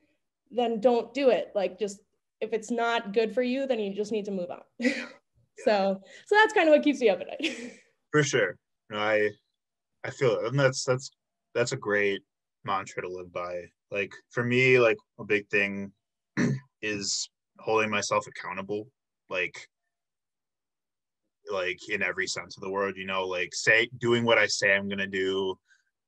then 0.51 0.81
don't 0.81 1.13
do 1.15 1.31
it. 1.31 1.53
Like 1.55 1.79
just 1.79 2.01
if 2.41 2.53
it's 2.53 2.71
not 2.71 3.13
good 3.13 3.33
for 3.33 3.43
you, 3.43 3.67
then 3.67 3.79
you 3.79 3.95
just 3.95 4.13
need 4.13 4.25
to 4.25 4.31
move 4.31 4.51
on. 4.51 4.63
so 5.65 6.01
so 6.27 6.35
that's 6.35 6.53
kind 6.53 6.69
of 6.69 6.75
what 6.75 6.83
keeps 6.83 7.01
me 7.01 7.11
up 7.11 7.21
at 7.21 7.29
night. 7.29 7.79
for 8.13 8.23
sure 8.23 8.57
i 8.93 9.29
i 10.05 10.11
feel 10.11 10.37
it 10.37 10.47
and 10.47 10.59
that's 10.59 10.85
that's 10.85 11.11
that's 11.55 11.73
a 11.73 11.77
great 11.77 12.23
mantra 12.65 13.03
to 13.03 13.09
live 13.09 13.33
by 13.33 13.63
like 13.93 14.15
for 14.31 14.43
me 14.43 14.79
like 14.79 14.97
a 15.21 15.25
big 15.25 15.47
thing 15.49 15.93
is 16.83 17.29
holding 17.59 17.91
myself 17.91 18.27
accountable 18.27 18.89
like 19.29 19.69
like 21.53 21.79
in 21.91 22.03
every 22.03 22.27
sense 22.27 22.57
of 22.57 22.63
the 22.63 22.71
word 22.71 22.97
you 22.97 23.07
know 23.07 23.27
like 23.27 23.55
say 23.55 23.89
doing 23.99 24.25
what 24.25 24.39
i 24.39 24.47
say 24.47 24.75
i'm 24.75 24.89
gonna 24.89 25.07
do 25.07 25.55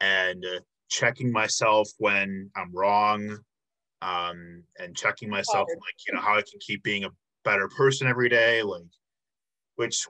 and 0.01 0.44
uh, 0.44 0.61
checking 0.89 1.31
myself 1.31 1.89
when 1.98 2.51
i'm 2.56 2.73
wrong 2.73 3.39
um 4.02 4.62
and 4.78 4.97
checking 4.97 5.28
myself 5.28 5.69
like 5.69 5.94
you 6.06 6.15
know 6.15 6.20
how 6.20 6.35
i 6.35 6.43
can 6.43 6.59
keep 6.61 6.82
being 6.82 7.05
a 7.05 7.11
better 7.44 7.69
person 7.69 8.06
every 8.06 8.28
day 8.28 8.62
like 8.62 8.82
which 9.77 10.06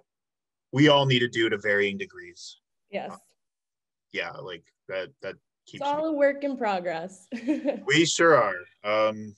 we 0.73 0.89
all 0.89 1.07
need 1.07 1.21
to 1.21 1.29
do 1.29 1.49
to 1.49 1.59
varying 1.59 1.97
degrees 1.97 2.61
yes. 2.91 3.17
yeah 4.13 4.31
like 4.31 4.65
that 4.89 5.09
that 5.23 5.35
It's 5.73 5.83
all 5.83 6.03
me 6.03 6.09
a 6.09 6.13
work 6.13 6.45
in 6.45 6.57
progress. 6.57 7.27
we 7.87 8.05
sure 8.05 8.37
are 8.37 8.55
um 8.85 9.35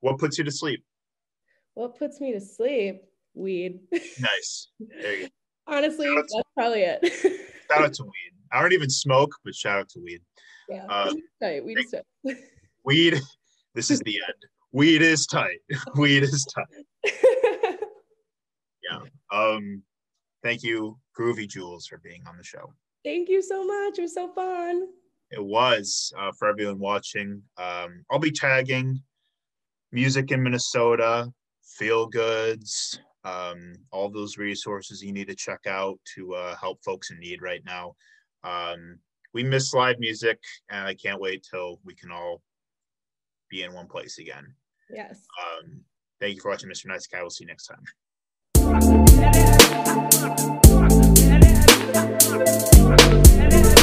what 0.00 0.18
puts 0.18 0.38
you 0.38 0.44
to 0.44 0.50
sleep 0.50 0.82
what 1.74 1.96
puts 1.98 2.20
me 2.20 2.32
to 2.32 2.40
sleep? 2.40 3.02
Weed. 3.34 3.80
nice 4.18 4.68
there 4.80 5.14
you 5.16 5.22
go. 5.24 5.28
Honestly, 5.68 6.06
Shout 6.06 6.18
out 6.18 6.24
to- 6.28 6.34
that's 6.36 6.48
probably 6.56 6.80
it. 6.82 7.00
shout 7.70 7.84
out 7.84 7.92
to 7.94 8.02
weed 8.04 8.32
i 8.52 8.60
don't 8.62 8.72
even 8.72 8.88
smoke 8.88 9.30
but 9.44 9.54
shout 9.54 9.80
out 9.80 9.88
to 9.90 10.00
weed 10.00 10.20
yeah. 10.70 10.86
Uh, 10.88 11.12
Right, 11.40 11.62
weed 11.64 11.78
is 11.78 11.90
tight. 11.90 12.36
weed 12.84 13.20
this 13.74 13.90
is 13.90 14.00
the 14.00 14.14
end 14.26 14.42
weed 14.72 15.02
is 15.02 15.26
tight 15.26 15.58
weed 15.96 16.22
is 16.22 16.44
tight 16.46 17.12
yeah. 18.82 19.00
um 19.30 19.82
thank 20.42 20.62
you 20.62 20.98
groovy 21.18 21.46
jules 21.46 21.86
for 21.86 21.98
being 21.98 22.22
on 22.26 22.36
the 22.38 22.44
show 22.44 22.72
Thank 23.04 23.28
you 23.28 23.40
so 23.40 23.64
much. 23.64 23.98
It 23.98 24.02
was 24.02 24.14
so 24.14 24.28
fun. 24.32 24.88
It 25.30 25.44
was 25.44 26.12
uh, 26.18 26.32
for 26.38 26.48
everyone 26.48 26.78
watching. 26.78 27.42
Um 27.56 28.04
i'll 28.10 28.18
be 28.18 28.30
tagging 28.30 29.02
music 29.92 30.30
in 30.32 30.42
minnesota 30.42 31.32
feel 31.64 32.06
goods 32.06 33.00
um 33.24 33.72
all 33.90 34.10
those 34.10 34.36
resources 34.36 35.02
you 35.02 35.12
need 35.12 35.28
to 35.28 35.34
check 35.34 35.60
out 35.66 35.98
to 36.14 36.34
uh, 36.34 36.54
help 36.56 36.78
folks 36.84 37.10
in 37.10 37.18
need 37.18 37.40
right 37.42 37.62
now. 37.64 37.94
Um 38.44 38.98
we 39.34 39.42
miss 39.42 39.74
live 39.74 39.98
music 39.98 40.38
and 40.70 40.86
i 40.86 40.94
can't 40.94 41.20
wait 41.20 41.46
till 41.48 41.80
we 41.84 41.94
can 41.94 42.10
all 42.10 42.42
be 43.50 43.62
in 43.62 43.72
one 43.74 43.86
place 43.86 44.18
again. 44.18 44.54
Yes. 44.90 45.20
um 45.42 45.80
thank 46.20 46.34
you 46.34 46.40
for 46.40 46.50
watching 46.50 46.70
mr 46.70 46.86
nice 46.86 47.06
guy. 47.06 47.20
We'll 47.20 47.30
see 47.30 47.44
you 47.44 47.48
next 47.48 47.66
time. 47.66 47.84
Yes. 53.50 53.74